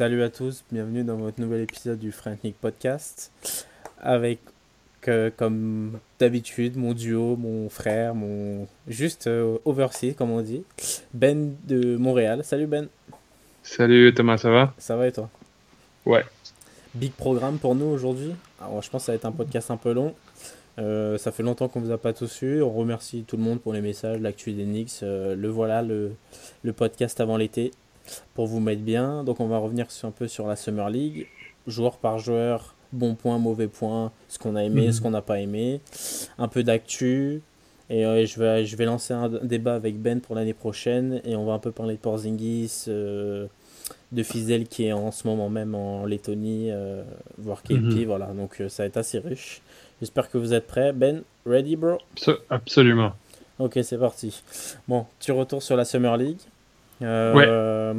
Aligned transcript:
Salut 0.00 0.22
à 0.22 0.30
tous, 0.30 0.64
bienvenue 0.72 1.04
dans 1.04 1.16
votre 1.16 1.38
nouvel 1.38 1.60
épisode 1.60 1.98
du 1.98 2.10
Frantic 2.10 2.58
Podcast. 2.58 3.30
Avec, 4.00 4.38
euh, 5.08 5.28
comme 5.36 5.98
d'habitude, 6.18 6.78
mon 6.78 6.94
duo, 6.94 7.36
mon 7.36 7.68
frère, 7.68 8.14
mon. 8.14 8.66
Juste 8.88 9.26
euh, 9.26 9.58
overseas, 9.66 10.14
comme 10.14 10.30
on 10.30 10.40
dit. 10.40 10.64
Ben 11.12 11.54
de 11.64 11.98
Montréal. 11.98 12.42
Salut 12.44 12.66
Ben. 12.66 12.88
Salut 13.62 14.14
Thomas, 14.14 14.38
ça 14.38 14.48
va? 14.50 14.72
Ça 14.78 14.96
va 14.96 15.06
et 15.06 15.12
toi? 15.12 15.28
Ouais. 16.06 16.24
Big 16.94 17.12
programme 17.12 17.58
pour 17.58 17.74
nous 17.74 17.84
aujourd'hui. 17.84 18.32
Alors, 18.58 18.80
je 18.80 18.88
pense 18.88 19.02
que 19.02 19.06
ça 19.06 19.12
va 19.12 19.16
être 19.16 19.26
un 19.26 19.32
podcast 19.32 19.70
un 19.70 19.76
peu 19.76 19.92
long. 19.92 20.14
Euh, 20.78 21.18
ça 21.18 21.30
fait 21.30 21.42
longtemps 21.42 21.68
qu'on 21.68 21.80
vous 21.80 21.92
a 21.92 21.98
pas 21.98 22.14
tous 22.14 22.40
eu. 22.40 22.62
On 22.62 22.70
remercie 22.70 23.24
tout 23.28 23.36
le 23.36 23.42
monde 23.42 23.60
pour 23.60 23.74
les 23.74 23.82
messages, 23.82 24.18
l'actu 24.18 24.52
des 24.54 24.64
Knicks. 24.64 25.02
Euh, 25.02 25.36
le 25.36 25.48
voilà, 25.48 25.82
le, 25.82 26.12
le 26.62 26.72
podcast 26.72 27.20
avant 27.20 27.36
l'été 27.36 27.72
pour 28.34 28.46
vous 28.46 28.60
mettre 28.60 28.82
bien. 28.82 29.24
Donc 29.24 29.40
on 29.40 29.46
va 29.48 29.58
revenir 29.58 29.90
sur, 29.90 30.08
un 30.08 30.12
peu 30.12 30.28
sur 30.28 30.46
la 30.46 30.56
Summer 30.56 30.88
League, 30.90 31.26
joueur 31.66 31.96
par 31.98 32.18
joueur, 32.18 32.74
bon 32.92 33.14
point, 33.14 33.38
mauvais 33.38 33.68
point, 33.68 34.12
ce 34.28 34.38
qu'on 34.38 34.56
a 34.56 34.64
aimé, 34.64 34.86
Mhm. 34.86 34.92
ce 34.92 35.00
qu'on 35.00 35.10
n'a 35.10 35.22
pas 35.22 35.40
aimé, 35.40 35.80
un 36.38 36.48
peu 36.48 36.62
d'actu. 36.62 37.42
Et 37.92 38.06
euh, 38.06 38.24
je, 38.24 38.38
vais, 38.38 38.64
je 38.66 38.76
vais 38.76 38.84
lancer 38.84 39.12
un 39.12 39.28
débat 39.28 39.74
avec 39.74 39.96
Ben 40.00 40.20
pour 40.20 40.36
l'année 40.36 40.54
prochaine 40.54 41.20
et 41.24 41.34
on 41.34 41.44
va 41.44 41.54
un 41.54 41.58
peu 41.58 41.72
parler 41.72 41.94
de 41.94 42.00
Porzingis, 42.00 42.84
euh, 42.86 43.46
de 44.12 44.22
Fizel 44.22 44.66
qui 44.68 44.86
est 44.86 44.92
en 44.92 45.10
ce 45.10 45.26
moment 45.26 45.48
même 45.48 45.74
en 45.74 46.04
Lettonie, 46.06 46.68
euh, 46.70 47.02
voire 47.38 47.62
KP, 47.64 47.72
Mhm. 47.72 48.04
voilà. 48.04 48.26
Donc 48.26 48.60
euh, 48.60 48.68
ça 48.68 48.84
va 48.84 48.86
être 48.86 48.96
assez 48.96 49.18
riche. 49.18 49.60
J'espère 50.00 50.30
que 50.30 50.38
vous 50.38 50.54
êtes 50.54 50.66
prêts. 50.68 50.92
Ben, 50.92 51.22
ready 51.44 51.74
bro? 51.76 51.98
Abso- 52.16 52.38
Absolument. 52.48 53.12
Ok, 53.58 53.78
c'est 53.82 53.98
parti. 53.98 54.40
Bon, 54.88 55.04
tu 55.18 55.32
retours 55.32 55.62
sur 55.62 55.76
la 55.76 55.84
Summer 55.84 56.16
League. 56.16 56.38
Euh, 57.02 57.94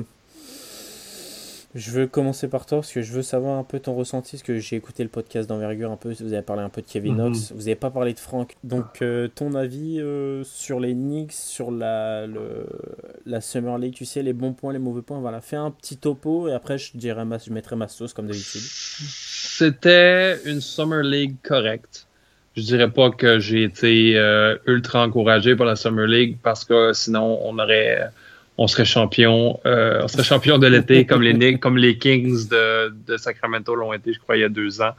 Je 1.74 1.92
veux 1.92 2.06
commencer 2.06 2.50
par 2.50 2.66
toi 2.66 2.80
parce 2.80 2.92
que 2.92 3.02
je 3.02 3.14
veux 3.14 3.22
savoir 3.22 3.58
un 3.58 3.64
peu 3.64 3.80
ton 3.80 3.96
ressenti 3.96 4.32
parce 4.32 4.44
que 4.44 4.60
j'ai 4.60 4.76
écouté 4.76 5.04
le 5.04 5.10
podcast 5.10 5.48
d'envergure 5.48 5.90
un 5.90 5.96
peu. 5.96 6.14
Vous 6.20 6.34
avez 6.34 6.42
parlé 6.42 6.62
un 6.64 6.68
peu 6.70 6.82
de 6.82 6.86
Kevin 6.86 7.14
Mhm. 7.14 7.18
Knox, 7.30 7.54
vous 7.54 7.60
n'avez 7.60 7.76
pas 7.76 7.90
parlé 7.90 8.14
de 8.14 8.20
Franck. 8.20 8.56
Donc, 8.66 9.02
euh, 9.02 9.30
ton 9.34 9.56
avis 9.56 10.02
euh, 10.02 10.44
sur 10.44 10.82
les 10.82 10.92
Knicks, 10.94 11.32
sur 11.32 11.72
la, 11.72 12.28
le, 12.28 12.66
la 13.26 13.40
Summer 13.40 13.78
League, 13.78 13.94
tu 13.94 14.04
sais, 14.04 14.22
les 14.22 14.34
bons 14.34 14.52
points, 14.52 14.74
les 14.74 14.80
mauvais 14.80 15.02
points. 15.02 15.20
Voilà, 15.22 15.40
fais 15.40 15.56
un 15.56 15.72
petit 15.72 15.96
topo 15.96 16.50
et 16.50 16.54
après 16.54 16.78
je, 16.78 16.92
dirai 16.96 17.24
ma, 17.24 17.38
je 17.38 17.52
mettrai 17.54 17.78
ma 17.78 17.88
sauce 17.88 18.14
comme 18.14 18.28
d'habitude. 18.28 18.62
C'était 18.62 20.40
une 20.46 20.60
Summer 20.60 21.04
League 21.04 21.36
correcte. 21.42 22.06
Je 22.58 22.64
dirais 22.64 22.90
pas 22.92 23.12
que 23.12 23.40
j'ai 23.40 23.64
été 23.64 24.18
euh, 24.18 24.58
ultra 24.68 25.06
encouragé 25.06 25.56
par 25.56 25.66
la 25.68 25.78
Summer 25.78 26.06
League 26.06 26.38
parce 26.44 26.66
que 26.66 26.92
sinon 26.92 27.40
on 27.44 27.58
aurait 27.60 28.10
on 28.62 28.68
serait 28.68 28.86
champion 28.86 29.60
euh, 29.66 30.02
on 30.04 30.08
serait 30.08 30.24
champion 30.24 30.58
de 30.58 30.68
l'été 30.68 31.06
comme 31.10 31.22
les 31.22 31.34
Knicks, 31.34 31.60
comme 31.60 31.78
les 31.78 31.98
Kings 31.98 32.48
de, 32.50 32.90
de 33.08 33.18
Sacramento 33.18 33.74
l'ont 33.76 33.94
été 33.94 34.14
je 34.14 34.20
crois 34.20 34.38
il 34.38 34.42
y 34.42 34.46
a 34.46 34.50
deux 34.50 34.82
ans. 34.82 34.94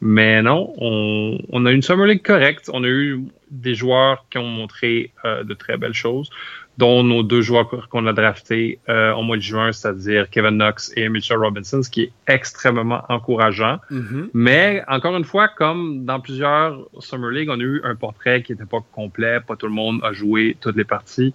Mais 0.00 0.42
non, 0.42 0.74
on, 0.76 1.38
on 1.48 1.64
a 1.64 1.72
une 1.72 1.80
Summer 1.80 2.06
League 2.06 2.22
correcte. 2.22 2.68
On 2.72 2.84
a 2.84 2.88
eu 2.88 3.18
des 3.50 3.74
joueurs 3.74 4.26
qui 4.30 4.38
ont 4.38 4.46
montré 4.46 5.10
euh, 5.24 5.42
de 5.42 5.54
très 5.54 5.78
belles 5.78 5.94
choses, 5.94 6.28
dont 6.76 7.02
nos 7.02 7.22
deux 7.22 7.40
joueurs 7.40 7.88
qu'on 7.88 8.06
a 8.06 8.12
draftés 8.12 8.78
euh, 8.90 9.14
au 9.14 9.22
mois 9.22 9.36
de 9.36 9.42
juin, 9.42 9.72
c'est-à-dire 9.72 10.28
Kevin 10.28 10.58
Knox 10.58 10.92
et 10.96 11.08
Mitchell 11.08 11.38
Robinson, 11.38 11.82
ce 11.82 11.88
qui 11.88 12.02
est 12.02 12.12
extrêmement 12.26 13.04
encourageant. 13.08 13.78
Mhm. 13.90 14.28
Mais 14.34 14.82
encore 14.86 15.16
une 15.16 15.24
fois, 15.24 15.48
comme 15.48 16.04
dans 16.04 16.20
plusieurs 16.20 16.78
Summer 16.98 17.30
League, 17.30 17.48
on 17.50 17.58
a 17.58 17.62
eu 17.62 17.80
un 17.82 17.94
portrait 17.94 18.42
qui 18.42 18.52
n'était 18.52 18.66
pas 18.66 18.84
complet. 18.92 19.40
Pas 19.40 19.56
tout 19.56 19.66
le 19.66 19.72
monde 19.72 20.00
a 20.02 20.12
joué 20.12 20.58
toutes 20.60 20.76
les 20.76 20.84
parties. 20.84 21.32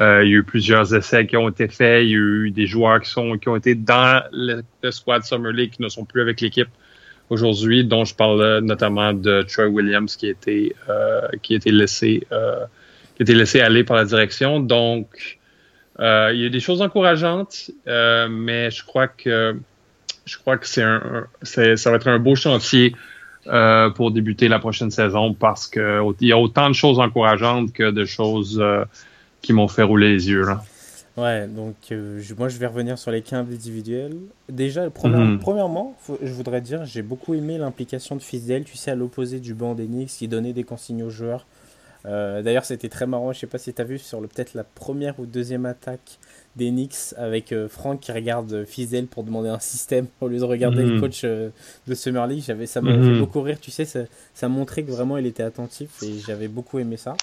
Euh, 0.00 0.24
il 0.24 0.30
y 0.30 0.34
a 0.34 0.36
eu 0.36 0.44
plusieurs 0.44 0.94
essais 0.94 1.26
qui 1.26 1.36
ont 1.36 1.48
été 1.48 1.66
faits. 1.66 2.04
Il 2.04 2.10
y 2.10 2.14
a 2.14 2.18
eu 2.18 2.50
des 2.50 2.66
joueurs 2.66 3.00
qui, 3.00 3.10
sont, 3.10 3.36
qui 3.36 3.48
ont 3.48 3.56
été 3.56 3.74
dans 3.74 4.22
le, 4.32 4.62
squad 4.90 5.24
Summer 5.24 5.52
League 5.52 5.72
qui 5.72 5.82
ne 5.82 5.88
sont 5.88 6.04
plus 6.04 6.20
avec 6.20 6.40
l'équipe 6.40 6.68
aujourd'hui, 7.30 7.84
dont 7.84 8.04
je 8.04 8.14
parle 8.14 8.40
euh, 8.40 8.60
notamment 8.60 9.12
de 9.12 9.42
Troy 9.42 9.66
Williams 9.66 10.14
qui 10.16 10.26
a 10.26 10.30
été, 10.30 10.76
euh, 10.88 11.28
qui 11.42 11.58
laissé 11.58 12.26
qui 13.16 13.24
laissé 13.24 13.60
aller 13.60 13.82
par 13.82 13.96
la 13.96 14.04
direction. 14.04 14.60
Donc, 14.60 15.38
il 15.98 16.36
y 16.36 16.46
a 16.46 16.48
des 16.48 16.60
choses 16.60 16.80
encourageantes, 16.80 17.72
mais 17.86 18.70
je 18.70 18.84
crois 18.84 19.08
que 19.08 19.56
je 20.24 20.38
crois 20.38 20.56
que 20.56 20.68
c'est 20.68 20.84
un, 20.84 21.26
ça 21.42 21.90
va 21.90 21.96
être 21.96 22.06
un 22.06 22.20
beau 22.20 22.36
chantier 22.36 22.94
pour 23.96 24.12
débuter 24.12 24.46
la 24.46 24.60
prochaine 24.60 24.92
saison 24.92 25.34
parce 25.34 25.66
que 25.66 26.00
il 26.20 26.28
y 26.28 26.32
a 26.32 26.38
autant 26.38 26.68
de 26.68 26.74
choses 26.74 27.00
encourageantes 27.00 27.72
que 27.72 27.90
de 27.90 28.04
choses 28.04 28.62
qui 29.42 29.52
m'ont 29.52 29.68
fait 29.68 29.82
rouler 29.82 30.08
les 30.12 30.28
yeux. 30.28 30.44
Là. 30.44 30.62
Ouais, 31.16 31.48
donc 31.48 31.74
euh, 31.90 32.20
je- 32.20 32.34
moi 32.34 32.48
je 32.48 32.58
vais 32.58 32.66
revenir 32.66 32.96
sur 32.98 33.10
les 33.10 33.22
cas 33.22 33.38
individuels. 33.38 34.16
Déjà, 34.48 34.88
première- 34.90 35.18
Mhm. 35.20 35.38
premièrement, 35.40 35.96
faut- 36.00 36.18
je 36.22 36.32
voudrais 36.32 36.60
dire, 36.60 36.84
j'ai 36.84 37.02
beaucoup 37.02 37.34
aimé 37.34 37.58
l'implication 37.58 38.14
de 38.14 38.22
Fizdale, 38.22 38.62
tu 38.64 38.76
sais, 38.76 38.92
à 38.92 38.94
l'opposé 38.94 39.40
du 39.40 39.52
banc 39.54 39.74
Knicks, 39.74 40.08
qui 40.10 40.28
donnait 40.28 40.52
des 40.52 40.62
consignes 40.64 41.02
aux 41.02 41.10
joueurs. 41.10 41.44
Euh, 42.06 42.42
D'ailleurs, 42.42 42.64
c'était 42.64 42.88
très 42.88 43.06
marrant, 43.08 43.32
je 43.32 43.40
sais 43.40 43.48
pas 43.48 43.58
si 43.58 43.74
tu 43.74 43.82
as 43.82 43.84
vu 43.84 43.98
sur 43.98 44.20
peut-être 44.20 44.54
la 44.54 44.62
première 44.62 45.18
ou 45.18 45.26
deuxième 45.26 45.66
attaque 45.66 46.18
Knicks 46.56 47.14
avec 47.16 47.50
euh, 47.52 47.68
Franck 47.68 47.98
qui 48.00 48.12
regarde 48.12 48.64
Fizdale 48.64 49.06
pour 49.06 49.24
demander 49.24 49.48
un 49.48 49.58
système 49.58 50.06
au 50.20 50.28
lieu 50.28 50.38
de 50.38 50.44
regarder 50.44 50.84
le 50.84 50.94
Mhm. 50.94 51.00
coach 51.00 51.24
de 51.24 51.94
Summer 51.94 52.26
League. 52.28 52.44
Ça 52.66 52.80
m'a 52.80 52.92
Mhm. 52.96 53.04
fait 53.14 53.18
beaucoup 53.18 53.40
rire, 53.42 53.58
tu 53.60 53.72
sais, 53.72 53.84
ça, 53.84 54.00
ça 54.34 54.48
montrait 54.48 54.84
que 54.84 54.92
vraiment 54.92 55.16
il 55.18 55.26
était 55.26 55.42
attentif 55.42 56.00
et 56.04 56.14
j'avais 56.24 56.46
beaucoup 56.48 56.78
aimé 56.78 56.96
ça. 56.96 57.16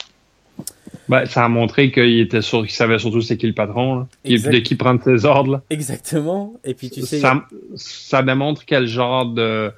Ben, 1.08 1.26
ça 1.26 1.46
a 1.46 1.50
montré 1.50 1.92
qu'il 1.92 2.20
était 2.20 2.42
sûr, 2.42 2.62
qu'il 2.62 2.72
savait 2.72 2.98
surtout 3.00 3.22
c'est 3.22 3.38
qui 3.38 3.48
le 3.48 3.54
patron, 3.54 4.00
là, 4.00 4.08
de 4.26 4.60
qui 4.60 4.76
prendre 4.76 5.04
ses 5.04 5.26
ordres. 5.26 5.52
Là. 5.54 5.62
Exactement, 5.70 6.54
et 6.64 6.74
puis 6.74 6.90
tu 6.90 7.02
sais. 7.02 7.20
ça, 7.20 7.44
ça 7.76 8.24
démontre 8.24 8.66
quel 8.66 8.88
genre 8.88 9.26
de, 9.28 9.72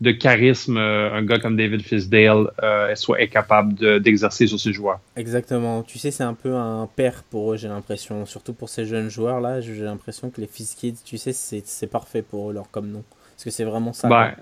de 0.00 0.10
charisme 0.10 0.76
euh, 0.76 1.12
un 1.14 1.22
gars 1.22 1.38
comme 1.38 1.56
David 1.56 1.82
Fisdale 1.82 2.50
euh, 2.62 2.92
soit 2.96 3.20
est 3.20 3.28
capable 3.28 3.74
de- 3.74 3.98
d'exercer 3.98 4.48
sur 4.48 4.58
ses 4.58 4.72
joueurs. 4.72 4.98
Exactement. 5.14 5.84
Tu 5.84 5.98
sais, 5.98 6.10
c'est 6.10 6.24
un 6.24 6.34
peu 6.34 6.56
un 6.56 6.88
père 6.94 7.22
pour 7.30 7.52
eux, 7.52 7.56
j'ai 7.56 7.68
l'impression. 7.68 8.26
Surtout 8.26 8.52
pour 8.52 8.68
ces 8.68 8.84
jeunes 8.84 9.08
joueurs-là, 9.08 9.60
j'ai 9.60 9.74
l'impression 9.74 10.30
que 10.30 10.40
les 10.40 10.48
Fizz 10.48 10.74
Kids, 10.74 10.96
tu 11.04 11.18
sais, 11.18 11.32
c'est 11.32 11.86
parfait 11.86 12.22
pour 12.22 12.50
eux, 12.50 12.54
leur 12.54 12.68
comme 12.70 12.88
nom. 12.88 13.04
Parce 13.36 13.44
que 13.44 13.50
c'est 13.50 13.64
vraiment 13.64 13.92
ça. 13.92 14.08
Ben, 14.08 14.32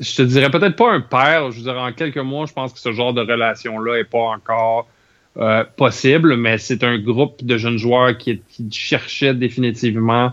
je 0.00 0.16
te 0.16 0.22
dirais 0.22 0.50
peut-être 0.50 0.76
pas 0.76 0.90
un 0.90 1.00
père. 1.00 1.50
Je 1.50 1.58
veux 1.58 1.64
dire, 1.64 1.76
en 1.78 1.92
quelques 1.92 2.16
mois, 2.18 2.46
je 2.46 2.52
pense 2.52 2.72
que 2.72 2.78
ce 2.78 2.92
genre 2.92 3.12
de 3.12 3.20
relation-là 3.20 3.98
est 3.98 4.04
pas 4.04 4.18
encore 4.34 4.88
euh, 5.36 5.64
possible, 5.76 6.36
mais 6.36 6.58
c'est 6.58 6.84
un 6.84 6.96
groupe 6.96 7.44
de 7.44 7.58
jeunes 7.58 7.76
joueurs 7.76 8.16
qui, 8.16 8.40
qui 8.48 8.68
cherchaient 8.70 9.34
définitivement 9.34 10.30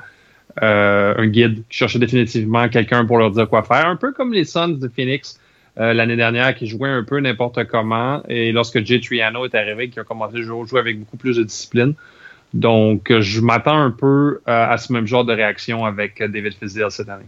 euh, 0.61 1.15
un 1.17 1.27
guide, 1.27 1.63
qui 1.69 1.77
cherchaient 1.77 1.97
définitivement 1.97 2.69
quelqu'un 2.69 3.03
pour 3.05 3.17
leur 3.17 3.31
dire 3.31 3.49
quoi 3.49 3.63
faire. 3.63 3.87
Un 3.87 3.95
peu 3.95 4.11
comme 4.11 4.31
les 4.31 4.43
Suns 4.43 4.77
de 4.79 4.87
Phoenix 4.87 5.39
euh, 5.79 5.93
l'année 5.93 6.17
dernière 6.17 6.53
qui 6.53 6.67
jouaient 6.67 6.89
un 6.89 7.03
peu 7.03 7.19
n'importe 7.19 7.63
comment. 7.65 8.21
Et 8.27 8.51
lorsque 8.51 8.85
Jay 8.85 8.99
Triano 8.99 9.43
est 9.45 9.55
arrivé, 9.55 9.89
qui 9.89 9.99
a 9.99 10.03
commencé 10.03 10.37
à 10.37 10.41
jouer, 10.41 10.79
avec 10.79 10.99
beaucoup 10.99 11.17
plus 11.17 11.37
de 11.37 11.43
discipline. 11.43 11.95
Donc, 12.53 13.11
je 13.21 13.41
m'attends 13.41 13.81
un 13.81 13.91
peu 13.91 14.41
à 14.45 14.77
ce 14.77 14.93
même 14.93 15.07
genre 15.07 15.25
de 15.25 15.33
réaction 15.33 15.85
avec 15.85 16.21
David 16.21 16.53
Fizdale 16.53 16.91
cette 16.91 17.09
année. 17.09 17.23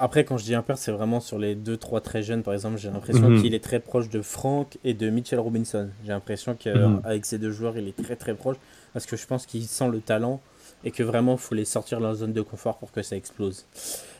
Après, 0.00 0.24
quand 0.24 0.36
je 0.38 0.44
dis 0.44 0.54
un 0.54 0.62
père, 0.62 0.78
c'est 0.78 0.92
vraiment 0.92 1.18
sur 1.20 1.38
les 1.38 1.54
deux, 1.56 1.76
trois 1.76 2.00
très 2.00 2.22
jeunes, 2.22 2.42
par 2.44 2.54
exemple. 2.54 2.78
J'ai 2.78 2.88
l'impression 2.90 3.30
Mhm. 3.30 3.42
qu'il 3.42 3.54
est 3.54 3.62
très 3.62 3.80
proche 3.80 4.08
de 4.08 4.22
Frank 4.22 4.78
et 4.84 4.94
de 4.94 5.10
Mitchell 5.10 5.40
Robinson. 5.40 5.88
J'ai 6.04 6.12
l'impression 6.12 6.52
Mhm. 6.52 7.00
qu'avec 7.02 7.26
ces 7.26 7.38
deux 7.38 7.50
joueurs, 7.50 7.76
il 7.76 7.88
est 7.88 7.96
très, 8.00 8.14
très 8.14 8.34
proche. 8.34 8.56
Parce 8.92 9.06
que 9.06 9.16
je 9.16 9.26
pense 9.26 9.44
qu'il 9.44 9.66
sent 9.66 9.88
le 9.88 10.00
talent 10.00 10.40
et 10.84 10.92
que 10.92 11.02
vraiment, 11.02 11.32
il 11.32 11.38
faut 11.38 11.54
les 11.56 11.64
sortir 11.64 11.98
de 11.98 12.04
leur 12.04 12.14
zone 12.14 12.32
de 12.32 12.40
confort 12.42 12.78
pour 12.78 12.92
que 12.92 13.02
ça 13.02 13.16
explose. 13.16 13.66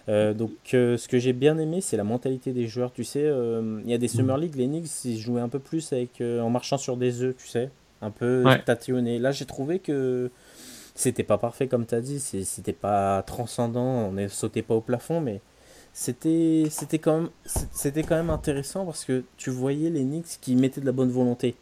Euh, 0.08 0.34
donc, 0.34 0.50
euh, 0.74 0.96
ce 0.96 1.06
que 1.06 1.18
j'ai 1.18 1.32
bien 1.32 1.56
aimé, 1.58 1.80
c'est 1.80 1.96
la 1.96 2.04
mentalité 2.04 2.52
des 2.52 2.66
joueurs. 2.66 2.92
Tu 2.92 3.04
sais, 3.04 3.22
euh, 3.24 3.80
il 3.84 3.90
y 3.90 3.94
a 3.94 3.98
des 3.98 4.08
Summer 4.08 4.36
League, 4.36 4.56
les 4.56 4.66
Knicks, 4.66 5.04
ils 5.04 5.18
jouaient 5.18 5.40
un 5.40 5.48
peu 5.48 5.58
plus 5.60 5.92
avec, 5.92 6.20
euh, 6.20 6.40
en 6.40 6.50
marchant 6.50 6.78
sur 6.78 6.96
des 6.96 7.22
œufs, 7.22 7.36
tu 7.36 7.46
sais. 7.46 7.70
Un 8.02 8.10
peu 8.10 8.42
Ouais. 8.44 8.62
tatillonné. 8.64 9.18
Là, 9.18 9.30
j'ai 9.32 9.44
trouvé 9.44 9.78
que 9.80 10.30
c'était 10.94 11.22
pas 11.24 11.38
parfait, 11.38 11.68
comme 11.68 11.86
tu 11.86 11.94
as 11.94 12.00
dit. 12.00 12.18
C'était 12.20 12.72
pas 12.72 13.22
transcendant. 13.22 14.08
On 14.08 14.12
ne 14.12 14.26
sautait 14.28 14.62
pas 14.62 14.74
au 14.74 14.80
plafond, 14.80 15.20
mais 15.20 15.40
c'était 16.00 16.64
c'était 16.70 17.00
quand 17.00 17.16
même 17.20 17.30
c'était 17.72 18.04
quand 18.04 18.14
même 18.14 18.30
intéressant 18.30 18.84
parce 18.84 19.04
que 19.04 19.24
tu 19.36 19.50
voyais 19.50 19.90
les 19.90 20.02
Knicks 20.04 20.38
qui 20.40 20.54
mettaient 20.54 20.80
de 20.80 20.86
la 20.86 20.92
bonne 20.92 21.10
volonté 21.10 21.56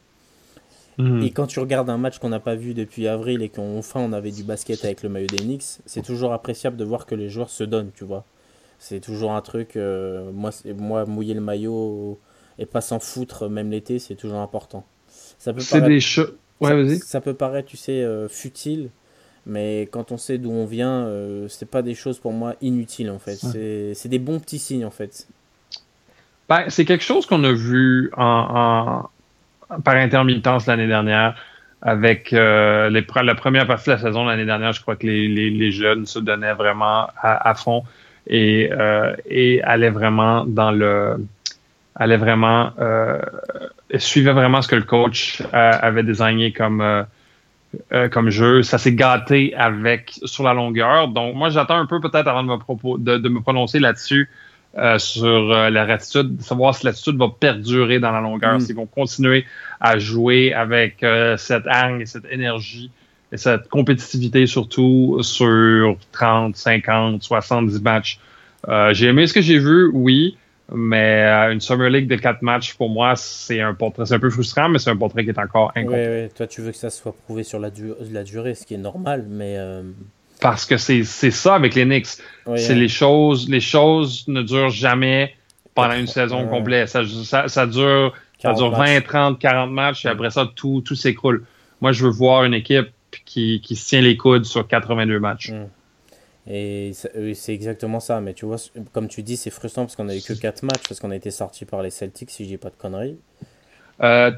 Mhm. 0.99 1.23
et 1.23 1.31
quand 1.31 1.47
tu 1.47 1.61
regardes 1.61 1.91
un 1.91 1.99
match 1.99 2.19
qu'on 2.19 2.31
n'a 2.31 2.41
pas 2.41 2.55
vu 2.55 2.73
depuis 2.75 3.07
avril 3.07 3.43
et 3.43 3.49
qu'enfin 3.51 4.01
on 4.01 4.13
avait 4.13 4.31
du 4.31 4.45
basket 4.45 4.83
avec 4.85 5.03
le 5.03 5.09
maillot 5.11 5.27
des 5.27 5.37
Knicks 5.45 5.79
c'est 5.87 6.03
toujours 6.03 6.33
appréciable 6.33 6.77
de 6.77 6.85
voir 6.85 7.07
que 7.07 7.15
les 7.15 7.29
joueurs 7.31 7.51
se 7.51 7.65
donnent 7.65 7.91
tu 7.95 8.05
vois 8.05 8.25
c'est 8.79 9.01
toujours 9.01 9.33
un 9.33 9.41
truc 9.43 9.77
euh, 9.77 10.31
moi 10.33 10.51
moi 10.77 11.05
mouiller 11.07 11.35
le 11.35 11.41
maillot 11.41 12.19
et 12.59 12.67
pas 12.67 12.81
s'en 12.83 12.99
foutre 12.99 13.49
même 13.49 13.71
l'été 13.71 13.99
c'est 13.99 14.17
toujours 14.17 14.41
important 14.41 14.85
ça 15.39 15.53
peut 15.53 15.61
paraître- 15.81 15.89
des. 15.89 16.01
Ouais, 16.61 16.71
ça, 16.99 17.07
ça 17.07 17.21
peut 17.21 17.35
paraître, 17.35 17.69
tu 17.69 17.77
sais, 17.77 18.03
euh, 18.03 18.29
futile, 18.29 18.89
mais 19.47 19.89
quand 19.91 20.13
on 20.13 20.17
sait 20.19 20.39
d'où 20.39 20.51
on 20.51 20.67
vient, 20.67 21.07
euh, 21.07 21.47
c'est 21.49 21.71
pas 21.71 21.83
des 21.83 21.95
choses 21.95 22.19
pour 22.19 22.33
moi 22.33 22.55
inutiles 22.61 23.11
en 23.11 23.19
fait. 23.19 23.39
Ouais. 23.45 23.93
C'est 23.95 24.09
des 24.09 24.19
bons 24.19 24.41
petits 24.41 24.59
signes 24.59 24.85
en 24.85 24.91
fait. 24.91 25.27
Ben, 26.49 26.65
c'est 26.69 26.85
quelque 26.85 27.05
chose 27.05 27.27
qu'on 27.27 27.43
a 27.45 27.53
vu 27.53 28.11
en, 28.17 29.09
en- 29.71 29.81
par 29.81 29.97
intermittence 29.97 30.67
l'année 30.67 30.87
dernière. 30.89 31.35
avec 31.83 32.33
euh, 32.33 32.89
les, 32.91 33.05
la 33.23 33.35
première 33.35 33.67
partie 33.67 33.91
de 33.91 33.95
la 33.95 34.01
saison 34.01 34.25
l'année 34.25 34.47
dernière, 34.47 34.73
je 34.73 34.81
crois 34.81 34.97
que 34.97 35.07
les, 35.07 35.29
les, 35.51 35.71
jeunes 35.71 36.07
se 36.07 36.19
donnaient 36.19 36.55
vraiment 36.55 37.09
à, 37.21 37.55
fond 37.55 37.85
et, 38.27 38.71
euh, 38.73 39.15
et 39.29 39.63
allaient 39.63 39.91
vraiment 39.91 40.45
dans 40.47 40.71
le 40.73 41.17
allaient 41.95 42.17
vraiment 42.17 42.71
euh, 42.81 43.21
suivaient 43.99 44.33
vraiment 44.33 44.63
ce 44.63 44.69
que 44.69 44.77
le 44.77 44.83
coach 44.83 45.43
euh, 45.43 45.47
avait 45.81 46.03
désigné 46.03 46.53
comme 46.53 46.81
euh, 47.93 48.09
comme 48.09 48.31
jeu. 48.31 48.63
Ça 48.63 48.79
s'est 48.79 48.95
gâté 48.95 49.55
avec 49.55 50.19
sur 50.25 50.45
la 50.45 50.55
longueur. 50.55 51.09
Donc 51.09 51.35
moi 51.35 51.51
j'attends 51.51 51.79
un 51.79 51.87
peu 51.87 52.01
peut-être 52.01 52.29
avant 52.29 52.43
de 52.43 52.49
me 52.49 52.59
propos 52.59 52.99
de, 52.99 53.19
de 53.19 53.29
me 53.29 53.41
prononcer 53.41 53.79
là-dessus. 53.79 54.29
Euh, 54.79 54.99
sur 54.99 55.25
euh, 55.53 55.71
attitude, 55.89 56.43
savoir 56.43 56.75
si 56.75 56.85
l'attitude 56.85 57.17
va 57.17 57.29
perdurer 57.29 57.99
dans 57.99 58.11
la 58.11 58.21
longueur, 58.21 58.57
mm. 58.57 58.61
s'ils 58.61 58.77
vont 58.77 58.85
continuer 58.85 59.47
à 59.81 59.99
jouer 59.99 60.53
avec 60.53 61.03
euh, 61.03 61.39
cette 61.39 61.67
hargne 61.67 62.03
et 62.03 62.07
cette 62.07 62.27
énergie 62.31 62.91
et 63.33 63.39
cette 63.39 63.69
compétitivité 63.69 64.47
surtout 64.47 65.17
sur 65.23 65.97
30, 66.13 66.55
50, 66.55 67.23
70 67.23 67.81
matchs. 67.81 68.21
j'ai 68.93 69.07
aimé 69.07 69.27
ce 69.27 69.33
que 69.33 69.41
j'ai 69.41 69.59
vu, 69.59 69.91
oui, 69.95 70.37
mais 70.73 71.23
une 71.53 71.61
Summer 71.61 71.89
League 71.91 72.09
de 72.09 72.17
quatre 72.17 72.43
matchs, 72.43 72.75
pour 72.75 72.91
moi, 72.91 73.15
c'est 73.17 73.61
un 73.61 73.75
portrait, 73.75 74.07
c'est 74.07 74.15
un 74.15 74.19
peu 74.19 74.31
frustrant, 74.31 74.69
mais 74.69 74.79
c'est 74.79 74.91
un 74.91 74.97
portrait 74.97 75.25
qui 75.25 75.31
est 75.31 75.39
encore 75.39 75.73
incomplet. 75.77 76.25
Oui, 76.25 76.35
Toi, 76.35 76.47
tu 76.47 76.61
veux 76.61 76.73
que 76.73 76.77
ça 76.77 76.91
soit 76.91 77.15
prouvé 77.25 77.45
sur 77.45 77.59
la, 77.59 77.71
la 78.11 78.25
durée, 78.25 78.55
ce 78.55 78.67
qui 78.67 78.75
est 78.75 78.79
normal, 78.79 79.27
mais 79.29 79.57
parce 80.41 80.67
que 80.67 80.77
c'est 80.77 81.05
ça 81.05 81.55
avec 81.55 81.75
les 81.75 81.85
Knicks. 81.85 82.07
c'est 82.57 82.73
hein. 82.73 82.75
les 82.75 82.89
choses, 82.89 83.49
les 83.49 83.61
choses 83.61 84.27
ne 84.29 84.43
durent 84.43 84.71
jamais 84.71 85.35
pendant 85.75 85.95
une 85.95 86.07
saison 86.07 86.47
complète. 86.47 86.89
Ça, 86.89 87.03
ça, 87.49 87.67
dure, 87.67 88.13
ça 88.39 88.53
dure 88.53 88.71
20, 88.71 89.01
30, 89.03 89.39
40 89.39 89.71
matchs 89.71 90.05
et 90.05 90.09
après 90.09 90.31
ça, 90.31 90.51
tout, 90.55 90.83
tout 90.85 90.95
s'écroule. 90.95 91.45
Moi, 91.81 91.93
je 91.93 92.05
veux 92.05 92.11
voir 92.11 92.45
une 92.45 92.55
équipe 92.55 92.89
qui, 93.25 93.61
qui 93.61 93.77
se 93.77 93.89
tient 93.89 94.01
les 94.01 94.17
coudes 94.17 94.45
sur 94.45 94.67
82 94.67 95.21
matchs. 95.21 95.51
Hum. 95.51 95.69
Et 96.49 96.93
c'est 96.93 97.53
exactement 97.53 98.01
ça. 98.01 98.21
Mais 98.21 98.35
tu 98.35 98.47
vois, 98.47 98.57
comme 98.93 99.09
tu 99.09 99.23
dis, 99.23 99.37
c'est 99.37 99.51
frustrant 99.51 99.83
parce 99.83 99.97
qu'on 99.97 100.05
n'a 100.05 100.17
eu 100.17 100.23
que 100.23 100.33
4 100.33 100.63
matchs, 100.63 100.89
parce 100.89 101.01
qu'on 101.01 101.11
a 101.11 101.17
été 101.17 101.31
sorti 101.31 101.65
par 101.65 101.83
les 101.83 101.91
Celtics, 101.91 102.31
si 102.31 102.45
je 102.45 102.51
dis 102.51 102.57
pas 102.57 102.71
de 102.71 102.77
conneries. 102.77 103.19
Euh. 104.03 104.31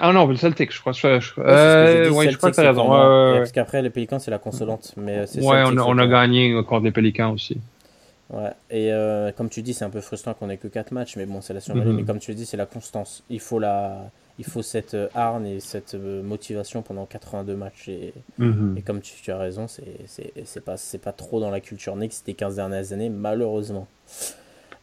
Ah 0.00 0.12
non, 0.12 0.26
le 0.26 0.36
Celtic, 0.36 0.72
je 0.72 0.80
crois. 0.80 0.92
Je, 0.92 1.20
je, 1.20 1.32
euh, 1.38 2.10
ouais, 2.10 2.30
je 2.30 2.36
crois 2.36 2.50
que 2.50 2.56
t'as 2.56 2.68
raison. 2.68 2.88
parce 2.88 3.52
qu'après, 3.52 3.82
les 3.82 3.90
Pélicans, 3.90 4.18
c'est 4.18 4.30
la 4.30 4.38
consolante. 4.38 4.94
Mais 4.96 5.18
euh, 5.18 5.40
ouais, 5.40 5.62
on 5.66 5.76
a, 5.76 5.82
on 5.82 5.98
a 5.98 6.06
gagné 6.06 6.52
contre 6.64 6.84
les 6.84 6.92
Pélicans 6.92 7.32
aussi. 7.32 7.58
Ouais, 8.30 8.50
et 8.70 8.92
euh, 8.92 9.32
comme 9.32 9.48
tu 9.48 9.62
dis, 9.62 9.74
c'est 9.74 9.84
un 9.84 9.90
peu 9.90 10.00
frustrant 10.00 10.34
qu'on 10.34 10.50
ait 10.50 10.56
que 10.56 10.68
4 10.68 10.92
matchs, 10.92 11.16
mais 11.16 11.26
bon, 11.26 11.40
c'est 11.40 11.54
la 11.54 11.60
survie. 11.60 11.80
Mm-hmm. 11.80 11.92
Mais 11.92 12.02
comme 12.04 12.18
tu 12.18 12.34
dis, 12.34 12.46
c'est 12.46 12.56
la 12.56 12.66
constance. 12.66 13.22
Il 13.28 13.40
faut, 13.40 13.58
la... 13.58 14.10
Il 14.38 14.44
faut 14.44 14.62
cette 14.62 14.96
harne 15.14 15.46
et 15.46 15.60
cette 15.60 15.94
motivation 15.94 16.82
pendant 16.82 17.06
82 17.06 17.54
matchs. 17.54 17.88
Et, 17.88 18.14
et 18.76 18.82
comme 18.82 19.00
tu, 19.00 19.14
tu, 19.22 19.30
as 19.30 19.38
raison, 19.38 19.66
c'est 19.68 20.64
pas, 20.64 20.76
pas 21.02 21.12
trop 21.12 21.40
dans 21.40 21.50
la 21.50 21.60
culture 21.60 21.94
Knicks 21.94 22.24
des 22.26 22.34
15 22.34 22.56
dernières 22.56 22.92
années, 22.92 23.10
malheureusement. 23.10 23.86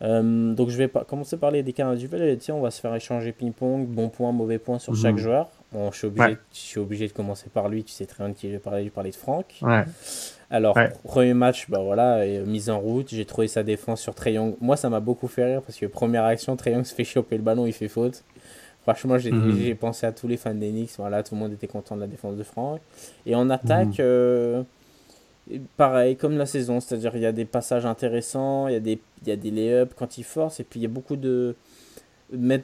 Euh, 0.04 0.54
donc 0.54 0.70
je 0.70 0.78
vais 0.78 0.88
pas 0.88 1.04
commencer 1.04 1.38
par 1.38 1.52
les 1.52 1.64
décals 1.64 1.88
individuels. 1.88 2.38
Tiens, 2.38 2.56
on 2.56 2.62
va 2.62 2.72
se 2.72 2.82
faire 2.82 2.94
échanger 2.96 3.32
ping-pong, 3.32 3.86
bon 3.88 4.10
point, 4.10 4.32
mauvais 4.32 4.58
point 4.58 4.80
sur 4.80 4.96
chaque 4.96 5.14
mhm. 5.14 5.20
joueur. 5.20 5.50
Bon, 5.72 5.92
je, 5.92 5.98
suis 5.98 6.08
obligé, 6.08 6.38
je 6.52 6.58
suis 6.58 6.80
obligé 6.80 7.08
de 7.08 7.14
commencer 7.14 7.50
par 7.54 7.70
lui. 7.70 7.84
Tu 7.84 7.94
sais 7.94 8.06
très 8.06 8.24
bien 8.24 8.34
de 8.34 8.38
qui 8.38 8.48
je 8.48 8.54
vais 8.54 8.60
parler. 8.60 8.80
Je 8.80 8.86
vais 8.86 8.90
parler 8.90 9.12
de 9.12 9.16
Franck. 9.16 9.62
Alors, 10.50 10.78
premier 11.04 11.34
match, 11.34 11.70
bah 11.70 11.80
voilà, 11.82 12.18
euh, 12.18 12.46
mise 12.46 12.70
en 12.70 12.80
route. 12.80 13.08
J'ai 13.10 13.24
trouvé 13.24 13.48
sa 13.48 13.64
défense 13.64 14.02
sur 14.02 14.14
Trey 14.14 14.36
Moi, 14.60 14.76
ça 14.76 14.90
m'a 14.90 15.00
beaucoup 15.00 15.30
fait 15.30 15.46
rire 15.46 15.62
parce 15.62 15.78
que 15.78 15.86
première 15.86 16.26
action, 16.26 16.58
Trey 16.58 16.84
se 16.84 16.94
fait 16.94 17.06
choper 17.06 17.38
le 17.38 17.44
ballon, 17.44 17.66
il 17.66 17.74
fait 17.74 17.88
faute. 17.88 18.24
Franchement, 18.84 19.18
j'ai 19.18 19.32
mhm. 19.32 19.76
pensé 19.76 20.06
à 20.06 20.12
tous 20.12 20.28
les 20.28 20.38
fans 20.38 20.56
d'Enix. 20.56 20.96
Voilà, 20.98 21.22
tout 21.24 21.36
le 21.36 21.40
monde 21.40 21.54
était 21.54 21.68
content 21.68 21.96
de 21.96 22.02
la 22.02 22.08
défense 22.08 22.36
de 22.36 22.44
Franck. 22.44 22.82
Et 23.26 23.36
en 23.36 23.50
attaque, 23.50 23.90
mhm. 23.90 23.96
euh, 24.00 24.64
pareil, 25.78 26.16
comme 26.16 26.38
la 26.38 26.46
saison, 26.48 26.80
c'est-à-dire 26.80 27.16
il 27.16 27.22
y 27.22 27.26
a 27.26 27.32
des 27.32 27.46
passages 27.46 27.86
intéressants, 27.86 28.68
il 28.68 28.74
y 28.74 28.78
a 28.78 28.80
des, 28.80 29.00
il 29.22 29.30
y 29.30 29.32
a 29.32 29.36
des 29.36 29.52
lay-ups 29.52 29.94
quand 29.96 30.18
il 30.18 30.24
force, 30.24 30.60
et 30.60 30.64
puis 30.64 30.80
il 30.80 30.84
y 30.84 30.88
a 30.88 30.90
beaucoup 30.90 31.16
de 31.16 31.56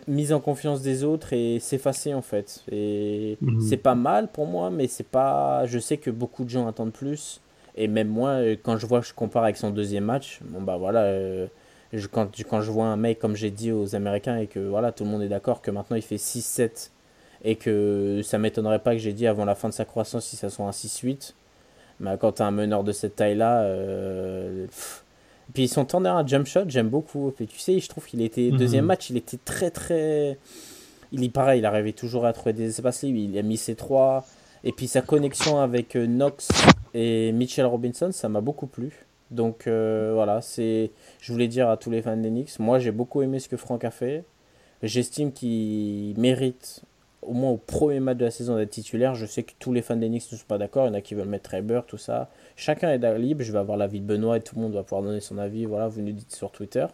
mise 0.07 0.31
en 0.31 0.39
confiance 0.39 0.81
des 0.81 1.03
autres 1.03 1.33
et 1.33 1.59
s'effacer 1.59 2.13
en 2.13 2.21
fait. 2.21 2.63
Et 2.71 3.37
mhm. 3.41 3.61
c'est 3.61 3.77
pas 3.77 3.95
mal 3.95 4.29
pour 4.31 4.47
moi, 4.47 4.69
mais 4.69 4.87
c'est 4.87 5.07
pas. 5.07 5.65
Je 5.65 5.77
sais 5.77 5.97
que 5.97 6.09
beaucoup 6.09 6.45
de 6.45 6.49
gens 6.49 6.67
attendent 6.67 6.93
plus. 6.93 7.41
Et 7.75 7.87
même 7.87 8.07
moi, 8.07 8.29
euh, 8.29 8.55
quand 8.61 8.77
je 8.77 8.87
vois, 8.87 9.01
je 9.01 9.13
compare 9.13 9.43
avec 9.43 9.57
son 9.57 9.69
deuxième 9.69 10.05
match, 10.05 10.39
bon 10.43 10.61
bah 10.61 10.77
voilà, 10.77 11.01
euh, 11.01 11.47
je, 11.93 12.07
quand, 12.07 12.29
quand 12.49 12.61
je 12.61 12.71
vois 12.71 12.85
un 12.85 12.97
mec, 12.97 13.19
comme 13.19 13.35
j'ai 13.35 13.51
dit 13.51 13.71
aux 13.71 13.95
Américains, 13.95 14.37
et 14.37 14.47
que 14.47 14.59
voilà, 14.59 14.91
tout 14.91 15.03
le 15.03 15.09
monde 15.09 15.21
est 15.21 15.29
d'accord 15.29 15.61
que 15.61 15.71
maintenant 15.71 15.95
il 15.95 16.01
fait 16.01 16.17
6-7, 16.17 16.91
et 17.43 17.55
que 17.55 18.21
ça 18.23 18.37
m'étonnerait 18.37 18.79
pas 18.79 18.93
que 18.93 18.99
j'ai 18.99 19.13
dit 19.13 19.27
avant 19.27 19.45
la 19.45 19.55
fin 19.55 19.69
de 19.69 19.73
sa 19.73 19.85
croissance 19.85 20.25
si 20.25 20.35
ça 20.35 20.49
soit 20.49 20.65
un 20.65 20.71
6-8 20.71 21.33
mais 21.99 22.17
quand 22.19 22.33
tu 22.33 22.41
as 22.41 22.45
un 22.45 22.51
meneur 22.51 22.83
de 22.83 22.91
cette 22.91 23.15
taille-là. 23.15 23.61
Euh, 23.61 24.67
puis 25.53 25.67
son 25.67 25.85
temps 25.85 26.03
à 26.03 26.25
jump 26.25 26.45
shot, 26.45 26.65
j'aime 26.67 26.89
beaucoup. 26.89 27.31
Puis 27.35 27.47
tu 27.47 27.59
sais, 27.59 27.79
je 27.79 27.87
trouve 27.89 28.05
qu'il 28.05 28.21
était. 28.21 28.49
Mhm. 28.51 28.57
Deuxième 28.57 28.85
match, 28.85 29.09
il 29.09 29.17
était 29.17 29.39
très 29.43 29.71
très. 29.71 30.37
Il 31.11 31.23
est 31.23 31.29
pareil, 31.29 31.59
il 31.59 31.65
arrivait 31.65 31.93
toujours 31.93 32.25
à 32.25 32.33
trouver 32.33 32.53
des 32.53 32.67
espaces. 32.67 33.03
Il 33.03 33.37
a 33.37 33.41
mis 33.41 33.57
ses 33.57 33.75
trois. 33.75 34.25
Et 34.63 34.71
puis 34.71 34.87
sa 34.87 35.01
connexion 35.01 35.59
avec 35.59 35.95
euh, 35.95 36.05
Knox 36.05 36.49
et 36.93 37.31
Mitchell 37.31 37.65
Robinson, 37.65 38.11
ça 38.11 38.27
m'a 38.27 38.41
beaucoup 38.41 38.67
plu. 38.67 39.06
Donc 39.31 39.67
euh, 39.67 40.11
voilà, 40.13 40.41
c'est. 40.41 40.91
Je 41.19 41.31
voulais 41.31 41.47
dire 41.47 41.69
à 41.69 41.77
tous 41.77 41.91
les 41.91 42.01
fans 42.01 42.17
d'Enix, 42.17 42.59
moi 42.59 42.79
j'ai 42.79 42.91
beaucoup 42.91 43.21
aimé 43.21 43.39
ce 43.39 43.49
que 43.49 43.57
Franck 43.57 43.83
a 43.83 43.91
fait. 43.91 44.23
J'estime 44.83 45.31
qu'il 45.31 46.19
mérite 46.19 46.83
au 47.23 47.33
moins 47.33 47.51
au 47.51 47.57
premier 47.57 47.99
match 47.99 48.17
de 48.17 48.25
la 48.25 48.31
saison 48.31 48.55
d'être 48.55 48.69
titulaire. 48.69 49.15
Je 49.15 49.25
sais 49.25 49.43
que 49.43 49.51
tous 49.59 49.73
les 49.73 49.81
fans 49.81 49.95
d'Enix 49.95 50.31
ne 50.31 50.37
sont 50.37 50.45
pas 50.47 50.57
d'accord. 50.57 50.85
Il 50.85 50.89
y 50.89 50.91
en 50.91 50.93
a 50.93 51.01
qui 51.01 51.15
veulent 51.15 51.27
mettre 51.27 51.55
Reber, 51.55 51.81
tout 51.87 51.97
ça. 51.97 52.29
Chacun 52.55 52.89
est 52.89 53.17
libre. 53.17 53.43
Je 53.43 53.51
vais 53.51 53.59
avoir 53.59 53.77
l'avis 53.77 53.99
de 53.99 54.05
Benoît 54.05 54.37
et 54.37 54.41
tout 54.41 54.55
le 54.55 54.61
monde 54.61 54.73
va 54.73 54.83
pouvoir 54.83 55.01
donner 55.01 55.19
son 55.19 55.37
avis. 55.37 55.65
Voilà, 55.65 55.87
vous 55.87 56.01
nous 56.01 56.11
dites 56.11 56.35
sur 56.35 56.51
Twitter. 56.51 56.85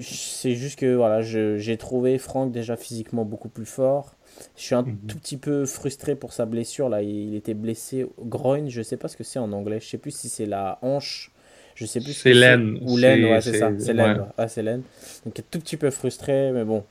C'est 0.00 0.54
juste 0.54 0.78
que 0.78 0.94
voilà, 0.96 1.22
j'ai 1.22 1.76
trouvé 1.76 2.18
Franck 2.18 2.50
déjà 2.50 2.76
physiquement 2.76 3.24
beaucoup 3.24 3.48
plus 3.48 3.66
fort. 3.66 4.16
Je 4.56 4.62
suis 4.62 4.74
un 4.74 4.82
mhm. 4.82 4.96
tout 5.06 5.18
petit 5.18 5.36
peu 5.36 5.66
frustré 5.66 6.16
pour 6.16 6.32
sa 6.32 6.46
blessure. 6.46 6.88
Là, 6.88 7.02
il 7.02 7.34
était 7.34 7.54
blessé 7.54 8.04
au 8.04 8.24
groin. 8.24 8.68
Je 8.68 8.82
sais 8.82 8.96
pas 8.96 9.08
ce 9.08 9.16
que 9.16 9.24
c'est 9.24 9.38
en 9.38 9.52
anglais. 9.52 9.78
Je 9.80 9.86
sais 9.86 9.98
plus 9.98 10.10
si 10.10 10.28
c'est 10.28 10.46
la 10.46 10.78
hanche. 10.82 11.30
Je 11.74 11.86
sais 11.86 12.00
plus. 12.00 12.12
C'est 12.12 12.34
l'aine. 12.34 12.78
Ou 12.82 12.96
l'aine, 12.96 13.24
ouais, 13.24 13.40
c'est 13.40 13.58
ça. 13.58 13.70
C'est 13.78 13.92
l'aine. 13.92 14.24
Ah, 14.38 14.48
c'est 14.48 14.62
l'aine. 14.62 14.82
Donc, 15.24 15.34
tout 15.50 15.58
petit 15.58 15.76
peu 15.76 15.90
frustré, 15.90 16.50
mais 16.52 16.64
bon, 16.64 16.84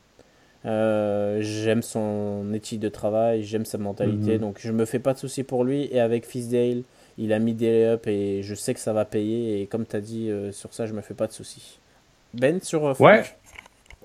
euh, 0.65 1.39
j'aime 1.41 1.81
son 1.81 2.53
éthique 2.53 2.80
de 2.80 2.89
travail, 2.89 3.44
j'aime 3.44 3.65
sa 3.65 3.77
mentalité, 3.77 4.33
mhm. 4.33 4.39
donc 4.39 4.57
je 4.59 4.71
me 4.71 4.85
fais 4.85 5.00
pas 5.00 5.13
de 5.13 5.19
soucis 5.19 5.44
pour 5.44 5.63
lui. 5.63 5.89
Et 5.91 6.00
avec 6.00 6.25
Fisdale, 6.25 6.83
il 7.18 7.33
a 7.33 7.39
mis 7.39 7.53
des 7.53 7.83
up 7.85 8.07
et 8.07 8.41
je 8.44 8.56
sais 8.56 8.74
que 8.74 8.80
ça 8.80 8.94
va 8.94 9.06
payer. 9.06 9.62
Et 9.62 9.68
comme 9.68 9.85
tu 9.85 9.95
as 9.95 10.01
dit, 10.01 10.30
euh, 10.30 10.51
sur 10.51 10.74
ça, 10.74 10.86
je 10.86 10.94
me 10.94 11.01
fais 11.01 11.13
pas 11.13 11.27
de 11.27 11.33
soucis. 11.33 11.79
Ben, 12.34 12.60
sur 12.62 12.86
euh, 12.86 12.93
Ouais. 13.00 13.24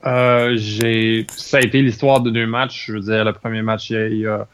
Euh, 0.07 0.55
j'ai... 0.57 1.27
Ça 1.37 1.59
a 1.59 1.61
été 1.61 1.83
l'histoire 1.83 2.21
de 2.21 2.31
deux 2.31 2.47
matchs. 2.47 2.87
Je 2.87 2.93
veux 2.93 3.01
dire, 3.01 3.25
le 3.25 3.33
premier 3.33 3.63
match, 3.63 3.91
il, 3.91 4.27
a, 4.27 4.47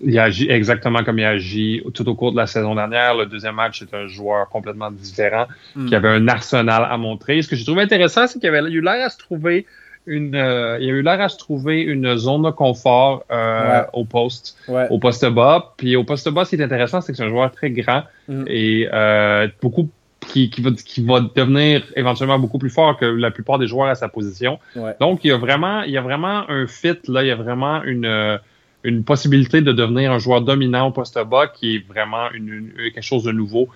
il 0.00 0.18
a 0.18 0.24
agi 0.24 0.50
exactement 0.50 1.04
comme 1.04 1.18
il 1.18 1.24
a 1.24 1.30
agi 1.30 1.82
tout 1.94 2.08
au 2.08 2.14
cours 2.14 2.32
de 2.32 2.36
la 2.36 2.46
saison 2.46 2.74
dernière. 2.74 3.14
Le 3.14 3.26
deuxième 3.26 3.54
match, 3.54 3.80
c'est 3.80 3.96
un 3.96 4.06
joueur 4.06 4.48
complètement 4.48 4.90
différent, 4.90 5.46
mm. 5.74 5.86
qui 5.86 5.94
avait 5.94 6.08
un 6.08 6.28
arsenal 6.28 6.86
à 6.90 6.96
montrer. 6.96 7.42
Ce 7.42 7.48
que 7.48 7.56
j'ai 7.56 7.64
trouvé 7.64 7.82
intéressant, 7.82 8.26
c'est 8.26 8.38
qu'il 8.38 8.48
avait 8.48 8.70
eu 8.70 8.80
l'air 8.80 9.06
à 9.06 9.10
se 9.10 9.18
trouver 9.18 9.66
une, 10.06 10.34
euh, 10.34 10.78
il 10.80 10.90
a 10.90 10.92
eu 10.92 11.02
l'air 11.02 11.20
à 11.20 11.28
se 11.28 11.38
trouver 11.38 11.80
une 11.82 12.16
zone 12.16 12.42
de 12.42 12.50
confort 12.50 13.24
euh, 13.30 13.82
au 13.92 14.04
poste, 14.04 14.56
au 14.68 14.98
poste 14.98 15.26
bas. 15.26 15.74
Puis 15.76 15.96
au 15.96 16.04
poste 16.04 16.28
bas, 16.28 16.44
ce 16.44 16.50
qui 16.50 16.56
est 16.56 16.64
intéressant, 16.64 17.00
c'est 17.00 17.12
que 17.12 17.18
c'est 17.18 17.24
un 17.24 17.28
joueur 17.28 17.50
très 17.52 17.70
grand 17.70 18.02
mm. 18.28 18.44
et 18.46 18.88
euh, 18.92 19.48
beaucoup 19.60 19.88
qui, 20.28 20.50
qui, 20.50 20.60
va, 20.60 20.70
qui 20.70 21.04
va 21.04 21.20
devenir 21.20 21.82
éventuellement 21.96 22.38
beaucoup 22.38 22.58
plus 22.58 22.70
fort 22.70 22.96
que 22.96 23.04
la 23.04 23.30
plupart 23.30 23.58
des 23.58 23.66
joueurs 23.66 23.88
à 23.88 23.96
sa 23.96 24.08
position. 24.08 24.60
Donc, 25.00 25.24
il 25.24 25.28
y 25.28 25.32
a 25.32 25.36
vraiment, 25.36 25.82
il 25.82 25.90
y 25.90 25.96
a 25.96 26.00
vraiment 26.00 26.48
un 26.48 26.68
fit 26.68 26.98
là, 27.08 27.22
il 27.24 27.28
y 27.28 27.32
a 27.32 27.34
vraiment 27.34 27.82
une 27.82 28.38
une 28.84 29.04
possibilité 29.04 29.60
de 29.60 29.72
devenir 29.72 30.12
un 30.12 30.18
joueur 30.18 30.40
dominant 30.40 30.88
au 30.88 30.90
poste 30.90 31.18
bas 31.28 31.46
qui 31.46 31.76
est 31.76 31.86
vraiment 31.88 32.30
une, 32.32 32.72
quelque 32.76 33.02
chose 33.02 33.24
de 33.24 33.32
nouveau 33.32 33.68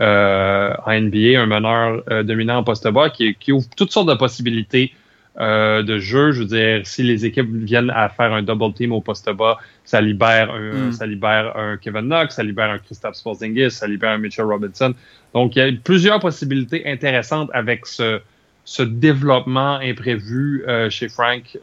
euh, 0.00 0.72
en 0.84 1.00
NBA, 1.00 1.40
un 1.40 1.46
meneur 1.46 2.02
dominant 2.24 2.60
au 2.60 2.64
poste 2.64 2.88
bas 2.88 3.10
qui, 3.10 3.34
qui 3.34 3.52
ouvre 3.52 3.66
toutes 3.76 3.92
sortes 3.92 4.08
de 4.08 4.14
possibilités 4.14 4.92
euh, 5.40 5.82
de 5.82 5.98
jeu. 5.98 6.30
Je 6.30 6.40
veux 6.40 6.46
dire, 6.46 6.86
si 6.86 7.02
les 7.02 7.26
équipes 7.26 7.50
viennent 7.50 7.90
à 7.90 8.08
faire 8.08 8.32
un 8.32 8.44
double 8.44 8.72
team 8.72 8.92
au 8.92 9.00
poste 9.00 9.28
bas, 9.32 9.58
ça 9.84 10.00
libère 10.00 10.52
un, 10.52 10.90
mm. 10.90 10.92
ça 10.92 11.06
libère 11.06 11.56
un 11.56 11.76
Kevin 11.76 12.02
Knox, 12.02 12.36
ça 12.36 12.44
libère 12.44 12.70
un 12.70 12.78
Christophe 12.78 13.16
Sporzingis, 13.16 13.72
ça 13.72 13.88
libère 13.88 14.12
un 14.12 14.18
Mitchell 14.18 14.44
Robinson. 14.44 14.94
Donc, 15.34 15.56
il 15.56 15.58
y 15.58 15.62
a 15.62 15.72
plusieurs 15.82 16.20
possibilités 16.20 16.86
intéressantes 16.86 17.50
avec 17.52 17.84
ce, 17.86 18.20
ce 18.64 18.84
développement 18.84 19.78
imprévu 19.78 20.62
euh, 20.68 20.88
chez 20.88 21.08
Frank. 21.08 21.58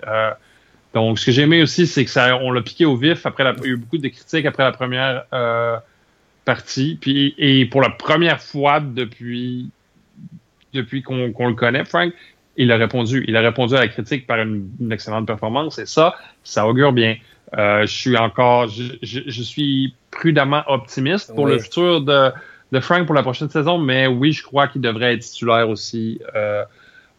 Euh, 0.96 1.00
donc, 1.00 1.20
ce 1.20 1.26
que 1.26 1.32
j'ai 1.32 1.44
aimé 1.44 1.62
aussi, 1.62 1.88
c'est 1.88 2.06
que 2.06 2.12
ça, 2.12 2.38
on 2.38 2.52
l'a 2.52 2.62
piqué 2.62 2.86
au 2.86 2.96
vif. 2.96 3.26
Après, 3.26 3.44
la, 3.44 3.54
il 3.58 3.64
y 3.64 3.68
a 3.68 3.70
eu 3.70 3.78
beaucoup 3.78 3.98
de 3.98 4.08
critiques 4.08 4.46
après 4.46 4.64
la 4.64 4.72
première 4.72 5.26
partie. 6.46 6.98
Puis, 7.00 7.34
et 7.38 7.66
pour 7.66 7.82
la 7.82 7.90
première 7.90 8.42
fois 8.42 8.80
depuis 8.80 9.70
depuis 10.74 11.02
qu'on 11.02 11.26
le 11.26 11.54
connaît, 11.54 11.84
Frank, 11.84 12.14
il 12.56 12.72
a 12.72 12.78
répondu. 12.78 13.26
Il 13.28 13.36
a 13.36 13.42
répondu 13.42 13.76
à 13.76 13.80
la 13.80 13.88
critique 13.90 14.26
par 14.26 14.40
une, 14.40 14.70
excellente 14.90 15.28
performance 15.28 15.80
et 15.80 15.86
ça, 15.86 16.16
ça 16.44 16.66
augure 16.66 16.94
bien. 16.94 17.18
je 17.58 17.86
suis 17.86 18.16
encore, 18.16 18.70
je, 18.70 18.94
je, 19.02 19.44
suis 19.44 19.94
prudemment 20.12 20.64
optimiste 20.68 21.36
pour 21.36 21.46
le 21.46 21.60
futur 21.60 22.02
de, 22.02 22.32
de 22.72 22.80
Frank 22.80 23.06
pour 23.06 23.16
la 23.16 23.22
prochaine 23.22 23.50
saison, 23.50 23.78
mais 23.78 24.08
oui, 24.08 24.32
je 24.32 24.44
crois 24.44 24.70
qu'il 24.70 24.80
devrait 24.80 25.16
être 25.16 25.22
titulaire 25.22 25.70
aussi 25.70 26.22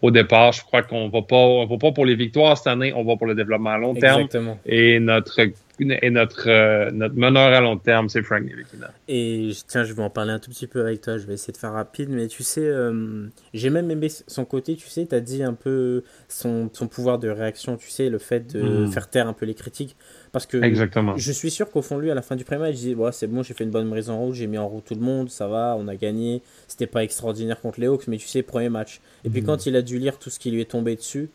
au 0.02 0.10
départ. 0.10 0.52
Je 0.52 0.62
crois 0.62 0.82
qu'on 0.82 1.08
va 1.08 1.22
pas, 1.22 1.36
on 1.36 1.66
va 1.66 1.78
pas 1.78 1.92
pour 1.92 2.04
les 2.04 2.16
victoires 2.16 2.58
cette 2.58 2.66
année, 2.66 2.92
on 2.94 3.04
va 3.04 3.16
pour 3.16 3.26
le 3.26 3.34
développement 3.34 3.70
à 3.70 3.78
long 3.78 3.94
terme. 3.94 4.22
Exactement. 4.22 4.58
Et 4.66 5.00
notre 5.00 5.40
et 5.80 6.10
notre, 6.10 6.48
euh, 6.48 6.90
notre 6.90 7.16
meneur 7.16 7.52
à 7.52 7.60
long 7.60 7.76
terme, 7.76 8.08
c'est 8.08 8.22
Frank 8.22 8.42
Ntilikina. 8.42 8.90
Et 9.08 9.50
tiens, 9.66 9.84
je 9.84 9.92
vais 9.92 10.02
en 10.02 10.10
parler 10.10 10.32
un 10.32 10.38
tout 10.38 10.50
petit 10.50 10.66
peu 10.66 10.80
avec 10.80 11.00
toi, 11.00 11.18
je 11.18 11.26
vais 11.26 11.34
essayer 11.34 11.52
de 11.52 11.58
faire 11.58 11.72
rapide, 11.72 12.10
mais 12.10 12.28
tu 12.28 12.42
sais, 12.42 12.60
euh, 12.64 13.26
j'ai 13.54 13.70
même 13.70 13.90
aimé 13.90 14.08
son 14.26 14.44
côté, 14.44 14.76
tu 14.76 14.88
sais, 14.88 15.06
tu 15.06 15.14
as 15.14 15.20
dit 15.20 15.42
un 15.42 15.54
peu 15.54 16.04
son, 16.28 16.70
son, 16.72 16.86
pouvoir 16.86 17.18
de 17.18 17.28
réaction, 17.28 17.76
tu 17.76 17.90
sais, 17.90 18.10
le 18.10 18.18
fait 18.18 18.52
de 18.54 18.62
hmm. 18.62 18.92
faire 18.92 19.08
taire 19.08 19.28
un 19.28 19.32
peu 19.32 19.46
les 19.46 19.54
critiques. 19.54 19.96
Parce 20.32 20.46
que 20.46 20.56
Exactement. 20.62 21.14
je 21.16 21.30
suis 21.30 21.50
sûr 21.50 21.70
qu'au 21.70 21.82
fond 21.82 21.98
lui, 21.98 22.10
à 22.10 22.14
la 22.14 22.22
fin 22.22 22.36
du 22.36 22.44
premier 22.44 22.62
match, 22.62 22.74
il 22.76 22.78
disait 22.78 22.94
ouais, 22.94 23.12
c'est 23.12 23.26
bon, 23.26 23.42
j'ai 23.42 23.52
fait 23.52 23.64
une 23.64 23.70
bonne 23.70 23.86
mise 23.94 24.08
en 24.08 24.18
route, 24.18 24.34
j'ai 24.34 24.46
mis 24.46 24.56
en 24.56 24.66
route 24.66 24.84
tout 24.84 24.94
le 24.94 25.00
monde, 25.00 25.28
ça 25.28 25.46
va, 25.46 25.76
on 25.78 25.86
a 25.88 25.94
gagné. 25.94 26.40
C'était 26.68 26.86
pas 26.86 27.04
extraordinaire 27.04 27.60
contre 27.60 27.80
les 27.80 27.86
Hawks, 27.86 28.08
mais 28.08 28.16
tu 28.16 28.26
sais, 28.26 28.42
premier 28.42 28.70
match. 28.70 29.00
Et 29.24 29.30
puis 29.30 29.42
hmm. 29.42 29.46
quand 29.46 29.66
il 29.66 29.76
a 29.76 29.82
dû 29.82 29.98
lire 29.98 30.18
tout 30.18 30.30
ce 30.30 30.38
qui 30.38 30.50
lui 30.50 30.62
est 30.62 30.70
tombé 30.70 30.96
dessus, 30.96 31.28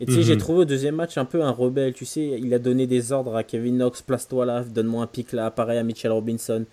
et 0.00 0.06
tu 0.06 0.12
sais, 0.12 0.22
j'ai 0.22 0.34
mhm. 0.34 0.40
trouvé 0.40 0.58
au 0.60 0.64
deuxième 0.64 0.94
match 0.94 1.18
un 1.18 1.24
peu 1.24 1.42
un 1.42 1.50
rebelle. 1.50 1.92
Tu 1.92 2.04
sais, 2.04 2.38
il 2.40 2.54
a 2.54 2.58
donné 2.58 2.86
des 2.86 3.10
ordres 3.10 3.34
à 3.34 3.42
Kevin 3.42 3.76
Knox, 3.76 4.02
place-toi 4.02 4.46
là, 4.46 4.62
donne-moi 4.62 5.02
un 5.02 5.06
pic 5.06 5.32
là, 5.32 5.50
pareil 5.50 5.78
à 5.78 5.82
Mitchell 5.82 6.12
Robinson. 6.12 6.64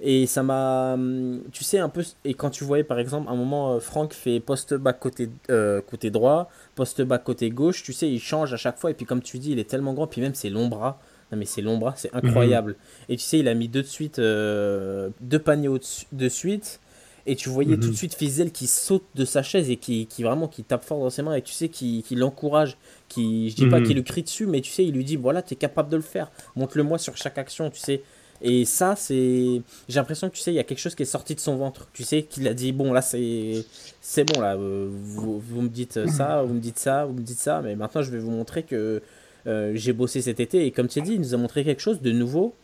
Et 0.00 0.26
ça 0.26 0.44
m'a. 0.44 0.94
Hum, 0.94 1.42
tu 1.50 1.64
sais, 1.64 1.78
un 1.78 1.88
peu. 1.88 2.04
Et 2.24 2.34
quand 2.34 2.50
tu 2.50 2.62
voyais 2.62 2.84
par 2.84 3.00
exemple, 3.00 3.28
un 3.28 3.34
moment, 3.34 3.74
euh, 3.74 3.80
Franck 3.80 4.12
fait 4.12 4.38
post-back 4.38 5.00
côté, 5.00 5.28
euh, 5.50 5.80
côté 5.80 6.10
droit, 6.10 6.48
post-back 6.76 7.24
côté 7.24 7.50
gauche, 7.50 7.82
tu 7.82 7.92
sais, 7.92 8.08
il 8.08 8.20
change 8.20 8.52
à 8.52 8.56
chaque 8.56 8.78
fois. 8.78 8.92
Et 8.92 8.94
puis, 8.94 9.06
comme 9.06 9.22
tu 9.22 9.38
dis, 9.38 9.50
il 9.52 9.58
est 9.58 9.68
tellement 9.68 9.94
grand, 9.94 10.06
puis 10.06 10.20
même 10.20 10.34
ses 10.34 10.50
longs 10.50 10.68
bras. 10.68 11.00
Non, 11.30 11.38
mais 11.38 11.44
ses 11.44 11.62
longs 11.62 11.78
bras, 11.78 11.94
c'est 11.96 12.14
incroyable. 12.14 12.72
Mhm. 12.72 13.04
Et 13.10 13.16
tu 13.16 13.22
sais, 13.22 13.38
il 13.38 13.48
a 13.48 13.54
mis 13.54 13.68
deux 13.68 13.82
de 13.82 13.86
suite, 13.86 14.18
euh, 14.18 15.10
deux 15.20 15.38
paniers 15.38 15.68
de 16.12 16.28
suite. 16.28 16.80
Et 17.26 17.36
tu 17.36 17.50
voyais 17.50 17.74
tout 17.74 17.82
de 17.82 17.86
mhm. 17.88 17.94
suite 17.94 18.14
Fizel 18.14 18.50
qui 18.50 18.66
saute 18.66 19.04
de 19.14 19.26
sa 19.26 19.42
chaise 19.42 19.68
et 19.68 19.76
qui, 19.76 20.06
qui 20.06 20.22
vraiment 20.22 20.48
qui 20.48 20.64
tape 20.64 20.82
fort 20.82 20.98
dans 20.98 21.10
ses 21.10 21.20
mains 21.20 21.34
et 21.34 21.42
tu 21.42 21.52
sais 21.52 21.68
qui, 21.68 22.02
qui 22.02 22.14
l'encourage, 22.14 22.78
qui 23.06 23.50
je 23.50 23.56
dis 23.56 23.66
pas 23.66 23.80
mhm. 23.80 23.86
qu'il 23.86 23.96
lui 23.96 24.04
crie 24.04 24.22
dessus 24.22 24.46
mais 24.46 24.62
tu 24.62 24.70
sais 24.70 24.82
il 24.82 24.94
lui 24.94 25.04
dit 25.04 25.16
voilà 25.16 25.42
tu 25.42 25.52
es 25.52 25.56
capable 25.58 25.90
de 25.90 25.96
le 25.96 26.02
faire, 26.02 26.30
montre-le-moi 26.56 26.96
sur 26.96 27.18
chaque 27.18 27.36
action, 27.36 27.68
tu 27.68 27.80
sais. 27.80 28.02
Et 28.40 28.64
ça 28.64 28.96
c'est 28.96 29.60
j'ai 29.90 30.00
l'impression 30.00 30.30
que 30.30 30.36
tu 30.36 30.40
sais 30.40 30.52
il 30.52 30.56
y 30.56 30.58
a 30.58 30.64
quelque 30.64 30.78
chose 30.78 30.94
qui 30.94 31.02
est 31.02 31.06
sorti 31.06 31.34
de 31.34 31.40
son 31.40 31.56
ventre, 31.56 31.88
tu 31.92 32.02
sais 32.02 32.22
qu'il 32.22 32.48
a 32.48 32.54
dit 32.54 32.72
bon 32.72 32.94
là 32.94 33.02
c'est 33.02 33.62
c'est 34.00 34.24
bon 34.24 34.40
là 34.40 34.56
euh, 34.56 34.88
vous, 34.90 35.38
vous, 35.38 35.60
me 35.60 35.68
dites 35.68 36.06
ça, 36.06 36.42
vous 36.42 36.54
me 36.54 36.60
dites 36.60 36.78
ça, 36.78 37.04
vous 37.04 37.12
me 37.12 37.20
dites 37.20 37.40
ça 37.40 37.60
mais 37.62 37.76
maintenant 37.76 38.00
je 38.00 38.10
vais 38.10 38.20
vous 38.20 38.30
montrer 38.30 38.62
que 38.62 39.02
euh, 39.46 39.72
j'ai 39.74 39.92
bossé 39.92 40.20
cet 40.22 40.40
été 40.40 40.66
et 40.66 40.70
comme 40.70 40.88
tu 40.88 40.98
as 40.98 41.02
dit 41.02 41.14
il 41.14 41.20
nous 41.20 41.34
a 41.34 41.36
montré 41.36 41.64
quelque 41.64 41.80
chose 41.80 42.00
de 42.00 42.12
nouveau 42.12 42.54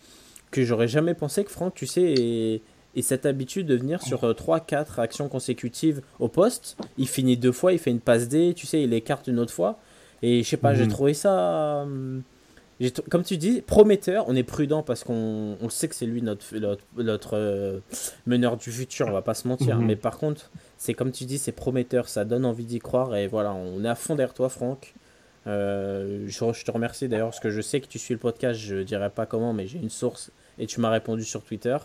que 0.51 0.65
j'aurais 0.65 0.89
jamais 0.89 1.15
pensé 1.15 1.45
que 1.45 1.51
Franck 1.51 1.75
tu 1.75 1.87
sais 1.87 2.61
et 2.97 3.03
cette 3.03 3.27
habitude 3.27 3.67
de 3.67 3.75
venir 3.75 4.03
sur 4.03 4.23
3-4 4.23 4.73
euh, 4.73 5.03
actions 5.03 5.29
consécutives 5.29 6.03
au 6.21 6.29
poste. 6.29 6.77
Il 6.97 7.09
finit 7.09 7.37
deux 7.37 7.53
fois, 7.53 7.73
il 7.73 7.79
fait 7.79 7.91
une 7.91 8.01
passe 8.01 8.29
D, 8.29 8.55
tu 8.55 8.67
sais, 8.67 8.83
il 8.83 8.93
écarte 8.93 9.27
une 9.27 9.39
autre 9.39 9.53
fois. 9.53 9.79
Et 10.23 10.43
je 10.43 10.49
sais 10.49 10.57
pas, 10.57 10.75
j'ai 10.75 10.85
mhm. 10.85 10.91
trouvé 10.91 11.15
ça. 11.15 11.81
Euh, 11.83 12.21
comme 13.11 13.25
tu 13.25 13.37
dis, 13.37 13.63
prometteur. 13.63 14.25
On 14.29 14.37
est 14.37 14.45
prudent 14.45 14.83
parce 14.83 15.05
qu'on 15.05 15.57
sait 15.69 15.89
que 15.89 15.95
c'est 15.95 16.07
lui 16.07 16.23
notre, 16.23 16.45
notre, 16.97 17.37
euh, 17.37 17.81
meneur 18.27 18.57
du 18.57 18.71
futur, 18.71 19.09
on 19.09 19.13
va 19.13 19.23
pas 19.23 19.35
se 19.35 19.49
mentir. 19.49 19.79
Mhm. 19.79 19.87
Mais 19.87 19.97
par 19.97 20.19
contre, 20.19 20.51
c'est 20.79 20.95
comme 20.95 21.11
tu 21.11 21.25
dis, 21.25 21.39
c'est 21.39 21.53
prometteur, 21.53 22.09
ça 22.09 22.25
donne 22.25 22.45
envie 22.45 22.65
d'y 22.65 22.79
croire. 22.79 23.15
Et 23.17 23.27
voilà, 23.27 23.53
on 23.53 23.85
est 23.85 23.89
à 23.89 23.95
fond 23.95 24.15
derrière 24.15 24.35
toi, 24.35 24.49
Franck. 24.49 24.95
Je, 25.47 26.27
je, 26.29 26.65
te 26.65 26.71
remercie 26.71 27.09
d'ailleurs 27.09 27.29
parce 27.29 27.41
que 27.41 27.51
je 27.51 27.61
sais 27.61 27.81
que 27.81 27.87
tu 27.87 27.99
suis 27.99 28.15
le 28.15 28.21
podcast, 28.21 28.59
je 28.59 28.77
dirais 28.77 29.11
pas 29.11 29.27
comment, 29.27 29.53
mais 29.53 29.67
j'ai 29.67 29.79
une 29.79 29.91
source 29.91 30.31
et 30.59 30.67
tu 30.67 30.81
m'as 30.81 30.91
répondu 30.91 31.25
sur 31.25 31.43
Twitter. 31.43 31.77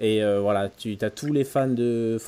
Et 0.00 0.22
euh, 0.22 0.40
voilà, 0.40 0.68
tu 0.68 0.96
as 1.00 1.10
tous 1.10 1.32
les 1.32 1.44
fans 1.44 1.68
de, 1.68 2.18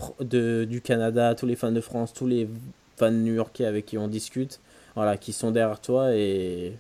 du 0.68 0.80
Canada, 0.80 1.35
tous 1.35 1.46
les 1.46 1.56
fans 1.56 1.73
de 1.73 1.80
France, 1.80 2.12
tous 2.12 2.26
les 2.26 2.49
fans 2.96 3.11
new-yorkais 3.11 3.66
avec 3.66 3.87
qui 3.87 3.99
on 3.99 4.08
discute, 4.08 4.61
voilà, 4.94 5.16
qui 5.16 5.32
sont 5.32 5.50
derrière 5.50 5.80
toi 5.80 6.14
et 6.14 6.75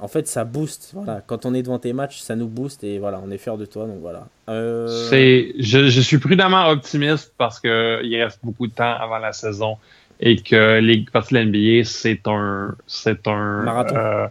en 0.00 0.08
fait 0.08 0.26
ça 0.26 0.44
booste. 0.44 0.92
Voilà, 0.94 1.22
quand 1.26 1.44
on 1.44 1.52
est 1.52 1.62
devant 1.62 1.78
tes 1.78 1.92
matchs, 1.92 2.20
ça 2.20 2.34
nous 2.34 2.48
booste 2.48 2.82
et 2.82 2.98
voilà, 2.98 3.20
on 3.22 3.30
est 3.30 3.36
fier 3.36 3.58
de 3.58 3.66
toi. 3.66 3.86
Donc 3.86 4.00
voilà. 4.00 4.26
Euh, 4.48 4.88
je, 5.58 5.88
je, 5.88 6.00
suis 6.00 6.18
prudemment 6.18 6.68
optimiste 6.68 7.34
parce 7.36 7.60
que 7.60 8.00
il 8.02 8.22
reste 8.22 8.40
beaucoup 8.42 8.66
de 8.66 8.72
temps 8.72 8.96
avant 8.96 9.18
la 9.18 9.34
saison 9.34 9.76
et 10.20 10.36
que 10.36 10.78
les 10.78 11.04
parties 11.12 11.34
de 11.34 11.40
l'NBA 11.40 11.84
c'est 11.84 12.26
un, 12.26 12.76
c'est 12.86 13.26
un 13.26 13.62
marathon. 13.62 13.96
Euh, 13.96 14.26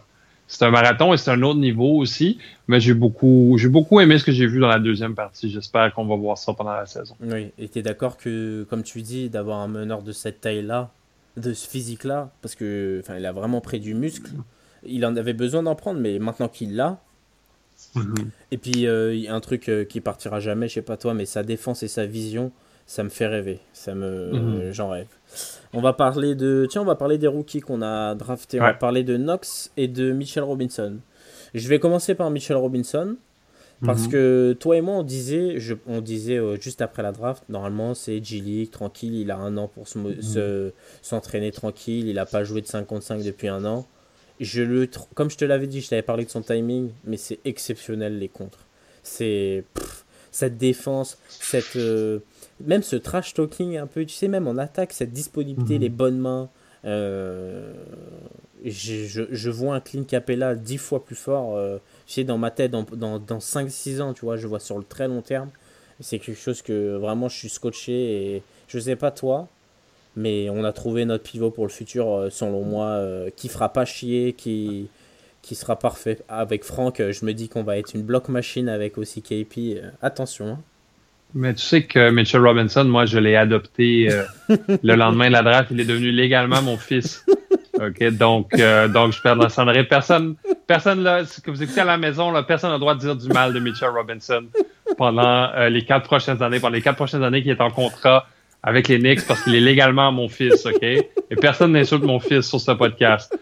c'est 0.50 0.64
un 0.64 0.70
marathon 0.70 1.14
et 1.14 1.16
c'est 1.16 1.30
un 1.30 1.42
autre 1.42 1.60
niveau 1.60 1.96
aussi. 1.98 2.38
Mais 2.66 2.80
j'ai 2.80 2.92
beaucoup, 2.92 3.56
j'ai 3.56 3.68
beaucoup 3.68 4.00
aimé 4.00 4.18
ce 4.18 4.24
que 4.24 4.32
j'ai 4.32 4.46
vu 4.46 4.58
dans 4.58 4.68
la 4.68 4.80
deuxième 4.80 5.14
partie. 5.14 5.48
J'espère 5.48 5.94
qu'on 5.94 6.06
va 6.06 6.16
voir 6.16 6.36
ça 6.38 6.52
pendant 6.54 6.72
la 6.72 6.86
saison. 6.86 7.14
Oui, 7.20 7.52
et 7.56 7.68
tu 7.68 7.78
es 7.78 7.82
d'accord 7.82 8.16
que, 8.16 8.66
comme 8.68 8.82
tu 8.82 9.00
dis, 9.02 9.28
d'avoir 9.28 9.60
un 9.60 9.68
meneur 9.68 10.02
de 10.02 10.10
cette 10.10 10.40
taille-là, 10.40 10.90
de 11.36 11.52
ce 11.52 11.68
physique-là, 11.68 12.30
parce 12.42 12.56
que 12.56 13.00
enfin, 13.00 13.16
il 13.16 13.26
a 13.26 13.32
vraiment 13.32 13.60
pris 13.60 13.78
du 13.78 13.94
muscle. 13.94 14.32
Il 14.82 15.06
en 15.06 15.14
avait 15.14 15.34
besoin 15.34 15.62
d'en 15.62 15.76
prendre, 15.76 16.00
mais 16.00 16.18
maintenant 16.18 16.48
qu'il 16.48 16.74
l'a. 16.74 17.00
Mhm. 17.94 18.30
Et 18.50 18.58
puis, 18.58 18.88
euh, 18.88 19.14
il 19.14 19.20
y 19.20 19.28
a 19.28 19.34
un 19.34 19.40
truc 19.40 19.68
euh, 19.68 19.84
qui 19.84 20.00
partira 20.00 20.40
jamais, 20.40 20.68
je 20.68 20.74
sais 20.74 20.82
pas 20.82 20.96
toi, 20.96 21.14
mais 21.14 21.26
sa 21.26 21.44
défense 21.44 21.84
et 21.84 21.88
sa 21.88 22.06
vision, 22.06 22.50
ça 22.86 23.04
me 23.04 23.08
fait 23.08 23.28
rêver. 23.28 23.60
Ça 23.72 23.94
me, 23.94 24.32
mhm. 24.32 24.72
j'en 24.72 24.88
rêve. 24.90 25.06
On 25.72 25.80
va 25.80 25.92
parler 25.92 26.34
de, 26.34 26.66
tiens, 26.68 26.82
on 26.82 26.86
va 26.86 26.96
parler 26.96 27.18
des 27.18 27.26
rookies 27.26 27.60
qu'on 27.60 27.82
a 27.82 28.14
draftés. 28.14 28.60
On 28.60 28.64
va 28.64 28.74
parler 28.74 29.04
de 29.04 29.16
Knox 29.16 29.70
et 29.76 29.88
de 29.88 30.12
Mitchell 30.12 30.42
Robinson. 30.42 30.96
Je 31.54 31.68
vais 31.68 31.78
commencer 31.78 32.14
par 32.14 32.30
Mitchell 32.30 32.56
Robinson. 32.56 33.16
Parce 33.84 34.04
mhm. 34.04 34.10
que 34.10 34.56
toi 34.60 34.76
et 34.76 34.82
moi, 34.82 34.96
on 34.96 35.02
disait, 35.02 35.58
je, 35.58 35.74
on 35.86 36.02
disait 36.02 36.36
euh, 36.36 36.56
juste 36.60 36.82
après 36.82 37.02
la 37.02 37.12
draft, 37.12 37.44
normalement 37.48 37.94
c'est 37.94 38.22
G-League, 38.22 38.70
tranquille, 38.70 39.14
il 39.14 39.30
a 39.30 39.38
un 39.38 39.56
an 39.56 39.68
pour 39.68 39.84
mhm. 39.96 40.20
s'entraîner 41.00 41.50
se, 41.50 41.56
tranquille, 41.56 42.08
il 42.08 42.16
n'a 42.16 42.26
pas 42.26 42.44
joué 42.44 42.60
de 42.60 42.66
55 42.66 43.22
depuis 43.22 43.48
un 43.48 43.64
an. 43.64 43.86
Je 44.38 44.62
le, 44.62 44.88
comme 45.14 45.30
je 45.30 45.38
te 45.38 45.44
l'avais 45.46 45.66
dit, 45.66 45.80
je 45.80 45.88
t'avais 45.88 46.02
parlé 46.02 46.24
de 46.24 46.30
son 46.30 46.42
timing, 46.42 46.90
mais 47.04 47.16
c'est 47.16 47.38
exceptionnel 47.46 48.18
les 48.18 48.28
contres. 48.28 48.66
C'est 49.02 49.64
cette 50.30 50.58
défense, 50.58 51.18
cette, 51.28 51.76
euh, 51.76 52.20
même 52.64 52.82
ce 52.82 52.96
trash 52.96 53.34
talking 53.34 53.76
un 53.76 53.86
peu, 53.86 54.04
tu 54.04 54.14
sais, 54.14 54.28
même 54.28 54.46
en 54.46 54.56
attaque, 54.56 54.92
cette 54.92 55.12
disponibilité, 55.12 55.74
mhm. 55.74 55.80
les 55.80 55.88
bonnes 55.88 56.18
mains. 56.18 56.48
Euh, 56.84 57.72
je, 58.64 59.26
je, 59.30 59.50
vois 59.50 59.74
un 59.74 59.80
Clint 59.80 60.04
Capella 60.04 60.54
dix 60.54 60.78
fois 60.78 61.04
plus 61.04 61.16
fort. 61.16 61.56
Euh, 61.56 61.78
tu 62.06 62.14
sais, 62.14 62.24
dans 62.24 62.38
ma 62.38 62.50
tête, 62.50 62.70
dans, 62.70 62.82
dans, 62.82 63.18
dans 63.18 63.38
5-6 63.38 64.00
ans, 64.00 64.14
tu 64.14 64.24
vois, 64.24 64.36
je 64.36 64.46
vois 64.46 64.60
sur 64.60 64.78
le 64.78 64.84
très 64.84 65.08
long 65.08 65.22
terme. 65.22 65.50
C'est 66.00 66.18
quelque 66.18 66.40
chose 66.40 66.62
que 66.62 66.96
vraiment 66.96 67.28
je 67.28 67.36
suis 67.36 67.50
scotché 67.50 67.92
et 68.34 68.42
je 68.68 68.78
sais 68.78 68.96
pas 68.96 69.10
toi, 69.10 69.48
mais 70.16 70.48
on 70.48 70.64
a 70.64 70.72
trouvé 70.72 71.04
notre 71.04 71.24
pivot 71.24 71.50
pour 71.50 71.66
le 71.66 71.70
futur, 71.70 72.08
euh, 72.08 72.30
selon 72.30 72.64
moi, 72.64 73.04
qui 73.36 73.48
fera 73.48 73.70
pas 73.72 73.84
chier, 73.84 74.32
qui, 74.32 74.88
qui 75.42 75.54
sera 75.54 75.78
parfait. 75.78 76.18
Avec 76.28 76.64
Franck, 76.64 77.02
je 77.10 77.24
me 77.24 77.34
dis 77.34 77.48
qu'on 77.48 77.64
va 77.64 77.76
être 77.76 77.94
une 77.94 78.02
block 78.02 78.28
machine 78.28 78.68
avec 78.68 78.96
aussi 78.96 79.20
KP. 79.20 79.82
attention. 80.00 80.48
Hein. 80.48 80.58
Mais 81.34 81.54
tu 81.54 81.62
sais 81.62 81.82
que 81.82 82.10
Mitchell 82.10 82.44
Robinson, 82.44 82.84
moi, 82.84 83.06
je 83.06 83.18
l'ai 83.18 83.36
adopté 83.36 84.08
euh, 84.10 84.24
le 84.82 84.94
lendemain 84.94 85.28
de 85.28 85.32
la 85.32 85.42
draft. 85.42 85.68
Il 85.70 85.80
est 85.80 85.84
devenu 85.84 86.10
légalement 86.10 86.60
mon 86.62 86.76
fils. 86.76 87.24
OK, 87.80 88.02
donc, 88.10 88.52
euh, 88.58 88.88
donc 88.88 89.12
je 89.12 89.22
perdrai 89.22 89.84
personne. 89.84 90.34
Personne 90.66 91.02
là, 91.02 91.22
que 91.42 91.50
vous 91.50 91.62
écoutez 91.62 91.80
à 91.80 91.84
la 91.84 91.96
maison, 91.96 92.30
là, 92.30 92.42
personne 92.42 92.70
n'a 92.70 92.76
le 92.76 92.80
droit 92.80 92.94
de 92.94 93.00
dire 93.00 93.16
du 93.16 93.28
mal 93.28 93.52
de 93.52 93.60
Mitchell 93.60 93.88
Robinson 93.88 94.44
pendant 94.98 95.50
euh, 95.54 95.68
les 95.68 95.82
quatre 95.82 96.04
prochaines 96.04 96.42
années, 96.42 96.60
pendant 96.60 96.74
les 96.74 96.82
quatre 96.82 96.96
prochaines 96.96 97.22
années 97.22 97.42
qu'il 97.42 97.52
est 97.52 97.60
en 97.60 97.70
contrat 97.70 98.26
avec 98.62 98.88
les 98.88 98.98
Knicks 98.98 99.26
parce 99.26 99.42
qu'il 99.42 99.54
est 99.54 99.60
légalement 99.60 100.12
mon 100.12 100.28
fils, 100.28 100.66
OK? 100.66 100.82
Et 100.82 101.36
personne 101.40 101.72
n'insulte 101.72 102.02
mon 102.02 102.20
fils 102.20 102.42
sur 102.42 102.60
ce 102.60 102.72
podcast. 102.72 103.38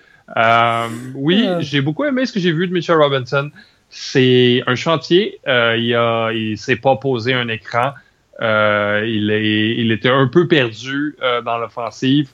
oui, 1.15 1.49
j'ai 1.61 1.81
beaucoup 1.81 2.05
aimé 2.05 2.27
ce 2.27 2.33
que 2.33 2.39
j'ai 2.39 2.53
vu 2.53 2.69
de 2.69 2.73
Mitchell 2.73 2.97
Robinson. 2.97 3.51
C'est 3.91 4.63
un 4.67 4.75
chantier. 4.75 5.41
Euh, 5.47 5.77
il 5.79 5.95
a, 5.95 6.31
il 6.33 6.59
s'est 6.59 6.77
pas 6.77 6.97
posé 6.97 7.33
un 7.33 7.49
écran. 7.49 7.93
Euh, 8.41 9.05
il, 9.07 9.91
était 9.91 10.11
un 10.11 10.29
peu 10.29 10.47
perdu 10.47 11.17
euh, 11.23 11.43
dans 11.43 11.59
l'offensive. 11.59 12.31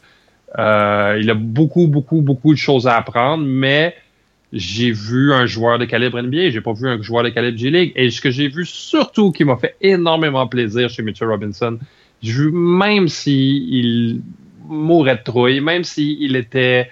Il 0.57 1.31
a 1.31 1.35
beaucoup, 1.35 1.87
beaucoup, 1.87 2.21
beaucoup 2.21 2.53
de 2.53 2.59
choses 2.59 2.87
à 2.87 2.97
apprendre, 2.97 3.45
mais 3.47 3.95
j'ai 4.53 4.93
vu 4.93 5.33
un 5.33 5.47
joueur 5.47 5.79
de 5.79 5.85
calibre 5.85 6.21
NBA, 6.21 6.51
j'ai 6.51 6.61
pas 6.61 6.73
vu 6.73 6.89
un 6.89 7.03
joueur 7.03 7.25
de 7.25 7.31
calibre 7.31 7.59
G-League. 7.59 7.93
Et 7.97 8.11
ce 8.11 8.21
que 8.21 8.31
j'ai 8.31 8.49
vu 8.49 8.65
surtout 8.65 9.33
qui 9.33 9.45
m'a 9.45 9.57
fait 9.57 9.75
énormément 9.81 10.47
plaisir 10.47 10.89
chez 10.91 11.03
Mitchell 11.03 11.29
Robinson, 11.29 11.79
j'ai 12.23 12.33
vu 12.33 12.53
même 12.53 13.09
s'il 13.09 14.23
mourait 14.69 15.17
de 15.17 15.23
trouille, 15.23 15.61
même 15.61 15.83
s'il 15.83 16.37
était 16.37 16.89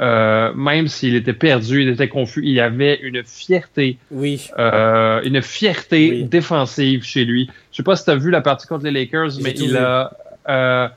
euh, 0.00 0.52
même 0.54 0.88
s'il 0.88 1.14
était 1.14 1.34
perdu, 1.34 1.82
il 1.82 1.88
était 1.88 2.08
confus, 2.08 2.42
il 2.44 2.58
avait 2.58 2.98
une 3.02 3.22
fierté. 3.22 3.98
Oui. 4.10 4.48
Euh, 4.58 5.20
une 5.24 5.42
fierté 5.42 6.22
défensive 6.22 7.04
chez 7.04 7.24
lui. 7.26 7.50
Je 7.70 7.78
sais 7.78 7.82
pas 7.82 7.96
si 7.96 8.04
tu 8.04 8.10
as 8.10 8.16
vu 8.16 8.30
la 8.30 8.40
partie 8.40 8.66
contre 8.66 8.84
les 8.84 8.92
Lakers, 8.92 9.32
mais 9.42 9.50
il 9.50 9.76
a, 9.76 10.12
euh, 10.48 10.88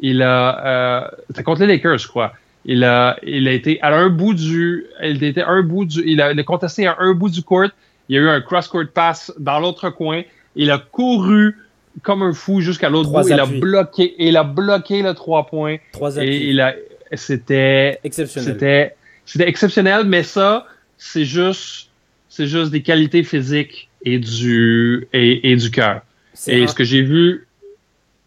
il 0.00 0.22
a, 0.22 1.10
c'était 1.28 1.42
contre 1.42 1.60
les 1.62 1.66
Lakers, 1.66 1.98
je 1.98 2.08
crois. 2.08 2.32
Il 2.64 2.82
a, 2.82 3.18
il 3.22 3.46
a 3.46 3.52
été 3.52 3.80
à 3.82 3.94
un 3.94 4.08
bout 4.08 4.34
du, 4.34 4.86
il 5.02 5.22
était 5.22 5.42
un 5.42 5.62
bout 5.62 5.84
du, 5.84 6.02
il 6.06 6.20
a, 6.22 6.34
contesté 6.42 6.86
à 6.86 6.96
un 6.98 7.12
bout 7.12 7.28
du 7.28 7.42
court. 7.42 7.68
Il 8.08 8.16
y 8.16 8.18
a 8.18 8.22
eu 8.22 8.28
un 8.28 8.40
cross-court 8.40 8.84
pass 8.92 9.32
dans 9.38 9.60
l'autre 9.60 9.90
coin. 9.90 10.22
Il 10.54 10.70
a 10.70 10.78
couru 10.78 11.56
comme 12.02 12.22
un 12.22 12.32
fou 12.32 12.60
jusqu'à 12.60 12.88
l'autre 12.88 13.10
bout. 13.10 13.28
Il 13.28 13.38
a 13.38 13.46
bloqué, 13.46 14.14
il 14.18 14.36
a 14.36 14.44
bloqué 14.44 15.02
le 15.02 15.12
trois 15.12 15.46
points. 15.46 15.76
Trois 15.92 16.16
Et 16.18 16.48
il 16.48 16.60
a, 16.60 16.74
c'était 17.12 18.00
exceptionnel. 18.04 18.52
C'était, 18.52 18.96
c'était 19.24 19.48
exceptionnel, 19.48 20.04
mais 20.06 20.22
ça, 20.22 20.66
c'est 20.98 21.24
juste, 21.24 21.90
c'est 22.28 22.46
juste 22.46 22.70
des 22.70 22.82
qualités 22.82 23.22
physiques 23.22 23.88
et 24.02 24.18
du, 24.18 25.08
et, 25.12 25.50
et 25.52 25.56
du 25.56 25.70
cœur. 25.70 26.02
Et 26.46 26.66
ce 26.66 26.74
que 26.74 26.84
j'ai 26.84 27.02
vu, 27.02 27.46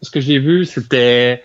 ce 0.02 0.10
que 0.10 0.20
j'ai 0.20 0.38
vu, 0.38 0.64
c'était, 0.64 1.42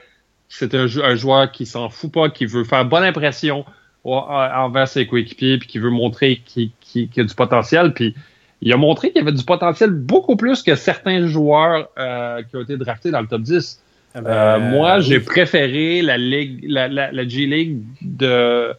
c'était 0.50 0.78
un, 0.78 1.16
joueur 1.16 1.52
qui 1.52 1.66
s'en 1.66 1.90
fout 1.90 2.12
pas, 2.12 2.30
qui 2.30 2.46
veut 2.46 2.64
faire 2.64 2.86
bonne 2.86 3.04
impression 3.04 3.66
envers 4.04 4.88
ses 4.88 5.08
coéquipiers, 5.08 5.58
puis 5.58 5.68
qui 5.68 5.80
veut 5.80 5.90
montrer 5.90 6.42
qu'il, 6.46 6.72
a 7.18 7.24
du 7.24 7.36
potentiel. 7.36 7.94
Puis 7.94 8.16
il 8.62 8.72
a 8.72 8.78
montré 8.78 9.12
qu'il 9.12 9.20
y 9.20 9.22
avait 9.22 9.36
du 9.36 9.44
potentiel 9.44 9.92
beaucoup 9.92 10.36
plus 10.36 10.64
que 10.64 10.76
certains 10.76 11.28
joueurs 11.28 11.90
euh, 11.98 12.42
qui 12.44 12.56
ont 12.56 12.62
été 12.62 12.78
draftés 12.78 13.12
dans 13.12 13.22
le 13.22 13.28
top 13.28 13.42
10. 13.42 13.82
Ah 14.16 14.22
ben, 14.22 14.32
euh, 14.32 14.60
moi, 14.60 15.00
j'ai 15.02 15.20
préféré 15.20 16.02
la 16.02 16.18
ligue, 16.18 16.64
la, 16.68 16.88
la, 16.88 17.28
G 17.28 17.46
League 17.46 17.80
de, 18.02 18.74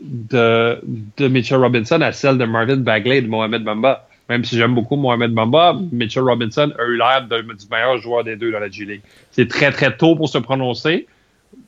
de, 0.00 0.80
de 1.18 1.28
Mitchell 1.28 1.58
Robinson 1.58 2.00
à 2.00 2.12
celle 2.12 2.38
de 2.38 2.46
Marvin 2.46 2.78
Bagley 2.78 3.18
et 3.18 3.22
de 3.22 3.28
Mohamed 3.28 3.62
Bamba. 3.62 4.08
Même 4.30 4.42
si 4.42 4.56
j'aime 4.56 4.74
beaucoup 4.74 4.96
Mohamed 4.96 5.32
Bamba, 5.32 5.78
Mitchell 5.92 6.22
Robinson 6.22 6.72
a 6.78 6.84
eu 6.84 6.96
l'air 6.96 7.28
du 7.28 7.66
meilleur 7.70 7.98
joueur 7.98 8.24
des 8.24 8.36
deux 8.36 8.50
dans 8.50 8.58
la 8.58 8.70
G 8.70 8.86
League. 8.86 9.02
C'est 9.30 9.48
très 9.48 9.70
très 9.70 9.94
tôt 9.94 10.16
pour 10.16 10.30
se 10.30 10.38
prononcer, 10.38 11.06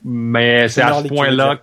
mais 0.03 0.67
c'est 0.67 0.81
à 0.81 1.03
ce 1.03 1.07
point-là. 1.07 1.61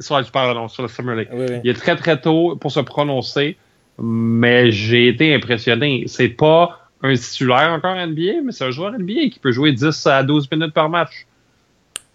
Sur, 0.00 0.22
sur 0.22 0.82
la 0.82 0.88
Summer 0.88 1.14
League. 1.14 1.28
Il 1.64 1.70
est 1.70 1.74
très 1.74 1.96
très 1.96 2.20
tôt 2.20 2.56
pour 2.56 2.72
se 2.72 2.80
prononcer, 2.80 3.56
mais 3.98 4.70
j'ai 4.70 5.08
été 5.08 5.34
impressionné. 5.34 6.04
C'est 6.08 6.28
pas 6.28 6.83
un 7.04 7.14
titulaire 7.14 7.70
encore 7.70 7.94
NBA, 7.94 8.40
mais 8.42 8.52
c'est 8.52 8.64
un 8.64 8.70
joueur 8.70 8.92
NBA 8.92 9.28
qui 9.30 9.38
peut 9.38 9.52
jouer 9.52 9.72
10 9.72 10.06
à 10.06 10.22
12 10.22 10.50
minutes 10.50 10.72
par 10.72 10.88
match. 10.88 11.26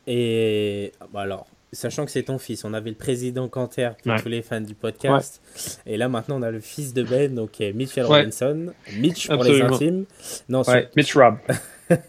Et 0.08 0.92
bah 1.14 1.22
alors, 1.22 1.48
sachant 1.72 2.06
que 2.06 2.12
c'est 2.12 2.24
ton 2.24 2.40
fils, 2.40 2.66
on 2.66 2.74
avait 2.74 2.90
le 2.90 2.96
président 2.96 3.48
Canter 3.48 3.92
pour 4.04 4.22
tous 4.22 4.30
les 4.30 4.42
fans 4.42 4.62
du 4.62 4.74
podcast. 4.74 5.42
Et 5.86 5.98
là, 5.98 6.10
maintenant, 6.10 6.40
on 6.40 6.42
a 6.42 6.50
le 6.50 6.60
fils 6.60 6.94
de 6.94 7.04
Ben, 7.04 7.34
donc 7.34 7.60
Mitchell 7.60 8.06
Robinson. 8.06 8.74
Mitch 8.98 9.28
pour 9.28 9.44
les 9.44 9.62
intimes. 9.62 10.06
Non, 10.50 10.64
Mitch 10.96 11.16
Rob. 11.16 11.38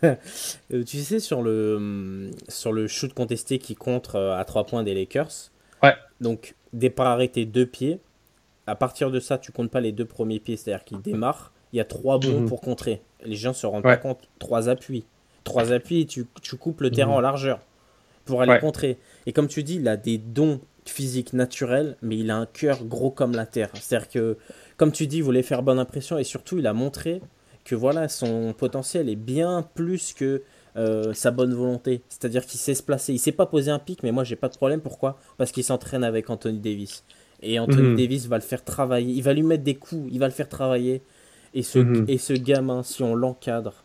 Euh, 0.05 0.85
tu 0.85 0.99
sais, 0.99 1.21
sur 1.21 1.41
le, 1.41 2.31
sur 2.49 2.71
le 2.71 2.87
shoot 2.87 3.15
contesté 3.15 3.59
qui 3.59 3.75
contre 3.75 4.17
euh, 4.17 4.39
à 4.39 4.45
3 4.45 4.67
points 4.67 4.83
des 4.83 4.93
Lakers. 4.93 5.51
Ouais. 5.83 5.95
Donc, 6.21 6.55
départ 6.75 7.07
arrêté, 7.07 7.47
deux 7.47 7.65
pieds. 7.65 7.99
À 8.67 8.75
partir 8.75 9.11
de 9.11 9.19
ça, 9.21 9.39
tu 9.39 9.53
comptes 9.53 9.71
pas 9.71 9.81
les 9.81 9.93
deux 9.93 10.05
premiers 10.05 10.39
pieds, 10.39 10.59
c'est-à-dire 10.59 10.85
qu'il 10.85 11.01
démarre 11.01 11.51
il 11.73 11.77
y 11.77 11.81
a 11.81 11.85
trois 11.85 12.19
bons 12.19 12.41
mhm. 12.41 12.49
pour 12.49 12.61
contrer. 12.61 13.03
Les 13.25 13.37
gens 13.37 13.53
se 13.53 13.67
rendent 13.67 13.83
pas 13.83 13.97
compte. 13.97 14.29
Trois 14.39 14.69
appuis. 14.69 15.05
Trois 15.45 15.73
appuis, 15.73 16.07
tu, 16.07 16.27
tu 16.43 16.57
coupes 16.57 16.81
le 16.81 16.91
terrain 16.91 17.13
mhm. 17.13 17.17
en 17.17 17.21
largeur 17.21 17.61
pour 18.25 18.43
aller 18.43 18.59
contrer. 18.61 18.99
Et 19.27 19.33
comme 19.33 19.49
tu 19.49 19.63
dis, 19.63 19.77
il 19.77 19.89
a 19.89 19.97
des 19.97 20.19
dons 20.19 20.61
physiques 20.85 21.33
naturels, 21.33 21.97
mais 22.03 22.19
il 22.19 22.31
a 22.31 22.37
un 22.37 22.47
cœur 22.47 22.85
gros 22.85 23.11
comme 23.11 23.33
la 23.33 23.47
terre. 23.47 23.71
C'est-à-dire 23.75 24.09
que, 24.09 24.37
comme 24.77 24.93
tu 24.93 25.07
dis, 25.07 25.19
il 25.19 25.23
voulait 25.23 25.43
faire 25.43 25.63
bonne 25.63 25.79
impression 25.79 26.19
et 26.19 26.25
surtout, 26.25 26.59
il 26.59 26.67
a 26.67 26.73
montré 26.73 27.21
que 27.65 27.75
voilà, 27.75 28.09
son 28.09 28.53
potentiel 28.53 29.09
est 29.09 29.17
bien 29.17 29.67
plus 29.75 30.13
que 30.13 30.43
euh, 30.77 31.13
sa 31.13 31.31
bonne 31.31 31.55
volonté. 31.55 32.03
C'est-à-dire 32.09 32.47
qu'il 32.47 32.59
sait 32.59 32.75
se 32.75 32.83
placer. 32.83 33.13
Il 33.13 33.19
sait 33.19 33.33
pas 33.33 33.47
poser 33.47 33.71
un 33.71 33.79
pic, 33.79 34.03
mais 34.03 34.13
moi, 34.13 34.25
j'ai 34.25 34.37
pas 34.37 34.49
de 34.49 34.57
problème. 34.57 34.81
Pourquoi? 34.81 35.19
Parce 35.37 35.53
qu'il 35.53 35.65
s'entraîne 35.65 36.05
avec 36.05 36.31
Anthony 36.31 36.59
Davis. 36.59 37.05
Et 37.43 37.59
Anthony 37.59 37.89
mhm. 37.89 37.97
Davis 37.97 38.27
va 38.27 38.37
le 38.37 38.43
faire 38.43 38.65
travailler. 38.65 39.13
Il 39.13 39.23
va 39.23 39.33
lui 39.33 39.43
mettre 39.43 39.65
des 39.65 39.75
coups. 39.75 40.09
Il 40.13 40.19
va 40.19 40.27
le 40.27 40.33
faire 40.33 40.49
travailler. 40.49 41.03
Et 41.55 41.63
ce, 41.63 41.79
mhm. 41.79 42.05
et 42.09 42.19
ce 42.19 42.33
gamin, 42.33 42.83
si 42.83 43.03
on 43.03 43.15
l'encadre, 43.15 43.85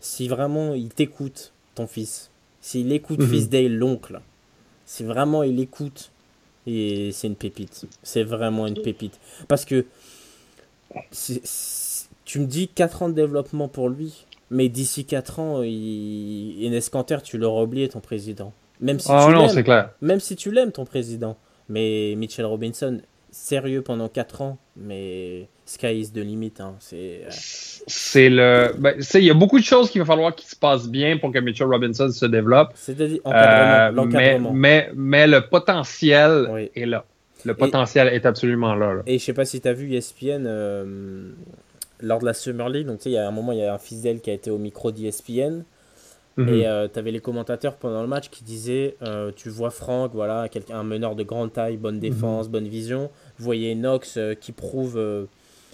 si 0.00 0.28
vraiment 0.28 0.74
il 0.74 0.88
t'écoute, 0.88 1.52
ton 1.74 1.86
fils, 1.86 2.30
s'il 2.60 2.92
écoute 2.92 3.20
mhm. 3.20 3.28
Fils 3.28 3.48
Dale, 3.48 3.76
l'oncle, 3.76 4.20
si 4.84 5.04
vraiment 5.04 5.42
il 5.42 5.60
écoute, 5.60 6.10
et 6.66 7.10
c'est 7.12 7.28
une 7.28 7.36
pépite. 7.36 7.86
C'est 8.02 8.24
vraiment 8.24 8.66
une 8.66 8.80
pépite. 8.80 9.18
Parce 9.46 9.64
que 9.64 9.86
tu 12.24 12.40
me 12.40 12.46
dis 12.46 12.68
4 12.68 13.02
ans 13.02 13.08
de 13.08 13.14
développement 13.14 13.68
pour 13.68 13.88
lui, 13.88 14.24
mais 14.50 14.68
d'ici 14.68 15.04
4 15.04 15.38
ans, 15.38 15.62
il, 15.62 16.64
Enes 16.64 16.80
Kanter, 16.90 17.18
tu 17.22 17.38
l'auras 17.38 17.62
oublié, 17.62 17.88
ton 17.88 18.00
président. 18.00 18.52
Même 18.80 18.98
si 18.98 19.08
oh 19.10 19.26
tu 19.26 19.32
non, 19.32 19.48
c'est 19.48 19.64
clair. 19.64 19.90
Même 20.02 20.20
si 20.20 20.36
tu 20.36 20.50
l'aimes, 20.50 20.72
ton 20.72 20.84
président. 20.84 21.36
Mais 21.68 22.14
Mitchell 22.16 22.44
Robinson, 22.44 23.00
sérieux 23.36 23.82
pendant 23.82 24.08
4 24.08 24.42
ans, 24.42 24.58
mais 24.76 25.48
sky 25.66 26.00
is 26.00 26.12
the 26.12 26.18
limit. 26.18 26.54
Hein. 26.58 26.74
C'est, 26.80 27.22
euh, 27.24 27.30
c'est 27.86 28.30
le. 28.30 28.72
Ben, 28.78 28.94
il 29.14 29.24
y 29.24 29.30
a 29.30 29.34
beaucoup 29.34 29.58
de 29.58 29.64
choses 29.64 29.90
qu'il 29.90 30.00
va 30.00 30.06
falloir 30.06 30.34
qu'il 30.34 30.48
se 30.48 30.56
passe 30.56 30.88
bien 30.88 31.18
pour 31.18 31.32
que 31.32 31.38
Mitchell 31.38 31.68
Robinson 31.68 32.10
se 32.10 32.26
développe. 32.26 32.70
C'est-à-dire 32.74 33.20
euh. 33.26 33.92
Mais, 34.52 34.90
mais, 34.94 35.26
le 35.26 35.48
potentiel 35.48 36.68
est 36.74 36.86
là. 36.86 37.04
Le 37.44 37.54
potentiel 37.54 38.08
est 38.08 38.26
absolument 38.26 38.74
là, 38.74 39.02
Et 39.06 39.18
je 39.18 39.24
sais 39.24 39.34
pas 39.34 39.44
si 39.44 39.60
tu 39.60 39.68
as 39.68 39.72
vu 39.72 39.94
ESPN 39.94 40.44
euh, 40.46 41.30
lors 42.00 42.18
de 42.18 42.24
la 42.24 42.34
Summer 42.34 42.68
League. 42.68 42.86
Donc, 42.86 43.06
il 43.06 43.12
y 43.12 43.18
a 43.18 43.28
un 43.28 43.30
moment, 43.30 43.52
il 43.52 43.58
y 43.58 43.64
a 43.64 43.72
un 43.72 43.78
fils 43.78 44.02
d'elle 44.02 44.20
qui 44.20 44.30
a 44.30 44.32
été 44.32 44.50
au 44.50 44.58
micro 44.58 44.90
d'ESPN. 44.90 45.62
Mhm. 46.36 46.48
Et 46.48 46.88
tu 46.92 46.98
avais 46.98 47.10
les 47.10 47.20
commentateurs 47.20 47.76
pendant 47.76 48.02
le 48.02 48.08
match 48.08 48.28
qui 48.30 48.44
disaient 48.44 48.96
Tu 49.36 49.48
vois 49.48 49.70
Franck, 49.70 50.12
voilà, 50.14 50.48
quelqu'un, 50.48 50.80
un 50.80 50.84
meneur 50.84 51.14
de 51.16 51.22
grande 51.22 51.52
taille, 51.52 51.76
bonne 51.76 51.94
mhm. 51.96 52.00
défense, 52.00 52.48
bonne 52.48 52.68
vision. 52.68 53.10
Vous 53.38 53.44
voyez 53.44 53.74
Knox 53.74 54.18
qui 54.40 54.52
prouve 54.52 55.26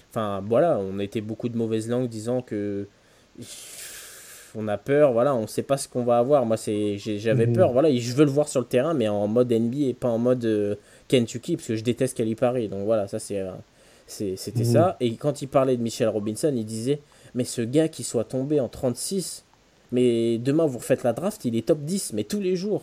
Enfin, 0.09 0.43
voilà, 0.47 0.77
on 0.77 0.99
été 0.99 1.21
beaucoup 1.21 1.49
de 1.49 1.57
mauvaises 1.57 1.89
langues 1.89 2.07
disant 2.07 2.43
que 2.43 2.87
on 4.55 4.67
a 4.67 4.77
peur, 4.77 5.13
voilà, 5.13 5.33
on 5.35 5.47
sait 5.47 5.63
pas 5.63 5.77
ce 5.77 5.87
qu'on 5.87 6.03
va 6.03 6.17
avoir. 6.17 6.45
Moi, 6.45 6.57
c'est, 6.57 6.97
j'avais 6.97 7.47
mhm. 7.47 7.53
peur, 7.53 7.71
voilà, 7.71 7.93
je 7.93 8.13
veux 8.13 8.25
le 8.25 8.31
voir 8.31 8.47
sur 8.47 8.59
le 8.59 8.67
terrain, 8.67 8.93
mais 8.93 9.07
en 9.07 9.27
mode 9.27 9.51
NBA 9.51 9.87
et 9.87 9.93
pas 9.93 10.09
en 10.09 10.17
mode 10.17 10.45
euh, 10.45 10.75
Kentucky, 11.07 11.55
parce 11.55 11.67
que 11.67 11.75
je 11.75 11.83
déteste 11.83 12.15
Calipari. 12.17 12.67
Donc 12.69 12.85
voilà, 12.85 13.07
ça 13.07 13.19
c'est, 13.19 13.39
euh, 13.39 13.51
c'était 14.07 14.63
ça. 14.63 14.97
Et 14.99 15.15
quand 15.15 15.41
il 15.41 15.47
parlait 15.47 15.77
de 15.77 15.81
Michel 15.81 16.09
Robinson, 16.09 16.53
il 16.55 16.65
disait, 16.65 16.99
mais 17.33 17.43
ce 17.43 17.61
gars 17.61 17.87
qui 17.87 18.03
soit 18.03 18.25
tombé 18.25 18.59
en 18.59 18.69
36, 18.69 19.45
mais 19.93 20.39
demain 20.39 20.65
vous 20.65 20.79
refaites 20.79 21.03
la 21.03 21.13
draft, 21.13 21.45
il 21.45 21.55
est 21.55 21.67
top 21.67 21.79
10, 21.79 22.13
mais 22.13 22.23
tous 22.23 22.41
les 22.41 22.55
jours. 22.55 22.81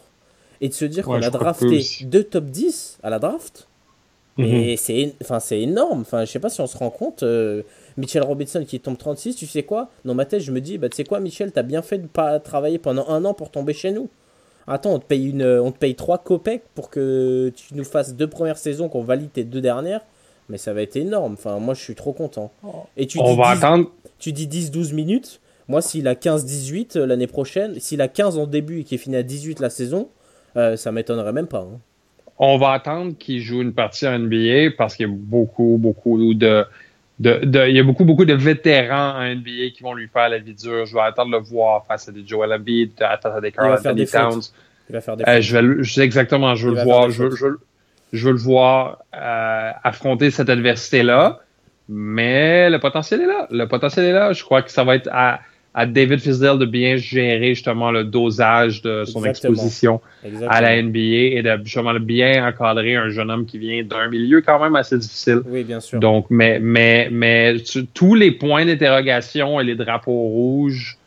Et 0.62 0.68
de 0.68 0.74
se 0.74 0.84
dire 0.84 1.04
qu'on 1.04 1.20
a 1.20 1.30
drafté 1.30 1.82
deux 2.02 2.22
top 2.22 2.44
10 2.44 2.98
à 3.02 3.10
la 3.10 3.18
draft, 3.18 3.68
mhm. 4.38 4.76
c'est 4.76 5.14
enfin, 5.20 5.40
c'est 5.40 5.60
énorme. 5.60 6.02
Enfin, 6.02 6.24
je 6.24 6.30
sais 6.30 6.38
pas 6.38 6.50
si 6.50 6.60
on 6.60 6.66
se 6.66 6.78
rend 6.78 6.90
compte. 6.90 7.24
Euh, 7.24 7.62
Michel 7.96 8.22
Robinson 8.22 8.64
qui 8.64 8.78
tombe 8.78 8.96
36, 8.96 9.34
tu 9.34 9.46
sais 9.46 9.64
quoi? 9.64 9.90
Dans 10.04 10.14
ma 10.14 10.24
tête, 10.24 10.40
je 10.40 10.52
me 10.52 10.60
dis, 10.60 10.78
bah, 10.78 10.88
tu 10.88 10.96
sais 10.96 11.04
quoi, 11.04 11.18
Michel, 11.18 11.50
t'as 11.50 11.62
bien 11.62 11.82
fait 11.82 11.98
de 11.98 12.06
pas 12.06 12.38
travailler 12.38 12.78
pendant 12.78 13.08
un 13.08 13.24
an 13.24 13.34
pour 13.34 13.50
tomber 13.50 13.72
chez 13.72 13.90
nous. 13.90 14.08
Attends, 14.68 14.94
on 14.94 14.98
te 15.00 15.04
paye, 15.04 15.30
une, 15.30 15.44
on 15.44 15.72
te 15.72 15.78
paye 15.78 15.96
3 15.96 16.18
copecs 16.18 16.62
pour 16.76 16.90
que 16.90 17.52
tu 17.56 17.74
nous 17.74 17.84
fasses 17.84 18.14
deux 18.14 18.28
premières 18.28 18.58
saisons, 18.58 18.88
qu'on 18.88 19.02
valide 19.02 19.32
tes 19.32 19.42
deux 19.42 19.60
dernières. 19.60 20.02
Mais 20.48 20.58
ça 20.58 20.72
va 20.72 20.82
être 20.82 20.96
énorme. 20.96 21.32
Enfin, 21.32 21.58
moi, 21.58 21.74
je 21.74 21.80
suis 21.80 21.94
trop 21.94 22.12
content. 22.12 22.52
Et 22.96 23.06
tu 23.06 23.18
on 23.18 23.34
va 23.34 23.48
attendre. 23.48 23.90
Tu 24.18 24.32
dis 24.32 24.46
10-12 24.46 24.94
minutes. 24.94 25.40
Moi, 25.70 25.82
s'il 25.82 26.08
a 26.08 26.14
15-18 26.14 26.98
euh, 26.98 27.06
l'année 27.06 27.28
prochaine, 27.28 27.78
s'il 27.78 28.00
a 28.02 28.08
15 28.08 28.38
en 28.38 28.48
début 28.48 28.80
et 28.80 28.82
qu'il 28.82 28.98
finit 28.98 29.14
à 29.14 29.22
18 29.22 29.60
la 29.60 29.70
saison, 29.70 30.08
euh, 30.56 30.74
ça 30.74 30.90
m'étonnerait 30.90 31.32
même 31.32 31.46
pas. 31.46 31.60
Hein. 31.60 31.78
On 32.38 32.58
va 32.58 32.72
attendre 32.72 33.16
qu'il 33.16 33.40
joue 33.40 33.62
une 33.62 33.72
partie 33.72 34.04
en 34.08 34.18
NBA 34.18 34.72
parce 34.76 34.96
qu'il 34.96 35.06
y 35.06 35.08
a 35.08 35.14
beaucoup, 35.16 35.76
beaucoup 35.78 36.18
de, 36.34 36.64
de, 37.20 37.44
de, 37.44 37.68
il 37.68 37.76
y 37.76 37.78
a 37.78 37.84
beaucoup, 37.84 38.04
beaucoup 38.04 38.24
de 38.24 38.34
vétérans 38.34 39.20
en 39.20 39.32
NBA 39.32 39.70
qui 39.72 39.84
vont 39.84 39.94
lui 39.94 40.08
faire 40.08 40.28
la 40.28 40.38
vie 40.38 40.54
dure. 40.54 40.86
Je 40.86 40.94
vais 40.94 41.02
attendre 41.02 41.30
de 41.30 41.36
le 41.36 41.42
voir 41.44 41.86
face 41.86 42.08
à 42.08 42.12
des 42.12 42.26
Joel 42.26 42.52
Embiid, 42.52 42.90
à 43.00 43.40
des 43.40 43.52
Carl 43.52 43.72
Anthony 43.72 44.06
Towns. 44.06 44.42
Il 44.88 44.94
va 44.94 45.00
faire 45.00 45.16
des 45.16 45.24
euh, 45.28 45.40
je 45.40 45.56
vais, 45.56 45.84
je 45.84 46.00
exactement, 46.00 46.56
je 46.56 46.68
veux 46.68 46.74
le 46.74 46.82
voir, 46.82 47.10
je, 47.10 47.30
je, 47.30 47.46
je, 48.12 48.26
veux 48.26 48.32
le 48.32 48.38
voir 48.38 49.04
euh, 49.14 49.70
affronter 49.84 50.32
cette 50.32 50.48
adversité-là. 50.48 51.38
Mais 51.88 52.70
le 52.70 52.80
potentiel 52.80 53.20
est 53.20 53.26
là. 53.26 53.46
Le 53.52 53.66
potentiel 53.66 54.06
est 54.06 54.12
là. 54.12 54.32
Je 54.32 54.42
crois 54.42 54.62
que 54.62 54.70
ça 54.72 54.82
va 54.82 54.96
être 54.96 55.08
à, 55.12 55.40
à 55.72 55.86
David 55.86 56.18
Fisdale 56.18 56.58
de 56.58 56.66
bien 56.66 56.96
gérer 56.96 57.54
justement 57.54 57.90
le 57.92 58.04
dosage 58.04 58.82
de 58.82 59.04
son 59.04 59.24
exposition 59.24 60.00
à 60.48 60.60
la 60.60 60.82
NBA 60.82 60.98
et 60.98 61.42
de 61.42 61.60
justement 61.62 61.94
bien 61.94 62.46
encadrer 62.46 62.96
un 62.96 63.08
jeune 63.08 63.30
homme 63.30 63.46
qui 63.46 63.58
vient 63.58 63.82
d'un 63.84 64.08
milieu 64.08 64.40
quand 64.40 64.60
même 64.60 64.74
assez 64.74 64.98
difficile. 64.98 65.42
Oui, 65.46 65.62
bien 65.62 65.78
sûr. 65.78 66.00
Donc, 66.00 66.26
mais, 66.28 66.58
mais, 66.60 67.08
mais 67.12 67.56
tous 67.94 68.14
les 68.14 68.32
points 68.32 68.66
d'interrogation 68.66 69.60
et 69.60 69.64
les 69.64 69.76
drapeaux 69.76 70.12
rouges 70.12 70.98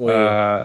euh, 0.00 0.64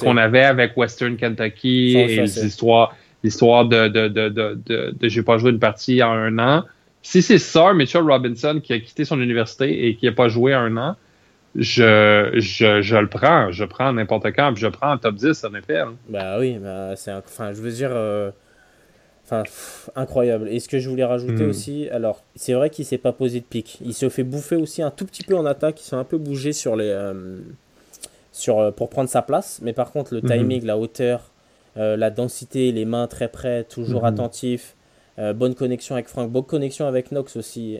qu'on 0.00 0.16
avait 0.16 0.44
avec 0.44 0.76
Western 0.76 1.16
Kentucky 1.16 1.96
et 1.96 2.22
l'histoire 2.22 2.94
l'histoire 3.24 3.66
de, 3.66 3.88
de, 3.88 4.08
de, 4.08 4.28
de, 4.28 4.58
de, 4.66 4.94
de 4.98 5.08
j'ai 5.08 5.22
pas 5.22 5.38
joué 5.38 5.52
une 5.52 5.60
partie 5.60 6.02
en 6.02 6.12
un 6.12 6.38
an. 6.38 6.64
Si 7.02 7.22
c'est 7.22 7.38
ça, 7.38 7.72
Mitchell 7.72 8.02
Robinson 8.02 8.60
qui 8.62 8.72
a 8.72 8.80
quitté 8.80 9.04
son 9.04 9.20
université 9.20 9.86
et 9.86 9.94
qui 9.96 10.06
n'a 10.06 10.12
pas 10.12 10.28
joué 10.28 10.54
un 10.54 10.76
an, 10.76 10.96
je, 11.54 12.30
je, 12.34 12.80
je 12.82 12.96
le 12.96 13.08
prends. 13.08 13.50
Je 13.50 13.64
prends 13.64 13.92
n'importe 13.92 14.26
quand, 14.32 14.52
puis 14.52 14.62
je 14.62 14.68
prends 14.68 14.92
en 14.92 14.98
top 14.98 15.14
10 15.16 15.44
en 15.44 15.54
effet. 15.54 15.82
Bah 16.08 16.38
oui, 16.38 16.58
bah 16.58 16.94
c'est 16.96 17.12
enfin, 17.12 17.52
je 17.52 17.60
veux 17.60 17.70
dire, 17.72 17.90
euh, 17.92 18.30
Enfin, 19.24 19.44
incroyable. 19.94 20.48
Et 20.48 20.58
ce 20.58 20.68
que 20.68 20.78
je 20.80 20.90
voulais 20.90 21.04
rajouter 21.04 21.44
Hmm. 21.44 21.50
aussi, 21.50 21.88
alors, 21.90 22.22
c'est 22.34 22.52
vrai 22.54 22.70
qu'il 22.70 22.84
s'est 22.84 22.98
pas 22.98 23.12
posé 23.12 23.38
de 23.38 23.44
pic. 23.44 23.78
Il 23.84 23.94
se 23.94 24.08
fait 24.08 24.24
bouffer 24.24 24.56
aussi 24.56 24.82
un 24.82 24.90
tout 24.90 25.06
petit 25.06 25.22
peu 25.22 25.36
en 25.36 25.46
attaque. 25.46 25.80
Il 25.80 25.84
s'est 25.84 25.94
un 25.96 26.02
peu 26.04 26.18
bougé 26.18 26.52
sur 26.52 26.74
les, 26.74 26.88
euh, 26.88 27.38
sur, 28.32 28.58
euh, 28.58 28.70
pour 28.72 28.90
prendre 28.90 29.08
sa 29.08 29.22
place. 29.22 29.60
Mais 29.62 29.72
par 29.72 29.92
contre, 29.92 30.12
le 30.12 30.20
Mhm. 30.22 30.26
timing, 30.28 30.64
la 30.66 30.76
hauteur, 30.76 31.30
la 31.76 32.10
densité, 32.10 32.72
les 32.72 32.84
mains 32.84 33.06
très 33.06 33.28
près, 33.28 33.64
toujours 33.64 34.02
Mhm. 34.02 34.08
attentif. 34.08 34.74
bonne 35.36 35.54
connexion 35.54 35.94
avec 35.94 36.08
Frank, 36.08 36.28
bonne 36.30 36.44
connexion 36.44 36.86
avec 36.86 37.10
Knox 37.12 37.36
aussi. 37.36 37.78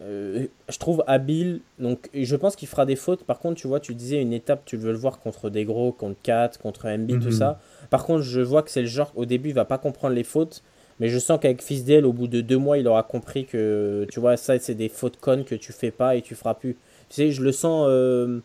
Euh, 0.00 0.46
je 0.68 0.78
trouve 0.78 1.02
habile. 1.06 1.60
Donc, 1.78 2.08
je 2.14 2.36
pense 2.36 2.54
qu'il 2.56 2.68
fera 2.68 2.86
des 2.86 2.96
fautes. 2.96 3.24
Par 3.24 3.38
contre, 3.40 3.60
tu 3.60 3.66
vois, 3.66 3.80
tu 3.80 3.94
disais 3.94 4.20
une 4.22 4.32
étape, 4.32 4.62
tu 4.64 4.76
veux 4.76 4.92
le 4.92 4.98
voir 4.98 5.18
contre 5.18 5.50
des 5.50 5.64
gros, 5.64 5.92
contre 5.92 6.16
4, 6.22 6.58
contre 6.58 6.86
MB, 6.86 7.08
tout 7.20 7.26
Mhm. 7.26 7.32
ça. 7.32 7.60
Par 7.90 8.04
contre, 8.04 8.22
je 8.22 8.40
vois 8.40 8.62
que 8.62 8.70
c'est 8.70 8.82
le 8.82 8.86
genre, 8.86 9.12
au 9.16 9.24
début, 9.24 9.48
il 9.50 9.54
va 9.54 9.64
pas 9.64 9.78
comprendre 9.78 10.14
les 10.14 10.24
fautes. 10.24 10.62
Mais 11.00 11.08
je 11.08 11.18
sens 11.18 11.38
qu'avec 11.40 11.62
Fisdale, 11.62 12.04
au 12.06 12.12
bout 12.12 12.26
de 12.26 12.40
deux 12.40 12.56
mois, 12.58 12.76
il 12.78 12.86
aura 12.88 13.02
compris 13.04 13.44
que, 13.44 14.06
tu 14.10 14.18
vois, 14.18 14.36
ça, 14.36 14.58
c'est 14.58 14.74
des 14.74 14.88
fautes 14.88 15.16
connes 15.18 15.44
que 15.44 15.54
tu 15.54 15.72
fais 15.72 15.90
pas 15.92 16.16
et 16.16 16.22
tu 16.22 16.34
feras 16.34 16.54
plus. 16.54 16.74
Tu 17.08 17.14
sais, 17.14 17.30
je 17.30 17.40
le 17.42 17.52
sens 17.52 17.86
euh, 17.88 18.40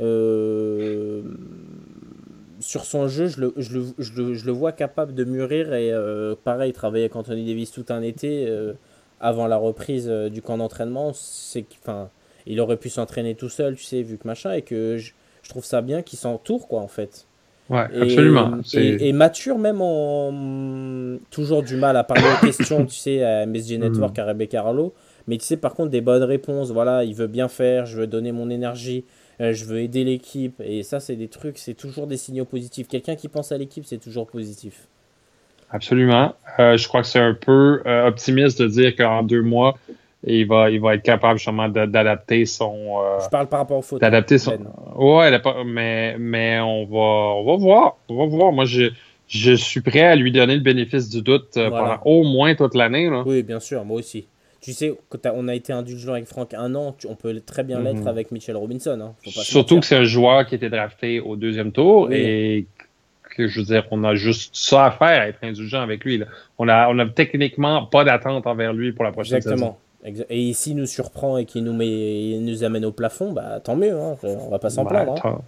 euh, 0.00 1.22
sur 2.60 2.84
son 2.84 3.06
jeu, 3.08 3.26
je 3.28 3.40
le, 3.40 3.54
je, 3.56 3.78
le, 3.78 3.84
je, 3.98 4.12
le, 4.20 4.34
je 4.34 4.46
le 4.46 4.52
vois 4.52 4.72
capable 4.72 5.14
de 5.14 5.24
mûrir 5.24 5.72
et 5.74 5.92
pareil, 6.44 6.72
travailler 6.72 7.04
avec 7.04 7.16
Anthony 7.16 7.46
Davis 7.46 7.70
tout 7.70 7.84
un 7.90 8.02
été 8.02 8.48
avant 9.20 9.46
la 9.46 9.56
reprise 9.56 10.06
euh, 10.08 10.28
du 10.28 10.42
camp 10.42 10.58
d'entraînement. 10.58 11.12
C'est 11.14 11.64
enfin, 11.82 12.08
il 12.46 12.60
aurait 12.60 12.76
pu 12.76 12.90
s'entraîner 12.90 13.34
tout 13.34 13.48
seul, 13.48 13.76
tu 13.76 13.84
sais, 13.84 14.02
vu 14.02 14.18
que 14.18 14.26
machin, 14.26 14.52
et 14.52 14.62
que 14.62 14.96
je, 14.98 15.12
je 15.42 15.48
trouve 15.48 15.64
ça 15.64 15.80
bien 15.82 16.02
qu'il 16.02 16.18
s'entoure, 16.18 16.68
quoi, 16.68 16.80
en 16.80 16.88
fait. 16.88 17.26
Ouais, 17.70 17.86
Et- 17.94 18.02
absolument. 18.02 18.50
Et, 18.74 19.08
et 19.08 19.12
mature 19.12 19.58
même 19.58 19.80
en 19.80 21.18
toujours 21.30 21.62
du 21.62 21.76
mal 21.76 21.96
à 21.96 22.04
parler 22.04 22.24
aux 22.24 22.46
questions, 22.46 22.84
tu 22.84 22.94
sais, 22.96 23.22
à 23.22 23.46
MSG 23.46 23.78
Network, 23.78 24.18
à 24.18 24.24
Rebecca 24.26 24.58
Carlo. 24.58 24.92
Mais 25.26 25.38
tu 25.38 25.44
sais, 25.46 25.56
par 25.56 25.74
contre, 25.74 25.90
des 25.90 26.02
bonnes 26.02 26.22
réponses. 26.22 26.70
Voilà, 26.70 27.04
il 27.04 27.14
veut 27.14 27.26
bien 27.26 27.48
faire, 27.48 27.86
je 27.86 27.98
veux 28.00 28.06
donner 28.06 28.32
mon 28.32 28.50
énergie, 28.50 29.04
euh, 29.40 29.54
je 29.54 29.64
veux 29.64 29.80
aider 29.80 30.04
l'équipe. 30.04 30.60
Et 30.62 30.82
ça, 30.82 31.00
c'est 31.00 31.16
des 31.16 31.28
trucs, 31.28 31.56
c'est 31.58 31.74
toujours 31.74 32.06
des 32.06 32.18
signaux 32.18 32.44
positifs. 32.44 32.88
Quelqu'un 32.88 33.16
qui 33.16 33.28
pense 33.28 33.50
à 33.52 33.56
l'équipe, 33.58 33.84
c'est 33.86 33.98
toujours 33.98 34.26
positif. 34.26 34.88
Absolument. 35.74 36.34
Euh, 36.60 36.76
je 36.76 36.86
crois 36.88 37.02
que 37.02 37.08
c'est 37.08 37.18
un 37.18 37.34
peu 37.34 37.82
euh, 37.84 38.06
optimiste 38.06 38.62
de 38.62 38.68
dire 38.68 38.94
qu'en 38.96 39.22
deux 39.24 39.42
mois, 39.42 39.76
il 40.26 40.46
va, 40.46 40.70
il 40.70 40.80
va 40.80 40.94
être 40.94 41.02
capable 41.02 41.38
justement 41.38 41.68
d'a- 41.68 41.86
d'adapter 41.86 42.46
son. 42.46 42.74
euh, 43.00 43.18
Je 43.24 43.28
parle 43.28 43.48
par 43.48 43.58
rapport 43.58 43.78
aux 43.78 43.82
fautes. 43.82 44.00
d'adapter 44.00 44.38
son. 44.38 44.52
Ben. 44.52 44.70
Ouais, 44.96 45.30
mais, 45.66 46.16
mais 46.18 46.60
on 46.60 46.84
va, 46.86 47.34
on 47.40 47.44
va 47.44 47.56
voir. 47.56 47.96
On 48.08 48.16
va 48.16 48.26
voir. 48.26 48.52
Moi, 48.52 48.64
je, 48.66 48.84
je 49.26 49.52
suis 49.52 49.80
prêt 49.80 50.02
à 50.02 50.14
lui 50.16 50.30
donner 50.30 50.54
le 50.54 50.60
bénéfice 50.62 51.10
du 51.10 51.22
doute 51.22 51.50
Voilà. 51.56 51.70
pendant 51.70 52.00
au 52.04 52.22
moins 52.22 52.54
toute 52.54 52.74
l'année. 52.76 53.10
Oui, 53.26 53.42
bien 53.42 53.58
sûr, 53.60 53.84
moi 53.84 53.98
aussi. 53.98 54.26
Tu 54.62 54.72
sais, 54.72 54.94
quand 55.10 55.18
on 55.34 55.46
a 55.48 55.54
été 55.54 55.74
indulgent 55.74 56.12
avec 56.12 56.24
Franck 56.24 56.54
un 56.54 56.74
an, 56.74 56.94
tu- 56.98 57.06
on 57.06 57.16
peut 57.16 57.38
très 57.44 57.64
bien 57.64 57.80
l'être 57.80 58.00
Mhm. 58.00 58.08
avec 58.08 58.30
Mitchell 58.30 58.56
Robinson. 58.56 58.98
Hein. 59.02 59.12
Faut 59.22 59.30
pas 59.30 59.40
se 59.44 59.50
Surtout 59.50 59.78
que 59.80 59.84
c'est 59.84 59.96
un 59.96 60.04
joueur 60.04 60.46
qui 60.46 60.54
était 60.54 60.70
drafté 60.70 61.20
au 61.20 61.36
deuxième 61.36 61.70
tour 61.70 62.06
Oui. 62.08 62.16
et 62.16 62.66
je 63.38 63.60
veux 63.60 63.66
dire, 63.66 63.84
on 63.90 64.04
a 64.04 64.14
juste 64.14 64.54
ça 64.56 64.86
à 64.86 64.90
faire, 64.90 65.20
à 65.22 65.28
être 65.28 65.38
indulgent 65.42 65.80
avec 65.82 66.04
lui. 66.04 66.18
là. 66.18 66.26
On 66.58 66.68
a, 66.68 66.88
on 66.88 66.98
a 66.98 67.06
techniquement 67.06 67.86
pas 67.86 68.04
d'attente 68.04 68.46
envers 68.46 68.72
lui 68.72 68.92
pour 68.92 69.04
la 69.04 69.12
prochaine 69.12 69.40
saison. 69.40 69.54
Exactement. 69.54 69.78
Exa- 70.06 70.26
Et 70.30 70.52
s'il 70.52 70.76
nous 70.76 70.86
surprend 70.86 71.38
et 71.38 71.44
qu'il 71.46 71.64
nous, 71.64 71.72
met, 71.72 71.86
il 71.88 72.44
nous 72.44 72.62
amène 72.64 72.84
au 72.84 72.92
plafond, 72.92 73.32
bah 73.32 73.60
tant 73.64 73.74
mieux, 73.76 73.92
hein. 73.98 74.16
on 74.22 74.48
va 74.50 74.58
pas 74.58 74.68
s'en 74.70 74.82
Ouais, 74.84 74.90
plaindre. 74.90 75.14
hein. 75.24 75.40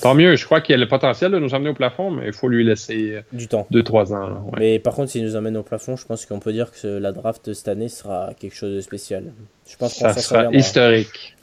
tant, 0.00 0.14
mieux. 0.14 0.36
Je 0.36 0.44
crois 0.44 0.60
qu'il 0.60 0.74
a 0.76 0.78
le 0.78 0.86
potentiel 0.86 1.32
de 1.32 1.38
nous 1.40 1.54
amener 1.56 1.70
au 1.70 1.74
plafond, 1.74 2.10
mais 2.12 2.26
il 2.26 2.32
faut 2.32 2.46
lui 2.48 2.62
laisser 2.64 3.22
Du 3.32 3.48
temps. 3.48 3.66
2-3 3.72 4.12
ans. 4.14 4.28
là. 4.28 4.34
Ouais. 4.44 4.52
Mais 4.58 4.78
par 4.78 4.94
contre, 4.94 5.10
s'il 5.10 5.24
nous 5.24 5.34
amène 5.34 5.56
au 5.56 5.62
plafond, 5.64 5.96
je 5.96 6.06
pense 6.06 6.24
qu'on 6.24 6.38
peut 6.38 6.52
dire 6.52 6.70
que 6.70 6.86
la 6.86 7.10
draft 7.12 7.48
de 7.48 7.52
cette 7.52 7.66
année 7.68 7.88
sera 7.88 8.30
quelque 8.38 8.54
chose 8.54 8.76
de 8.76 8.80
spécial. 8.80 9.24
Je 9.68 9.76
pense 9.76 9.94
qu'on 9.98 10.08
Ça 10.12 10.14
sera 10.14 10.52
historique. 10.52 11.34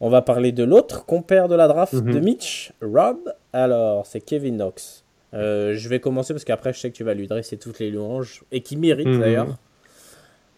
On 0.00 0.08
va 0.08 0.22
parler 0.22 0.52
de 0.52 0.62
l'autre 0.64 1.04
compère 1.04 1.48
de 1.48 1.56
la 1.56 1.68
draft 1.68 1.92
Mhm. 1.92 2.12
de 2.14 2.20
Mitch, 2.20 2.72
Rob. 2.80 3.16
Alors, 3.52 4.06
c'est 4.06 4.20
Kevin 4.20 4.56
Knox. 4.56 5.04
Euh, 5.34 5.74
je 5.74 5.88
vais 5.88 6.00
commencer 6.00 6.32
parce 6.32 6.44
qu'après, 6.44 6.72
je 6.72 6.78
sais 6.80 6.90
que 6.90 6.96
tu 6.96 7.04
vas 7.04 7.14
lui 7.14 7.26
dresser 7.26 7.56
toutes 7.58 7.78
les 7.78 7.90
louanges 7.90 8.42
et 8.52 8.62
qui 8.62 8.76
mérite 8.76 9.08
Mhm. 9.08 9.20
d'ailleurs. 9.20 9.58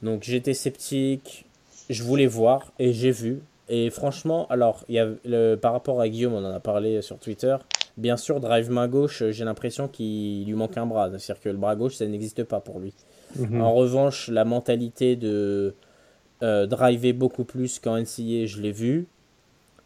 Donc, 0.02 0.22
j'étais 0.22 0.54
sceptique, 0.54 1.46
je 1.88 2.02
voulais 2.02 2.26
voir 2.26 2.72
et 2.78 2.92
j'ai 2.92 3.10
vu. 3.10 3.40
Et 3.68 3.90
franchement, 3.90 4.46
alors, 4.48 4.84
y 4.88 4.98
a 4.98 5.08
le, 5.24 5.54
par 5.56 5.72
rapport 5.72 6.00
à 6.00 6.08
Guillaume, 6.08 6.34
on 6.34 6.44
en 6.44 6.52
a 6.54 6.60
parlé 6.60 7.02
sur 7.02 7.18
Twitter. 7.18 7.56
Bien 7.96 8.16
sûr, 8.16 8.40
drive 8.40 8.70
main 8.70 8.88
gauche, 8.88 9.22
j'ai 9.30 9.44
l'impression 9.44 9.86
qu'il 9.88 10.44
lui 10.46 10.54
manque 10.54 10.76
un 10.76 10.86
bras. 10.86 11.08
C'est-à-dire 11.18 11.40
que 11.42 11.48
le 11.50 11.56
bras 11.56 11.76
gauche, 11.76 11.96
ça 11.96 12.06
n'existe 12.06 12.44
pas 12.44 12.60
pour 12.60 12.80
lui. 12.80 12.94
Mhm. 13.36 13.60
En 13.60 13.74
revanche, 13.74 14.28
la 14.28 14.44
mentalité 14.44 15.16
de 15.16 15.74
euh, 16.42 16.66
driver 16.66 17.12
beaucoup 17.12 17.44
plus 17.44 17.78
qu'en 17.78 17.96
NCA, 17.98 18.46
je 18.46 18.60
l'ai 18.60 18.72
vu. 18.72 19.06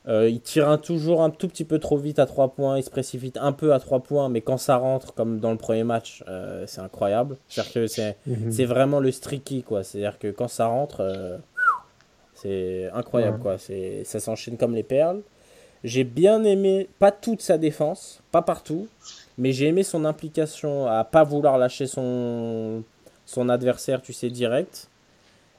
Euh, 0.07 0.29
il 0.29 0.41
tire 0.43 0.69
un, 0.69 0.77
toujours 0.77 1.23
un 1.23 1.31
tout 1.31 1.49
petit 1.49 1.65
peu 1.65 1.79
trop 1.79 1.97
vite 1.97 2.19
à 2.19 2.27
3 2.27 2.49
points, 2.55 2.77
il 2.77 2.83
se 2.83 2.91
précipite 2.91 3.39
un 3.39 3.53
peu 3.53 3.73
à 3.73 3.79
3 3.79 4.01
points, 4.01 4.29
mais 4.29 4.43
quand 4.43 4.59
ça 4.59 4.77
rentre, 4.77 5.15
comme 5.15 5.41
dans 5.41 5.51
le 5.51 5.57
premier 5.57 5.83
match, 5.85 6.23
euh, 6.29 6.65
c'est 6.67 6.83
incroyable. 6.83 7.39
C'est-à-dire 7.49 7.73
que 7.73 7.87
c'est, 7.87 8.17
Mhm. 8.27 8.53
c'est 8.53 8.67
vraiment 8.67 9.01
le 9.01 9.11
streaky, 9.11 9.63
quoi. 9.63 9.83
C'est-à-dire 9.83 10.19
que 10.19 10.31
quand 10.31 10.49
ça 10.49 10.67
rentre, 10.67 11.01
euh, 11.01 11.39
c'est 12.35 12.91
incroyable, 12.93 13.37
Ouais. 13.37 13.43
quoi. 13.43 13.59
C'est, 13.59 14.03
ça 14.05 14.21
s'enchaîne 14.21 14.57
comme 14.59 14.75
les 14.75 14.83
perles. 14.83 15.23
J'ai 15.85 16.05
bien 16.05 16.45
aimé, 16.45 16.89
pas 16.99 17.11
toute 17.13 17.41
sa 17.43 17.57
défense, 17.59 18.21
pas 18.31 18.43
partout, 18.43 18.89
mais 19.39 19.53
j'ai 19.53 19.67
aimé 19.69 19.83
son 19.85 20.05
implication 20.05 20.87
à 20.87 21.05
pas 21.05 21.25
vouloir 21.25 21.57
lâcher 21.59 21.87
son, 21.87 22.83
son 23.27 23.49
adversaire, 23.49 24.01
tu 24.03 24.13
sais, 24.13 24.29
direct. 24.31 24.89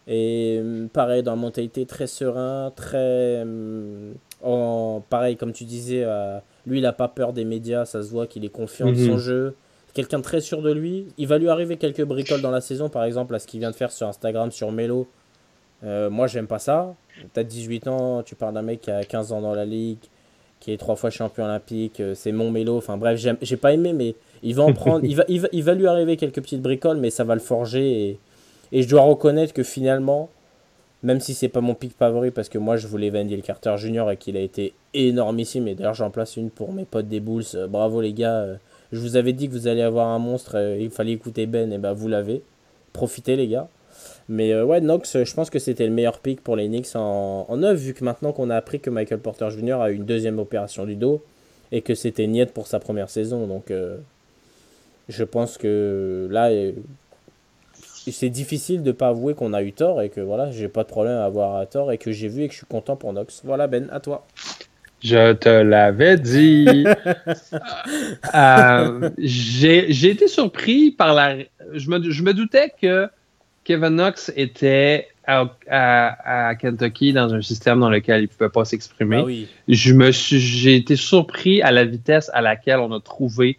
Et 0.07 0.59
euh, 0.63 0.87
pareil, 0.93 1.23
dans 1.23 1.31
la 1.31 1.37
mentalité 1.41 1.85
très 1.87 2.05
serein, 2.07 2.71
très. 2.75 2.97
euh, 3.43 4.13
en, 4.43 5.01
pareil, 5.09 5.37
comme 5.37 5.53
tu 5.53 5.63
disais, 5.63 6.03
euh, 6.05 6.37
lui, 6.67 6.79
il 6.79 6.85
a 6.85 6.93
pas 6.93 7.07
peur 7.07 7.33
des 7.33 7.45
médias, 7.45 7.85
ça 7.85 8.01
se 8.03 8.09
voit 8.09 8.27
qu'il 8.27 8.45
est 8.45 8.49
confiant 8.49 8.91
de 8.91 8.95
son 8.95 9.13
Mhm. 9.13 9.17
jeu. 9.17 9.55
Quelqu'un 9.93 10.17
de 10.19 10.23
très 10.23 10.41
sûr 10.41 10.61
de 10.61 10.71
lui. 10.71 11.07
Il 11.17 11.27
va 11.27 11.37
lui 11.37 11.47
arriver 11.49 11.77
quelques 11.77 12.03
bricoles 12.03 12.41
dans 12.41 12.51
la 12.51 12.59
saison, 12.61 12.89
par 12.89 13.05
exemple, 13.05 13.33
à 13.33 13.39
ce 13.39 13.47
qu'il 13.47 13.59
vient 13.61 13.71
de 13.71 13.75
faire 13.75 13.91
sur 13.91 14.07
Instagram, 14.07 14.51
sur 14.51 14.71
Melo. 14.71 15.07
Euh, 15.83 16.09
moi, 16.09 16.27
j'aime 16.27 16.47
pas 16.47 16.59
ça. 16.59 16.95
T'as 17.33 17.43
18 17.43 17.87
ans, 17.87 18.21
tu 18.23 18.35
parles 18.35 18.53
d'un 18.53 18.61
mec 18.61 18.81
qui 18.81 18.91
a 18.91 19.03
15 19.05 19.31
ans 19.31 19.39
dans 19.41 19.53
la 19.55 19.63
ligue, 19.65 19.99
qui 20.59 20.71
est 20.73 20.77
trois 20.77 20.95
fois 20.97 21.09
champion 21.11 21.45
olympique, 21.45 21.99
euh, 22.01 22.13
c'est 22.13 22.31
mon 22.33 22.51
Melo. 22.51 22.77
Enfin 22.77 22.97
bref, 22.97 23.17
j'aime- 23.19 23.37
j'ai 23.41 23.55
pas 23.57 23.71
aimé, 23.73 23.93
mais 23.93 24.15
il 24.43 24.53
va 24.55 24.63
en 24.63 24.73
prendre. 24.73 25.05
il, 25.05 25.15
va, 25.15 25.23
il, 25.29 25.39
va, 25.41 25.47
il 25.53 25.63
va 25.63 25.73
lui 25.75 25.87
arriver 25.87 26.17
quelques 26.17 26.41
petites 26.41 26.61
bricoles, 26.61 26.97
mais 26.97 27.09
ça 27.09 27.23
va 27.23 27.33
le 27.35 27.39
forger. 27.41 28.09
Et, 28.09 28.19
et 28.73 28.81
je 28.81 28.89
dois 28.89 29.01
reconnaître 29.01 29.53
que 29.53 29.63
finalement, 29.63 30.29
même 31.05 31.19
si 31.19 31.35
c'est 31.35 31.49
pas 31.49 31.61
mon 31.61 31.75
pick 31.75 31.95
favori, 31.95 32.31
parce 32.31 32.49
que 32.49 32.57
moi 32.57 32.77
je 32.77 32.87
voulais 32.87 33.11
Wendell 33.11 33.43
Carter 33.43 33.75
Jr. 33.77 34.09
et 34.11 34.17
qu'il 34.17 34.35
a 34.37 34.39
été 34.39 34.73
énormissime, 34.95 35.67
et 35.67 35.75
d'ailleurs 35.75 35.93
j'en 35.93 36.09
place 36.09 36.35
une 36.35 36.49
pour 36.49 36.73
mes 36.73 36.83
potes 36.83 37.07
des 37.07 37.19
Bulls. 37.19 37.43
Euh, 37.53 37.67
bravo 37.67 38.01
les 38.01 38.11
gars, 38.11 38.39
euh, 38.39 38.55
je 38.91 38.99
vous 38.99 39.15
avais 39.15 39.31
dit 39.31 39.47
que 39.47 39.53
vous 39.53 39.67
allez 39.67 39.83
avoir 39.83 40.07
un 40.07 40.17
monstre, 40.17 40.55
euh, 40.55 40.77
il 40.79 40.89
fallait 40.89 41.11
écouter 41.11 41.45
Ben, 41.45 41.71
et 41.71 41.77
ben 41.77 41.93
vous 41.93 42.07
l'avez. 42.07 42.41
Profitez 42.91 43.35
les 43.35 43.47
gars. 43.47 43.69
Mais 44.29 44.59
ouais, 44.59 44.81
Knox, 44.81 45.23
je 45.23 45.33
pense 45.35 45.51
que 45.51 45.59
c'était 45.59 45.85
le 45.85 45.93
meilleur 45.93 46.17
pick 46.17 46.41
pour 46.41 46.55
les 46.55 46.67
Knicks 46.67 46.95
en, 46.95 47.45
en 47.47 47.57
neuf, 47.57 47.77
vu 47.77 47.93
que 47.93 48.03
maintenant 48.03 48.31
qu'on 48.31 48.49
a 48.49 48.55
appris 48.55 48.79
que 48.79 48.89
Michael 48.89 49.19
Porter 49.19 49.51
Jr. 49.51 49.73
a 49.73 49.91
eu 49.91 49.95
une 49.95 50.05
deuxième 50.05 50.39
opération 50.39 50.85
du 50.85 50.95
dos 50.95 51.23
et 51.71 51.81
que 51.81 51.93
c'était 51.93 52.25
Niet 52.25 52.51
pour 52.51 52.65
sa 52.65 52.79
première 52.79 53.11
saison. 53.11 53.45
Donc 53.45 53.71
je 55.09 55.23
pense 55.23 55.59
que 55.59 56.27
là, 56.31 56.49
c'est 58.11 58.29
difficile 58.29 58.83
de 58.83 58.91
pas 58.91 59.09
avouer 59.09 59.33
qu'on 59.33 59.53
a 59.53 59.63
eu 59.63 59.73
tort 59.73 60.01
et 60.01 60.09
que 60.09 60.21
voilà, 60.21 60.51
j'ai 60.51 60.67
pas 60.67 60.83
de 60.83 60.89
problème 60.89 61.17
à 61.17 61.25
avoir 61.25 61.55
à 61.55 61.65
tort 61.65 61.91
et 61.91 61.97
que 61.97 62.11
j'ai 62.11 62.27
vu 62.27 62.43
et 62.43 62.47
que 62.47 62.53
je 62.53 62.59
suis 62.59 62.67
content 62.67 62.95
pour 62.95 63.11
Knox. 63.13 63.41
Voilà 63.43 63.67
Ben, 63.67 63.89
à 63.91 63.99
toi. 63.99 64.25
Je 65.03 65.33
te 65.33 65.49
l'avais 65.49 66.17
dit. 66.17 66.85
Euh, 68.33 69.09
j'ai 69.17 70.09
été 70.09 70.27
surpris 70.27 70.91
par 70.91 71.13
la. 71.13 71.37
Je 71.73 71.89
me, 71.89 72.11
je 72.11 72.23
me 72.23 72.33
doutais 72.33 72.71
que 72.81 73.07
Kevin 73.63 73.95
Knox 73.95 74.31
était 74.35 75.07
à, 75.25 75.45
à, 75.69 76.47
à 76.49 76.55
Kentucky 76.55 77.13
dans 77.13 77.33
un 77.33 77.41
système 77.41 77.79
dans 77.79 77.89
lequel 77.89 78.21
il 78.21 78.23
ne 78.23 78.27
pouvait 78.27 78.49
pas 78.49 78.65
s'exprimer. 78.65 79.17
Ah 79.17 79.23
oui. 79.23 79.47
Je 79.67 79.93
me 79.93 80.11
suis, 80.11 80.39
j'ai 80.39 80.75
été 80.75 80.95
surpris 80.95 81.61
à 81.61 81.71
la 81.71 81.85
vitesse 81.85 82.29
à 82.33 82.41
laquelle 82.41 82.79
on 82.79 82.91
a 82.91 82.99
trouvé 82.99 83.57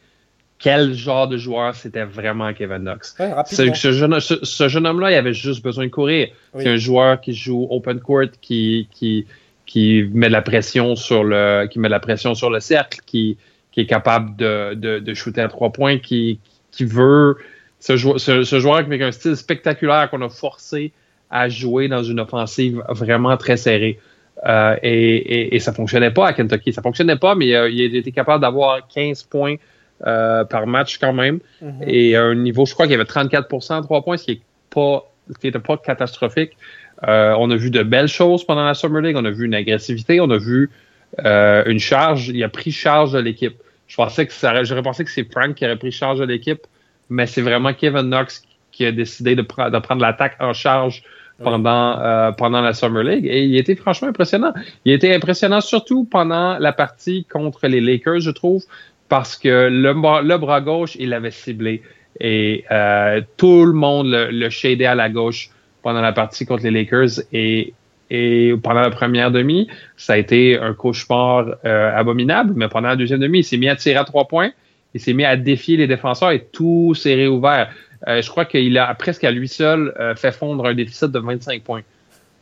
quel 0.59 0.95
genre 0.95 1.29
de 1.29 1.37
joueur 1.37 1.75
c'était 1.75 2.05
vraiment 2.05 2.53
Kevin 2.55 2.79
Knox. 2.79 3.15
Ouais, 3.19 3.31
ce 3.75 3.93
jeune, 3.93 4.21
ce, 4.21 4.35
ce 4.43 4.69
jeune 4.69 4.87
homme-là, 4.87 5.11
il 5.13 5.15
avait 5.15 5.35
juste 5.35 5.63
besoin 5.63 5.85
de 5.85 5.91
courir. 5.91 6.29
Oui. 6.55 6.63
C'est 6.63 6.71
un 6.71 6.77
joueur 6.77 7.21
qui 7.21 7.35
joue 7.35 7.67
open 7.71 8.01
court, 8.01 8.25
qui, 8.41 8.89
qui, 8.91 9.27
qui 9.67 10.09
met 10.15 10.29
de 10.29 10.33
la 10.33 10.43
pression 10.43 10.97
sur 10.97 11.25
le, 11.25 11.67
qui 11.71 11.79
met 11.79 11.89
de 11.89 11.93
la 11.93 12.01
pression 12.01 12.35
sur 12.35 12.49
le 12.51 12.61
cercle, 12.61 13.01
qui, 13.05 13.37
qui 13.73 13.81
est 13.81 13.87
capable 13.87 14.35
de, 14.37 14.75
de, 14.75 14.99
de 14.99 15.15
shooter 15.15 15.43
à 15.43 15.49
trois 15.49 15.71
points, 15.73 15.99
qui, 15.99 16.39
qui 16.71 16.85
veut, 16.87 17.37
ce, 17.79 17.97
jou- 17.97 18.17
ce, 18.19 18.43
ce 18.43 18.59
joueur 18.59 18.77
avec 18.77 19.03
un 19.03 19.13
style 19.13 19.37
spectaculaire 19.37 20.09
qu'on 20.11 20.23
a 20.23 20.31
forcé 20.31 20.93
à 21.31 21.49
jouer 21.51 21.89
dans 21.89 22.03
une 22.03 22.21
offensive 22.21 22.83
vraiment 22.89 23.37
très 23.37 23.57
serrée. 23.59 23.99
Euh, 24.47 24.77
et, 24.83 25.17
et, 25.17 25.57
et 25.57 25.59
ça 25.61 25.73
fonctionnait 25.73 26.11
pas 26.11 26.29
à 26.29 26.33
Kentucky. 26.33 26.73
Ça 26.73 26.81
fonctionnait 26.83 27.17
pas, 27.17 27.35
mais 27.35 27.55
euh, 27.55 27.69
il 27.69 27.95
été 27.97 28.13
capable 28.13 28.41
d'avoir 28.43 28.87
15 28.89 29.25
points 29.25 29.57
par 30.03 30.67
match 30.67 30.99
quand 30.99 31.13
même. 31.13 31.41
Mhm. 31.61 31.83
Et 31.87 32.17
un 32.17 32.35
niveau, 32.35 32.67
je 32.67 32.75
crois 32.75 32.87
qu'il 32.87 32.93
y 32.93 32.97
avait 32.97 33.05
34 33.05 33.73
à 33.73 33.83
3 33.83 34.03
points, 34.03 34.17
ce 34.17 34.25
qui 34.25 34.31
est 34.33 34.41
pas, 34.71 35.11
qui 35.41 35.49
était 35.49 35.59
pas 35.59 35.77
catastrophique. 35.77 36.57
on 37.03 37.51
a 37.51 37.57
vu 37.57 37.71
de 37.71 37.83
belles 37.83 38.09
choses 38.09 38.45
pendant 38.45 38.65
la 38.65 38.75
Summer 38.75 39.03
League. 39.03 39.17
On 39.19 39.25
a 39.25 39.31
vu 39.31 39.47
une 39.47 39.55
agressivité. 39.55 40.21
On 40.21 40.31
a 40.31 40.39
vu 40.39 40.71
une 41.19 41.79
charge. 41.79 42.29
Il 42.29 42.43
a 42.45 42.49
pris 42.49 42.71
charge 42.71 43.13
de 43.13 43.19
l'équipe. 43.19 43.57
Je 43.87 43.97
pensais 43.97 44.27
que 44.27 44.33
ça, 44.33 44.65
j'aurais 44.65 44.83
pensé 44.83 45.05
que 45.05 45.11
c'est 45.11 45.31
Frank 45.31 45.55
qui 45.55 45.65
aurait 45.65 45.77
pris 45.77 45.93
charge 45.93 46.19
de 46.19 46.25
l'équipe, 46.25 46.67
mais 47.09 47.27
c'est 47.27 47.43
vraiment 47.43 47.73
Kevin 47.73 48.03
Knox 48.03 48.43
qui 48.73 48.85
a 48.85 48.93
décidé 48.93 49.37
de, 49.37 49.43
de 49.43 49.79
prendre 49.79 50.03
l'attaque 50.03 50.37
en 50.41 50.53
charge 50.53 51.03
pendant, 51.43 51.99
euh, 52.01 52.33
pendant 52.33 52.61
la 52.61 52.73
Summer 52.73 53.03
League. 53.03 53.27
Et 53.27 53.45
il 53.45 53.57
était 53.57 53.77
franchement 53.77 54.09
impressionnant. 54.09 54.53
Il 54.85 54.93
était 54.93 55.15
impressionnant 55.15 55.61
surtout 55.61 56.05
pendant 56.05 56.59
la 56.59 56.73
partie 56.73 57.25
contre 57.25 57.67
les 57.69 57.81
Lakers, 57.81 58.21
je 58.21 58.31
trouve, 58.31 58.65
parce 59.09 59.37
que 59.37 59.69
le, 59.71 59.93
bras 60.39 60.61
gauche, 60.61 60.97
il 60.99 61.11
l'avait 61.11 61.31
ciblé. 61.31 61.83
Et 62.19 62.65
euh, 62.71 63.21
tout 63.37 63.65
le 63.65 63.73
monde 63.73 64.09
le, 64.09 64.31
le 64.31 64.51
shadait 64.51 64.87
à 64.87 64.95
la 64.95 65.09
gauche 65.09 65.51
pendant 65.83 66.01
la 66.01 66.13
partie 66.13 66.47
contre 66.47 66.65
les 66.65 66.71
Lakers. 66.71 67.23
Et, 67.33 67.75
et 68.11 68.55
pendant 68.63 68.81
la 68.81 68.91
première 68.91 69.31
demi, 69.31 69.69
ça 69.97 70.15
a 70.15 70.17
été 70.17 70.59
un 70.59 70.75
cauchemar 70.75 71.47
euh, 71.65 71.97
abominable. 71.97 72.55
Mais 72.57 72.69
pendant 72.69 72.89
la 72.89 72.97
deuxième 72.97 73.21
demi, 73.21 73.41
il 73.41 73.45
s'est 73.45 73.57
mis 73.57 73.69
à 73.69 73.77
tirer 73.77 73.97
à 73.97 74.05
trois 74.05 74.27
points. 74.27 74.51
Il 74.95 75.01
s'est 75.01 75.13
mis 75.13 75.25
à 75.25 75.37
défier 75.37 75.77
les 75.77 75.87
défenseurs 75.87 76.31
et 76.31 76.45
tout 76.45 76.95
s'est 76.95 77.15
réouvert. 77.15 77.71
Euh, 78.09 78.23
je 78.23 78.29
crois 78.31 78.45
qu'il 78.45 78.77
a 78.79 78.95
presque 78.95 79.25
à 79.25 79.31
lui 79.31 79.49
seul 79.49 79.95
euh, 80.01 80.15
fait 80.15 80.33
fondre 80.33 80.67
un 80.67 80.75
déficit 80.75 81.11
de 81.11 81.19
25 81.19 81.63
points. 81.63 81.83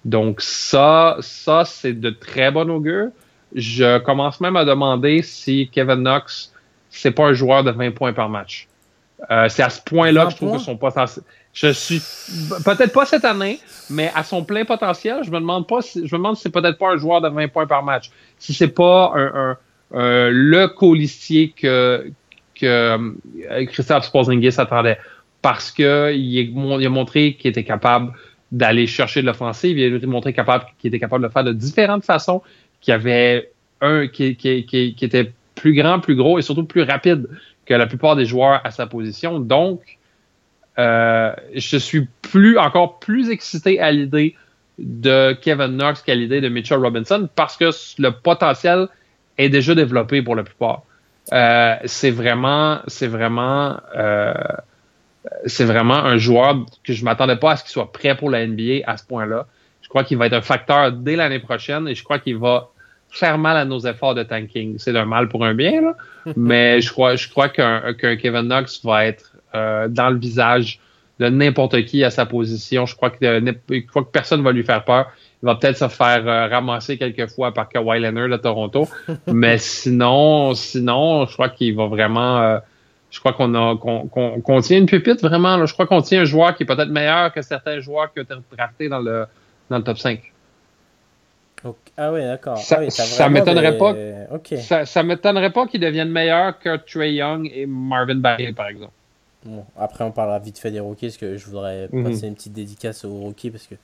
Donc 0.05 0.41
ça, 0.41 1.17
ça 1.21 1.65
c'est 1.65 1.99
de 1.99 2.11
très 2.11 2.51
bon 2.51 2.71
augure. 2.71 3.09
Je 3.55 3.99
commence 3.99 4.41
même 4.41 4.57
à 4.57 4.65
demander 4.65 5.23
si 5.23 5.69
Kevin 5.71 5.97
Knox, 5.97 6.54
c'est 6.95 7.11
pas 7.11 7.27
un 7.27 7.33
joueur 7.33 7.65
de 7.65 7.71
20 7.71 7.93
points 7.93 8.13
par 8.13 8.29
match. 8.29 8.69
Euh, 9.31 9.49
c'est 9.49 9.63
à 9.63 9.71
ce 9.71 9.81
point-là 9.81 10.27
que 10.27 10.33
je 10.33 10.37
trouve 10.37 10.57
que 10.57 10.63
son 10.63 10.77
potentiel. 10.77 11.25
Je 11.53 11.69
suis 11.69 12.01
peut-être 12.65 12.93
pas 12.93 13.07
cette 13.07 13.25
année, 13.25 13.61
mais 13.89 14.11
à 14.15 14.25
son 14.25 14.45
plein 14.45 14.65
potentiel, 14.65 15.19
je 15.23 15.31
me 15.31 15.39
demande 15.39 15.69
pas 15.69 15.83
si, 15.83 16.07
je 16.07 16.15
me 16.15 16.19
demande 16.19 16.37
si 16.37 16.43
c'est 16.43 16.51
peut-être 16.51 16.79
pas 16.79 16.93
un 16.93 16.97
joueur 16.97 17.21
de 17.21 17.29
20 17.29 17.49
points 17.49 17.67
par 17.67 17.83
match. 17.83 18.11
Si 18.39 18.53
c'est 18.53 18.69
pas 18.69 19.13
un, 19.15 19.57
un, 19.93 20.31
le 20.31 20.67
colistier 20.67 21.55
que 21.57 22.11
que 22.55 23.65
Christophe 23.67 24.05
Sporzingis 24.05 24.61
attendait 24.61 24.99
parce 25.43 25.71
qu'il 25.71 26.55
a 26.57 26.89
montré 26.89 27.35
qu'il 27.35 27.51
était 27.51 27.65
capable 27.65 28.13
d'aller 28.51 28.87
chercher 28.87 29.21
de 29.21 29.27
l'offensive. 29.27 29.77
Il 29.77 30.03
a 30.03 30.07
montré 30.07 30.33
capable, 30.33 30.67
qu'il 30.79 30.89
était 30.89 31.01
capable 31.01 31.23
de 31.23 31.29
le 31.29 31.33
faire 31.33 31.45
de 31.45 31.53
différentes 31.53 32.05
façons, 32.05 32.41
qu'il 32.81 32.95
avait 32.95 33.51
un 33.81 34.07
qui, 34.07 34.37
qui, 34.37 34.97
était 35.03 35.33
plus 35.55 35.75
grand, 35.75 36.01
plus 36.01 36.17
gros 36.17 36.39
et 36.39 36.43
surtout 36.43 36.65
plus 36.65 36.83
rapide 36.83 37.29
que 37.67 37.75
la 37.75 37.87
plupart 37.87 38.17
des 38.17 38.27
joueurs 38.27 38.61
à 38.65 38.71
sa 38.71 38.87
position. 38.87 39.39
Donc, 39.39 39.99
euh, 40.79 41.33
je 41.55 41.77
suis 41.77 42.09
plus 42.23 42.59
encore 42.59 42.99
plus 42.99 43.31
excité 43.31 43.81
à 43.81 43.93
l'idée 43.93 44.37
de 44.79 45.37
Kevin 45.41 45.77
Knox 45.77 46.03
qu'à 46.03 46.15
l'idée 46.15 46.41
de 46.41 46.49
Mitchell 46.49 46.79
Robinson 46.79 47.29
parce 47.37 47.57
que 47.57 47.71
le 47.99 48.11
potentiel 48.11 48.89
est 49.39 49.49
déjà 49.49 49.75
développé 49.75 50.21
pour 50.23 50.35
la 50.35 50.43
plupart. 50.43 50.83
Euh, 51.33 51.77
c'est 51.85 52.11
vraiment, 52.11 52.81
c'est 52.89 53.07
vraiment 53.07 53.77
euh, 53.97 54.35
c'est 55.47 55.65
vraiment 55.65 55.95
un 55.95 56.19
joueur 56.19 56.67
que 56.83 56.93
je 56.93 57.05
m'attendais 57.05 57.37
pas 57.37 57.53
à 57.53 57.57
ce 57.57 57.63
qu'il 57.63 57.73
soit 57.73 57.93
prêt 57.93 58.17
pour 58.17 58.31
la 58.31 58.47
NBA 58.47 58.81
à 58.87 58.97
ce 58.97 59.07
point-là. 59.07 59.47
Je 59.81 59.89
crois 59.89 60.05
qu'il 60.05 60.19
va 60.19 60.27
être 60.27 60.35
un 60.35 60.43
facteur 60.43 60.93
dès 60.93 61.17
l'année 61.17 61.39
prochaine 61.39 61.89
et 61.89 61.95
je 61.95 62.05
crois 62.05 62.19
qu'il 62.19 62.37
va 62.37 62.71
faire 63.15 63.39
mal 63.39 63.57
à 63.57 63.65
nos 63.65 63.81
efforts 63.81 64.15
de 64.15 64.23
tanking. 64.23 64.75
C'est 64.79 64.97
un 64.97 65.05
mal 65.05 65.29
pour 65.29 65.45
un 65.45 65.55
bien, 65.55 65.81
là. 65.81 65.95
mais 66.37 66.81
je 66.81 66.91
crois, 66.91 67.17
je 67.17 67.29
crois 67.29 67.49
qu'un 67.49 67.95
Kevin 67.95 68.43
Knox 68.43 68.85
va 68.85 69.07
être 69.07 69.33
euh, 69.55 69.89
dans 69.89 70.11
le 70.11 70.19
visage 70.19 70.81
de 71.21 71.29
n'importe 71.29 71.85
qui 71.85 72.03
à 72.03 72.11
sa 72.11 72.27
position. 72.27 72.87
Je 72.87 72.97
crois 72.97 73.11
que, 73.11 73.17
je 73.21 73.87
crois 73.87 74.03
que 74.03 74.11
personne 74.11 74.43
va 74.43 74.51
lui 74.51 74.65
faire 74.65 74.85
peur. 74.85 75.13
Il 75.43 75.47
va 75.47 75.55
peut-être 75.55 75.79
se 75.79 75.89
faire 75.89 76.27
euh, 76.27 76.49
ramasser 76.49 76.99
quelques 76.99 77.31
fois 77.31 77.53
par 77.53 77.69
Kawhi 77.69 78.01
Leonard 78.01 78.31
de 78.31 78.37
Toronto, 78.37 78.89
mais 79.27 79.59
sinon, 79.59 80.55
sinon, 80.55 81.27
je 81.27 81.35
crois 81.35 81.51
qu'il 81.51 81.77
va 81.77 81.87
vraiment 81.87 82.41
euh, 82.41 82.59
je 83.11 83.21
crois 83.21 83.33
qu'on 83.33 83.55
a 83.55 83.77
qu'on 83.77 84.61
tient 84.61 84.79
une 84.79 84.87
pépite 84.87 85.23
vraiment. 85.23 85.65
je 85.67 85.73
crois 85.73 85.87
qu'on 85.87 86.03
tient 86.03 86.23
un 86.23 86.25
joueur 86.25 86.57
qui 86.57 86.65
est 86.65 86.67
peut-être 86.67 86.89
meilleur 86.89 87.33
que 87.33 87.43
certains 87.43 87.79
joueurs 87.79 88.13
qui 88.13 88.19
ont 88.19 88.23
été 88.25 88.35
draftés 88.57 88.89
dans 88.89 88.99
le, 88.99 89.27
dans 89.71 89.77
le 89.79 89.85
top 89.85 89.99
5. 89.99 90.34
Ah 91.97 92.13
oui, 92.13 92.21
d'accord. 92.21 92.59
Ça, 92.59 92.81
ah 92.81 92.91
ça 92.91 93.29
m'étonnerait 93.29 93.79
pas. 93.79 93.95
Ça, 94.61 94.85
ça 94.85 95.03
m'étonnerait 95.03 95.53
pas 95.53 95.67
qu'ils 95.67 95.81
deviennent 95.81 96.11
meilleurs 96.11 96.59
que 96.59 96.77
Trey 96.77 97.15
Young 97.15 97.51
et 97.55 97.67
Marvin 97.67 98.17
Bagley, 98.17 98.53
par 98.53 98.69
exemple. 98.69 98.93
Bon, 99.45 99.65
après, 99.79 100.05
on 100.05 100.11
parlera 100.11 100.39
vite 100.39 100.59
fait 100.59 100.71
des 100.71 100.81
rookies, 100.81 101.07
parce 101.07 101.17
que 101.19 101.37
je 101.37 101.47
voudrais 101.47 101.89
mhm. 101.93 102.05
passer 102.05 102.27
une 102.27 102.35
petite 102.35 102.53
dédicace 102.53 103.05
aux 103.05 103.15
rookies, 103.15 103.51
parce 103.51 103.67
que 103.67 103.75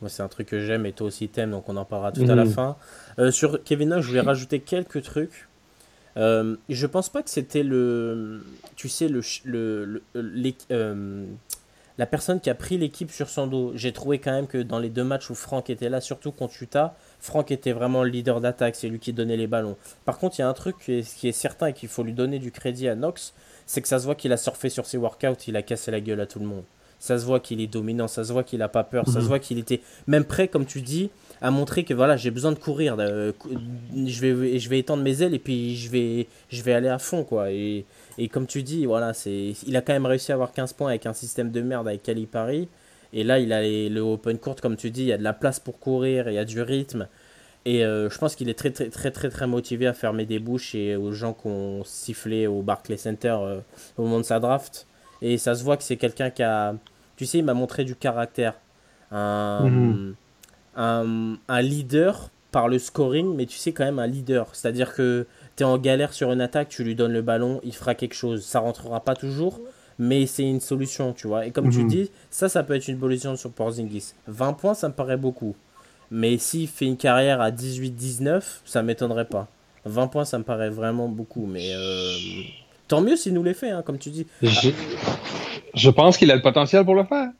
moi, 0.00 0.08
c'est 0.08 0.22
un 0.22 0.28
truc 0.28 0.48
que 0.48 0.60
j'aime 0.60 0.86
et 0.86 0.92
toi 0.92 1.08
aussi 1.08 1.28
t'aimes, 1.28 1.50
donc 1.50 1.68
on 1.68 1.76
en 1.76 1.84
parlera 1.84 2.12
tout 2.12 2.22
à 2.28 2.34
la 2.34 2.44
mhm. 2.44 2.50
fin. 2.50 2.76
Euh, 3.18 3.30
sur 3.30 3.62
Kevin 3.64 4.00
je 4.00 4.06
voulais 4.06 4.20
rajouter 4.20 4.60
quelques 4.60 5.02
trucs. 5.02 5.48
Euh, 6.16 6.56
je 6.68 6.86
pense 6.86 7.08
pas 7.08 7.22
que 7.22 7.30
c'était 7.30 7.62
le. 7.62 8.44
Tu 8.76 8.88
sais, 8.88 9.08
le, 9.08 9.22
le, 9.44 10.02
euh, 10.70 11.24
la 11.98 12.06
personne 12.06 12.40
qui 12.40 12.48
a 12.48 12.54
pris 12.54 12.78
l'équipe 12.78 13.10
sur 13.10 13.28
son 13.28 13.48
dos. 13.48 13.72
J'ai 13.74 13.92
trouvé 13.92 14.18
quand 14.18 14.30
même 14.30 14.46
que 14.46 14.58
dans 14.58 14.78
les 14.78 14.88
deux 14.88 15.04
matchs 15.04 15.30
où 15.30 15.34
Franck 15.34 15.68
était 15.68 15.88
là, 15.88 16.00
surtout 16.00 16.30
contre 16.30 16.62
Utah, 16.62 16.94
Franck 17.18 17.50
était 17.50 17.72
vraiment 17.72 18.04
le 18.04 18.10
leader 18.10 18.40
d'attaque, 18.40 18.76
c'est 18.76 18.88
lui 18.88 19.00
qui 19.00 19.12
donnait 19.12 19.36
les 19.36 19.48
ballons. 19.48 19.76
Par 20.04 20.18
contre, 20.18 20.38
il 20.38 20.42
y 20.42 20.44
a 20.44 20.48
un 20.48 20.54
truc 20.54 20.76
qui 20.78 20.92
est, 20.92 21.16
qui 21.16 21.28
est 21.28 21.32
certain 21.32 21.66
et 21.66 21.72
qu'il 21.72 21.88
faut 21.88 22.04
lui 22.04 22.12
donner 22.12 22.38
du 22.38 22.52
crédit 22.52 22.88
à 22.88 22.94
Knox, 22.94 23.34
c'est 23.66 23.82
que 23.82 23.88
ça 23.88 23.98
se 23.98 24.04
voit 24.04 24.14
qu'il 24.14 24.32
a 24.32 24.36
surfé 24.36 24.68
sur 24.68 24.86
ses 24.86 24.96
workouts, 24.96 25.42
il 25.48 25.56
a 25.56 25.62
cassé 25.62 25.90
la 25.90 26.00
gueule 26.00 26.20
à 26.20 26.26
tout 26.26 26.38
le 26.38 26.46
monde. 26.46 26.64
Ça 27.00 27.18
se 27.18 27.24
voit 27.24 27.40
qu'il 27.40 27.60
est 27.60 27.66
dominant, 27.66 28.08
ça 28.08 28.24
se 28.24 28.32
voit 28.32 28.42
qu'il 28.42 28.62
a 28.62 28.68
pas 28.68 28.84
peur, 28.84 29.06
ça 29.06 29.14
se 29.14 29.18
mhm. 29.18 29.24
voit 29.24 29.38
qu'il 29.38 29.58
était 29.58 29.80
même 30.06 30.24
prêt, 30.24 30.48
comme 30.48 30.66
tu 30.66 30.80
dis, 30.80 31.10
à 31.40 31.50
montrer 31.50 31.84
que 31.84 31.94
voilà, 31.94 32.16
j'ai 32.16 32.30
besoin 32.30 32.52
de 32.52 32.58
courir, 32.58 32.96
je, 32.96 34.20
vais, 34.20 34.58
je 34.58 34.68
vais 34.68 34.78
étendre 34.80 35.02
mes 35.02 35.22
ailes 35.22 35.34
et 35.34 35.38
puis 35.38 35.76
je 35.76 35.90
vais, 35.90 36.26
je 36.50 36.62
vais 36.62 36.72
aller 36.72 36.88
à 36.88 36.98
fond. 36.98 37.24
quoi. 37.24 37.52
Et, 37.52 37.84
et 38.18 38.28
comme 38.28 38.46
tu 38.46 38.62
dis, 38.62 38.84
voilà, 38.86 39.14
c'est, 39.14 39.54
il 39.66 39.76
a 39.76 39.80
quand 39.80 39.92
même 39.92 40.06
réussi 40.06 40.32
à 40.32 40.34
avoir 40.34 40.52
15 40.52 40.72
points 40.74 40.88
avec 40.88 41.06
un 41.06 41.12
système 41.12 41.50
de 41.50 41.60
merde 41.60 41.88
avec 41.88 42.02
Calipari. 42.02 42.68
Et 43.12 43.24
là, 43.24 43.38
il 43.38 43.52
a 43.52 43.62
le 43.62 44.00
open 44.00 44.38
court, 44.38 44.56
comme 44.56 44.76
tu 44.76 44.90
dis, 44.90 45.02
il 45.02 45.08
y 45.08 45.12
a 45.12 45.18
de 45.18 45.22
la 45.22 45.32
place 45.32 45.60
pour 45.60 45.78
courir, 45.78 46.28
il 46.28 46.34
y 46.34 46.38
a 46.38 46.44
du 46.44 46.60
rythme. 46.60 47.08
Et 47.64 47.84
euh, 47.84 48.10
je 48.10 48.18
pense 48.18 48.34
qu'il 48.34 48.48
est 48.48 48.58
très, 48.58 48.70
très, 48.70 48.88
très, 48.90 49.10
très, 49.10 49.30
très 49.30 49.46
motivé 49.46 49.86
à 49.86 49.94
fermer 49.94 50.26
des 50.26 50.38
bouches 50.38 50.74
et 50.74 50.96
aux 50.96 51.12
gens 51.12 51.32
qui 51.32 51.46
ont 51.46 51.82
sifflé 51.84 52.46
au 52.46 52.62
Barclays 52.62 52.96
Center 52.96 53.36
euh, 53.40 53.60
au 53.96 54.02
moment 54.02 54.18
de 54.18 54.24
sa 54.24 54.40
draft. 54.40 54.86
Et 55.22 55.38
ça 55.38 55.54
se 55.54 55.64
voit 55.64 55.76
que 55.76 55.82
c'est 55.82 55.96
quelqu'un 55.96 56.30
qui 56.30 56.42
a. 56.42 56.74
Tu 57.16 57.26
sais, 57.26 57.38
il 57.38 57.44
m'a 57.44 57.54
montré 57.54 57.84
du 57.84 57.96
caractère. 57.96 58.54
Un. 59.10 59.68
Mhm 59.68 60.14
un, 60.78 61.62
leader 61.62 62.30
par 62.50 62.68
le 62.68 62.78
scoring, 62.78 63.34
mais 63.34 63.46
tu 63.46 63.58
sais 63.58 63.72
quand 63.72 63.84
même 63.84 63.98
un 63.98 64.06
leader. 64.06 64.48
C'est-à-dire 64.54 64.94
que 64.94 65.26
tu 65.58 65.64
es 65.64 65.66
en 65.66 65.76
galère 65.76 66.14
sur 66.14 66.32
une 66.32 66.40
attaque, 66.40 66.68
tu 66.68 66.84
lui 66.84 66.94
donnes 66.94 67.12
le 67.12 67.22
ballon, 67.22 67.60
il 67.64 67.74
fera 67.74 67.94
quelque 67.94 68.14
chose. 68.14 68.44
Ça 68.44 68.60
rentrera 68.60 69.00
pas 69.00 69.16
toujours, 69.16 69.60
mais 69.98 70.26
c'est 70.26 70.44
une 70.44 70.60
solution, 70.60 71.12
tu 71.12 71.26
vois. 71.26 71.46
Et 71.46 71.50
comme 71.50 71.70
tu 71.70 71.80
mhm. 71.80 71.88
dis, 71.88 72.10
ça, 72.30 72.48
ça 72.48 72.62
peut 72.62 72.74
être 72.74 72.86
une 72.88 72.98
solution 72.98 73.36
sur 73.36 73.50
Porzingis. 73.50 74.14
20 74.28 74.52
points, 74.54 74.74
ça 74.74 74.88
me 74.88 74.94
paraît 74.94 75.16
beaucoup. 75.16 75.56
Mais 76.10 76.38
s'il 76.38 76.68
fait 76.68 76.86
une 76.86 76.96
carrière 76.96 77.40
à 77.40 77.50
18-19, 77.50 78.42
ça 78.64 78.82
m'étonnerait 78.82 79.26
pas. 79.26 79.48
20 79.84 80.06
points, 80.06 80.24
ça 80.24 80.38
me 80.38 80.44
paraît 80.44 80.70
vraiment 80.70 81.08
beaucoup, 81.08 81.46
mais 81.46 81.72
euh, 81.74 82.12
tant 82.86 83.00
mieux 83.00 83.16
s'il 83.16 83.34
nous 83.34 83.42
les 83.42 83.54
fait, 83.54 83.70
hein, 83.70 83.82
comme 83.84 83.98
tu 83.98 84.10
dis. 84.10 84.26
je 84.42 85.90
pense 85.90 86.16
qu'il 86.16 86.30
a 86.30 86.36
le 86.36 86.42
potentiel 86.42 86.84
pour 86.84 86.94
le 86.94 87.04
faire. 87.04 87.30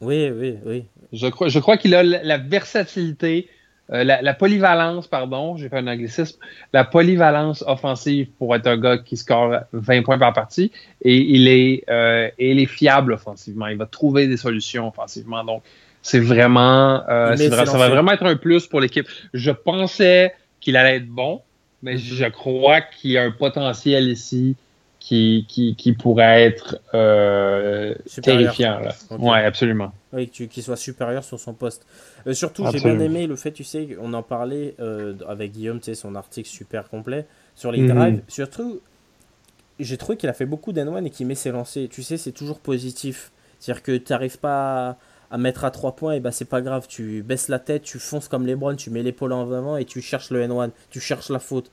Oui, 0.00 0.30
oui, 0.30 0.56
oui. 0.64 0.84
Je 1.12 1.26
crois, 1.28 1.48
je 1.48 1.58
crois 1.58 1.76
qu'il 1.76 1.94
a 1.94 2.02
la, 2.02 2.38
versatilité, 2.38 3.48
euh, 3.92 4.02
la, 4.02 4.34
polyvalence, 4.34 5.06
pardon, 5.06 5.56
j'ai 5.56 5.68
fait 5.68 5.78
un 5.78 5.86
anglicisme, 5.86 6.38
la 6.72 6.84
polyvalence 6.84 7.62
offensive 7.66 8.28
pour 8.36 8.54
être 8.56 8.66
un 8.66 8.76
gars 8.76 8.98
qui 8.98 9.16
score 9.16 9.60
20 9.72 10.02
points 10.02 10.18
par 10.18 10.32
partie 10.32 10.72
et 11.02 11.16
il 11.16 11.46
est, 11.46 11.84
euh, 11.88 12.28
et 12.38 12.50
il 12.50 12.58
est 12.58 12.66
fiable 12.66 13.12
offensivement. 13.12 13.68
Il 13.68 13.76
va 13.76 13.86
trouver 13.86 14.26
des 14.26 14.36
solutions 14.36 14.88
offensivement. 14.88 15.44
Donc, 15.44 15.62
c'est 16.02 16.18
vraiment, 16.18 17.02
euh, 17.08 17.36
ça 17.36 17.78
va 17.78 17.88
vraiment 17.88 18.12
être 18.12 18.26
un 18.26 18.36
plus 18.36 18.66
pour 18.66 18.80
l'équipe. 18.80 19.06
Je 19.32 19.52
pensais 19.52 20.34
qu'il 20.60 20.76
allait 20.76 20.96
être 20.96 21.08
bon, 21.08 21.42
mais 21.82 21.94
mm-hmm. 21.94 22.14
je 22.14 22.24
crois 22.26 22.80
qu'il 22.80 23.12
y 23.12 23.18
a 23.18 23.22
un 23.22 23.30
potentiel 23.30 24.08
ici 24.08 24.56
qui, 25.06 25.46
qui, 25.48 25.76
qui 25.76 25.92
pourrait 25.92 26.42
être 26.42 26.80
euh, 26.92 27.94
terrifiant. 28.22 28.80
Là. 28.80 28.92
Ouais, 29.16 29.44
absolument. 29.44 29.92
Oui, 30.12 30.26
qu'il 30.28 30.62
soit 30.64 30.74
supérieur 30.76 31.22
sur 31.22 31.38
son 31.38 31.54
poste. 31.54 31.86
Euh, 32.26 32.34
surtout, 32.34 32.66
j'ai 32.72 32.80
bien 32.80 32.98
aimé 32.98 33.28
le 33.28 33.36
fait, 33.36 33.52
tu 33.52 33.62
sais, 33.62 33.96
on 34.00 34.12
en 34.14 34.24
parlait 34.24 34.74
euh, 34.80 35.14
avec 35.28 35.52
Guillaume, 35.52 35.78
tu 35.78 35.84
sais, 35.84 35.94
son 35.94 36.16
article 36.16 36.48
super 36.48 36.88
complet 36.88 37.24
sur 37.54 37.70
les 37.70 37.82
mhm. 37.82 37.94
drives. 37.94 38.22
Surtout, 38.26 38.80
j'ai 39.78 39.96
trouvé 39.96 40.18
qu'il 40.18 40.28
a 40.28 40.32
fait 40.32 40.44
beaucoup 40.44 40.72
d'N1 40.72 41.04
et 41.04 41.10
qu'il 41.10 41.28
met 41.28 41.36
ses 41.36 41.52
lancers. 41.52 41.88
Tu 41.88 42.02
sais, 42.02 42.16
c'est 42.16 42.32
toujours 42.32 42.58
positif. 42.58 43.30
C'est-à-dire 43.60 43.84
que 43.84 43.96
tu 43.96 44.12
n'arrives 44.12 44.40
pas 44.40 44.98
à, 45.30 45.38
mettre 45.38 45.64
à 45.64 45.70
3 45.70 45.94
points, 45.94 46.14
et 46.14 46.20
bah 46.20 46.32
c'est 46.32 46.46
pas 46.46 46.62
grave. 46.62 46.86
Tu 46.88 47.22
baisses 47.22 47.46
la 47.46 47.60
tête, 47.60 47.84
tu 47.84 48.00
fonces 48.00 48.26
comme 48.26 48.44
les 48.44 48.56
tu 48.76 48.90
mets 48.90 49.04
l'épaule 49.04 49.32
en 49.32 49.42
avant 49.52 49.76
et 49.76 49.84
tu 49.84 50.02
cherches 50.02 50.30
le 50.30 50.44
N1, 50.44 50.70
tu 50.90 50.98
cherches 50.98 51.30
la 51.30 51.38
faute. 51.38 51.70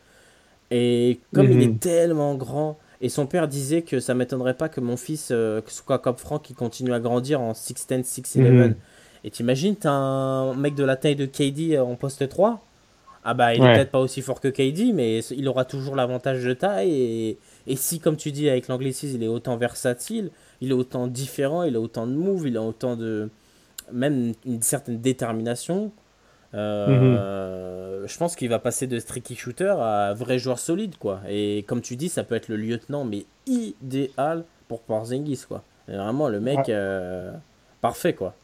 Et 0.70 1.20
comme 1.34 1.50
il 1.50 1.58
mhm. 1.58 1.62
est 1.64 1.80
tellement 1.80 2.36
grand, 2.36 2.78
Et 3.04 3.10
son 3.10 3.28
père 3.28 3.50
disait 3.50 3.82
que 3.82 4.00
ça 4.00 4.14
m'étonnerait 4.14 4.54
pas 4.54 4.70
que 4.70 4.80
mon 4.80 4.96
fils 4.96 5.28
euh, 5.32 5.60
soit 5.68 6.00
comme 6.00 6.16
Franck 6.16 6.44
qui 6.44 6.54
continue 6.54 6.94
à 6.94 7.02
grandir 7.02 7.42
en 7.42 7.52
6'10, 7.52 8.02
6'11. 8.06 8.40
Mhm. 8.40 8.76
Et 9.26 9.30
t'imagines, 9.30 9.76
t'as 9.76 9.92
un 9.92 10.54
mec 10.54 10.74
de 10.74 10.86
la 10.86 10.96
taille 10.96 11.18
de 11.18 11.26
KD 11.26 11.78
en 11.78 11.96
poste 11.96 12.28
3 12.30 12.66
Ah 13.26 13.34
bah, 13.34 13.54
il 13.56 13.62
est 13.62 13.74
peut-être 13.74 13.92
pas 13.92 14.00
aussi 14.00 14.22
fort 14.22 14.40
que 14.40 14.48
KD, 14.48 14.94
mais 14.94 15.20
il 15.20 15.50
aura 15.50 15.66
toujours 15.66 15.98
l'avantage 15.98 16.46
de 16.46 16.54
taille. 16.54 16.94
Et, 16.94 17.38
et 17.68 17.76
si, 17.76 18.00
comme 18.00 18.16
tu 18.16 18.32
dis, 18.32 18.50
avec 18.50 18.70
l'anglicisme, 18.70 19.18
il 19.18 19.24
est 19.24 19.28
autant 19.28 19.58
versatile, 19.58 20.32
il 20.62 20.72
est 20.72 20.74
autant 20.74 21.08
différent, 21.08 21.64
il 21.64 21.76
a 21.76 21.82
autant 21.82 22.08
de 22.08 22.14
moves, 22.14 22.48
il 22.48 22.56
a 22.56 22.62
autant 22.62 22.96
de. 22.96 23.30
même 23.92 24.32
une 24.46 24.62
certaine 24.62 25.02
détermination. 25.02 25.92
Euh, 26.54 28.06
je 28.08 28.18
pense 28.18 28.36
qu'il 28.36 28.50
va 28.50 28.60
passer 28.60 28.88
de 28.88 29.00
streaky 29.00 29.36
shooter 29.36 29.76
à 29.80 30.14
vrai 30.14 30.38
joueur 30.40 30.60
solide, 30.60 30.98
quoi. 30.98 31.22
Et 31.28 31.64
comme 31.68 31.82
tu 31.82 31.96
dis, 31.96 32.10
ça 32.10 32.24
peut 32.24 32.36
être 32.36 32.48
le 32.48 32.58
lieutenant, 32.58 33.06
mais 33.06 33.26
idéal 33.48 34.44
pour 34.68 34.82
Porzingis, 34.82 35.46
quoi. 35.48 35.64
vraiment, 35.88 36.30
le 36.30 36.40
mec 36.40 36.70
euh, 36.70 37.32
parfait, 37.82 38.14
quoi. 38.14 38.36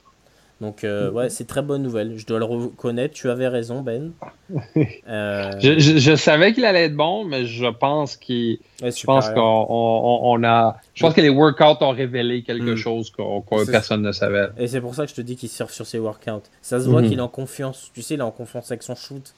Donc, 0.62 0.84
euh, 0.84 1.10
ouais, 1.12 1.30
c'est 1.30 1.48
très 1.48 1.62
bonne 1.62 1.82
nouvelle. 1.82 2.18
Je 2.18 2.26
dois 2.26 2.38
le 2.38 2.44
reconnaître. 2.46 3.14
Tu 3.14 3.30
avais 3.30 3.48
raison, 3.48 3.82
Ben. 3.82 4.12
Euh, 5.08 5.52
je, 5.60 6.16
savais 6.16 6.54
qu'il 6.54 6.66
allait 6.66 6.86
être 6.86 6.96
bon, 6.96 7.24
mais 7.24 7.46
je 7.46 7.68
pense 7.68 8.16
qu'il. 8.16 8.60
je 8.82 9.06
pense 9.06 9.30
qu'on 9.30 9.66
on, 9.70 10.44
a. 10.44 10.78
Je 10.94 11.04
pense 11.04 11.14
que 11.14 11.22
les 11.22 11.30
workouts 11.30 11.84
ont 11.84 11.92
révélé 11.92 12.44
quelque 12.44 12.74
hmm. 12.74 12.76
chose 12.76 13.12
que 13.12 13.72
personne 13.72 14.02
ne 14.02 14.12
savait. 14.12 14.50
Et 14.58 14.68
c'est 14.68 14.82
pour 14.82 14.96
ça 14.96 15.06
que 15.06 15.12
je 15.12 15.16
te 15.16 15.22
dis 15.22 15.36
qu'il 15.36 15.50
surfe 15.50 15.72
sur 15.72 15.86
ses 15.86 16.00
workouts. 16.00 16.44
Ça 16.62 16.80
se 16.80 16.88
voit 16.90 17.02
hmm. 17.02 17.10
qu'il 17.10 17.18
est 17.20 17.22
en 17.22 17.28
confiance. 17.28 17.92
Tu 17.94 18.02
sais, 18.02 18.16
il 18.16 18.20
est 18.20 18.24
en 18.24 18.32
confiance 18.32 18.72
avec 18.72 18.84
son 18.84 18.96
shoot. 18.96 19.34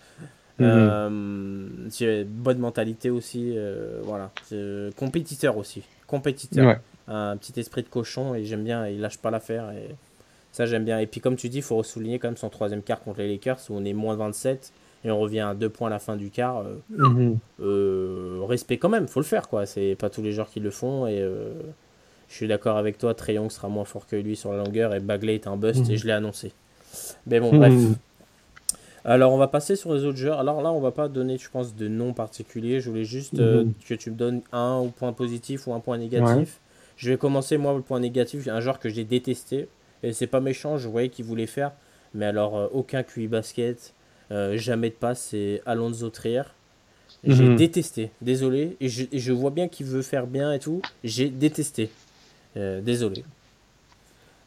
Mm 0.59 1.09
bonne 2.27 2.59
mentalité 2.59 3.09
aussi. 3.09 3.55
voilà. 4.03 4.31
Compétiteur 4.97 5.57
aussi. 5.57 5.83
Compétiteur. 6.07 6.79
Un 7.07 7.35
petit 7.37 7.59
esprit 7.59 7.83
de 7.83 7.89
cochon 7.89 8.35
et 8.35 8.45
j'aime 8.45 8.63
bien. 8.63 8.87
Il 8.87 9.01
lâche 9.01 9.17
pas 9.17 9.31
l'affaire. 9.31 9.71
Et 9.71 9.95
ça, 10.51 10.65
j'aime 10.65 10.83
bien. 10.83 10.99
Et 10.99 11.07
puis, 11.07 11.21
comme 11.21 11.35
tu 11.35 11.49
dis, 11.49 11.57
il 11.57 11.63
faut 11.63 11.81
souligner 11.83 12.19
quand 12.19 12.27
même 12.27 12.37
son 12.37 12.49
troisième 12.49 12.81
quart 12.81 13.01
contre 13.01 13.19
les 13.19 13.29
Lakers 13.29 13.59
où 13.69 13.75
on 13.75 13.85
est 13.85 13.93
moins 13.93 14.15
27 14.15 14.73
et 15.03 15.11
on 15.11 15.19
revient 15.19 15.39
à 15.39 15.53
deux 15.53 15.69
points 15.69 15.87
à 15.87 15.91
la 15.91 15.99
fin 15.99 16.15
du 16.15 16.29
quart. 16.29 16.59
Euh, 16.59 16.75
mhm. 16.89 17.37
euh, 17.61 18.39
respect 18.47 18.77
quand 18.77 18.89
même, 18.89 19.07
faut 19.07 19.21
le 19.21 19.25
faire. 19.25 19.47
quoi. 19.47 19.65
C'est 19.65 19.95
pas 19.97 20.09
tous 20.09 20.21
les 20.21 20.33
joueurs 20.33 20.49
qui 20.49 20.59
le 20.59 20.69
font. 20.69 21.07
Et 21.07 21.19
euh, 21.21 21.53
je 22.27 22.35
suis 22.35 22.47
d'accord 22.47 22.77
avec 22.77 22.97
toi, 22.97 23.13
Trayong 23.13 23.49
sera 23.49 23.69
moins 23.69 23.85
fort 23.85 24.07
que 24.07 24.15
lui 24.15 24.35
sur 24.35 24.51
la 24.51 24.63
longueur 24.63 24.93
et 24.93 24.99
Bagley 24.99 25.35
est 25.35 25.47
un 25.47 25.55
bust 25.55 25.89
et 25.89 25.93
mhm. 25.93 25.97
je 25.97 26.05
l'ai 26.05 26.13
annoncé. 26.13 26.51
Mais 27.27 27.39
bon, 27.39 27.55
bref. 27.55 27.73
Mhm. 27.73 27.95
Alors, 29.03 29.33
on 29.33 29.37
va 29.37 29.47
passer 29.47 29.75
sur 29.75 29.93
les 29.95 30.03
autres 30.03 30.17
joueurs. 30.17 30.39
Alors 30.39 30.61
là, 30.61 30.71
on 30.71 30.79
va 30.79 30.91
pas 30.91 31.07
donner, 31.07 31.37
je 31.39 31.49
pense, 31.49 31.75
de 31.75 31.87
nom 31.87 32.13
particulier. 32.13 32.81
Je 32.81 32.89
voulais 32.89 33.05
juste 33.05 33.35
que 33.37 33.93
tu 33.95 34.11
me 34.11 34.15
donnes 34.15 34.41
un 34.51 34.85
point 34.95 35.13
positif 35.13 35.65
ou 35.65 35.73
un 35.73 35.79
point 35.79 35.97
négatif. 35.97 36.59
Je 36.97 37.09
vais 37.09 37.17
commencer, 37.17 37.57
moi, 37.57 37.73
le 37.73 37.81
point 37.81 37.99
négatif. 37.99 38.47
Un 38.47 38.59
joueur 38.59 38.79
que 38.79 38.89
j'ai 38.89 39.05
détesté. 39.05 39.67
Et 40.03 40.13
c'est 40.13 40.27
pas 40.27 40.39
méchant, 40.39 40.77
je 40.77 40.87
voyais 40.87 41.09
qu'il 41.09 41.25
voulait 41.25 41.47
faire. 41.47 41.71
Mais 42.13 42.25
alors, 42.25 42.57
euh, 42.57 42.67
aucun 42.73 43.03
QI 43.03 43.27
basket, 43.27 43.93
euh, 44.31 44.57
jamais 44.57 44.89
de 44.89 44.95
passe, 44.95 45.27
c'est 45.31 45.61
Alonso 45.65 46.09
Trier. 46.09 46.43
J'ai 47.23 47.43
mhm. 47.43 47.55
détesté, 47.55 48.09
désolé. 48.21 48.77
Et 48.81 48.89
je, 48.89 49.05
je 49.13 49.31
vois 49.31 49.51
bien 49.51 49.67
qu'il 49.67 49.85
veut 49.85 50.01
faire 50.01 50.25
bien 50.25 50.53
et 50.53 50.59
tout. 50.59 50.81
J'ai 51.03 51.29
détesté. 51.29 51.89
Euh, 52.57 52.81
désolé. 52.81 53.23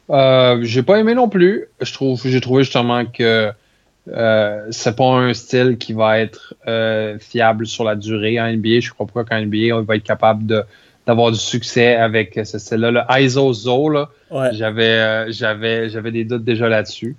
j'ai 0.09 0.83
pas 0.83 0.99
aimé 0.99 1.15
non 1.15 1.29
plus. 1.29 1.67
Je 1.81 1.93
trouve, 1.93 2.21
j'ai 2.25 2.41
trouvé 2.41 2.63
justement 2.63 3.05
que 3.05 3.51
c'est 4.05 4.95
pas 4.95 5.05
un 5.05 5.33
style 5.33 5.77
qui 5.77 5.93
va 5.93 6.19
être 6.19 6.53
fiable 7.19 7.65
sur 7.65 7.85
la 7.85 7.95
durée 7.95 8.39
en 8.41 8.51
NBA. 8.51 8.81
Je 8.81 8.91
crois 8.91 9.07
pas 9.07 9.23
qu'en 9.23 9.41
NBA, 9.41 9.73
on 9.73 9.83
va 9.83 9.95
être 9.95 10.03
capable 10.03 10.45
de 10.45 10.63
d'avoir 11.05 11.31
du 11.31 11.37
succès 11.37 11.95
avec 11.95 12.39
ce 12.43 12.57
style-là. 12.57 12.91
Le 12.91 13.21
ISO 13.21 13.53
Zo, 13.53 13.91
j'avais, 14.51 14.83
euh, 14.83 15.31
j'avais, 15.31 15.89
j'avais 15.89 16.11
des 16.11 16.25
doutes 16.25 16.43
déjà 16.43 16.67
là-dessus. 16.67 17.15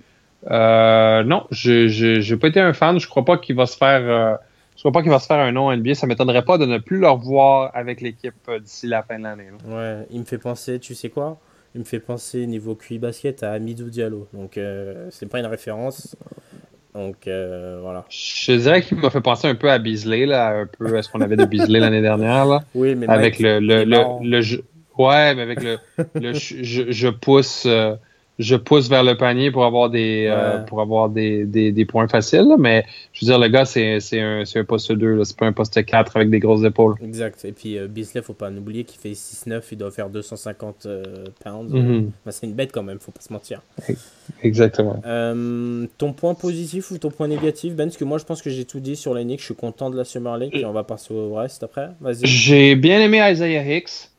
Euh, 0.51 1.23
non, 1.23 1.47
je 1.51 2.31
n'ai 2.31 2.37
pas 2.37 2.47
été 2.47 2.59
un 2.59 2.73
fan. 2.73 2.99
Je 2.99 3.07
crois 3.07 3.25
pas 3.25 3.37
qu'il 3.37 3.55
va 3.55 3.65
se 3.65 3.77
faire. 3.77 4.01
Euh, 4.01 4.35
je 4.75 4.81
crois 4.81 4.91
pas 4.91 5.01
qu'il 5.01 5.09
va 5.09 5.19
se 5.19 5.25
faire 5.25 5.39
un 5.39 5.51
nom 5.51 5.75
NBA. 5.75 5.95
Ça 5.95 6.05
m'étonnerait 6.05 6.45
pas 6.45 6.57
de 6.57 6.65
ne 6.65 6.77
plus 6.77 6.99
le 6.99 7.09
revoir 7.09 7.71
avec 7.73 8.01
l'équipe 8.01 8.35
d'ici 8.61 8.87
la 8.87 9.03
fin 9.03 9.17
de 9.17 9.23
l'année. 9.23 9.49
Ouais, 9.67 10.05
il 10.11 10.19
me 10.19 10.25
fait 10.25 10.37
penser, 10.37 10.79
tu 10.79 10.93
sais 10.93 11.09
quoi? 11.09 11.39
Il 11.73 11.79
me 11.79 11.85
fait 11.85 11.99
penser 11.99 12.45
niveau 12.45 12.75
QI 12.75 12.99
basket 12.99 13.43
à 13.43 13.57
Midou 13.59 13.89
Diallo. 13.89 14.27
Donc 14.33 14.59
c'est 15.09 15.29
pas 15.29 15.39
une 15.39 15.45
référence. 15.45 16.15
Donc 16.97 17.27
euh, 17.27 17.77
voilà. 17.79 18.05
Je 18.09 18.53
dirais 18.53 18.81
qu'il 18.81 18.97
m'a 18.97 19.11
fait 19.11 19.21
penser 19.21 19.47
un 19.47 19.53
peu 19.53 19.69
à 19.69 19.77
Beasley, 19.77 20.25
là, 20.25 20.61
un 20.61 20.65
peu 20.65 20.97
à 20.97 21.03
ce 21.03 21.09
qu'on 21.09 21.21
avait 21.21 21.35
de 21.35 21.45
Beasley 21.45 21.79
l'année 21.79 22.01
dernière. 22.01 22.45
Là, 22.45 22.63
oui, 22.75 22.95
mais 22.95 23.07
avec 23.07 23.39
le, 23.39 23.59
le, 23.59 23.83
le, 23.83 24.41
jeu. 24.41 24.63
Ouais, 24.97 25.35
mais 25.35 25.43
avec 25.43 25.61
le, 25.61 25.77
le 26.15 26.33
je, 26.63 26.89
je, 26.89 27.07
pousse. 27.07 27.65
Euh, 27.67 27.95
je 28.39 28.55
pousse 28.55 28.87
vers 28.89 29.03
le 29.03 29.17
panier 29.17 29.51
pour 29.51 29.65
avoir 29.65 29.89
des 29.89 30.27
euh, 30.29 30.59
pour 30.59 30.81
avoir 30.81 31.09
des, 31.09 31.45
des, 31.45 31.71
des 31.71 31.85
points 31.85 32.07
faciles. 32.07 32.55
mais 32.59 32.85
je 33.13 33.25
veux 33.25 33.31
dire, 33.31 33.39
le 33.39 33.47
gars, 33.47 33.65
c'est, 33.65 33.99
c'est, 33.99 34.21
un, 34.21 34.45
c'est 34.45 34.59
un 34.59 34.63
poste 34.63 34.91
2, 34.91 35.23
c'est 35.23 35.37
pas 35.37 35.47
un 35.47 35.53
poste 35.53 35.83
4 35.83 36.17
avec 36.17 36.29
des 36.29 36.39
grosses 36.39 36.63
épaules. 36.63 36.95
Exact. 37.03 37.45
Et 37.45 37.51
puis 37.51 37.77
euh, 37.77 37.87
Bisley, 37.87 38.21
faut 38.21 38.33
pas 38.33 38.51
oublier 38.51 38.83
qu'il 38.83 38.99
fait 38.99 39.11
6-9, 39.11 39.61
il 39.71 39.77
doit 39.79 39.91
faire 39.91 40.09
250 40.09 40.85
euh, 40.85 41.25
pounds. 41.43 41.73
Mm-hmm. 41.73 42.09
c'est 42.29 42.45
une 42.45 42.53
bête 42.53 42.71
quand 42.71 42.83
même, 42.83 42.99
faut 42.99 43.11
pas 43.11 43.21
se 43.21 43.33
mentir. 43.33 43.61
Exactement. 44.43 45.01
ton 45.97 46.13
point 46.13 46.35
positif 46.35 46.91
ou 46.91 46.97
ton 46.97 47.09
point 47.09 47.27
négatif, 47.27 47.75
Ben? 47.75 47.87
Parce 47.87 47.97
que 47.97 48.05
moi, 48.05 48.17
je 48.17 48.25
pense 48.25 48.41
que 48.41 48.49
j'ai 48.49 48.65
tout 48.65 48.79
dit 48.79 48.95
sur 48.95 49.13
la 49.13 49.27
je 49.27 49.43
suis 49.43 49.55
content 49.55 49.89
de 49.89 49.97
la 49.97 50.05
Summer 50.05 50.37
League, 50.37 50.55
et 50.55 50.65
on 50.65 50.71
va 50.71 50.83
passer 50.83 51.13
au 51.13 51.33
reste 51.33 51.63
après. 51.63 51.89
Vas-y. 51.99 52.25
J'ai 52.25 52.75
bien 52.75 52.99
aimé 52.99 53.19
Isaiah 53.31 53.63
Hicks. 53.63 54.09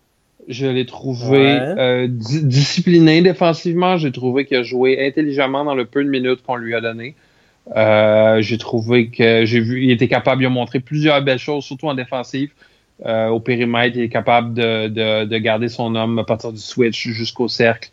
Je 0.48 0.66
l'ai 0.66 0.86
trouvé 0.86 1.58
euh, 1.60 2.06
discipliné 2.08 3.20
défensivement. 3.20 3.98
J'ai 3.98 4.10
trouvé 4.10 4.46
qu'il 4.46 4.56
a 4.56 4.62
joué 4.62 5.06
intelligemment 5.06 5.64
dans 5.64 5.74
le 5.74 5.84
peu 5.84 6.02
de 6.02 6.08
minutes 6.08 6.42
qu'on 6.42 6.56
lui 6.56 6.74
a 6.74 6.80
donné. 6.80 7.14
Euh, 7.76 8.40
j'ai 8.40 8.56
trouvé 8.56 9.08
que 9.08 9.44
j'ai 9.44 9.60
vu, 9.60 9.84
il 9.84 9.90
était 9.90 10.08
capable 10.08 10.42
de 10.42 10.48
montrer 10.48 10.80
plusieurs 10.80 11.20
belles 11.22 11.38
choses, 11.38 11.64
surtout 11.64 11.88
en 11.88 11.94
défensive. 11.94 12.50
Euh, 13.04 13.28
au 13.28 13.40
périmètre, 13.40 13.96
il 13.96 14.04
est 14.04 14.08
capable 14.08 14.54
de, 14.54 14.88
de, 14.88 15.24
de, 15.24 15.38
garder 15.38 15.68
son 15.68 15.94
homme 15.94 16.18
à 16.18 16.24
partir 16.24 16.52
du 16.52 16.58
switch 16.58 17.08
jusqu'au 17.08 17.46
cercle. 17.46 17.90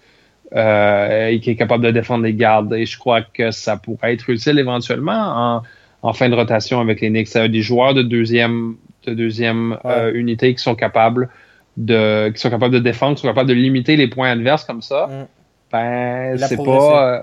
Euh, 0.55 1.29
il 1.31 1.47
est 1.47 1.55
capable 1.55 1.83
de 1.83 1.91
défendre 1.91 2.23
les 2.23 2.33
gardes. 2.33 2.73
Et 2.73 2.85
je 2.85 2.97
crois 2.97 3.21
que 3.21 3.51
ça 3.51 3.77
pourrait 3.77 4.13
être 4.13 4.29
utile 4.29 4.57
éventuellement 4.57 5.57
en, 5.57 5.63
en 6.01 6.13
fin 6.13 6.29
de 6.29 6.35
rotation 6.35 6.79
avec 6.79 7.01
les 7.01 7.09
Knicks. 7.09 7.37
Des 7.37 7.61
joueurs 7.61 7.93
de 7.93 8.01
deuxième, 8.01 8.75
de 9.05 9.13
deuxième 9.13 9.77
euh, 9.85 10.11
unité 10.13 10.55
qui 10.55 10.63
sont 10.63 10.75
capables 10.75 11.29
de, 11.77 12.29
qui 12.29 12.39
sont 12.39 12.49
capables 12.49 12.73
de 12.73 12.79
défendre, 12.79 13.15
qui 13.15 13.21
sont 13.21 13.27
capables 13.27 13.49
de 13.49 13.53
limiter 13.53 13.95
les 13.95 14.07
points 14.07 14.31
adverses 14.31 14.63
comme 14.63 14.81
ça, 14.81 15.07
mm. 15.07 15.27
ben, 15.71 16.37
c'est 16.37 16.57
pas. 16.57 17.15
Euh, 17.15 17.21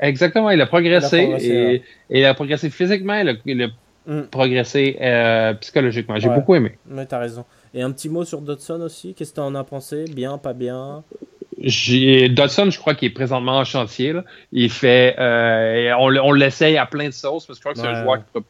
exactement, 0.00 0.50
il 0.50 0.60
a 0.60 0.66
progressé. 0.66 1.36
et, 1.40 1.82
il 2.10 2.24
a 2.24 2.34
progressé 2.34 2.70
physiquement, 2.70 3.14
il 3.44 3.62
a, 3.62 3.66
mm. 4.06 4.22
progressé 4.30 4.96
euh, 5.00 5.54
psychologiquement. 5.54 6.18
J'ai 6.18 6.28
beaucoup 6.28 6.54
aimé. 6.54 6.76
Mais 6.86 7.06
t'as 7.06 7.18
raison. 7.18 7.44
Et 7.72 7.82
un 7.82 7.90
petit 7.90 8.08
mot 8.08 8.24
sur 8.24 8.40
Dodson 8.40 8.80
aussi. 8.82 9.14
Qu'est-ce 9.14 9.30
que 9.30 9.36
tu 9.36 9.40
en 9.40 9.54
as 9.54 9.64
pensé? 9.64 10.04
Bien, 10.14 10.38
pas 10.38 10.52
bien? 10.52 11.02
Dodson, 11.58 12.70
je 12.70 12.78
crois 12.78 12.94
qu'il 12.94 13.08
est 13.08 13.14
présentement 13.14 13.58
en 13.58 13.64
chantier. 13.64 14.14
Il 14.52 14.70
fait, 14.70 15.16
euh, 15.18 15.92
on, 15.98 16.14
on 16.16 16.32
l'essaye 16.32 16.76
à 16.76 16.86
plein 16.86 17.08
de 17.08 17.14
sauces 17.14 17.46
parce 17.46 17.58
que 17.58 17.62
je 17.68 17.72
crois 17.72 17.72
que 17.72 17.80
c'est 17.80 17.98
un 17.98 18.02
joueur 18.02 18.18
qui 18.18 18.24
peut 18.32 18.42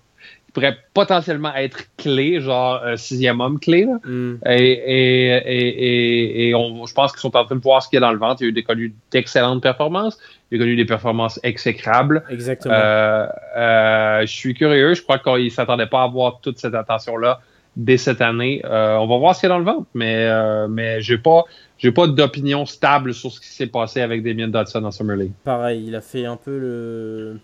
pourrait 0.55 0.79
potentiellement 0.95 1.55
être 1.55 1.85
clé, 1.99 2.41
genre 2.41 2.81
euh, 2.83 2.97
sixième 2.97 3.41
homme 3.41 3.61
clé. 3.61 3.87
Mm. 3.87 4.37
Et, 4.47 4.73
et, 4.73 5.37
et, 5.47 6.49
et 6.49 6.55
on, 6.55 6.87
je 6.87 6.95
pense 6.95 7.13
qu'ils 7.13 7.21
sont 7.21 7.37
en 7.37 7.45
train 7.45 7.57
de 7.57 7.61
voir 7.61 7.83
ce 7.83 7.89
qu'il 7.89 7.97
y 7.97 8.03
a 8.03 8.07
dans 8.07 8.13
le 8.13 8.19
ventre. 8.19 8.41
Il 8.41 8.45
y 8.45 8.47
a 8.47 8.49
eu 8.51 8.53
des 8.53 8.63
connu 8.63 8.95
d'excellentes 9.11 9.63
performances. 9.63 10.19
Il 10.51 10.59
y 10.59 10.61
a 10.61 10.65
connu 10.65 10.77
des 10.77 10.85
performances 10.87 11.39
exécrables. 11.43 12.25
Exactement. 12.31 12.75
Euh, 12.75 13.27
euh, 13.57 14.21
je 14.23 14.33
suis 14.33 14.55
curieux. 14.55 14.95
Je 14.95 15.03
crois 15.03 15.19
qu'ils 15.19 15.45
ne 15.45 15.51
s'attendaient 15.51 15.87
pas 15.87 16.01
à 16.01 16.05
avoir 16.05 16.41
toute 16.41 16.59
cette 16.59 16.75
attention-là 16.75 17.41
dès 17.77 17.97
cette 17.97 18.21
année. 18.21 18.63
Euh, 18.65 18.97
on 18.97 19.07
va 19.09 19.19
voir 19.19 19.35
ce 19.35 19.41
qu'il 19.41 19.49
y 19.49 19.53
a 19.53 19.55
dans 19.55 19.59
le 19.59 19.65
ventre, 19.65 19.87
mais, 19.95 20.25
euh, 20.27 20.69
mais 20.69 21.01
j'ai 21.01 21.19
pas. 21.19 21.45
J'ai 21.77 21.91
pas 21.91 22.07
d'opinion 22.07 22.65
stable 22.65 23.13
sur 23.13 23.33
ce 23.33 23.41
qui 23.41 23.49
s'est 23.49 23.67
passé 23.67 24.01
avec 24.01 24.23
Damien 24.23 24.47
Dodson 24.49 24.85
en 24.85 24.93
Summer 24.93 25.17
League. 25.17 25.33
Pareil, 25.43 25.85
il 25.87 25.95
a 25.97 26.01
fait 26.01 26.25
un 26.25 26.37
peu 26.37 26.57
le 26.57 27.41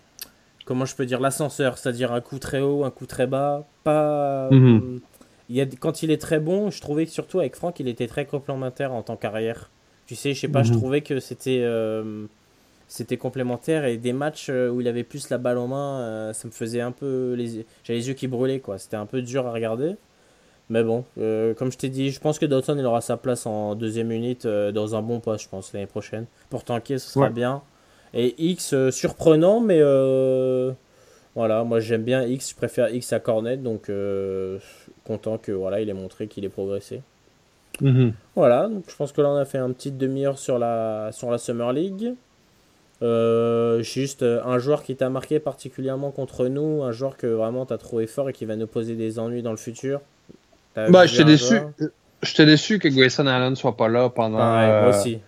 comment 0.70 0.84
je 0.84 0.94
peux 0.94 1.04
dire, 1.04 1.18
l'ascenseur, 1.18 1.78
c'est-à-dire 1.78 2.12
un 2.12 2.20
coup 2.20 2.38
très 2.38 2.60
haut, 2.60 2.84
un 2.84 2.92
coup 2.92 3.04
très 3.04 3.26
bas. 3.26 3.66
Pas. 3.82 4.48
Mhm. 4.52 5.00
il 5.48 5.56
y 5.56 5.60
a, 5.60 5.66
quand 5.66 6.04
il 6.04 6.12
est 6.12 6.20
très 6.22 6.38
bon, 6.38 6.70
je 6.70 6.80
trouvais 6.80 7.06
que 7.06 7.10
surtout 7.10 7.40
avec 7.40 7.56
Franck, 7.56 7.80
il 7.80 7.88
était 7.88 8.06
très 8.06 8.24
complémentaire 8.24 8.92
en 8.92 9.02
tant 9.02 9.16
qu'arrière. 9.16 9.68
Tu 10.06 10.14
sais, 10.14 10.32
je 10.32 10.38
sais 10.38 10.46
pas, 10.46 10.62
je 10.62 10.70
mhm. 10.72 10.78
trouvais 10.78 11.00
que 11.00 11.18
c'était 11.18 11.62
euh, 11.64 12.24
c'était 12.86 13.16
complémentaire 13.16 13.84
et 13.84 13.96
des 13.96 14.12
matchs 14.12 14.46
euh, 14.48 14.70
où 14.70 14.80
il 14.80 14.86
avait 14.86 15.02
plus 15.02 15.28
la 15.30 15.38
balle 15.38 15.58
en 15.58 15.66
main, 15.66 16.02
euh, 16.02 16.32
ça 16.32 16.46
me 16.46 16.52
faisait 16.52 16.80
un 16.80 16.92
peu 16.92 17.34
les 17.36 17.66
j'avais 17.82 17.98
les 17.98 18.06
yeux 18.06 18.14
qui 18.14 18.28
brûlaient 18.28 18.60
quoi. 18.60 18.78
C'était 18.78 18.96
un 18.96 19.06
peu 19.06 19.22
dur 19.22 19.48
à 19.48 19.52
regarder. 19.52 19.96
Mais 20.68 20.84
bon, 20.84 21.04
comme 21.16 21.72
je 21.72 21.78
t'ai 21.78 21.88
dit, 21.88 22.10
je 22.12 22.20
pense 22.20 22.38
que 22.38 22.46
Dawson 22.46 22.76
il 22.78 22.86
aura 22.86 23.00
sa 23.00 23.16
place 23.16 23.44
en 23.44 23.74
deuxième 23.74 24.12
unité 24.12 24.70
dans 24.72 24.94
un 24.94 25.02
bon 25.02 25.18
poste, 25.18 25.46
je 25.46 25.48
pense 25.48 25.72
l'année 25.72 25.86
prochaine. 25.86 26.26
Pour 26.48 26.62
tanker, 26.62 26.98
ce 26.98 27.10
sera 27.10 27.28
bien. 27.28 27.60
Et 28.14 28.34
X, 28.38 28.72
euh, 28.72 28.90
surprenant, 28.90 29.60
mais 29.60 29.78
euh, 29.80 30.72
voilà, 31.34 31.62
moi 31.64 31.80
j'aime 31.80 32.02
bien 32.02 32.24
X, 32.24 32.50
je 32.50 32.54
préfère 32.56 32.92
X 32.92 33.12
à 33.12 33.20
Cornet, 33.20 33.56
donc 33.56 33.88
euh, 33.88 34.58
content 35.04 35.38
que 35.38 35.52
voilà, 35.52 35.80
il 35.80 35.88
ait 35.88 35.94
montré 35.94 36.26
qu'il 36.26 36.44
ait 36.44 36.50
progressé. 36.50 37.02
Mhm. 37.80 38.12
Voilà, 38.34 38.68
donc 38.68 38.84
je 38.88 38.96
pense 38.96 39.12
que 39.12 39.20
là 39.20 39.28
on 39.28 39.36
a 39.36 39.44
fait 39.44 39.58
un 39.58 39.70
petit 39.70 39.92
demi-heure 39.92 40.38
sur 40.38 40.58
la, 40.58 41.10
sur 41.12 41.30
la 41.30 41.38
Summer 41.38 41.72
League. 41.72 42.14
Juste 43.00 44.22
un 44.22 44.58
joueur 44.58 44.82
qui 44.82 44.96
t'a 44.96 45.08
marqué 45.08 45.38
particulièrement 45.38 46.10
contre 46.10 46.48
nous, 46.48 46.82
un 46.82 46.92
joueur 46.92 47.16
que 47.16 47.26
vraiment 47.26 47.64
t'as 47.64 47.78
trouvé 47.78 48.06
fort 48.06 48.28
et 48.28 48.32
qui 48.32 48.44
va 48.44 48.56
nous 48.56 48.66
poser 48.66 48.94
des 48.94 49.18
ennuis 49.18 49.42
dans 49.42 49.52
le 49.52 49.56
futur. 49.56 50.00
Bah, 50.74 51.06
j'étais 51.06 51.24
déçu. 51.24 51.54
J'étais 52.22 52.44
déçu 52.44 52.78
que 52.78 52.88
Grayson 52.88 53.26
Allen 53.26 53.56
soit 53.56 53.76
pas 53.76 53.88
là 53.88 54.10
pendant. 54.10 54.36
Pareil, 54.36 54.82
moi 54.82 54.88
aussi. 54.90 55.20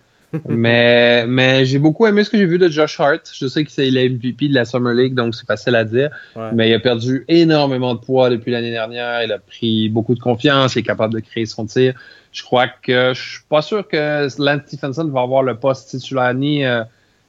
Mais 0.47 1.25
mais 1.27 1.65
j'ai 1.65 1.79
beaucoup 1.79 2.05
aimé 2.07 2.23
ce 2.23 2.29
que 2.29 2.37
j'ai 2.37 2.45
vu 2.45 2.57
de 2.57 2.67
Josh 2.69 2.99
Hart. 2.99 3.31
Je 3.33 3.47
sais 3.47 3.65
qu'il 3.65 3.97
est 3.97 4.09
MVP 4.09 4.49
de 4.49 4.53
la 4.53 4.65
Summer 4.65 4.93
League, 4.93 5.13
donc 5.13 5.35
c'est 5.35 5.45
facile 5.45 5.75
à 5.75 5.83
dire. 5.83 6.09
Mais 6.53 6.69
il 6.69 6.73
a 6.73 6.79
perdu 6.79 7.25
énormément 7.27 7.95
de 7.95 7.99
poids 7.99 8.29
depuis 8.29 8.51
l'année 8.51 8.71
dernière. 8.71 9.23
Il 9.23 9.31
a 9.31 9.39
pris 9.39 9.89
beaucoup 9.89 10.15
de 10.15 10.19
confiance. 10.19 10.75
Il 10.75 10.79
est 10.79 10.83
capable 10.83 11.13
de 11.13 11.19
créer 11.19 11.45
son 11.45 11.65
tir. 11.65 11.93
Je 12.31 12.43
crois 12.43 12.67
que 12.67 13.13
je 13.13 13.21
suis 13.21 13.43
pas 13.47 13.61
sûr 13.61 13.87
que 13.87 14.27
Lance 14.41 14.61
Stephenson 14.65 15.07
va 15.07 15.21
avoir 15.21 15.43
le 15.43 15.55
poste 15.55 15.89
titulaire 15.89 16.33
ni 16.33 16.65
euh, 16.65 16.83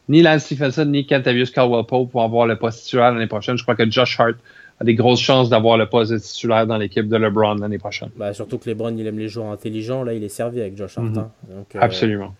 ni 0.09 0.23
Lance 0.23 0.45
Stephenson 0.45 0.87
ni 0.87 1.07
Kentavious 1.07 1.51
Caldwell 1.55 1.85
Pope 1.85 2.13
vont 2.13 2.23
avoir 2.23 2.47
le 2.47 2.57
poste 2.57 2.85
titulaire 2.85 3.13
l'année 3.13 3.27
prochaine. 3.27 3.57
Je 3.57 3.63
crois 3.63 3.75
que 3.75 3.91
Josh 3.91 4.19
Hart 4.19 4.37
a 4.81 4.85
des 4.85 4.95
grosses 4.95 5.21
chances 5.21 5.49
d'avoir 5.49 5.77
le 5.77 5.87
poste 5.89 6.13
de 6.13 6.19
titulaire 6.19 6.67
dans 6.67 6.79
l'équipe 6.79 7.09
de 7.09 7.17
LeBron 7.17 7.57
l'année 7.57 7.79
prochaine. 7.79 8.11
Bah, 8.17 8.33
surtout 8.33 8.59
que 8.59 8.69
LeBron, 8.69 8.97
il 8.97 9.07
aime 9.07 9.19
les 9.19 9.29
joueurs 9.29 9.51
intelligents. 9.51 10.03
Là, 10.03 10.15
il 10.15 10.25
est 10.25 10.29
servi 10.29 10.61
avec 10.61 10.77
Josh 10.77 10.99
Hart. 10.99 11.11
Mhm. 11.11 11.19
hein. 11.19 11.31
Donc, 11.49 11.75
euh, 11.75 11.79
Absolument. 11.81 12.35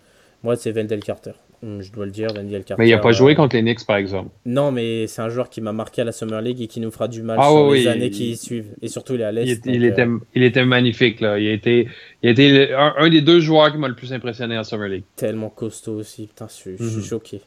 Moi, 0.45 0.55
c'est 0.55 0.71
Wendell 0.71 1.01
Carter. 1.03 1.31
Hum, 1.63 1.81
Je 1.81 1.91
dois 1.91 2.05
le 2.05 2.11
dire, 2.11 2.27
Wendell 2.35 2.63
Carter. 2.63 2.75
Mais 2.81 2.87
il 2.87 2.91
n'a 2.91 2.99
pas 2.99 3.09
euh, 3.09 3.13
joué 3.13 3.33
contre 3.35 3.55
les 3.55 3.63
Knicks, 3.63 3.85
par 3.85 3.97
exemple. 3.97 4.29
Non, 4.45 4.71
mais 4.71 5.07
c'est 5.07 5.21
un 5.21 5.29
joueur 5.29 5.49
qui 5.49 5.59
m'a 5.59 5.73
marqué 5.73 6.01
à 6.01 6.05
la 6.05 6.11
Summer 6.11 6.39
League 6.41 6.61
et 6.61 6.67
qui 6.67 6.79
nous 6.79 6.91
fera 6.91 7.07
du 7.07 7.23
mal 7.23 7.37
Ah 7.41 7.49
sur 7.49 7.65
oui, 7.67 7.79
les 7.81 7.87
années 7.87 8.05
il- 8.05 8.11
qui 8.11 8.37
suivent. 8.37 8.71
Et 8.81 8.87
surtout, 8.87 9.15
il 9.15 9.21
est 9.21 9.23
à 9.25 9.31
l'Est. 9.31 9.59
Il, 9.65 9.83
euh, 9.83 9.89
était, 9.89 10.05
il 10.35 10.43
était 10.43 10.63
magnifique. 10.63 11.19
Là. 11.19 11.39
Il, 11.39 11.47
a 11.47 11.51
été, 11.53 11.87
il 12.21 12.29
a 12.29 12.31
été 12.31 12.51
le- 12.67 12.77
un, 12.77 12.93
un 12.97 13.09
des 13.09 13.21
deux 13.21 13.39
joueurs 13.39 13.71
qui 13.71 13.77
m'a 13.79 13.87
le 13.87 13.95
plus 13.95 14.13
impressionné 14.13 14.57
en 14.57 14.63
Summer 14.63 14.87
League. 14.87 15.03
tellement 15.15 15.49
costaud 15.49 15.95
aussi. 15.95 16.27
Putain, 16.27 16.47
je, 16.47 16.53
suis- 16.53 16.77
Mhm. 16.79 17.01
choqué. 17.03 17.41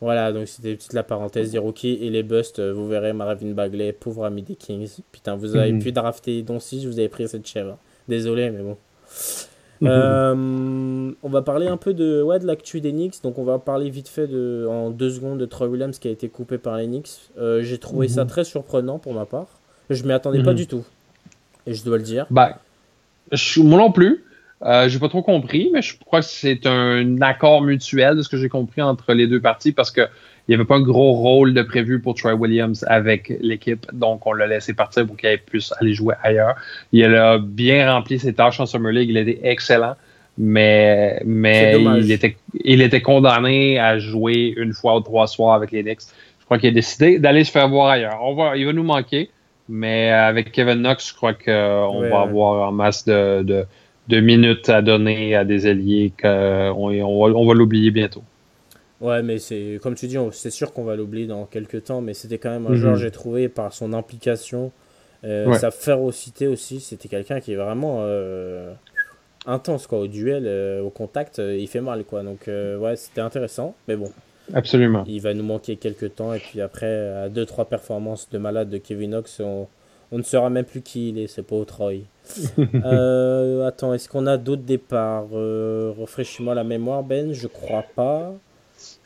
Voilà, 0.00 0.32
donc 0.32 0.48
c'était 0.48 0.74
petite 0.74 0.94
la 0.94 1.02
parenthèse 1.02 1.52
des 1.52 1.58
rookies 1.58 1.98
et 2.00 2.08
les 2.08 2.22
busts. 2.22 2.60
euh, 2.60 2.72
Vous 2.72 2.88
verrez 2.88 3.12
Marvin 3.12 3.50
Bagley, 3.50 3.92
pauvre 3.92 4.24
ami 4.24 4.40
des 4.42 4.54
Kings. 4.54 4.88
Putain, 5.12 5.36
vous 5.36 5.54
avez 5.54 5.72
Mhm. 5.72 5.82
pu 5.82 5.92
drafter 5.92 6.40
Doncic, 6.40 6.86
vous 6.86 6.98
avez 6.98 7.10
pris 7.10 7.28
cette 7.28 7.46
chèvre. 7.46 7.76
Désolé, 8.08 8.48
mais 8.48 8.62
bon. 8.62 8.78
Euh, 9.88 11.12
on 11.22 11.28
va 11.28 11.42
parler 11.42 11.66
un 11.66 11.76
peu 11.76 11.94
de, 11.94 12.22
ouais, 12.22 12.38
de 12.38 12.46
l'actu 12.46 12.80
des 12.80 12.92
Knicks. 12.92 13.22
Donc, 13.22 13.38
on 13.38 13.44
va 13.44 13.58
parler 13.58 13.90
vite 13.90 14.08
fait 14.08 14.26
de, 14.26 14.66
en 14.68 14.90
deux 14.90 15.10
secondes 15.10 15.38
de 15.38 15.46
Troy 15.46 15.68
Williams 15.68 15.98
qui 15.98 16.08
a 16.08 16.10
été 16.10 16.28
coupé 16.28 16.58
par 16.58 16.76
les 16.76 16.86
Knicks. 16.86 17.10
Euh, 17.38 17.62
J'ai 17.62 17.78
trouvé 17.78 18.08
ça 18.08 18.24
Mhm. 18.24 18.30
très 18.30 18.44
surprenant 18.44 18.98
pour 18.98 19.14
ma 19.14 19.24
part. 19.26 19.46
Je 19.88 20.02
m'y 20.04 20.12
attendais 20.12 20.42
pas 20.42 20.50
Mhm. 20.50 20.56
du 20.56 20.66
tout. 20.66 20.84
Et 21.66 21.74
je 21.74 21.84
dois 21.84 21.96
le 21.96 22.02
dire. 22.04 22.26
Ben, 22.30 22.50
je, 23.32 23.60
moi 23.60 23.78
non 23.78 23.92
plus. 23.92 24.24
Euh, 24.62 24.88
j'ai 24.90 24.98
pas 24.98 25.08
trop 25.08 25.22
compris, 25.22 25.70
mais 25.72 25.80
je 25.80 25.98
crois 25.98 26.20
que 26.20 26.26
c'est 26.26 26.66
un 26.66 27.22
accord 27.22 27.62
mutuel 27.62 28.16
de 28.16 28.22
ce 28.22 28.28
que 28.28 28.36
j'ai 28.36 28.50
compris 28.50 28.82
entre 28.82 29.14
les 29.14 29.26
deux 29.26 29.40
parties 29.40 29.72
parce 29.72 29.90
que 29.90 30.02
il 30.50 30.54
n'y 30.54 30.56
avait 30.56 30.66
pas 30.66 30.74
un 30.74 30.80
gros 30.80 31.12
rôle 31.12 31.54
de 31.54 31.62
prévu 31.62 32.00
pour 32.00 32.16
Troy 32.16 32.32
Williams 32.34 32.84
avec 32.88 33.32
l'équipe, 33.40 33.86
donc 33.92 34.26
on 34.26 34.32
l'a 34.32 34.48
laissé 34.48 34.74
partir 34.74 35.06
pour 35.06 35.16
qu'il 35.16 35.38
puisse 35.38 35.72
aller 35.80 35.92
jouer 35.92 36.16
ailleurs. 36.24 36.56
Il 36.90 37.14
a 37.14 37.38
bien 37.38 37.88
rempli 37.88 38.18
ses 38.18 38.34
tâches 38.34 38.58
en 38.58 38.66
Summer 38.66 38.90
League, 38.90 39.10
il 39.10 39.16
était 39.16 39.38
excellent, 39.44 39.94
mais, 40.36 41.22
mais 41.24 41.80
il 41.98 42.10
était, 42.10 42.36
il 42.64 42.82
était 42.82 43.00
condamné 43.00 43.78
à 43.78 44.00
jouer 44.00 44.52
une 44.56 44.72
fois 44.72 44.96
ou 44.96 45.00
trois 45.02 45.28
soirs 45.28 45.54
avec 45.54 45.70
les 45.70 45.84
Knicks. 45.84 46.00
Je 46.40 46.44
crois 46.46 46.58
qu'il 46.58 46.70
a 46.70 46.72
décidé 46.72 47.20
d'aller 47.20 47.44
se 47.44 47.52
faire 47.52 47.68
voir 47.68 47.90
ailleurs. 47.90 48.18
On 48.20 48.34
va, 48.34 48.56
il 48.56 48.66
va 48.66 48.72
nous 48.72 48.82
manquer, 48.82 49.30
mais 49.68 50.10
avec 50.10 50.50
Kevin 50.50 50.82
Knox, 50.82 51.10
je 51.10 51.14
crois 51.14 51.32
qu'on 51.34 52.00
Ouais, 52.00 52.10
va 52.10 52.22
avoir 52.22 52.68
en 52.70 52.72
masse 52.72 53.04
de, 53.04 53.44
de, 53.44 53.66
de 54.08 54.18
minutes 54.18 54.68
à 54.68 54.82
donner 54.82 55.36
à 55.36 55.44
des 55.44 55.68
alliés 55.68 56.12
qu'on 56.20 56.28
on 56.28 57.28
va, 57.28 57.38
on 57.38 57.46
va 57.46 57.54
l'oublier 57.54 57.92
bientôt. 57.92 58.24
Ouais, 59.00 59.22
mais 59.22 59.38
c'est 59.38 59.78
comme 59.82 59.94
tu 59.94 60.06
dis, 60.08 60.16
c'est 60.32 60.50
sûr 60.50 60.72
qu'on 60.74 60.84
va 60.84 60.94
l'oublier 60.96 61.26
dans 61.26 61.46
quelques 61.46 61.84
temps, 61.84 62.00
mais 62.02 62.12
c'était 62.14 62.38
quand 62.38 62.50
même 62.50 62.66
un 62.66 62.70
Mhm. 62.70 62.76
joueur, 62.76 62.96
j'ai 62.96 63.10
trouvé, 63.10 63.48
par 63.48 63.72
son 63.72 63.92
implication, 63.94 64.72
euh, 65.24 65.48
Ouais. 65.48 65.58
sa 65.58 65.70
férocité 65.70 66.46
aussi. 66.46 66.80
C'était 66.80 67.08
quelqu'un 67.08 67.40
qui 67.40 67.52
est 67.52 67.56
vraiment 67.56 68.00
euh, 68.02 68.72
intense, 69.46 69.86
quoi, 69.86 70.00
au 70.00 70.06
duel, 70.06 70.44
euh, 70.46 70.82
au 70.82 70.90
contact, 70.90 71.38
il 71.38 71.66
fait 71.66 71.80
mal, 71.80 72.04
quoi. 72.04 72.22
Donc, 72.22 72.46
ouais, 72.48 72.96
c'était 72.96 73.22
intéressant, 73.22 73.74
mais 73.88 73.96
bon, 73.96 74.10
Absolument. 74.52 75.04
il 75.06 75.20
va 75.22 75.32
nous 75.32 75.44
manquer 75.44 75.76
quelques 75.76 76.14
temps, 76.16 76.34
et 76.34 76.38
puis 76.38 76.60
après, 76.60 77.08
à 77.24 77.28
2-3 77.30 77.64
performances 77.66 78.28
de 78.30 78.36
malade 78.36 78.68
de 78.68 78.76
Kevin 78.76 79.12
Knox, 79.12 79.40
on, 79.40 79.66
on 80.12 80.18
ne 80.18 80.22
saura 80.22 80.50
même 80.50 80.66
plus 80.66 80.82
qui 80.82 81.08
il 81.10 81.18
est, 81.18 81.26
c'est 81.26 81.42
pas 81.42 81.56
au 81.56 81.64
Troy. 81.64 82.00
Attends, 82.84 83.94
est-ce 83.94 84.08
qu'on 84.10 84.26
a 84.26 84.36
d'autres 84.36 84.62
départs 84.62 85.26
Rafraîchis-moi 85.98 86.54
la 86.54 86.64
mémoire, 86.64 87.02
Ben, 87.02 87.32
je 87.32 87.46
crois 87.46 87.84
pas. 87.96 88.34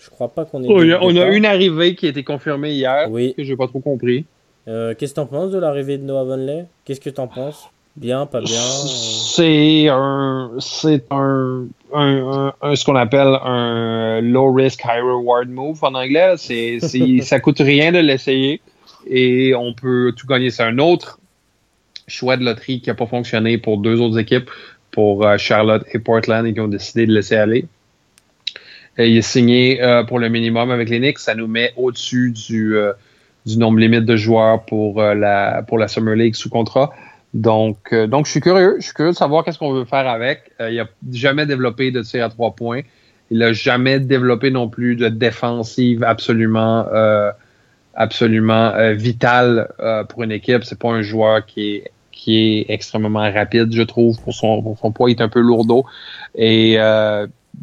Je 0.04 0.10
crois 0.10 0.28
pas 0.28 0.44
qu'on 0.44 0.62
ait. 0.62 0.66
Oh, 0.68 0.80
a- 0.80 0.98
on 1.02 1.16
a 1.16 1.26
une 1.28 1.46
arrivée 1.46 1.94
qui 1.94 2.06
a 2.06 2.10
été 2.10 2.22
confirmée 2.22 2.72
hier, 2.72 3.06
Oui. 3.10 3.32
que 3.36 3.42
j'ai 3.42 3.56
pas 3.56 3.66
trop 3.68 3.80
compris. 3.80 4.26
Euh, 4.68 4.94
Qu'est-ce 4.98 5.12
que 5.12 5.16
t'en 5.16 5.26
penses 5.26 5.50
de 5.50 5.58
l'arrivée 5.58 5.98
de 5.98 6.04
Noah 6.04 6.24
Vonley 6.24 6.66
Qu'est-ce 6.84 7.00
que 7.00 7.10
t'en 7.10 7.26
penses? 7.26 7.68
Bien, 7.96 8.26
pas 8.26 8.40
bien 8.40 8.56
euh, 8.60 8.86
C'est 8.86 9.86
un, 9.88 10.50
c'est 10.58 11.04
un, 11.10 11.66
un, 11.92 12.00
un- 12.26 12.54
un- 12.60 12.74
ce 12.74 12.84
qu'on 12.84 12.96
appelle 12.96 13.38
un 13.44 14.20
low 14.20 14.52
risk, 14.52 14.80
high 14.84 15.00
reward 15.02 15.48
move 15.48 15.78
en 15.82 15.94
anglais. 15.94 16.34
C'est, 16.38 16.78
c'est, 16.82 17.20
ça 17.22 17.40
coûte 17.40 17.60
rien 17.60 17.92
de 17.92 17.98
l'essayer 18.00 18.60
et 19.08 19.54
on 19.54 19.74
peut 19.74 20.12
tout 20.16 20.26
gagner. 20.26 20.50
C'est 20.50 20.64
un 20.64 20.78
autre 20.78 21.18
choix 22.08 22.36
de 22.36 22.44
loterie 22.44 22.80
qui 22.80 22.88
n'a 22.90 22.94
pas 22.94 23.06
fonctionné 23.06 23.58
pour 23.58 23.78
deux 23.78 24.00
autres 24.00 24.18
équipes, 24.18 24.50
pour 24.90 25.24
euh, 25.26 25.36
Charlotte 25.38 25.84
et 25.92 25.98
Portland, 25.98 26.46
et 26.46 26.52
qui 26.52 26.60
ont 26.60 26.68
décidé 26.68 27.06
de 27.06 27.12
laisser 27.12 27.36
aller. 27.36 27.66
Il 28.98 29.16
est 29.16 29.22
signé 29.22 29.82
euh, 29.82 30.04
pour 30.04 30.18
le 30.18 30.28
minimum 30.28 30.70
avec 30.70 30.88
les. 30.88 31.14
Ça 31.16 31.34
nous 31.34 31.48
met 31.48 31.72
au-dessus 31.76 32.30
du, 32.30 32.76
euh, 32.76 32.92
du 33.44 33.58
nombre 33.58 33.78
limite 33.78 34.04
de 34.04 34.16
joueurs 34.16 34.64
pour, 34.64 35.00
euh, 35.00 35.14
la, 35.14 35.62
pour 35.66 35.78
la 35.78 35.88
Summer 35.88 36.14
League 36.14 36.34
sous 36.34 36.48
contrat. 36.48 36.92
Donc, 37.32 37.92
euh, 37.92 38.06
donc, 38.06 38.26
je 38.26 38.30
suis 38.30 38.40
curieux. 38.40 38.76
Je 38.78 38.84
suis 38.84 38.94
curieux 38.94 39.10
de 39.10 39.16
savoir 39.16 39.44
qu'est-ce 39.44 39.58
qu'on 39.58 39.72
veut 39.72 39.84
faire 39.84 40.06
avec. 40.06 40.52
Euh, 40.60 40.70
il 40.70 40.76
n'a 40.76 40.86
jamais 41.12 41.46
développé 41.46 41.90
de 41.90 42.02
tir 42.02 42.24
à 42.24 42.28
trois 42.28 42.52
points. 42.52 42.82
Il 43.30 43.38
n'a 43.38 43.52
jamais 43.52 43.98
développé 43.98 44.52
non 44.52 44.68
plus 44.68 44.94
de 44.94 45.08
défensive 45.08 46.04
absolument, 46.04 46.86
euh, 46.92 47.32
absolument 47.94 48.72
vitale 48.92 49.68
pour 50.10 50.22
une 50.22 50.30
équipe. 50.30 50.62
C'est 50.62 50.78
pas 50.78 50.90
un 50.90 51.02
joueur 51.02 51.44
qui 51.44 51.76
est 51.76 51.90
qui 52.12 52.38
est 52.38 52.66
extrêmement 52.68 53.30
rapide, 53.32 53.72
je 53.72 53.82
trouve, 53.82 54.22
pour 54.22 54.32
son, 54.32 54.62
pour 54.62 54.78
son 54.78 54.92
poids. 54.92 55.10
Il 55.10 55.18
est 55.18 55.22
un 55.22 55.28
peu 55.28 55.40
lourdeau. 55.40 55.84
Et 56.36 56.76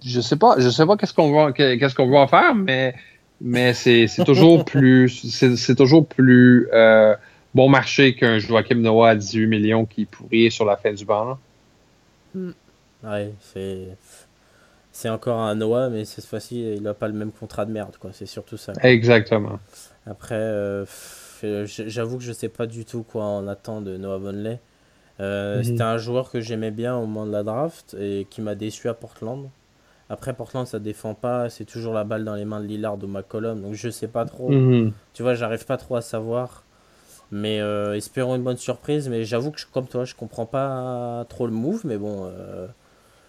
je 0.06 0.22
sais 0.22 0.36
pas, 0.38 0.56
je 0.60 0.70
sais 0.70 0.86
pas 0.86 0.98
qu'est-ce 0.98 1.14
qu'on 1.14 1.32
va, 1.32 1.52
qu'est-ce 1.52 1.96
qu'on 1.96 2.10
va 2.10 2.20
en 2.20 2.28
faire, 2.28 2.56
mais 2.56 2.94
mais 3.40 3.74
c'est 3.74 4.08
c'est 4.08 4.24
toujours 4.24 4.66
plus, 4.74 5.10
c'est 5.10 5.56
c'est 5.56 5.76
toujours 5.76 6.08
plus 6.08 6.68
euh, 6.74 7.16
bon 7.54 7.70
marché 7.70 8.16
qu'un 8.16 8.40
Joachim 8.40 8.76
Noah 8.76 9.10
à 9.10 9.16
18 9.16 9.48
millions 9.48 9.86
qui 9.86 10.06
pourrait 10.06 10.50
sur 10.50 10.66
la 10.66 10.78
fin 10.78 10.94
du 10.94 11.06
banc. 11.06 11.38
là. 12.36 12.42
Ouais, 13.04 13.34
c'est. 13.54 13.88
C'est 14.94 15.08
encore 15.10 15.40
un 15.40 15.56
Noah, 15.56 15.90
mais 15.90 16.04
cette 16.04 16.26
fois-ci, 16.26 16.76
il 16.76 16.82
n'a 16.84 16.94
pas 16.94 17.08
le 17.08 17.14
même 17.14 17.32
contrat 17.32 17.66
de 17.66 17.72
merde, 17.72 17.96
quoi. 17.98 18.12
C'est 18.14 18.26
surtout 18.26 18.58
ça. 18.58 18.74
Exactement. 18.84 19.58
Après, 20.06 20.36
euh, 20.36 20.86
euh, 21.46 21.66
j'avoue 21.66 22.18
que 22.18 22.24
je 22.24 22.34
sais 22.34 22.50
pas 22.50 22.66
du 22.68 22.84
tout 22.84 23.04
quoi 23.04 23.24
on 23.26 23.48
attend 23.48 23.80
de 23.82 23.96
Noah 23.96 24.18
Vonley. 24.18 24.60
Euh, 25.22 25.58
Mhm. 25.60 25.64
C'était 25.64 25.84
un 25.84 25.98
joueur 25.98 26.30
que 26.30 26.42
j'aimais 26.42 26.72
bien 26.72 26.98
au 26.98 27.06
moment 27.06 27.26
de 27.26 27.32
la 27.32 27.44
draft 27.44 27.96
et 28.00 28.28
qui 28.30 28.42
m'a 28.42 28.54
déçu 28.56 28.90
à 28.90 28.94
Portland. 28.94 29.50
Après, 30.12 30.34
Portland, 30.34 30.68
ça 30.68 30.80
défend 30.80 31.14
pas. 31.14 31.50
C'est 31.50 31.66
toujours 31.66 31.94
la 31.94 32.04
balle 32.04 32.26
dans 32.26 32.36
les 32.36 32.46
mains 32.46 32.60
de 32.60 32.66
Lillard 32.68 33.02
ou 33.02 33.08
McCollum. 33.08 33.62
Donc, 33.62 33.74
je 33.76 33.90
sais 33.90 34.08
pas 34.10 34.26
trop. 34.26 34.50
Mhm. 34.50 34.92
Tu 35.14 35.24
vois, 35.24 35.34
j'arrive 35.36 35.66
pas 35.66 35.78
trop 35.78 35.96
à 35.96 36.02
savoir. 36.02 36.64
Mais 37.32 37.62
euh, 37.62 37.96
espérons 37.96 38.36
une 38.36 38.44
bonne 38.44 38.58
surprise. 38.58 39.08
Mais 39.08 39.24
j'avoue 39.24 39.52
que, 39.52 39.60
je- 39.60 39.68
comme 39.72 39.88
toi, 39.88 40.04
je 40.04 40.14
comprends 40.16 40.46
pas 40.46 41.26
trop 41.30 41.46
le 41.48 41.54
move. 41.54 41.82
Mais 41.86 41.98
bon, 41.98 42.26
euh, 42.26 42.68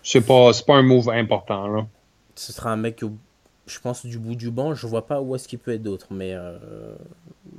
C'est 0.02 0.22
pas, 0.26 0.50
pas 0.66 0.74
un 0.74 0.82
move 0.82 1.08
important. 1.10 1.68
Là. 1.68 1.86
ce 2.34 2.52
sera 2.52 2.72
un 2.72 2.76
mec, 2.76 3.04
je 3.66 3.78
pense, 3.78 4.04
du 4.04 4.18
bout 4.18 4.34
du 4.34 4.50
banc. 4.50 4.74
Je 4.74 4.86
vois 4.88 5.06
pas 5.06 5.20
où 5.20 5.36
est-ce 5.36 5.46
qu'il 5.46 5.60
peut 5.60 5.72
être 5.72 5.82
d'autre. 5.84 6.08
Mais 6.10 6.32
euh, 6.34 6.58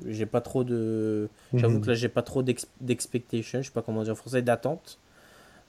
j'ai 0.06 0.26
pas 0.26 0.42
trop 0.42 0.66
de. 0.66 1.30
J'avoue 1.54 1.76
Mhm. 1.78 1.82
que 1.82 1.88
là, 1.92 1.94
j'ai 1.94 2.10
pas 2.10 2.24
trop 2.24 2.44
d'ex- 2.44 2.68
d'expectation. 2.82 3.62
Je 3.62 3.68
sais 3.68 3.74
pas 3.74 3.82
comment 3.82 4.04
dire 4.04 4.12
en 4.12 4.16
français, 4.18 4.42
d'attente. 4.42 5.00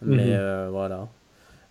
Mais 0.03 0.25
Mhm. 0.25 0.33
euh, 0.33 0.69
voilà. 0.73 1.07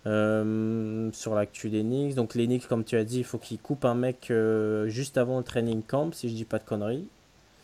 Euh, 0.06 1.08
sur 1.12 1.34
l'actu 1.34 1.70
Knicks. 1.70 2.14
Donc, 2.14 2.32
Knicks, 2.32 2.66
comme 2.68 2.84
tu 2.84 2.96
as 2.96 3.04
dit, 3.04 3.18
il 3.20 3.24
faut 3.24 3.38
qu'ils 3.38 3.58
coupent 3.58 3.86
un 3.86 3.94
mec 3.94 4.30
euh, 4.30 4.86
juste 4.88 5.16
avant 5.16 5.38
le 5.38 5.44
training 5.44 5.82
camp, 5.82 6.12
si 6.12 6.28
je 6.28 6.34
dis 6.34 6.44
pas 6.44 6.58
de 6.58 6.64
conneries. 6.64 7.06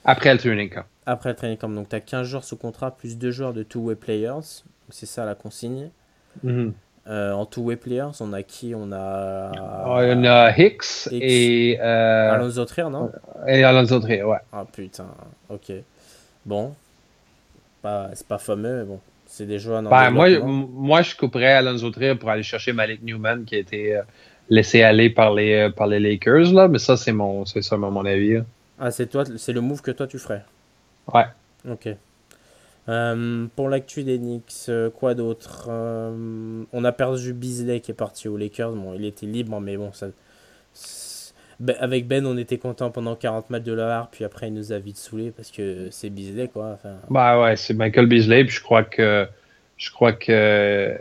Après 0.04 0.32
le 0.32 0.38
training 0.38 0.70
camp. 0.70 0.84
Après 1.04 1.28
le 1.30 1.36
training 1.36 1.58
camp, 1.58 1.68
donc 1.68 1.88
tu 1.90 1.96
as 1.96 2.00
15 2.00 2.26
joueurs 2.26 2.44
sous 2.44 2.56
contrat 2.56 2.92
plus 2.92 3.18
2 3.18 3.30
joueurs 3.30 3.52
de 3.52 3.62
two-way 3.62 3.94
players. 3.94 4.62
C'est 4.88 5.06
ça 5.06 5.26
la 5.26 5.34
consigne. 5.34 5.90
Mhm. 6.42 6.72
Euh, 7.08 7.32
en 7.32 7.44
two-way 7.44 7.76
players, 7.76 8.10
on 8.20 8.32
a 8.32 8.42
qui? 8.42 8.74
On 8.74 8.90
a. 8.92 9.50
On 9.86 10.24
a 10.24 10.50
Hicks, 10.56 11.08
et, 11.12 11.78
euh, 11.80 12.32
Alonso 12.32 12.64
Trier, 12.64 12.88
non? 12.90 13.10
Et 13.48 13.64
Alonso 13.64 14.00
Trier, 14.00 14.22
ouais. 14.22 14.38
Ah 14.52 14.64
putain, 14.70 15.06
ok. 15.48 15.72
Bon. 16.46 16.74
Pas- 17.82 18.10
C'est 18.14 18.26
pas 18.26 18.38
fameux, 18.38 18.78
mais 18.80 18.84
bon. 18.84 19.00
C'est 19.32 19.46
ben, 19.46 20.10
moi, 20.10 20.28
moi, 20.40 21.02
je 21.02 21.14
couperais 21.14 21.52
Alonso 21.52 21.88
Trier 21.90 22.16
pour 22.16 22.30
aller 22.30 22.42
chercher 22.42 22.72
Malik 22.72 23.00
Newman 23.00 23.44
qui 23.44 23.54
a 23.54 23.58
été 23.58 23.96
euh, 23.96 24.02
laissé 24.48 24.82
aller 24.82 25.08
par 25.08 25.32
les, 25.32 25.54
euh, 25.54 25.70
par 25.70 25.86
les 25.86 26.00
Lakers, 26.00 26.52
là. 26.52 26.66
Mais 26.66 26.80
ça, 26.80 26.96
c'est 26.96 27.12
mon, 27.12 27.44
c'est 27.44 27.70
mon 27.76 28.04
avis. 28.04 28.42
Ah, 28.80 28.90
c'est 28.90 29.06
toi, 29.06 29.22
c'est 29.36 29.52
le 29.52 29.60
move 29.60 29.82
que 29.82 29.92
toi 29.92 30.08
tu 30.08 30.18
ferais? 30.18 30.44
Ouais. 31.14 31.26
Ok. 31.70 31.90
Euh, 32.88 33.46
pour 33.54 33.68
l'actu 33.68 34.02
des 34.02 34.18
Knicks, 34.18 34.68
quoi 34.96 35.14
d'autre? 35.14 35.70
On 36.72 36.84
a 36.84 36.90
perdu 36.90 37.32
Beasley 37.32 37.78
qui 37.78 37.92
est 37.92 37.94
parti 37.94 38.26
aux 38.26 38.36
Lakers. 38.36 38.72
Bon, 38.72 38.94
il 38.94 39.04
était 39.04 39.26
libre, 39.26 39.60
mais 39.60 39.76
bon, 39.76 39.92
ça, 39.92 40.08
ben, 41.60 41.76
avec 41.78 42.08
Ben, 42.08 42.26
on 42.26 42.36
était 42.36 42.58
content 42.58 42.90
pendant 42.90 43.14
40 43.14 43.50
matchs 43.50 43.64
de 43.64 43.72
l'heure, 43.72 44.08
puis 44.10 44.24
après, 44.24 44.48
il 44.48 44.54
nous 44.54 44.72
a 44.72 44.78
vite 44.78 44.96
saoulé 44.96 45.30
parce 45.30 45.50
que 45.50 45.88
c'est 45.90 46.10
Beasley, 46.10 46.48
quoi. 46.48 46.78
Bah 47.10 47.40
ouais, 47.40 47.56
c'est 47.56 47.74
Michael 47.74 48.06
Beasley, 48.06 48.44
puis 48.44 48.56
je 48.56 48.62
crois 48.62 48.82
que 48.82 49.26
je 49.76 49.90
crois 49.90 50.12
que 50.12 50.96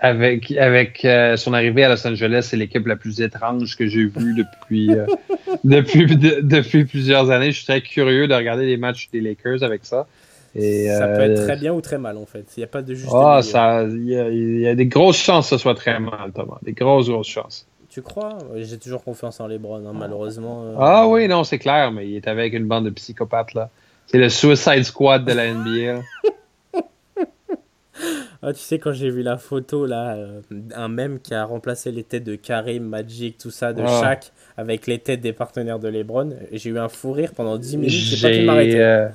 avec, 0.00 0.52
avec 0.52 1.04
euh, 1.04 1.36
son 1.36 1.52
arrivée 1.52 1.84
à 1.84 1.88
Los 1.88 2.06
Angeles, 2.06 2.46
c'est 2.50 2.56
l'équipe 2.56 2.86
la 2.86 2.96
plus 2.96 3.20
étrange 3.20 3.76
que 3.76 3.86
j'ai 3.86 4.04
vue 4.04 4.34
depuis, 4.34 4.90
euh, 4.92 5.06
depuis, 5.64 6.06
depuis 6.06 6.84
plusieurs 6.84 7.30
années. 7.30 7.50
Je 7.50 7.56
suis 7.56 7.66
très 7.66 7.80
curieux 7.80 8.28
de 8.28 8.34
regarder 8.34 8.66
les 8.66 8.76
matchs 8.76 9.08
des 9.12 9.20
Lakers 9.20 9.62
avec 9.62 9.84
ça. 9.84 10.06
Et, 10.54 10.88
ça 10.88 11.08
peut 11.08 11.20
être 11.20 11.40
euh, 11.40 11.46
très 11.46 11.56
bien 11.56 11.72
ou 11.72 11.80
très 11.80 11.98
mal, 11.98 12.16
en 12.16 12.26
fait. 12.26 12.44
Il 12.56 12.60
n'y 12.60 12.64
a 12.64 12.68
pas 12.68 12.82
de 12.82 12.94
juste. 12.94 13.12
Ah, 13.12 13.40
il 13.88 14.04
y, 14.04 14.60
y, 14.60 14.68
a 14.68 14.74
des 14.74 14.86
grosses 14.86 15.22
chances 15.22 15.50
que 15.50 15.56
ce 15.56 15.62
soit 15.62 15.74
très 15.74 16.00
mal, 16.00 16.32
Thomas. 16.34 16.58
Des 16.62 16.72
grosses, 16.72 17.08
grosses 17.08 17.28
chances. 17.28 17.67
Tu 17.98 18.02
crois? 18.02 18.38
J'ai 18.54 18.78
toujours 18.78 19.02
confiance 19.02 19.40
en 19.40 19.48
LeBron, 19.48 19.84
hein, 19.84 19.92
malheureusement. 19.92 20.62
Euh. 20.66 20.74
Ah 20.78 21.08
oui, 21.08 21.26
non, 21.26 21.42
c'est 21.42 21.58
clair, 21.58 21.90
mais 21.90 22.08
il 22.08 22.14
est 22.14 22.28
avec 22.28 22.52
une 22.52 22.64
bande 22.64 22.84
de 22.84 22.90
psychopathes, 22.90 23.54
là. 23.54 23.70
C'est 24.06 24.18
le 24.18 24.28
Suicide 24.28 24.84
Squad 24.84 25.24
de 25.24 25.32
la 25.32 25.52
NBA. 25.52 26.02
ah, 28.40 28.52
tu 28.52 28.60
sais, 28.60 28.78
quand 28.78 28.92
j'ai 28.92 29.10
vu 29.10 29.22
la 29.22 29.36
photo, 29.36 29.84
là, 29.84 30.14
euh, 30.14 30.40
un 30.76 30.86
mème 30.86 31.18
qui 31.18 31.34
a 31.34 31.44
remplacé 31.44 31.90
les 31.90 32.04
têtes 32.04 32.22
de 32.22 32.36
Karim, 32.36 32.84
Magic, 32.84 33.36
tout 33.36 33.50
ça, 33.50 33.72
de 33.72 33.82
ah. 33.84 34.00
Shaq, 34.00 34.30
avec 34.56 34.86
les 34.86 35.00
têtes 35.00 35.20
des 35.20 35.32
partenaires 35.32 35.80
de 35.80 35.88
LeBron, 35.88 36.36
j'ai 36.52 36.70
eu 36.70 36.78
un 36.78 36.88
fou 36.88 37.10
rire 37.10 37.32
pendant 37.34 37.58
10 37.58 37.78
minutes. 37.78 37.90
J'ai 37.90 38.46
pas 38.46 38.62
pu 38.62 38.76
euh, 38.76 39.08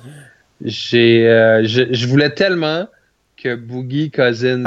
j'ai, 0.60 1.62
je 1.64 2.06
voulais 2.06 2.34
tellement 2.34 2.86
que 3.42 3.54
Boogie 3.54 4.10
Cousins 4.10 4.64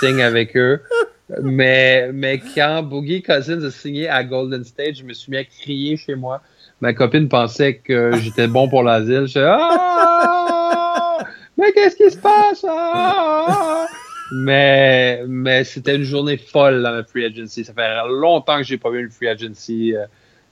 signe 0.00 0.22
avec 0.22 0.56
eux 0.56 0.80
mais, 1.40 2.10
mais 2.12 2.40
quand 2.54 2.82
Boogie 2.82 3.22
Cousins 3.22 3.62
a 3.62 3.70
signé 3.70 4.08
à 4.08 4.22
Golden 4.24 4.64
State, 4.64 4.96
je 4.96 5.04
me 5.04 5.12
suis 5.12 5.30
mis 5.30 5.38
à 5.38 5.44
crier 5.44 5.96
chez 5.96 6.14
moi. 6.14 6.42
Ma 6.80 6.92
copine 6.92 7.28
pensait 7.28 7.76
que 7.76 8.16
j'étais 8.18 8.48
bon 8.48 8.68
pour 8.68 8.82
l'asile. 8.82 9.26
Je 9.26 9.38
Ah! 9.38 11.18
Mais 11.56 11.72
qu'est-ce 11.72 11.96
qui 11.96 12.10
se 12.10 12.18
passe? 12.18 12.66
Ah! 12.68 13.86
Mais, 14.34 15.22
mais 15.28 15.62
c'était 15.64 15.94
une 15.94 16.04
journée 16.04 16.38
folle 16.38 16.82
dans 16.82 16.90
la 16.90 17.04
free 17.04 17.24
agency. 17.24 17.64
Ça 17.64 17.72
fait 17.74 17.88
longtemps 18.08 18.58
que 18.58 18.64
j'ai 18.64 18.78
pas 18.78 18.90
vu 18.90 19.00
une 19.00 19.10
free 19.10 19.28
agency 19.28 19.94
euh, 19.94 20.06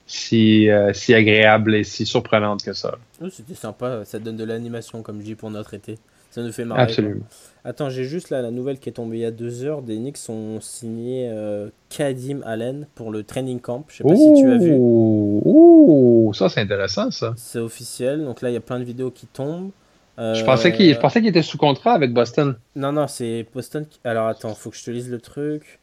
si, 0.05 0.69
euh, 0.69 0.93
si 0.93 1.13
agréable 1.13 1.75
et 1.75 1.83
si 1.83 2.05
surprenante 2.05 2.63
que 2.63 2.73
ça. 2.73 2.97
c'était 3.31 3.55
sympa. 3.55 4.05
Ça 4.05 4.19
donne 4.19 4.37
de 4.37 4.43
l'animation, 4.43 5.01
comme 5.01 5.19
je 5.19 5.25
dis, 5.25 5.35
pour 5.35 5.49
notre 5.49 5.73
été. 5.73 5.97
Ça 6.31 6.41
nous 6.41 6.51
fait 6.51 6.65
marrer. 6.65 6.81
Absolument. 6.81 7.25
Attends, 7.63 7.89
j'ai 7.89 8.05
juste 8.05 8.29
là 8.29 8.41
la 8.41 8.51
nouvelle 8.51 8.79
qui 8.79 8.89
est 8.89 8.93
tombée 8.93 9.17
il 9.17 9.21
y 9.21 9.25
a 9.25 9.31
deux 9.31 9.63
heures. 9.63 9.81
Des 9.81 9.97
Knicks 9.97 10.17
ont 10.29 10.59
signé 10.61 11.29
euh, 11.29 11.69
Kadim 11.89 12.41
Allen 12.45 12.87
pour 12.95 13.11
le 13.11 13.23
training 13.23 13.59
camp. 13.59 13.85
Je 13.89 13.97
sais 13.97 14.03
pas 14.03 14.15
si 14.15 14.33
tu 14.39 14.49
as 14.49 14.57
vu. 14.57 14.73
Ouh, 14.73 16.31
ça 16.33 16.49
c'est 16.49 16.61
intéressant 16.61 17.11
ça. 17.11 17.33
C'est 17.35 17.59
officiel. 17.59 18.23
Donc 18.23 18.41
là, 18.41 18.49
il 18.49 18.53
y 18.53 18.57
a 18.57 18.61
plein 18.61 18.79
de 18.79 18.85
vidéos 18.85 19.11
qui 19.11 19.27
tombent. 19.27 19.71
Euh, 20.19 20.33
je 20.33 20.43
pensais 20.43 20.71
qu'il 20.71 20.97
qu'il 20.97 21.27
était 21.27 21.41
sous 21.41 21.57
contrat 21.57 21.93
avec 21.93 22.13
Boston. 22.13 22.55
Non, 22.75 22.93
non, 22.93 23.07
c'est 23.07 23.45
Boston. 23.53 23.85
Qui... 23.85 23.99
Alors 24.05 24.27
attends, 24.27 24.55
faut 24.55 24.69
que 24.69 24.77
je 24.77 24.85
te 24.85 24.91
lise 24.91 25.11
le 25.11 25.19
truc. 25.19 25.79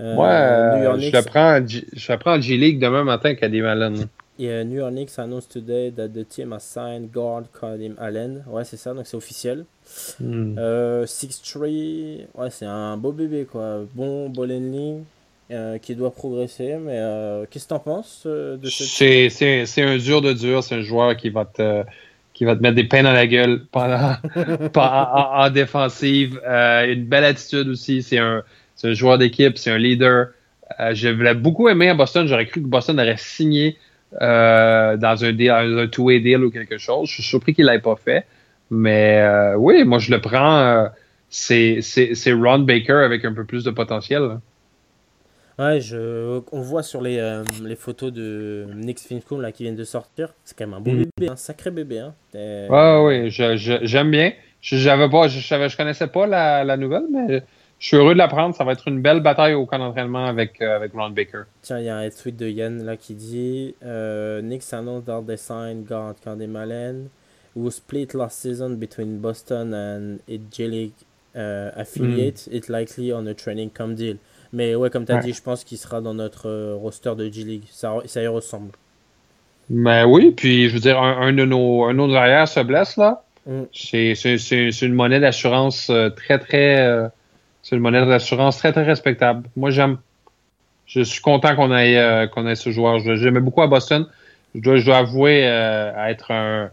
Euh, 0.00 0.16
ouais, 0.16 1.00
je, 1.00 1.16
le 1.16 1.22
prends, 1.22 1.60
je 1.66 2.12
le 2.12 2.18
prends 2.18 2.36
en 2.36 2.40
G-League 2.40 2.80
demain 2.80 3.04
matin, 3.04 3.34
Kadim 3.34 3.64
Allen. 3.64 4.08
Et 4.38 4.64
New 4.64 4.78
York 4.78 4.92
Knicks 4.92 5.18
announced 5.18 5.50
today 5.50 5.90
that 5.90 6.08
the 6.08 6.28
team 6.28 6.52
has 6.52 6.64
signed 6.64 7.12
guard 7.12 7.46
Kadim 7.52 7.94
Allen. 8.00 8.44
Ouais, 8.48 8.64
c'est 8.64 8.76
ça, 8.76 8.92
donc 8.92 9.06
c'est 9.06 9.16
officiel. 9.16 9.64
Hmm. 10.18 10.56
Euh, 10.58 11.06
6-3, 11.06 12.26
ouais, 12.34 12.50
c'est 12.50 12.66
un 12.66 12.96
beau 12.96 13.12
bébé, 13.12 13.44
quoi. 13.44 13.84
Bon 13.94 14.28
ball 14.28 14.50
euh, 15.50 15.76
qui 15.76 15.94
doit 15.94 16.10
progresser, 16.10 16.76
mais 16.80 16.96
euh, 16.96 17.44
qu'est-ce 17.50 17.64
que 17.64 17.68
t'en 17.68 17.78
penses 17.78 18.22
euh, 18.24 18.56
de 18.56 18.66
cette... 18.70 19.28
C'est 19.28 19.82
un 19.82 19.98
dur 19.98 20.22
de 20.22 20.32
dur, 20.32 20.64
c'est 20.64 20.76
un 20.76 20.80
joueur 20.80 21.16
qui 21.18 21.28
va 21.28 21.44
te 21.44 21.84
qui 22.32 22.46
va 22.46 22.56
te 22.56 22.62
mettre 22.62 22.76
des 22.76 22.84
peines 22.84 23.04
dans 23.04 23.12
la 23.12 23.26
gueule 23.26 23.66
pendant, 23.70 24.16
en, 24.74 25.50
défensive. 25.50 26.40
une 26.44 27.04
belle 27.04 27.24
attitude 27.24 27.68
aussi. 27.68 28.02
C'est 28.02 28.16
un, 28.16 28.42
un, 28.82 28.92
joueur 28.94 29.18
d'équipe, 29.18 29.58
c'est 29.58 29.70
un 29.70 29.76
leader. 29.76 30.28
je 30.92 31.10
voulais 31.10 31.34
beaucoup 31.34 31.68
aimer 31.68 31.90
à 31.90 31.94
Boston. 31.94 32.26
J'aurais 32.26 32.46
cru 32.46 32.62
que 32.62 32.66
Boston 32.66 32.98
aurait 32.98 33.18
signé 33.18 33.76
dans 34.20 35.24
un 35.24 35.32
deal, 35.32 35.50
un 35.50 35.86
two-way 35.88 36.20
deal 36.20 36.44
ou 36.44 36.50
quelque 36.50 36.78
chose. 36.78 37.08
Je 37.08 37.14
suis 37.14 37.22
surpris 37.22 37.54
qu'il 37.54 37.66
l'ait 37.66 37.78
pas 37.78 37.96
fait. 37.96 38.24
Mais 38.70 39.18
euh, 39.20 39.56
oui, 39.56 39.84
moi 39.84 39.98
je 39.98 40.10
le 40.10 40.20
prends. 40.20 40.58
Euh, 40.58 40.86
c'est 41.28 42.32
Ron 42.32 42.60
Baker 42.60 43.04
avec 43.04 43.24
un 43.24 43.32
peu 43.32 43.44
plus 43.44 43.64
de 43.64 43.70
potentiel. 43.70 44.38
Ouais, 45.58 45.80
je, 45.80 46.40
on 46.50 46.60
voit 46.62 46.82
sur 46.82 47.00
les, 47.00 47.18
euh, 47.18 47.44
les 47.62 47.76
photos 47.76 48.12
de 48.12 48.66
Nick 48.74 48.98
Fincombe 48.98 49.40
là, 49.40 49.52
qui 49.52 49.62
viennent 49.62 49.76
de 49.76 49.84
sortir. 49.84 50.30
C'est 50.44 50.56
quand 50.56 50.66
même 50.66 50.74
un 50.74 50.80
beau 50.80 50.90
mm. 50.90 51.04
bébé, 51.16 51.30
un 51.30 51.36
sacré 51.36 51.70
bébé. 51.70 52.00
Hein. 52.00 52.14
Ouais, 52.34 53.28
oui, 53.28 53.30
j'aime 53.30 54.10
bien. 54.10 54.32
Je, 54.60 55.08
pas, 55.10 55.28
je, 55.28 55.38
je, 55.38 55.76
connaissais 55.76 56.06
pas 56.06 56.26
la, 56.26 56.64
la, 56.64 56.76
nouvelle, 56.76 57.04
mais 57.12 57.42
je 57.84 57.88
suis 57.88 57.96
heureux 57.98 58.14
de 58.14 58.18
la 58.18 58.28
prendre. 58.28 58.54
Ça 58.54 58.64
va 58.64 58.72
être 58.72 58.88
une 58.88 59.02
belle 59.02 59.20
bataille 59.20 59.52
au 59.52 59.66
camp 59.66 59.78
d'entraînement 59.78 60.24
avec, 60.24 60.62
avec 60.62 60.94
Ron 60.94 61.10
Baker. 61.10 61.42
Tiens, 61.60 61.80
il 61.80 61.84
y 61.84 61.90
a 61.90 61.98
un 61.98 62.08
tweet 62.08 62.34
de 62.34 62.48
Yann 62.48 62.82
là 62.82 62.96
qui 62.96 63.12
dit 63.12 63.74
Nick 64.42 64.62
s'annonce 64.62 65.04
dans 65.04 65.20
des 65.20 65.36
signs 65.36 65.82
guard 65.86 66.14
quand 66.24 66.36
des 66.36 66.46
malènes 66.46 67.08
who 67.54 67.70
split 67.70 68.08
last 68.14 68.40
season 68.40 68.78
between 68.78 69.18
Boston 69.18 69.74
and 69.74 70.18
J 70.50 70.66
League 70.66 70.92
uh, 71.34 71.70
affiliate, 71.76 72.48
mm. 72.48 72.54
it 72.54 72.68
likely 72.68 73.12
on 73.12 73.26
a 73.26 73.34
training 73.34 73.70
camp 73.70 73.94
deal. 73.94 74.18
Mais 74.52 74.74
ouais, 74.74 74.90
comme 74.90 75.04
tu 75.04 75.12
as 75.12 75.18
dit, 75.18 75.32
je 75.32 75.42
pense 75.42 75.64
qu'il 75.64 75.78
sera 75.78 76.00
dans 76.00 76.14
notre 76.14 76.48
euh, 76.48 76.76
roster 76.76 77.14
de 77.16 77.28
G 77.28 77.42
League. 77.42 77.64
Ça, 77.70 77.94
ça 78.06 78.22
y 78.22 78.26
ressemble. 78.28 78.70
Mais 79.68 80.04
oui, 80.04 80.30
puis 80.30 80.68
je 80.68 80.74
veux 80.74 80.80
dire, 80.80 81.00
un, 81.00 81.32
de 81.32 81.44
nos, 81.44 81.84
un 81.84 81.98
autre 81.98 82.14
arrière 82.14 82.46
se 82.46 82.60
blesse 82.60 82.96
là. 82.96 83.24
Mm. 83.46 83.62
C'est 83.72 84.82
une 84.82 84.94
monnaie 84.94 85.20
d'assurance 85.20 85.90
euh, 85.90 86.10
très, 86.10 86.38
très. 86.38 86.80
Euh, 86.80 87.08
c'est 87.64 87.74
une 87.74 87.82
monnaie 87.82 88.06
d'assurance 88.06 88.58
très, 88.58 88.70
très 88.70 88.84
respectable. 88.84 89.48
Moi, 89.56 89.70
j'aime. 89.70 89.98
Je 90.86 91.00
suis 91.00 91.20
content 91.20 91.56
qu'on 91.56 91.74
ait, 91.74 92.28
qu'on 92.32 92.46
ait 92.46 92.54
ce 92.54 92.70
joueur. 92.70 93.00
J'aimais 93.00 93.40
beaucoup 93.40 93.62
à 93.62 93.66
Boston. 93.66 94.06
Je 94.54 94.60
dois, 94.60 94.76
je 94.76 94.84
dois 94.84 94.98
avouer 94.98 95.44
à 95.44 96.10
être 96.10 96.30
un 96.30 96.70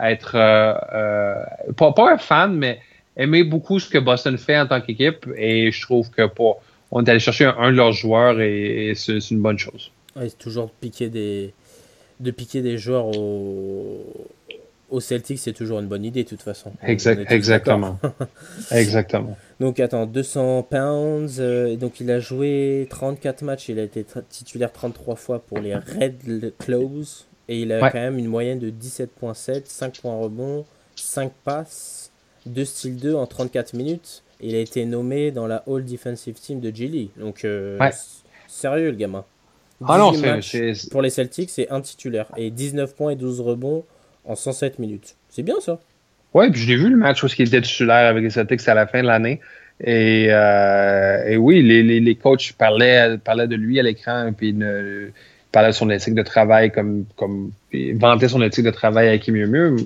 être 0.00 0.34
euh, 0.34 0.74
euh, 0.92 1.72
pas, 1.76 1.92
pas, 1.92 2.12
un 2.14 2.18
fan, 2.18 2.54
mais 2.54 2.80
aimer 3.16 3.44
beaucoup 3.44 3.78
ce 3.78 3.88
que 3.88 3.98
Boston 3.98 4.38
fait 4.38 4.58
en 4.58 4.66
tant 4.66 4.80
qu'équipe. 4.80 5.26
Et 5.36 5.72
je 5.72 5.82
trouve 5.82 6.10
que 6.10 6.26
pour, 6.26 6.62
on 6.90 7.04
est 7.04 7.10
allé 7.10 7.20
chercher 7.20 7.46
un, 7.46 7.70
de 7.70 7.76
leurs 7.76 7.92
joueurs 7.92 8.40
et, 8.40 8.92
c'est 8.94 9.18
une 9.30 9.40
bonne 9.40 9.58
chose. 9.58 9.90
c'est 10.16 10.38
toujours 10.38 10.66
de 10.66 10.72
piquer 10.80 11.08
des, 11.08 11.52
de 12.20 12.30
piquer 12.30 12.62
des 12.62 12.78
joueurs 12.78 13.06
au, 13.06 14.28
au 14.90 15.00
Celtics, 15.00 15.38
c'est 15.38 15.52
toujours 15.52 15.80
une 15.80 15.86
bonne 15.86 16.04
idée 16.04 16.24
de 16.24 16.28
toute 16.28 16.42
façon. 16.42 16.72
Exact, 16.82 17.30
exactement. 17.30 17.98
exactement. 18.70 19.36
Donc 19.60 19.80
attends, 19.80 20.06
200 20.06 20.62
pounds. 20.64 21.36
Euh, 21.38 21.76
donc 21.76 22.00
il 22.00 22.10
a 22.10 22.20
joué 22.20 22.86
34 22.90 23.42
matchs. 23.42 23.68
Il 23.68 23.78
a 23.78 23.82
été 23.82 24.04
titulaire 24.28 24.72
33 24.72 25.16
fois 25.16 25.40
pour 25.40 25.58
les 25.58 25.74
Red 25.74 26.54
Claws. 26.58 27.26
Et 27.48 27.60
il 27.62 27.72
a 27.72 27.90
quand 27.90 27.98
même 27.98 28.18
une 28.18 28.26
moyenne 28.26 28.58
de 28.58 28.70
17.7, 28.70 29.62
5 29.64 30.00
points 30.00 30.18
rebond, 30.18 30.66
5 30.96 31.32
passes, 31.44 32.10
2 32.44 32.64
styles 32.64 32.96
2 32.96 33.14
en 33.14 33.26
34 33.26 33.72
minutes. 33.72 34.22
Et 34.40 34.48
il 34.48 34.54
a 34.54 34.58
été 34.58 34.84
nommé 34.84 35.30
dans 35.30 35.46
la 35.46 35.64
All 35.66 35.84
Defensive 35.84 36.34
Team 36.34 36.60
de 36.60 36.74
G 36.74 37.10
Donc, 37.16 37.44
euh, 37.44 37.78
sérieux 38.46 38.90
le 38.90 38.96
gamin. 38.96 39.24
Ah 39.86 39.96
non, 39.96 40.12
Pour 40.90 41.02
les 41.02 41.10
Celtics, 41.10 41.50
c'est 41.50 41.70
un 41.70 41.80
titulaire. 41.80 42.26
Et 42.36 42.50
19 42.50 42.94
points 42.94 43.12
et 43.12 43.16
12 43.16 43.40
rebonds 43.40 43.84
en 44.28 44.36
107 44.36 44.78
minutes. 44.78 45.16
C'est 45.28 45.42
bien 45.42 45.56
ça. 45.60 45.80
Ouais, 46.34 46.50
puis 46.50 46.60
je 46.60 46.68
l'ai 46.68 46.76
vu 46.76 46.90
le 46.90 46.96
match 46.96 47.22
où 47.24 47.26
il 47.26 47.48
était 47.48 47.60
titulaire 47.60 48.06
avec 48.08 48.22
les 48.22 48.30
Celtics 48.30 48.68
à 48.68 48.74
la 48.74 48.86
fin 48.86 49.02
de 49.02 49.06
l'année. 49.06 49.40
Et, 49.82 50.28
euh, 50.30 51.36
oui, 51.36 51.62
les, 51.62 51.82
les, 51.82 52.00
les, 52.00 52.14
coachs 52.16 52.52
parlaient, 52.52 53.16
parlaient 53.18 53.46
de 53.46 53.56
lui 53.56 53.80
à 53.80 53.82
l'écran. 53.82 54.32
Puis 54.36 54.52
ne, 54.52 55.10
parlait 55.52 55.70
de 55.70 55.74
son 55.74 55.90
éthique 55.90 56.14
de 56.14 56.22
travail 56.22 56.70
comme, 56.70 57.06
comme 57.16 57.50
vantait 57.94 58.28
son 58.28 58.42
éthique 58.42 58.64
de 58.64 58.70
travail 58.70 59.08
avec 59.08 59.28
mieux 59.28 59.46
mieux. 59.46 59.76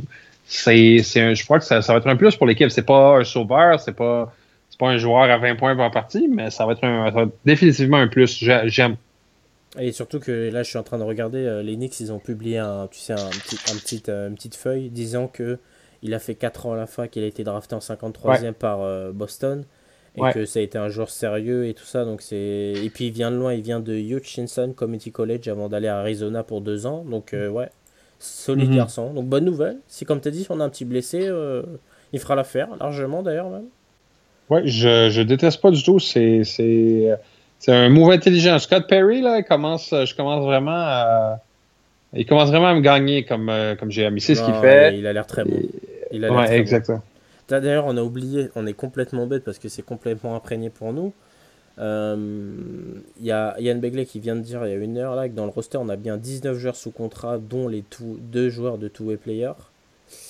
C'est, 0.47 0.99
je 0.99 1.45
crois 1.45 1.59
que 1.59 1.65
ça, 1.65 1.81
va 1.81 1.97
être 1.97 2.09
un 2.09 2.17
plus 2.17 2.37
pour 2.37 2.47
l'équipe. 2.47 2.71
C'est 2.71 2.87
pas 2.87 3.19
un 3.19 3.25
sauveur, 3.25 3.81
c'est 3.81 3.97
pas, 3.97 4.33
pas 4.79 4.89
un 4.89 4.99
joueur 4.99 5.31
à 5.31 5.39
20 5.39 5.57
points 5.57 5.77
par 5.77 5.91
partie, 5.91 6.29
mais 6.29 6.51
ça 6.51 6.67
va 6.67 6.73
être 6.73 7.31
définitivement 7.45 7.99
un 7.99 8.09
plus. 8.09 8.45
J'aime. 8.65 8.97
Et 9.79 9.93
surtout 9.93 10.21
que 10.21 10.51
là, 10.51 10.63
je 10.63 10.69
suis 10.69 10.79
en 10.79 10.83
train 10.83 10.99
de 10.99 11.05
regarder 11.05 11.39
euh, 11.39 11.63
les 11.63 11.77
Knicks, 11.77 11.99
ils 12.01 12.13
ont 12.13 12.19
publié 12.19 12.59
un, 12.59 12.89
tu 12.89 13.01
sais, 13.01 13.15
un 13.15 13.31
petit, 13.31 13.57
un 13.71 13.77
petit, 13.77 14.03
euh, 14.09 14.29
une 14.29 14.35
petite 14.35 14.55
feuille 14.55 14.91
disant 14.91 15.29
que 15.29 15.59
il 16.03 16.15
a 16.15 16.19
fait 16.19 16.35
4 16.35 16.67
ans 16.67 16.73
à 16.73 16.77
la 16.77 16.87
fac, 16.87 17.15
il 17.17 17.23
a 17.23 17.27
été 17.27 17.45
drafté 17.45 17.75
en 17.75 17.79
53e 17.79 18.53
par 18.55 19.13
Boston 19.13 19.65
et 20.17 20.33
que 20.33 20.45
ça 20.45 20.61
a 20.61 20.63
été 20.63 20.79
un 20.79 20.89
joueur 20.89 21.11
sérieux 21.11 21.67
et 21.67 21.75
tout 21.75 21.85
ça. 21.85 22.05
Donc 22.05 22.23
c'est 22.23 22.37
et 22.37 22.91
puis 22.91 23.07
il 23.07 23.13
vient 23.13 23.31
de 23.31 23.37
loin, 23.37 23.55
il 23.55 23.63
vient 23.63 23.81
de 23.81 23.95
Hutchinson 23.95 24.73
Community 24.75 25.11
College 25.11 25.49
avant 25.49 25.69
d'aller 25.69 25.89
à 25.89 25.99
Arizona 25.99 26.43
pour 26.43 26.61
deux 26.61 26.87
ans. 26.87 27.05
Donc 27.05 27.35
euh, 27.35 27.49
ouais, 27.49 27.71
solide 28.19 28.71
mhm. 28.71 28.77
garçon. 28.77 29.13
Donc 29.15 29.27
bonne 29.27 29.45
nouvelle. 29.45 29.79
Si 29.89 30.05
comme 30.05 30.21
tu 30.21 30.29
as 30.29 30.31
dit, 30.31 30.45
si 30.45 30.51
on 30.51 30.61
a 30.61 30.65
un 30.65 30.69
petit 30.69 30.85
blessé, 30.85 31.21
euh, 31.23 31.63
il 32.13 32.21
fera 32.21 32.35
l'affaire 32.35 32.69
largement 32.79 33.23
d'ailleurs 33.23 33.51
même. 33.51 33.67
Ouais, 34.51 34.67
je, 34.67 35.09
je 35.09 35.23
déteste 35.23 35.61
pas 35.63 35.71
du 35.71 35.83
tout. 35.83 35.99
C'est 35.99 36.43
c'est 37.63 37.73
un 37.73 37.89
move 37.89 38.11
intelligent. 38.11 38.59
Scott 38.59 38.89
Perry 38.89 39.21
là, 39.21 39.39
il 39.39 39.45
commence, 39.45 39.91
je 39.91 40.15
commence 40.17 40.45
vraiment 40.45 40.73
à 40.75 41.41
il 42.13 42.27
commence 42.27 42.49
vraiment 42.49 42.67
à 42.67 42.75
me 42.75 42.81
gagner 42.81 43.25
comme, 43.25 43.49
euh, 43.49 43.77
comme 43.77 43.91
j'ai 43.91 44.11
C'est 44.19 44.35
ce 44.35 44.45
qu'il 44.45 44.55
fait. 44.55 44.99
Il 44.99 45.07
a 45.07 45.13
l'air 45.13 45.27
très 45.27 45.45
bon. 45.45 45.63
Il 46.11 46.25
a 46.25 46.33
ouais, 46.33 46.59
exactement. 46.59 47.03
D'ailleurs, 47.49 47.87
on 47.87 47.97
a 47.97 48.03
oublié, 48.03 48.49
on 48.57 48.67
est 48.67 48.73
complètement 48.73 49.27
bête 49.27 49.45
parce 49.45 49.59
que 49.59 49.69
c'est 49.69 49.83
complètement 49.83 50.35
imprégné 50.35 50.71
pour 50.71 50.93
nous. 50.93 51.13
Il 51.79 51.85
euh, 51.85 52.17
y 53.21 53.31
a 53.31 53.55
Yann 53.61 53.81
Begley 53.81 54.05
qui 54.05 54.21
vient 54.21 54.37
de 54.37 54.41
dire 54.41 54.67
il 54.67 54.71
y 54.71 54.75
a 54.75 54.77
une 54.77 54.99
heure 54.99 55.15
là 55.15 55.29
que 55.29 55.35
dans 55.35 55.47
le 55.47 55.51
roster 55.51 55.79
on 55.79 55.89
a 55.89 55.97
bien 55.97 56.19
19 56.19 56.59
joueurs 56.59 56.77
sous 56.77 56.91
contrat 56.91 57.39
dont 57.39 57.67
les 57.67 57.83
deux 58.01 58.51
joueurs 58.51 58.77
de 58.77 58.89
two-way 58.89 59.17
player. 59.17 59.53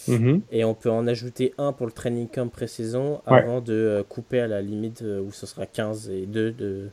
Mm-hmm. 0.09 0.41
Et 0.51 0.64
on 0.64 0.74
peut 0.74 0.91
en 0.91 1.07
ajouter 1.07 1.55
un 1.59 1.72
pour 1.72 1.87
le 1.87 1.93
training 1.93 2.28
camp 2.28 2.51
pré-saison 2.51 3.20
avant 3.26 3.61
de 3.61 3.72
euh, 3.72 4.03
couper 4.03 4.41
à 4.41 4.47
la 4.47 4.61
limite 4.61 5.03
euh, 5.03 5.20
où 5.20 5.33
ce 5.33 5.47
sera 5.47 5.66
15 5.66 6.11
et 6.11 6.26
2 6.26 6.53
de, 6.53 6.89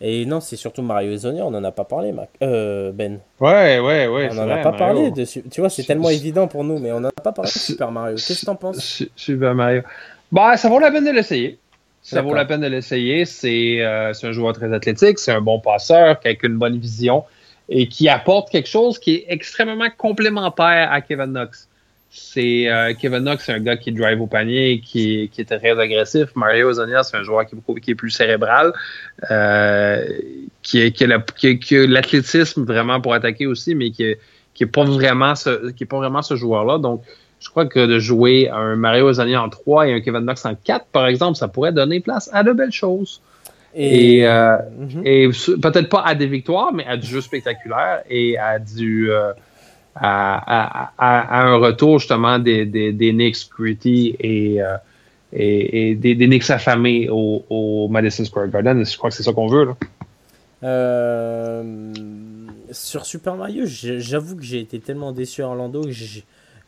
et 0.00 0.26
non, 0.26 0.40
c'est 0.40 0.56
surtout 0.56 0.82
Mario 0.82 1.12
Ezonia, 1.12 1.46
on 1.46 1.50
n'en 1.50 1.64
a 1.64 1.72
pas 1.72 1.84
parlé, 1.84 2.12
Mac. 2.12 2.28
Euh, 2.42 2.92
Ben. 2.92 3.20
Ouais, 3.40 3.78
ouais, 3.78 4.06
ouais. 4.06 4.28
On 4.30 4.34
n'en 4.34 4.48
a 4.50 4.58
pas 4.58 4.72
parlé 4.72 5.10
dessus. 5.10 5.42
Tu 5.50 5.60
vois, 5.60 5.70
c'est 5.70 5.84
tellement 5.84 6.10
évident 6.10 6.46
pour 6.46 6.64
nous, 6.64 6.78
mais 6.78 6.92
on 6.92 7.00
n'en 7.00 7.08
a 7.08 7.22
pas 7.22 7.32
parlé 7.32 7.50
de 7.50 7.58
Super 7.58 7.90
Mario. 7.90 8.16
Qu'est-ce 8.16 8.40
que 8.40 8.46
t'en 8.46 8.56
penses 8.56 9.02
Super 9.16 9.54
Mario. 9.54 9.82
Bah, 10.30 10.56
ça 10.56 10.68
vaut 10.68 10.78
la 10.78 10.90
peine 10.90 11.04
de 11.04 11.10
l'essayer. 11.10 11.58
Ça 12.02 12.20
vaut 12.20 12.34
la 12.34 12.44
peine 12.44 12.60
de 12.60 12.66
l'essayer. 12.66 13.24
C'est 13.24 13.80
euh, 13.80 14.12
un 14.22 14.32
joueur 14.32 14.52
très 14.52 14.70
athlétique, 14.74 15.18
c'est 15.18 15.32
un 15.32 15.40
bon 15.40 15.58
passeur, 15.58 16.20
qui 16.20 16.28
a 16.28 16.34
une 16.42 16.58
bonne 16.58 16.78
vision 16.78 17.24
et 17.70 17.88
qui 17.88 18.10
apporte 18.10 18.50
quelque 18.50 18.68
chose 18.68 18.98
qui 18.98 19.14
est 19.14 19.24
extrêmement 19.28 19.88
complémentaire 19.96 20.92
à 20.92 21.00
Kevin 21.00 21.32
Knox 21.32 21.68
c'est 22.16 22.70
euh, 22.70 22.94
Kevin 22.94 23.24
Knox, 23.24 23.44
c'est 23.44 23.52
un 23.52 23.58
gars 23.58 23.76
qui 23.76 23.90
drive 23.90 24.20
au 24.20 24.28
panier, 24.28 24.80
qui, 24.80 25.28
qui 25.32 25.40
est 25.40 25.44
très 25.44 25.76
agressif. 25.80 26.28
Mario 26.36 26.72
Zonia, 26.72 27.02
c'est 27.02 27.16
un 27.16 27.24
joueur 27.24 27.44
qui, 27.44 27.56
qui, 27.80 27.90
est 27.90 27.94
plus 27.96 28.10
cérébral, 28.10 28.72
euh, 29.32 30.06
qui, 30.62 30.80
est, 30.80 30.92
qui, 30.92 31.04
a, 31.04 31.86
l'athlétisme 31.88 32.64
vraiment 32.64 33.00
pour 33.00 33.14
attaquer 33.14 33.48
aussi, 33.48 33.74
mais 33.74 33.90
qui, 33.90 34.14
qui 34.54 34.62
est 34.62 34.68
pas 34.68 34.84
vraiment 34.84 35.34
ce, 35.34 35.72
qui 35.72 35.82
est 35.82 35.86
pas 35.88 35.96
vraiment 35.96 36.22
ce 36.22 36.36
joueur-là. 36.36 36.78
Donc, 36.78 37.02
je 37.40 37.50
crois 37.50 37.66
que 37.66 37.84
de 37.84 37.98
jouer 37.98 38.48
un 38.48 38.76
Mario 38.76 39.12
Zonia 39.12 39.42
en 39.42 39.48
3 39.48 39.88
et 39.88 39.94
un 39.94 40.00
Kevin 40.00 40.20
Knox 40.20 40.44
en 40.44 40.54
4, 40.54 40.86
par 40.92 41.08
exemple, 41.08 41.36
ça 41.36 41.48
pourrait 41.48 41.72
donner 41.72 41.98
place 41.98 42.30
à 42.32 42.44
de 42.44 42.52
belles 42.52 42.70
choses. 42.70 43.22
Et, 43.74 44.24
euh, 44.24 44.56
mhm. 44.78 45.02
et 45.04 45.28
peut-être 45.60 45.88
pas 45.88 46.02
à 46.02 46.14
des 46.14 46.28
victoires, 46.28 46.72
mais 46.72 46.86
à 46.86 46.96
du 46.96 47.08
jeu 47.08 47.20
spectaculaire 47.20 48.04
et 48.08 48.38
à 48.38 48.60
du 48.60 49.10
à, 49.94 50.92
à, 50.98 51.46
un 51.46 51.56
retour 51.56 51.98
justement 51.98 52.38
des, 52.38 52.66
des, 52.66 52.92
des 52.92 53.12
Knicks 53.12 53.48
gritty 53.50 54.16
et, 54.18 54.62
euh, 54.62 54.76
et, 55.32 55.90
et, 55.90 55.94
des, 55.94 56.14
des 56.14 56.26
Knicks 56.26 56.50
affamés 56.50 57.08
au, 57.08 57.44
au, 57.48 57.88
Madison 57.88 58.24
Square 58.24 58.48
Garden. 58.48 58.84
Je 58.84 58.96
crois 58.96 59.10
que 59.10 59.16
c'est 59.16 59.22
ça 59.22 59.32
qu'on 59.32 59.46
veut. 59.46 59.64
Là. 59.66 59.76
Euh, 60.64 61.92
sur 62.72 63.04
Super 63.04 63.36
Mario, 63.36 63.64
j'avoue 63.66 64.36
que 64.36 64.42
j'ai 64.42 64.60
été 64.60 64.80
tellement 64.80 65.12
déçu 65.12 65.42
à 65.42 65.48
Orlando 65.48 65.82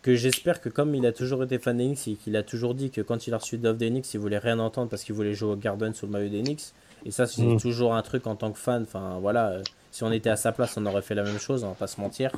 que 0.03 0.14
j'espère 0.14 0.61
que 0.61 0.68
comme 0.68 0.95
il 0.95 1.05
a 1.05 1.12
toujours 1.12 1.43
été 1.43 1.59
fan 1.59 1.77
Knicks 1.77 2.07
et 2.07 2.14
qu'il 2.14 2.37
a 2.37 2.45
toujours 2.45 2.74
dit 2.74 2.91
que 2.91 3.01
quand 3.01 3.27
il 3.27 3.35
a 3.35 3.39
reçu 3.39 3.59
Dove 3.59 3.77
des 3.77 3.91
Knicks, 3.91 4.14
il 4.14 4.20
voulait 4.20 4.39
rien 4.39 4.61
entendre 4.61 4.89
parce 4.89 5.03
qu'il 5.03 5.16
voulait 5.16 5.35
jouer 5.35 5.53
au 5.53 5.57
Garden 5.57 5.93
sous 5.95 6.07
le 6.07 6.12
maillot 6.12 6.29
Knicks. 6.29 6.72
Et 7.05 7.11
ça, 7.11 7.27
c'est 7.27 7.43
mm. 7.43 7.59
toujours 7.59 7.95
un 7.95 8.03
truc 8.03 8.27
en 8.29 8.37
tant 8.37 8.53
que 8.53 8.59
fan. 8.59 8.83
Enfin, 8.83 9.18
voilà, 9.20 9.49
euh, 9.49 9.62
si 9.91 10.05
on 10.05 10.12
était 10.12 10.31
à 10.31 10.37
sa 10.37 10.53
place, 10.53 10.77
on 10.77 10.87
aurait 10.87 11.03
fait 11.03 11.16
la 11.16 11.24
même 11.24 11.41
chose, 11.41 11.64
on 11.64 11.70
va 11.70 11.74
pas 11.74 11.87
se 11.89 12.01
mentir. 12.01 12.31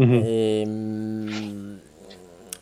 Mhm. 0.00 0.22
Et 0.24 0.64
hum, 0.66 1.78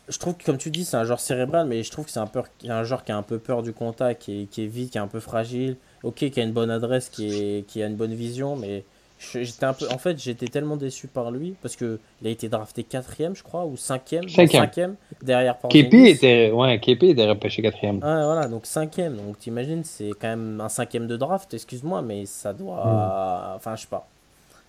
je 0.09 0.17
trouve 0.17 0.35
que, 0.35 0.43
comme 0.43 0.57
tu 0.57 0.71
dis, 0.71 0.85
c'est 0.85 0.97
un 0.97 1.05
genre 1.05 1.19
cérébral, 1.19 1.67
mais 1.67 1.83
je 1.83 1.91
trouve 1.91 2.05
que 2.05 2.11
c'est 2.11 2.19
un, 2.19 2.27
peu, 2.27 2.41
un 2.67 2.83
genre 2.83 3.03
qui 3.03 3.11
a 3.11 3.17
un 3.17 3.21
peu 3.23 3.37
peur 3.37 3.61
du 3.61 3.73
contact, 3.73 4.23
qui 4.23 4.41
est, 4.41 4.45
qui 4.45 4.63
est 4.63 4.67
vite, 4.67 4.91
qui 4.91 4.97
est 4.97 5.01
un 5.01 5.07
peu 5.07 5.19
fragile. 5.19 5.77
Ok, 6.03 6.29
qui 6.29 6.39
a 6.39 6.43
une 6.43 6.51
bonne 6.51 6.71
adresse, 6.71 7.09
qui, 7.09 7.27
est, 7.27 7.67
qui 7.67 7.83
a 7.83 7.87
une 7.87 7.95
bonne 7.95 8.13
vision, 8.13 8.55
mais 8.55 8.83
j'étais 9.19 9.65
un 9.65 9.73
peu, 9.73 9.85
en 9.91 9.97
fait, 9.97 10.17
j'étais 10.17 10.47
tellement 10.47 10.77
déçu 10.77 11.07
par 11.07 11.29
lui 11.29 11.55
parce 11.61 11.75
que 11.75 11.99
il 12.21 12.27
a 12.27 12.31
été 12.31 12.49
drafté 12.49 12.83
quatrième, 12.83 13.35
je 13.35 13.43
crois, 13.43 13.65
ou 13.65 13.77
cinquième, 13.77 14.27
cinquième, 14.29 14.95
derrière 15.21 15.57
Kepi 15.69 16.07
était, 16.07 16.51
ouais, 16.51 16.79
Kepi 16.79 17.09
était 17.09 17.29
repêché 17.29 17.61
quatrième. 17.61 17.99
Ah, 18.01 18.23
voilà, 18.23 18.47
donc 18.47 18.65
cinquième. 18.65 19.17
Donc 19.17 19.37
t'imagines, 19.37 19.83
c'est 19.83 20.11
quand 20.19 20.29
même 20.29 20.61
un 20.61 20.69
cinquième 20.69 21.07
de 21.07 21.17
draft. 21.17 21.53
Excuse-moi, 21.53 22.01
mais 22.01 22.25
ça 22.25 22.53
doit, 22.53 22.85
mm. 22.85 23.55
enfin, 23.57 23.75
je 23.75 23.81
sais 23.81 23.87
pas. 23.87 24.07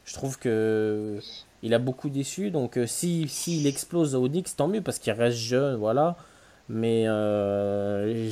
Je 0.04 0.14
trouve 0.14 0.38
que 0.38 1.20
il 1.62 1.74
a 1.74 1.78
beaucoup 1.78 2.08
déçu. 2.08 2.50
Donc, 2.50 2.76
euh, 2.76 2.86
si 2.86 3.28
s'il 3.28 3.66
explose 3.66 4.14
au 4.14 4.28
Knicks, 4.28 4.56
tant 4.56 4.68
mieux 4.68 4.80
parce 4.80 4.98
qu'il 4.98 5.12
reste 5.12 5.38
jeune, 5.38 5.76
voilà. 5.76 6.16
Mais 6.68 7.04
euh, 7.06 8.30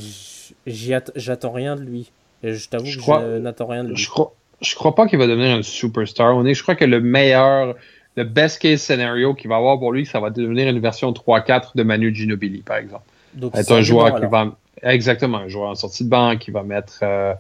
j'attends 0.67 1.53
rien 1.53 1.77
de 1.77 1.83
lui. 1.83 2.11
je 2.43 2.69
t'avoue 2.69 2.85
que 2.85 2.91
je 2.91 3.39
n'attends 3.39 3.67
rien 3.67 3.85
de 3.85 3.91
lui. 3.91 3.97
Je 3.97 4.09
crois, 4.09 4.35
je 4.61 4.75
crois 4.75 4.95
pas 4.95 5.07
qu'il 5.07 5.19
va 5.19 5.27
devenir 5.27 5.57
un 5.57 5.63
superstar. 5.63 6.45
Je 6.45 6.63
crois 6.63 6.77
que 6.77 6.85
le 6.85 7.01
meilleur, 7.01 7.75
le 8.17 8.25
best 8.25 8.61
case 8.61 8.81
scenario 8.81 9.35
qu'il 9.35 9.49
va 9.49 9.57
avoir 9.57 9.79
pour 9.79 9.93
lui, 9.93 10.07
ça 10.07 10.21
va 10.21 10.31
devenir 10.31 10.69
une 10.69 10.81
version 10.81 11.13
3-4 11.13 11.71
de 11.75 11.83
Manu 11.83 12.15
Ginobili, 12.15 12.61
par 12.61 12.77
exemple. 12.77 13.05
Donc, 13.35 13.57
être 13.57 13.73
un 13.73 13.83
joueur 13.83 14.21
qui 14.21 14.27
va. 14.27 14.57
Exactement, 14.83 15.39
un 15.39 15.49
joueur 15.49 15.71
en 15.71 15.75
sortie 15.75 16.05
de 16.05 16.09
banque 16.09 16.39
qui 16.39 16.53
va 16.53 16.63
mettre. 16.63 17.01
Euh, 17.03 17.35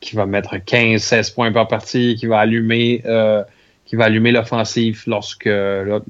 qui 0.00 0.14
va 0.14 0.26
mettre 0.26 0.56
15-16 0.56 1.34
points 1.34 1.52
par 1.52 1.66
partie, 1.66 2.14
qui 2.14 2.26
va 2.26 2.38
allumer 2.38 3.02
euh, 3.04 3.42
qui 3.88 3.96
va 3.96 4.04
allumer 4.04 4.32
l'offensive 4.32 5.02
lorsque 5.06 5.48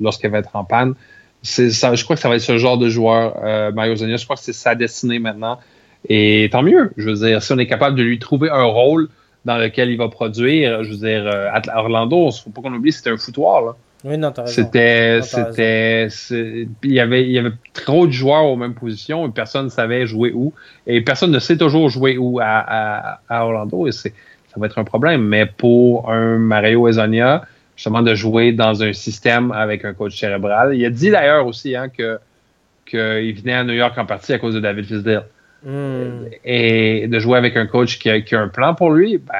lorsqu'elle 0.01 0.33
va 0.33 0.39
être 0.39 0.55
en 0.55 0.64
panne. 0.64 0.95
Ça, 1.43 1.95
je 1.95 2.03
crois 2.03 2.16
que 2.16 2.22
ça 2.22 2.29
va 2.29 2.35
être 2.35 2.43
ce 2.43 2.59
genre 2.59 2.76
de 2.76 2.89
joueur, 2.89 3.37
euh, 3.45 3.70
Mario 3.70 3.95
Zonia. 3.95 4.16
Je 4.16 4.24
crois 4.24 4.35
que 4.35 4.43
c'est 4.43 4.53
sa 4.53 4.74
destinée 4.74 5.20
maintenant. 5.20 5.61
Et 6.09 6.49
tant 6.51 6.62
mieux. 6.62 6.91
Je 6.97 7.09
veux 7.09 7.14
dire, 7.14 7.41
si 7.41 7.53
on 7.53 7.59
est 7.59 7.68
capable 7.68 7.97
de 7.97 8.03
lui 8.03 8.18
trouver 8.18 8.51
un 8.51 8.64
rôle 8.64 9.09
dans 9.45 9.57
lequel 9.57 9.91
il 9.91 9.97
va 9.97 10.09
produire, 10.09 10.83
je 10.83 10.91
veux 10.91 10.97
dire, 10.97 11.24
euh, 11.26 11.49
à 11.53 11.79
Orlando, 11.79 12.31
il 12.31 12.43
faut 12.43 12.51
pas 12.51 12.61
qu'on 12.61 12.74
oublie, 12.74 12.91
c'était 12.91 13.11
un 13.11 13.16
foutoir. 13.16 13.64
Là. 13.64 13.76
Oui, 14.05 14.18
non, 14.18 14.33
t'as 14.33 14.43
raison. 14.43 14.55
C'était, 14.55 15.20
c'était, 15.22 16.09
il 16.83 16.93
y 16.93 17.01
avait, 17.01 17.22
il 17.22 17.31
y 17.31 17.39
avait 17.39 17.53
trop 17.72 18.09
de 18.09 18.12
joueurs 18.12 18.45
aux 18.45 18.57
mêmes 18.57 18.74
positions 18.74 19.26
et 19.26 19.31
personne 19.31 19.66
ne 19.66 19.70
savait 19.70 20.07
jouer 20.07 20.33
où. 20.35 20.53
Et 20.89 21.01
personne 21.03 21.31
ne 21.31 21.39
sait 21.39 21.57
toujours 21.57 21.89
jouer 21.89 22.18
où 22.18 22.41
à, 22.41 22.45
à, 22.47 23.20
à 23.29 23.45
Orlando 23.45 23.87
et 23.87 23.93
c'est, 23.93 24.12
ça 24.53 24.59
va 24.59 24.66
être 24.66 24.79
un 24.79 24.85
problème. 24.85 25.22
Mais 25.22 25.47
pour 25.47 26.11
un 26.11 26.39
Mario 26.39 26.89
Ezonia, 26.89 27.45
justement 27.79 28.03
de 28.03 28.12
jouer 28.16 28.51
dans 28.51 28.83
un 28.83 28.93
système 28.93 29.53
avec 29.53 29.85
un 29.85 29.95
coach 29.95 30.18
cérébral. 30.18 30.74
Il 30.74 30.85
a 30.85 30.91
dit 30.91 31.11
d'ailleurs 31.11 31.47
aussi 31.47 31.76
hein, 31.76 31.89
que 31.89 32.18
qu'il 32.85 33.35
venait 33.41 33.55
à 33.55 33.62
New 33.62 33.74
York 33.74 33.97
en 33.97 34.05
partie 34.05 34.33
à 34.33 34.39
cause 34.41 34.55
de 34.55 34.61
David 34.61 34.85
Fisdale. 34.85 35.26
Hmm. 35.62 36.24
Et 36.45 37.07
de 37.07 37.18
jouer 37.20 37.39
avec 37.39 37.57
un 37.57 37.66
coach 37.66 38.01
qui 38.01 38.11
a, 38.11 38.20
qui 38.20 38.35
a, 38.35 38.41
un 38.41 38.49
plan 38.49 38.74
pour 38.74 38.91
lui, 38.91 39.18
ben 39.18 39.35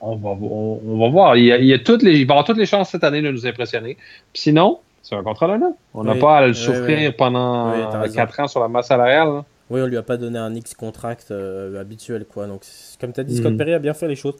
on 0.00 0.14
va, 0.16 0.30
on, 0.30 0.98
va 0.98 1.08
voir. 1.08 1.36
Il, 1.36 1.50
a, 1.50 1.58
il, 1.58 1.72
a 1.72 1.80
toutes 1.80 2.04
les, 2.04 2.20
il 2.20 2.26
va 2.26 2.34
avoir 2.34 2.46
toutes 2.46 2.58
les 2.58 2.66
chances 2.66 2.90
cette 2.90 3.02
année 3.02 3.22
de 3.22 3.30
nous 3.30 3.44
impressionner. 3.44 3.96
sinon, 4.34 4.78
c'est 5.02 5.16
un 5.16 5.22
contrat 5.24 5.48
d'un 5.48 5.72
On 5.94 6.04
n'a 6.04 6.14
pas 6.14 6.38
à 6.38 6.46
le 6.46 6.54
souffrir 6.54 7.16
pendant 7.16 7.72
quatre 8.14 8.38
ans 8.38 8.46
sur 8.46 8.60
la 8.60 8.68
masse 8.68 8.86
salariale. 8.86 9.42
Oui, 9.68 9.80
on 9.80 9.86
lui 9.86 9.96
a 9.96 10.02
pas 10.02 10.16
donné 10.16 10.38
un 10.38 10.54
X 10.54 10.74
contract 10.74 11.30
euh, 11.30 11.80
habituel, 11.80 12.24
quoi. 12.26 12.46
Donc, 12.46 12.62
comme 13.00 13.12
tu 13.12 13.20
as 13.20 13.24
dit, 13.24 13.36
Scott 13.36 13.54
hmm. 13.54 13.56
Perry 13.56 13.74
a 13.74 13.78
bien 13.78 13.94
fait 13.94 14.06
les 14.06 14.16
choses. 14.16 14.36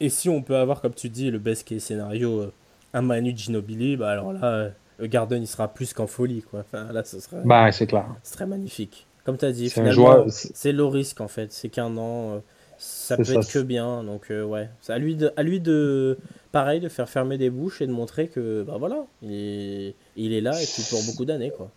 Et 0.00 0.08
si 0.08 0.28
on 0.28 0.42
peut 0.42 0.56
avoir, 0.56 0.80
comme 0.80 0.94
tu 0.94 1.08
dis, 1.08 1.30
le 1.30 1.38
best 1.38 1.66
case 1.66 1.82
scénario, 1.82 2.40
euh, 2.40 2.52
un 2.92 3.02
Manu 3.02 3.32
Ginobili, 3.36 3.96
bah 3.96 4.10
alors 4.10 4.32
là, 4.32 4.44
euh, 4.44 4.68
le 4.98 5.06
Garden, 5.06 5.42
il 5.42 5.46
sera 5.46 5.68
plus 5.68 5.92
qu'en 5.92 6.06
folie, 6.06 6.42
quoi. 6.42 6.60
Enfin, 6.60 6.92
là, 6.92 7.02
ce 7.04 7.18
serait. 7.20 7.42
Bah, 7.44 7.70
c'est 7.72 7.86
clair. 7.86 8.06
Ce 8.22 8.34
serait 8.34 8.46
magnifique. 8.46 9.06
Comme 9.24 9.38
tu 9.38 9.44
as 9.44 9.52
dit, 9.52 9.70
finalement, 9.70 10.24
c'est 10.28 10.72
le 10.72 10.84
risque, 10.84 11.20
en 11.20 11.28
fait. 11.28 11.52
C'est 11.52 11.68
qu'un 11.68 11.96
an, 11.96 12.34
euh, 12.34 12.38
ça 12.78 13.16
peut 13.16 13.22
être 13.22 13.50
que 13.50 13.58
bien. 13.58 14.04
Donc, 14.04 14.30
ouais. 14.30 14.68
C'est 14.82 14.92
à 14.92 14.98
lui, 14.98 15.16
de, 15.16 15.32
à 15.36 15.42
lui 15.42 15.60
de, 15.60 16.18
pareil, 16.52 16.80
de 16.80 16.88
faire 16.88 17.08
fermer 17.08 17.38
des 17.38 17.50
bouches 17.50 17.80
et 17.80 17.86
de 17.86 17.92
montrer 17.92 18.28
que, 18.28 18.62
bah 18.62 18.76
voilà, 18.78 19.06
il 19.22 19.32
est, 19.32 19.94
il 20.16 20.32
est 20.32 20.40
là 20.42 20.52
et 20.60 20.66
puis 20.66 20.82
pour 20.88 21.02
beaucoup 21.04 21.24
d'années, 21.24 21.52
quoi. 21.56 21.70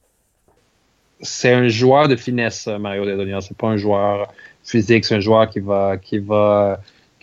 C'est 1.22 1.51
un 1.51 1.67
joueur 1.67 2.07
de 2.07 2.15
finesse, 2.15 2.67
Mario 2.67 3.05
Dedonia. 3.05 3.41
C'est 3.41 3.57
pas 3.57 3.67
un 3.67 3.78
joueur 3.78 4.34
physique, 4.63 5.03
c'est 5.03 5.15
un 5.15 5.20
joueur 5.20 5.49
qui 5.49 5.59
va, 5.59 5.97
qui 5.97 6.17
va 6.20 6.80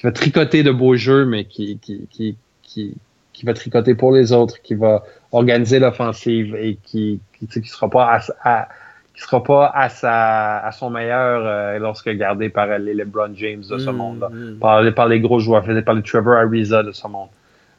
va 0.07 0.13
tricoter 0.13 0.63
de 0.63 0.71
beaux 0.71 0.97
jeux, 0.97 1.25
mais 1.27 1.45
qui, 1.45 1.79
qui, 1.79 2.07
qui, 2.11 2.37
qui, 2.63 2.95
qui 3.33 3.47
va 3.47 3.55
tricoter 3.55 3.95
pour 3.95 4.13
les 4.13 4.33
autres, 4.33 4.63
qui 4.63 4.75
va 4.75 5.03
organiser 5.33 5.81
l'offensive 5.81 6.55
et 6.55 6.79
qui, 6.85 7.21
qui, 7.39 7.49
qui 7.49 7.69
sera 7.69 7.91
pas 7.91 8.21
à, 8.45 8.69
qui 9.15 9.23
sera 9.23 9.43
pas 9.43 9.73
à 9.75 9.89
sa 9.89 10.59
à 10.59 10.71
son 10.73 10.91
meilleur 10.91 11.43
euh, 11.45 11.79
lorsque 11.79 12.09
gardé 12.11 12.51
par 12.51 12.79
les 12.79 12.95
LeBron 12.95 13.33
James 13.35 13.65
de 13.69 13.79
ce 13.79 13.91
mm, 13.91 13.97
monde, 13.97 14.29
mm. 14.31 14.59
par, 14.61 14.95
par 14.95 15.09
les 15.09 15.21
gros 15.21 15.41
joueurs, 15.41 15.65
par 15.85 15.95
les 15.95 16.03
Trevor 16.03 16.37
Ariza 16.37 16.83
de 16.85 16.93
ce 16.93 17.09
monde. 17.09 17.29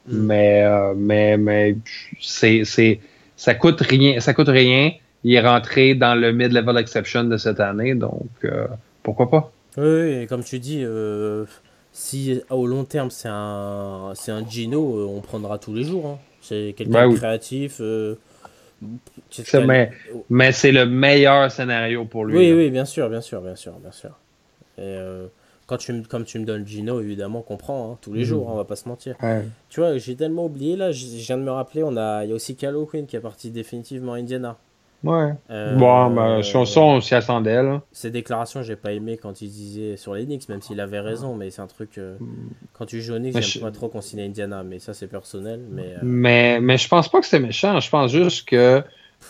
Mm. 0.07 0.17
Mais 0.25 0.63
euh, 0.65 0.93
mais 0.97 1.38
mais 1.38 1.78
c'est 2.19 2.63
c'est 2.65 2.99
ça 3.38 3.55
coûte 3.55 3.82
rien, 3.82 4.19
ça 4.19 4.34
coûte 4.34 4.49
rien 4.49 4.91
il 5.23 5.34
est 5.34 5.41
rentré 5.41 5.95
dans 5.95 6.15
le 6.15 6.32
mid-level 6.32 6.78
exception 6.78 7.23
de 7.23 7.38
cette 7.38 7.59
année, 7.59 7.95
donc 7.95 8.30
pourquoi 9.03 9.30
pas? 9.30 9.51
Oui, 9.75 10.21
et 10.21 10.28
comme 10.28 10.43
tu 10.43 10.59
dis, 10.59 10.86
si 11.98 12.41
au 12.52 12.68
long 12.68 12.86
terme 12.86 13.10
c'est 13.10 13.28
un, 13.30 14.12
c'est 14.14 14.32
un 14.32 14.48
Gino, 14.48 15.10
on 15.10 15.20
prendra 15.22 15.58
tous 15.58 15.74
les 15.74 15.84
jours. 15.84 16.06
Hein. 16.06 16.20
C'est 16.41 16.76
quelqu'un 16.78 17.10
de 17.10 17.16
créatif. 17.16 17.82
mais, 19.66 19.91
mais 20.30 20.52
c'est 20.52 20.72
le 20.72 20.86
meilleur 20.86 21.52
scénario 21.52 22.06
pour 22.06 22.26
lui. 22.26 22.38
Oui, 22.38 22.54
oui, 22.54 22.70
bien 22.70 22.86
sûr, 22.86 23.10
bien 23.10 23.22
sûr, 23.22 23.41
bien 23.41 23.56
sûr, 23.56 23.74
bien 23.80 23.91
sûr. 23.91 24.12
Et 24.78 24.95
quand 25.66 25.78
tu, 25.78 26.04
comme 26.04 26.24
tu 26.24 26.39
me 26.39 26.45
donnes 26.45 26.66
Gino, 26.66 27.02
évidemment, 27.02 27.41
qu'on 27.41 27.58
prend 27.58 27.91
hein, 27.91 27.98
tous 28.02 28.14
les 28.14 28.22
mhm. 28.22 28.26
jours, 28.26 28.48
on 28.48 28.56
va 28.56 28.64
pas 28.64 28.76
se 28.76 28.88
mentir. 28.88 29.16
Tu 29.70 29.80
vois, 29.80 29.98
j'ai 29.98 30.16
tellement 30.16 30.45
oublié, 30.45 30.76
là, 30.76 30.91
je 30.91 31.06
viens 31.06 31.38
de 31.38 31.43
me 31.43 31.52
rappeler, 31.52 31.84
on 31.84 31.98
a, 31.98 32.24
il 32.24 32.30
y 32.30 32.32
a 32.32 32.36
aussi 32.36 32.56
Calo 32.56 32.86
Quinn 32.86 33.06
qui 33.08 33.16
est 33.16 33.22
parti 33.22 33.50
définitivement 33.50 34.14
à 34.14 34.18
Indiana. 34.18 34.58
Ouais. 35.04 35.32
Euh, 35.52 35.76
bon, 35.76 36.10
bah, 36.10 36.41
sur 36.41 36.68
ça, 36.68 36.82
on 36.82 37.02
s'y 37.02 37.16
attendait, 37.16 37.62
là. 37.62 37.82
Ces 37.91 38.10
déclarations, 38.10 38.64
j'ai 38.64 38.76
pas 38.76 38.93
aimé 38.93 39.18
quand 39.22 39.41
il 39.41 39.50
disait 39.50 39.95
sur 39.95 40.16
les 40.16 40.26
Knicks, 40.26 40.50
même 40.50 40.62
s'il 40.62 40.80
avait 40.80 41.00
raison, 41.00 41.36
mais 41.36 41.50
c'est 41.52 41.62
un 41.62 41.68
truc. 41.68 41.98
Euh, 41.98 42.18
quand 42.74 42.86
tu 42.86 43.02
joues 43.02 43.14
aux 43.14 43.20
Knicks, 43.20 43.39
j'aime 43.39 43.64
pas 43.64 43.72
trop 43.72 43.89
qu'on 43.89 44.02
signe 44.02 44.22
à 44.22 44.24
Indiana, 44.24 44.64
mais 44.64 44.80
ça, 44.80 44.93
c'est 44.93 45.08
personnel. 45.08 45.62
Mais, 45.72 45.84
euh, 45.84 46.00
mais, 46.02 46.60
mais 46.60 46.78
je 46.78 46.88
pense 46.88 47.10
pas 47.10 47.20
que 47.20 47.28
c'est 47.28 47.39
méchant, 47.39 47.80
je 47.80 47.89
pense 47.89 48.12
juste 48.12 48.48
que 48.48 48.84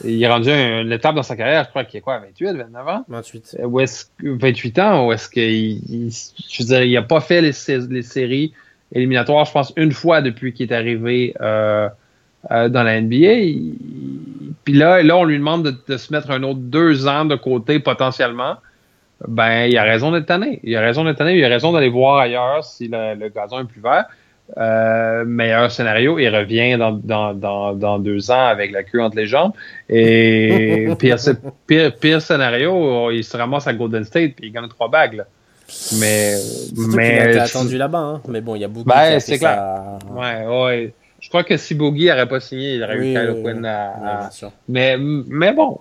il 0.04 0.22
est 0.22 0.28
rendu 0.28 0.50
une 0.50 0.92
étape 0.92 1.16
dans 1.16 1.24
sa 1.24 1.36
carrière, 1.36 1.64
je 1.64 1.70
crois 1.70 1.84
qu'il 1.84 1.98
est 1.98 2.02
quoi, 2.02 2.20
28, 2.20 2.58
29 2.58 2.88
ans? 2.88 3.06
28. 3.08 3.58
Ou 3.64 3.80
est-ce, 3.80 4.06
28 4.22 4.80
ans, 4.80 5.08
ou 5.08 5.14
est-ce 5.14 5.30
qu'il. 5.30 6.12
je 6.50 6.64
veux 6.64 6.68
dire, 6.68 6.84
il 6.84 6.94
n'a 6.94 7.02
pas 7.02 7.22
fait 7.22 7.42
les, 7.42 7.54
les, 7.90 8.02
séries 8.04 8.54
éliminatoires, 8.94 9.46
je 9.46 9.52
pense, 9.52 9.74
une 9.76 9.92
fois 9.92 10.22
depuis 10.22 10.54
qu'il 10.54 10.72
est 10.72 10.76
arrivé 10.76 11.34
euh, 11.42 11.90
euh, 12.52 12.70
dans 12.70 12.84
la 12.84 13.02
NBA. 13.02 13.60
Puis 14.68 14.74
là, 14.74 15.02
là, 15.02 15.16
on 15.16 15.24
lui 15.24 15.38
demande 15.38 15.78
de, 15.88 15.96
se 15.96 16.12
mettre 16.12 16.30
un 16.30 16.44
autre 16.44 16.60
deux 16.60 17.08
ans 17.08 17.24
de 17.24 17.38
côté 17.38 17.80
potentiellement. 17.80 18.58
Ben, 19.26 19.64
il 19.64 19.78
a 19.78 19.84
raison 19.84 20.12
d'être 20.12 20.26
tanné. 20.26 20.60
Il 20.62 20.76
a 20.76 20.82
raison 20.82 21.06
d'être 21.06 21.20
tanné. 21.20 21.38
Il 21.38 21.46
a 21.46 21.48
raison 21.48 21.72
d'aller 21.72 21.88
voir 21.88 22.18
ailleurs 22.18 22.66
si 22.66 22.90
le, 22.90 23.16
le 23.16 23.30
gazon 23.30 23.62
est 23.62 23.64
plus 23.64 23.80
vert. 23.80 24.08
Euh, 24.58 25.24
meilleur 25.24 25.72
scénario, 25.72 26.20
il 26.20 26.28
revient 26.28 26.78
dans, 26.78 26.92
dans, 26.92 27.34
dans, 27.34 27.76
dans, 27.76 27.98
deux 27.98 28.30
ans 28.30 28.48
avec 28.48 28.74
la 28.74 28.84
queue 28.84 29.02
entre 29.02 29.16
les 29.16 29.26
jambes. 29.26 29.54
Et 29.88 30.90
pire, 31.00 31.16
pire, 31.66 31.96
pire, 31.96 32.22
scénario, 32.22 33.10
il 33.12 33.24
se 33.24 33.38
ramasse 33.38 33.68
à 33.68 33.74
Golden 33.74 34.04
State 34.04 34.32
et 34.32 34.48
il 34.48 34.52
gagne 34.52 34.68
trois 34.68 34.90
bagues. 34.90 35.24
Mais, 35.98 36.34
mais 36.76 37.32
il 37.32 37.40
a 37.40 37.44
attendu 37.44 37.78
là-bas, 37.78 38.00
hein. 38.00 38.22
mais 38.28 38.42
bon, 38.42 38.56
il 38.56 38.64
y 38.64 38.66
a 38.66 38.68
beaucoup 38.68 38.90
ben, 38.90 39.18
c'est 39.22 39.38
clair. 39.38 39.98
Ouais, 40.14 40.46
ouais. 40.46 40.94
Je 41.20 41.30
crois 41.30 41.44
que 41.44 41.58
si 41.58 41.74
Boogie 41.76 42.08
n'aurait 42.08 42.28
pas 42.28 42.40
signé, 42.40 42.76
il 42.76 42.84
aurait 42.84 42.98
eu 42.98 43.14
Kyle 43.14 43.42
Quinn 43.44 43.66
à. 43.66 44.30
mais, 44.70 44.98
mais 44.98 45.54
bon, 45.54 45.80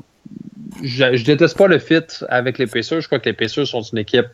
je, 0.83 1.17
je, 1.17 1.25
déteste 1.25 1.57
pas 1.57 1.67
le 1.67 1.79
fit 1.79 2.05
avec 2.29 2.59
les 2.59 2.67
Pacers. 2.67 3.01
Je 3.01 3.07
crois 3.07 3.19
que 3.19 3.29
les 3.29 3.35
Pacers 3.35 3.67
sont 3.67 3.83
une 3.83 3.99
équipe 3.99 4.29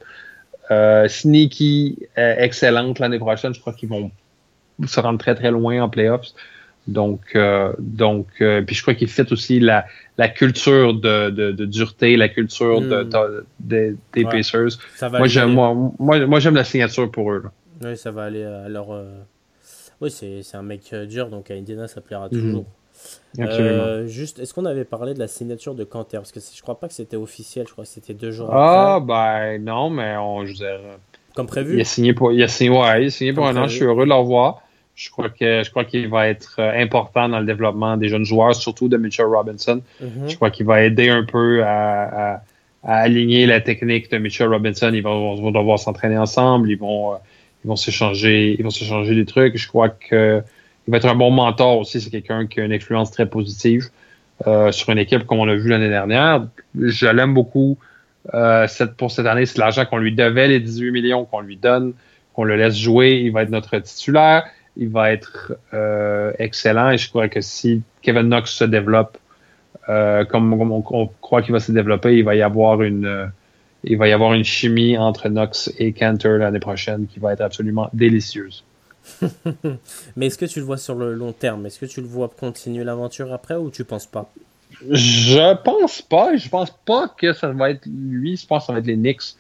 euh, 0.71 1.09
sneaky, 1.09 1.99
euh, 2.19 2.35
excellente 2.39 2.99
l'année 2.99 3.19
prochaine. 3.19 3.55
Je 3.55 3.61
crois 3.61 3.73
qu'ils 3.73 3.89
vont 3.89 4.11
se 4.87 5.01
rendre 5.01 5.19
très 5.19 5.35
très 5.35 5.51
loin 5.51 5.83
en 5.83 5.89
playoffs. 5.89 6.29
Donc, 6.89 7.21
euh, 7.35 7.73
donc 7.79 8.27
euh, 8.41 8.61
puis 8.63 8.75
je 8.75 8.83
crois 8.83 8.95
qu'il 8.95 9.09
fait 9.09 9.31
aussi 9.31 9.61
la, 9.61 9.87
la 10.19 10.29
culture 10.29 10.95
de, 10.95 11.31
de, 11.31 11.53
de 11.53 11.65
dureté, 11.65 12.17
la 12.17 12.29
culture 12.29 12.81
de, 12.81 13.09
de, 13.61 13.97
des 14.13 14.25
Pacers. 14.25 14.79
Moi, 15.01 15.27
j'aime, 15.27 15.53
moi, 15.53 15.75
moi, 15.99 16.41
j'aime 16.41 16.57
la 16.57 16.65
signature 16.65 17.11
pour 17.11 17.33
eux. 17.33 17.43
Là. 17.45 17.89
Oui, 17.89 17.97
ça 17.97 18.11
va 18.11 18.25
aller 18.25 18.45
à 18.45 18.69
leur. 18.69 18.89
Euh... 20.03 20.05
Oui, 20.05 20.11
c'est, 20.11 20.43
c'est 20.43 20.57
un 20.57 20.63
mec 20.63 20.91
euh, 20.93 21.07
dur, 21.07 21.29
donc 21.29 21.51
à 21.51 21.55
Indiana, 21.55 21.89
ça 21.89 22.01
plaira 22.01 22.29
mhm. 22.31 22.41
toujours. 22.41 22.65
Euh, 23.39 24.07
juste, 24.07 24.39
est-ce 24.39 24.55
qu'on 24.55 24.65
avait 24.67 24.85
parlé 24.85 25.15
de 25.15 25.19
la 25.19 25.29
signature 25.29 25.75
de 25.75 25.85
Canter 25.85 26.19
Parce 26.19 26.33
que 26.33 26.41
je 26.41 26.63
crois 26.63 26.79
pas 26.79 26.89
que 26.89 26.95
c'était 26.95 27.17
officiel, 27.17 27.67
je 27.67 27.73
crois 27.73 27.85
que 27.85 27.91
c'était 27.91 28.15
deux 28.15 28.31
jours 28.31 28.49
ah, 28.53 28.97
après. 28.97 29.15
Ah, 29.15 29.57
ben 29.57 29.65
non, 29.65 29.91
mais 29.91 30.17
on, 30.17 30.45
je 30.45 30.63
veux 30.63 30.79
Comme 31.35 31.47
prévu 31.47 31.75
Il 31.75 31.81
a 31.81 31.85
signé 31.85 32.13
pour, 32.13 32.33
il 32.33 32.43
a 32.43 32.49
signé, 32.49 32.71
ouais, 32.71 33.03
il 33.03 33.07
a 33.07 33.11
signé 33.11 33.33
pour 33.33 33.47
un 33.47 33.57
an, 33.57 33.67
je 33.67 33.77
suis 33.77 33.85
heureux 33.85 34.05
de 34.05 34.11
le 34.11 34.15
revoir. 34.15 34.63
Je 34.95 35.11
crois 35.11 35.31
que 35.31 35.63
je 35.65 35.71
crois 35.71 35.85
qu'il 35.85 36.07
va 36.09 36.29
être 36.29 36.57
euh, 36.59 36.83
important 36.83 37.29
dans 37.29 37.41
le 37.41 37.47
développement 37.47 37.97
des 37.97 38.09
jeunes 38.09 38.27
joueurs, 38.27 38.55
surtout 38.55 38.89
de 38.89 38.99
Mitchell 38.99 39.25
Robinson. 39.25 39.81
Mm-hmm. 40.03 40.29
Je 40.29 40.37
crois 40.37 40.51
qu'il 40.51 40.67
va 40.67 40.83
aider 40.83 41.09
un 41.09 41.25
peu 41.25 41.65
à, 41.65 42.35
à, 42.35 42.43
aligner 42.85 43.47
la 43.47 43.63
technique 43.63 44.11
de 44.11 44.19
Mitchell 44.19 44.49
Robinson. 44.49 44.91
Ils 44.93 45.03
vont, 45.03 45.35
vont 45.37 45.51
devoir 45.51 45.79
s'entraîner 45.79 46.19
ensemble, 46.19 46.71
ils 46.71 46.79
vont 46.79 47.15
euh, 47.15 47.17
ils 47.65 47.69
vont 47.69 47.77
s'échanger, 47.77 48.57
ils 48.59 48.63
vont 48.63 48.71
s'échanger 48.71 49.15
des 49.15 49.25
trucs. 49.25 49.57
Je 49.57 49.69
crois 49.69 49.89
que 49.89 50.43
il 50.87 50.91
va 50.91 50.97
être 50.97 51.09
un 51.09 51.15
bon 51.15 51.31
mentor 51.31 51.79
aussi. 51.79 52.01
C'est 52.01 52.11
quelqu'un 52.11 52.47
qui 52.47 52.61
a 52.61 52.65
une 52.65 52.73
influence 52.73 53.11
très 53.11 53.27
positive 53.27 53.89
euh, 54.47 54.73
sur 54.73 54.91
une 54.91 54.99
équipe 54.99 55.25
comme 55.25 55.39
on 55.39 55.45
l'a 55.45 55.55
vu 55.55 55.69
l'année 55.69 55.89
dernière. 55.89 56.47
Je 56.79 57.07
l'aime 57.07 57.35
beaucoup 57.35 57.79
euh, 58.35 58.67
cette, 58.67 58.97
pour 58.97 59.11
cette 59.11 59.27
année. 59.27 59.47
C'est 59.47 59.59
l'argent 59.59 59.85
qu'on 59.85 59.99
lui 59.99 60.15
devait, 60.15 60.49
les 60.49 60.61
18 60.61 60.91
millions 60.91 61.25
qu'on 61.25 61.41
lui 61.41 61.57
donne, 61.57 61.93
qu'on 62.35 62.45
le 62.45 62.57
laisse 62.57 62.77
jouer. 62.77 63.23
Il 63.25 63.31
va 63.33 63.43
être 63.43 63.51
notre 63.51 63.79
titulaire 63.79 64.45
il 64.77 64.89
va 64.89 65.13
être 65.13 65.55
euh, 65.75 66.33
excellent 66.39 66.91
et 66.91 66.99
je 66.99 67.09
crois 67.09 67.29
que 67.29 67.41
si 67.41 67.83
Kevin 68.01 68.29
Knox 68.29 68.51
se 68.51 68.65
développe 68.65 69.19
euh, 69.89 70.25
comme, 70.25 70.53
on, 70.53 71.07
croit 71.21 71.43
qu'il 71.43 71.53
va 71.53 71.61
se 71.61 71.73
développer, 71.73 72.17
il 72.17 72.25
va 72.25 72.35
y 72.35 72.43
avoir 72.43 72.83
une 72.83 73.31
il 73.85 73.97
va 73.97 74.09
y 74.09 74.13
avoir 74.13 74.33
une 74.35 74.45
chimie 74.45 74.97
entre 74.97 75.29
Knox 75.29 75.73
et 75.79 75.93
Cantor 75.93 76.39
l'année 76.39 76.61
prochaine 76.61 77.07
qui 77.07 77.19
va 77.19 77.33
être 77.33 77.41
absolument 77.41 77.89
délicieuse. 77.93 78.65
Mais 80.17 80.27
est-ce 80.27 80.39
que 80.39 80.45
tu 80.45 80.61
le 80.61 80.65
vois 80.65 80.77
sur 80.77 80.95
le 80.95 81.15
long 81.15 81.33
terme? 81.33 81.67
Est-ce 81.67 81.81
que 81.81 81.87
tu 81.87 82.01
le 82.01 82.07
vois 82.07 82.29
continuer 82.29 82.85
l'aventure 82.85 83.33
après 83.33 83.57
ou 83.57 83.71
tu 83.71 83.85
penses 83.85 84.07
pas? 84.07 84.31
Je 84.91 85.55
pense 85.63 86.03
pas. 86.03 86.37
Je 86.37 86.49
pense 86.49 86.71
pas 86.85 87.09
que 87.17 87.33
ça 87.33 87.49
va 87.49 87.71
être 87.71 87.87
lui. 87.87 88.37
Je 88.37 88.47
pense 88.47 88.63
que 88.63 88.67
ça 88.69 88.73
va 88.73 88.79
être 88.79 88.87
les 88.87 88.97
Knicks 88.97 89.37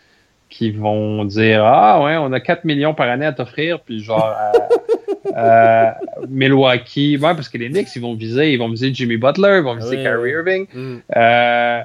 qui 0.50 0.70
vont 0.70 1.24
dire 1.24 1.64
Ah 1.64 2.02
ouais, 2.02 2.16
on 2.16 2.32
a 2.32 2.40
4 2.40 2.64
millions 2.64 2.94
par 2.94 3.08
année 3.08 3.26
à 3.26 3.32
t'offrir, 3.32 3.80
puis 3.80 4.00
genre 4.00 4.34
Euh, 5.36 5.90
Milwaukee, 6.28 7.16
ouais, 7.16 7.34
parce 7.34 7.48
que 7.48 7.58
les 7.58 7.68
Knicks, 7.68 7.94
ils 7.96 8.02
vont 8.02 8.14
viser, 8.14 8.52
ils 8.52 8.58
vont 8.58 8.68
viser 8.68 8.92
Jimmy 8.92 9.16
Butler, 9.16 9.58
ils 9.58 9.64
vont 9.64 9.76
viser 9.76 9.98
ah 10.00 10.10
Kyrie 10.10 10.30
Irving. 10.30 10.66
Mm. 10.72 10.96
Euh, 11.16 11.82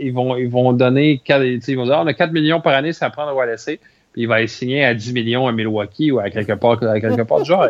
ils, 0.00 0.12
vont, 0.12 0.36
ils 0.36 0.48
vont 0.48 0.72
donner, 0.72 1.20
ils 1.26 1.76
vont 1.76 1.84
dire, 1.84 1.94
ah, 1.94 2.02
on 2.02 2.06
a 2.06 2.14
4 2.14 2.32
millions 2.32 2.60
par 2.60 2.74
année, 2.74 2.92
ça 2.92 3.10
prend 3.10 3.26
à 3.26 3.46
laisser. 3.46 3.80
Puis 4.12 4.22
il 4.22 4.28
va 4.28 4.42
être 4.42 4.48
signé 4.48 4.84
à 4.84 4.94
10 4.94 5.12
millions 5.12 5.46
à 5.46 5.52
Milwaukee 5.52 6.10
ou 6.10 6.18
à 6.18 6.30
quelque 6.30 6.54
part, 6.54 6.82
à 6.82 7.00
quelque 7.00 7.22
part 7.22 7.40
du 7.40 7.48
genre. 7.48 7.68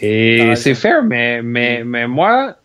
Et 0.00 0.40
ah, 0.50 0.56
c'est 0.56 0.74
fair, 0.74 1.02
mais, 1.02 1.42
mais, 1.42 1.82
mais 1.84 2.06
moi, 2.06 2.56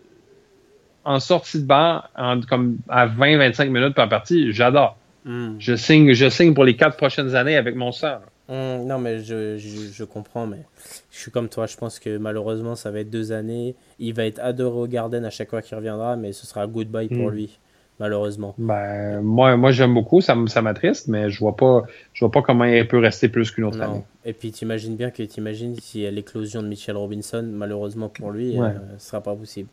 en 1.08 1.20
sortie 1.20 1.62
de 1.62 1.66
banc, 1.66 2.02
en, 2.18 2.42
comme 2.42 2.78
à 2.90 3.08
20-25 3.08 3.70
minutes 3.70 3.96
par 3.96 4.10
partie, 4.10 4.52
j'adore. 4.52 4.98
Mm. 5.24 5.56
Je, 5.60 5.76
signe, 5.76 6.14
je 6.14 6.30
signe 6.30 6.54
pour 6.54 6.66
les 6.66 6.76
quatre 6.76 6.98
prochaines 6.98 7.36
années 7.36 7.56
avec 7.56 7.76
mon 7.76 7.92
sang. 7.92 8.20
non, 8.50 8.98
mais 8.98 9.20
je, 9.20 9.58
je, 9.58 10.04
comprends, 10.04 10.48
mais 10.48 10.66
je 11.12 11.20
suis 11.20 11.32
comme 11.32 11.50
toi, 11.50 11.66
je 11.66 11.76
pense 11.76 12.00
que 12.00 12.18
malheureusement 12.18 12.76
ça 12.76 12.92
va 12.92 13.00
être 13.00 13.10
deux 13.10 13.32
années. 13.32 13.76
Il 14.00 14.14
va 14.14 14.26
être 14.26 14.40
adoré 14.40 14.80
au 14.80 14.88
Garden 14.88 15.26
à 15.26 15.30
chaque 15.30 15.50
fois 15.50 15.62
qu'il 15.62 15.78
reviendra, 15.78 16.16
mais 16.16 16.32
ce 16.32 16.46
sera 16.46 16.66
goodbye 16.66 17.10
pour 17.10 17.30
hmm. 17.30 17.36
lui, 17.36 17.60
malheureusement. 18.00 18.56
Ben, 18.58 19.22
moi, 19.22 19.58
moi 19.58 19.72
j'aime 19.72 19.94
beaucoup, 19.94 20.22
ça, 20.22 20.36
ça 20.48 20.62
m'attriste, 20.62 21.08
mais 21.08 21.30
je 21.30 21.40
vois 21.40 21.56
pas 21.56 21.84
je 22.14 22.26
vois 22.26 22.32
pas 22.32 22.42
comment 22.42 22.66
il 22.66 22.88
peut 22.88 23.00
rester 23.00 23.30
plus 23.30 23.52
qu'une 23.52 23.66
autre 23.66 23.82
année. 23.82 24.04
Et 24.26 24.34
puis 24.34 24.52
t'imagines 24.52 24.96
bien 24.96 25.12
que 25.12 25.24
t'imagines 25.24 25.76
si 25.80 26.10
l'éclosion 26.12 26.62
de 26.62 26.68
Mitchell 26.68 26.98
Robinson, 26.98 27.48
malheureusement 27.50 28.10
pour 28.10 28.32
lui, 28.32 28.60
euh, 28.60 28.70
ce 28.98 29.10
sera 29.10 29.22
pas 29.22 29.36
possible. 29.36 29.70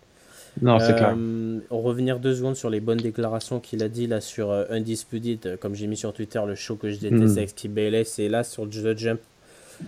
Non, 0.63 0.79
c'est 0.79 0.95
clair. 0.95 1.15
Euh, 1.19 1.61
revenir 1.71 2.21
deux 2.21 2.35
secondes 2.35 2.55
sur 2.55 2.71
les 2.71 2.81
bonnes 2.81 2.99
déclarations 2.99 3.59
qu'il 3.59 3.83
a 3.83 3.89
dit 3.89 4.07
là 4.07 4.21
sur 4.21 4.51
euh, 4.51 4.65
Undisputed, 4.71 5.59
comme 5.59 5.75
j'ai 5.75 5.87
mis 5.87 5.97
sur 5.97 6.13
Twitter, 6.13 6.41
le 6.47 6.55
show 6.55 6.77
que 6.77 6.91
je 6.91 7.01
déteste 7.01 7.35
hmm. 7.35 7.39
avec 7.39 7.49
Steve 7.51 7.79
et 7.79 8.29
là 8.29 8.45
sur 8.45 8.69
The 8.69 8.97
Jump, 8.97 9.21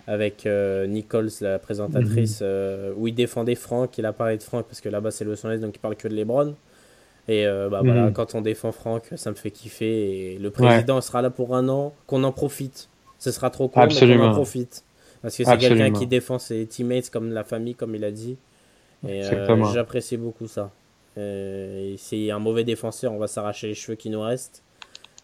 avec 0.08 0.48
Nichols, 0.88 1.30
la 1.40 1.58
présentatrice, 1.60 2.40
euh, 2.42 2.92
où 2.96 3.06
il 3.06 3.14
défendait 3.14 3.54
Franck. 3.54 3.96
Il 3.98 4.06
a 4.06 4.12
parlé 4.12 4.36
de 4.36 4.42
Franck 4.42 4.66
parce 4.66 4.80
que 4.80 4.88
là-bas 4.88 5.12
c'est 5.12 5.24
Los 5.24 5.46
Angeles, 5.46 5.60
donc 5.60 5.76
il 5.76 5.80
parle 5.80 5.96
que 5.96 6.08
de 6.08 6.14
LeBron. 6.14 6.54
Et 7.28 7.46
euh, 7.46 7.68
bah, 7.68 7.80
voilà, 7.84 8.06
mhm. 8.06 8.12
quand 8.12 8.34
on 8.34 8.40
défend 8.40 8.72
Franck, 8.72 9.08
ça 9.16 9.30
me 9.30 9.34
fait 9.34 9.50
kiffer. 9.50 10.34
Et 10.34 10.38
le 10.38 10.50
président 10.50 11.00
sera 11.00 11.22
là 11.22 11.30
pour 11.30 11.56
un 11.56 11.68
an, 11.68 11.92
qu'on 12.06 12.22
en 12.24 12.32
profite. 12.32 12.88
Ce 13.18 13.30
sera 13.30 13.50
trop 13.50 13.68
cool, 13.68 13.88
mais 13.88 14.16
qu'on 14.16 14.24
en 14.24 14.34
profite. 14.34 14.84
Parce 15.22 15.36
que 15.36 15.44
c'est 15.44 15.58
quelqu'un 15.58 15.92
qui 15.92 16.06
défend 16.06 16.38
ses 16.38 16.66
teammates 16.66 17.10
comme 17.10 17.32
la 17.32 17.44
famille, 17.44 17.74
comme 17.74 17.94
il 17.94 18.04
a 18.04 18.10
dit. 18.10 18.36
Et 19.06 19.22
j'apprécie 19.72 20.16
beaucoup 20.16 20.46
ça. 20.46 20.70
C'est 21.16 22.30
un 22.30 22.38
mauvais 22.38 22.64
défenseur, 22.64 23.12
on 23.12 23.18
va 23.18 23.26
s'arracher 23.26 23.68
les 23.68 23.74
cheveux 23.74 23.96
qui 23.96 24.10
nous 24.10 24.20
restent 24.20 24.62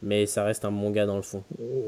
mais 0.02 0.26
ça 0.26 0.44
reste 0.44 0.64
un 0.64 0.72
bon 0.72 0.90
gars 0.90 1.06
dans 1.06 1.16
le 1.16 1.22
fond. 1.22 1.44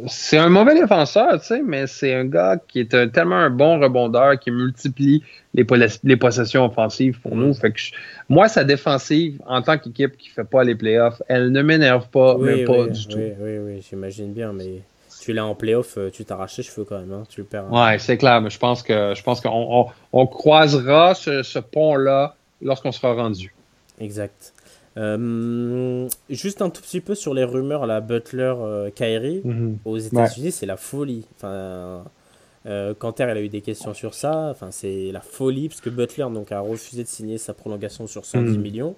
C'est 0.07 0.39
un 0.39 0.49
mauvais 0.49 0.75
défenseur, 0.75 1.41
tu 1.41 1.47
sais, 1.47 1.63
mais 1.63 1.87
c'est 1.87 2.15
un 2.15 2.25
gars 2.25 2.57
qui 2.69 2.81
est 2.81 3.13
tellement 3.13 3.37
un 3.37 3.51
bon 3.51 3.81
rebondeur 3.81 4.39
qui 4.39 4.51
multiplie 4.51 5.23
les, 5.53 5.67
les 6.05 6.17
possessions 6.17 6.65
offensives 6.65 7.21
pour 7.21 7.35
nous. 7.35 7.53
Fait 7.55 7.73
que 7.73 7.81
moi, 8.29 8.49
sa 8.49 8.65
défensive, 8.65 9.41
en 9.47 9.63
tant 9.63 9.79
qu'équipe 9.79 10.17
qui 10.17 10.29
fait 10.29 10.45
pas 10.45 10.63
les 10.63 10.77
playoffs, 10.77 11.21
elle 11.29 11.51
ne 11.51 11.63
m'énerve 11.63 12.09
pas, 12.09 12.39
même 12.39 12.65
pas 12.65 12.87
du 12.87 13.07
tout. 13.07 13.19
Oui, 13.19 13.33
oui, 13.41 13.59
oui, 13.59 13.87
j'imagine 13.89 14.33
bien, 14.33 14.53
mais 14.53 14.83
tu 15.21 15.33
l'as 15.33 15.45
en 15.45 15.55
playoff, 15.55 15.99
euh, 15.99 16.11
tu 16.11 16.25
t'arraches 16.25 16.59
les 16.59 16.63
cheveux 16.63 16.85
quand 16.85 16.99
même, 16.99 17.13
hein, 17.13 17.23
tu 17.29 17.41
le 17.41 17.47
perds. 17.47 17.67
Hein. 17.73 17.93
Ouais, 17.93 17.99
c'est 17.99 18.17
clair, 18.17 18.41
mais 18.41 18.51
je 18.51 18.59
pense 18.59 18.83
que 18.83 19.15
je 19.17 19.23
pense 19.23 19.41
qu'on 19.41 19.91
on, 20.13 20.27
croisera 20.27 21.15
ce, 21.15 21.43
ce 21.43 21.59
pont-là 21.59 22.37
lorsqu'on 22.63 22.93
sera 22.93 23.15
rendu. 23.15 23.55
Exact. 24.01 24.54
Euh, 24.97 26.09
juste 26.31 26.63
un 26.63 26.71
tout 26.71 26.81
petit 26.83 27.01
peu 27.01 27.15
sur 27.15 27.35
les 27.35 27.45
rumeurs, 27.45 27.87
la 27.87 28.01
Butler, 28.01 28.55
euh, 28.59 28.91
Kyrie, 28.91 29.41
Mhm. 29.45 29.79
aux 29.85 29.99
États-Unis, 29.99 30.53
c'est 30.53 30.67
la 30.67 30.77
folie. 30.77 31.27
Enfin, 31.37 32.05
euh, 32.67 32.95
Canter, 32.95 33.25
elle 33.25 33.39
a 33.39 33.43
eu 33.43 33.49
des 33.49 33.61
questions 33.61 33.93
sur 33.95 34.15
ça. 34.15 34.49
Enfin, 34.51 34.71
c'est 34.71 35.11
la 35.13 35.21
folie, 35.21 35.69
parce 35.69 35.81
que 35.81 35.91
Butler 35.91 36.27
donc, 36.33 36.53
a 36.53 36.61
refusé 36.61 37.03
de 37.03 37.09
signer 37.09 37.39
sa 37.39 37.55
prolongation 37.55 38.07
sur 38.07 38.25
110 38.25 38.57
Mhm. 38.57 38.63
millions. 38.63 38.97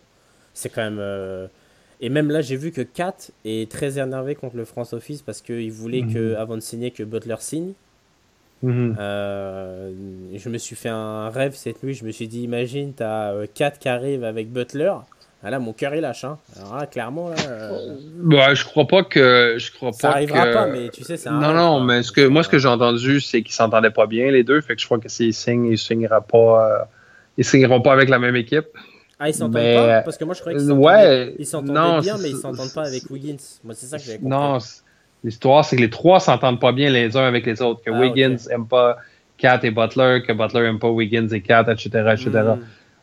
C'est 0.55 0.69
quand 0.69 0.83
même. 0.83 0.99
euh, 1.01 1.47
Et 2.03 2.11
même 2.11 2.31
là, 2.31 2.43
j'ai 2.43 2.57
vu 2.57 2.73
que 2.73 2.83
Kat 2.83 3.17
est 3.47 3.71
très 3.73 3.99
énervé 3.99 4.35
contre 4.35 4.57
le 4.57 4.67
France 4.67 4.93
Office 4.93 5.23
parce 5.23 5.41
qu'il 5.41 5.73
voulait 5.73 6.03
Mhm. 6.03 6.13
que, 6.13 6.35
avant 6.35 6.55
de 6.57 6.61
signer, 6.61 6.91
que 6.91 7.03
Butler 7.03 7.37
signe. 7.39 7.73
Euh, 8.99 9.93
je 10.35 10.49
me 10.51 10.59
suis 10.59 10.77
fait 10.77 10.91
un 10.91 11.31
rêve 11.31 11.55
cette 11.55 11.83
nuit. 11.83 11.95
Je 11.95 12.05
me 12.05 12.11
suis 12.11 12.29
dit, 12.29 12.43
imagine, 12.43 12.93
t'as 12.93 13.47
Kat 13.47 13.71
qui 13.73 13.89
arrive 13.89 14.25
avec 14.25 14.51
Butler. 14.53 14.93
Ah 15.43 15.51
là, 15.51 15.59
mon 15.59 15.73
cœur 15.73 15.95
il 15.95 16.01
lâche. 16.01 16.25
Hein. 16.25 16.39
Alors 16.59 16.77
là, 16.77 16.87
clairement, 16.87 17.29
là, 17.29 17.37
euh, 17.49 17.95
Bah, 18.17 18.55
je 18.55 18.65
crois 18.65 18.87
pas 18.87 19.05
que. 19.05 19.57
Je 19.59 19.71
crois 19.71 19.93
ça 19.93 20.09
pas 20.09 20.15
arrivera 20.15 20.47
que- 20.47 20.53
pas, 20.55 20.67
mais 20.67 20.89
tu 20.89 21.05
sais, 21.05 21.17
c'est 21.17 21.29
un 21.29 21.39
Non, 21.39 21.53
non, 21.53 21.77
quoi. 21.77 21.85
mais 21.85 22.03
ce 22.03 22.11
que, 22.11 22.27
moi, 22.27 22.43
ce 22.43 22.49
que 22.49 22.59
j'ai 22.59 22.69
entendu, 22.69 23.21
c'est 23.21 23.43
qu'ils 23.43 23.55
s'entendaient 23.55 23.91
pas 23.91 24.07
bien, 24.07 24.31
les 24.31 24.43
deux. 24.43 24.61
Fait 24.61 24.75
que 24.75 24.81
je 24.81 24.87
crois 24.87 24.99
que 24.99 25.09
s'ils 25.09 25.35
signent, 25.35 25.67
ils 25.67 25.79
signera 25.79 26.21
pas. 26.21 26.81
euh, 26.81 26.85
ils 27.39 27.45
signeront 27.45 27.81
pas 27.83 27.93
avec 27.93 28.09
la 28.09 28.19
même 28.19 28.35
équipe. 28.35 28.67
Ah, 29.21 29.29
ils 29.29 29.35
s'entendent 29.35 29.55
mais- 29.55 29.77
pas? 29.77 30.01
Parce 30.03 30.17
que 30.17 30.25
moi, 30.25 30.35
je 30.35 30.41
croyais 30.41 30.59
qu'ils 30.59 30.67
s'entendaient 30.67 30.83
ouais, 30.83 31.37
non, 31.75 32.01
bien, 32.01 32.17
mais 32.19 32.31
ils 32.31 32.37
s'entendent 32.37 32.73
pas 32.75 32.87
avec 32.87 33.03
Wiggins. 33.11 33.37
Moi, 33.63 33.75
c'est 33.75 33.87
ça 33.87 33.99
que 33.99 34.05
j'avais 34.05 34.19
compris. 34.19 34.31
Non, 34.31 34.59
l'histoire, 35.23 35.65
c'est 35.65 35.77
que 35.77 35.83
les 35.83 35.91
trois 35.91 36.19
s'entendent 36.19 36.61
pas 36.61 36.73
bien 36.73 36.91
les 36.91 37.17
uns 37.17 37.25
avec 37.27 37.47
les 37.47 37.61
autres. 37.63 37.83
Que 37.85 37.91
Ah, 37.93 38.01
Wiggins 38.01 38.37
aime 38.51 38.67
pas 38.67 38.97
Kat 39.39 39.61
et 39.63 39.71
Butler, 39.71 40.23
que 40.27 40.33
Butler 40.33 40.67
aime 40.67 40.79
pas 40.79 40.89
Wiggins 40.89 41.29
et 41.29 41.41
Kat, 41.43 41.67
etc., 41.71 41.89
etc. 42.15 42.31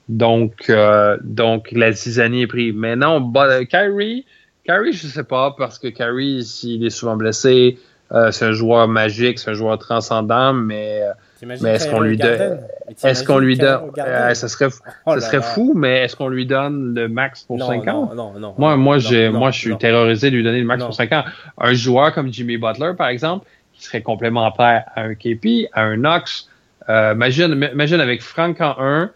Donc, 0.09 0.69
euh, 0.69 1.17
donc, 1.23 1.69
la 1.71 1.91
zizanie 1.91 2.43
est 2.43 2.47
prise. 2.47 2.73
Mais 2.75 2.95
non, 2.95 3.21
bah, 3.21 3.63
Kyrie, 3.65 4.25
Kyrie, 4.65 4.93
je 4.93 5.07
sais 5.07 5.23
pas, 5.23 5.55
parce 5.57 5.79
que 5.79 5.87
Kyrie, 5.87 6.43
s'il 6.43 6.85
est 6.85 6.89
souvent 6.89 7.15
blessé, 7.15 7.77
euh, 8.11 8.31
c'est 8.31 8.45
un 8.45 8.51
joueur 8.51 8.87
magique, 8.87 9.39
c'est 9.39 9.49
un 9.51 9.53
joueur 9.53 9.77
transcendant, 9.79 10.53
mais 10.53 11.01
euh, 11.01 11.13
mais 11.61 11.75
est-ce 11.75 11.89
qu'on 11.89 12.01
lui 12.01 12.17
donne- 12.17 12.59
est-ce 13.03 13.23
qu'on 13.23 13.39
lui 13.39 13.57
donne. 13.57 13.91
Euh, 13.97 14.33
ça 14.33 14.47
serait, 14.47 14.67
Oh 15.05 15.13
ça 15.15 15.21
serait 15.21 15.41
fou, 15.41 15.73
mais 15.75 16.03
est-ce 16.03 16.15
qu'on 16.15 16.27
lui 16.29 16.45
donne 16.45 16.93
le 16.95 17.07
max 17.09 17.43
pour 17.43 17.57
non, 17.57 17.67
5 17.67 17.87
ans? 17.87 18.11
non, 18.15 18.33
non, 18.33 18.39
non. 18.39 18.55
Moi, 18.57 18.77
moi, 18.77 18.97
j'ai, 18.99 19.29
moi, 19.29 19.51
je 19.51 19.59
suis 19.59 19.77
terrorisé 19.77 20.29
de 20.31 20.35
lui 20.35 20.43
donner 20.43 20.59
le 20.59 20.65
max 20.65 20.83
pour 20.83 20.93
5 20.93 21.11
ans. 21.11 21.23
Un 21.57 21.73
joueur 21.73 22.13
comme 22.13 22.31
Jimmy 22.31 22.57
Butler, 22.57 22.91
par 22.97 23.07
exemple, 23.07 23.45
qui 23.73 23.83
serait 23.83 24.01
complémentaire 24.01 24.83
à 24.95 25.01
un 25.01 25.15
KP, 25.15 25.67
à 25.73 25.83
un 25.83 25.97
Knox. 25.97 26.49
Euh, 26.89 27.13
imagine, 27.13 27.69
imagine 27.73 28.01
avec 28.01 28.21
Frank 28.21 28.59
en 28.59 28.75
1, 28.79 29.09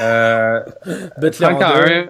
euh, 0.00 0.60
Butler 1.18 1.46
Frank 1.46 1.62
en 1.62 1.66
en 1.66 1.84
deux. 1.84 2.06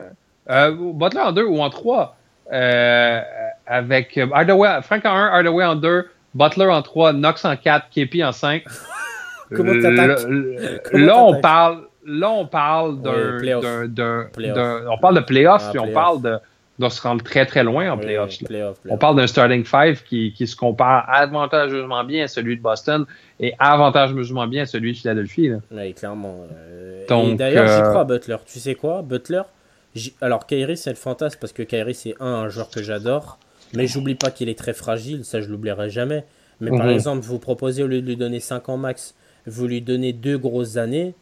1, 0.49 0.55
euh, 0.55 0.77
Butler 0.95 1.21
en 1.21 1.33
2 1.33 1.45
ou 1.45 1.61
en 1.61 1.71
3, 1.71 2.17
euh, 2.53 3.21
avec 3.67 4.17
euh, 4.19 4.27
Hardaway, 4.33 4.81
Frank 4.83 5.05
en 5.05 5.15
1, 5.15 5.27
Hardaway 5.29 5.65
en 5.65 5.75
2, 5.77 6.09
Butler 6.35 6.67
en 6.67 6.83
3, 6.83 7.13
Knox 7.13 7.45
en 7.45 7.57
4, 7.57 7.87
KP 7.91 8.23
en 8.25 8.33
5. 8.33 8.65
Comment 9.55 9.73
t'attaques? 9.83 10.27
Là, 10.93 11.19
on 11.19 11.41
parle, 11.41 11.83
là, 12.07 12.31
on 12.31 12.47
parle 12.47 13.03
d'un, 13.03 13.37
d'un- 14.55 14.87
on 14.91 14.97
parle 14.99 15.17
de 15.17 15.21
playoffs, 15.21 15.65
Ah, 15.67 15.71
puis 15.71 15.79
on 15.79 15.93
parle 15.93 16.23
de, 16.23 16.39
de 16.79 16.89
se 16.89 17.03
rendre 17.03 17.23
très 17.23 17.45
très 17.47 17.63
loin 17.63 17.91
en 17.93 17.99
playoffs. 17.99 18.39
playoff, 18.45 18.79
On 18.89 18.97
parle 18.97 19.17
d'un 19.17 19.27
starting 19.27 19.65
five 19.65 20.03
qui, 20.05 20.33
qui 20.33 20.47
se 20.47 20.57
compare 20.57 21.05
avantageusement 21.09 22.03
bien 22.05 22.25
à 22.25 22.29
celui 22.29 22.57
de 22.57 22.63
Boston 22.63 23.05
et 23.39 23.53
avantageusement 23.59 24.47
bien 24.47 24.63
à 24.63 24.67
celui 24.67 24.93
de 24.93 24.97
Philadelphie. 24.99 25.49
là. 25.49 25.59
Oui, 25.71 25.93
clairement. 25.95 26.47
euh, 26.53 27.07
Donc, 27.09 27.33
et 27.33 27.35
d'ailleurs, 27.37 27.67
j'y 27.67 27.81
euh, 27.83 27.89
crois, 27.91 28.05
Butler. 28.05 28.37
Tu 28.47 28.59
sais 28.59 28.75
quoi, 28.75 29.03
Butler? 29.03 29.43
Alors, 30.23 30.47
Kyrie, 30.47 30.77
c'est 30.79 30.91
le 30.91 30.97
fantasme 30.97 31.39
parce 31.41 31.53
que 31.53 31.63
Kyrie, 31.63 31.95
c'est 31.95 32.15
un, 32.21 32.27
un 32.27 32.49
joueur 32.49 32.71
que 32.71 32.83
j'adore. 32.83 33.39
Mais 33.75 33.87
j'oublie 33.87 34.15
pas 34.15 34.31
qu'il 34.31 34.49
est 34.49 34.59
très 34.59 34.73
fragile, 34.75 35.25
ça 35.25 35.41
je 35.41 35.49
l'oublierai 35.49 35.89
jamais. 35.91 36.25
Mais 36.61 36.71
par 36.71 36.87
Mhm. 36.87 36.93
exemple, 36.93 37.23
vous 37.25 37.39
proposez, 37.39 37.83
au 37.83 37.87
lieu 37.87 38.01
de 38.03 38.07
lui 38.07 38.17
donner 38.17 38.39
5 38.41 38.69
ans 38.69 38.77
max, 38.77 39.15
vous 39.47 39.67
lui 39.67 39.81
donnez 39.83 40.13
deux 40.13 40.39
grosses 40.39 40.77
années. 40.77 41.15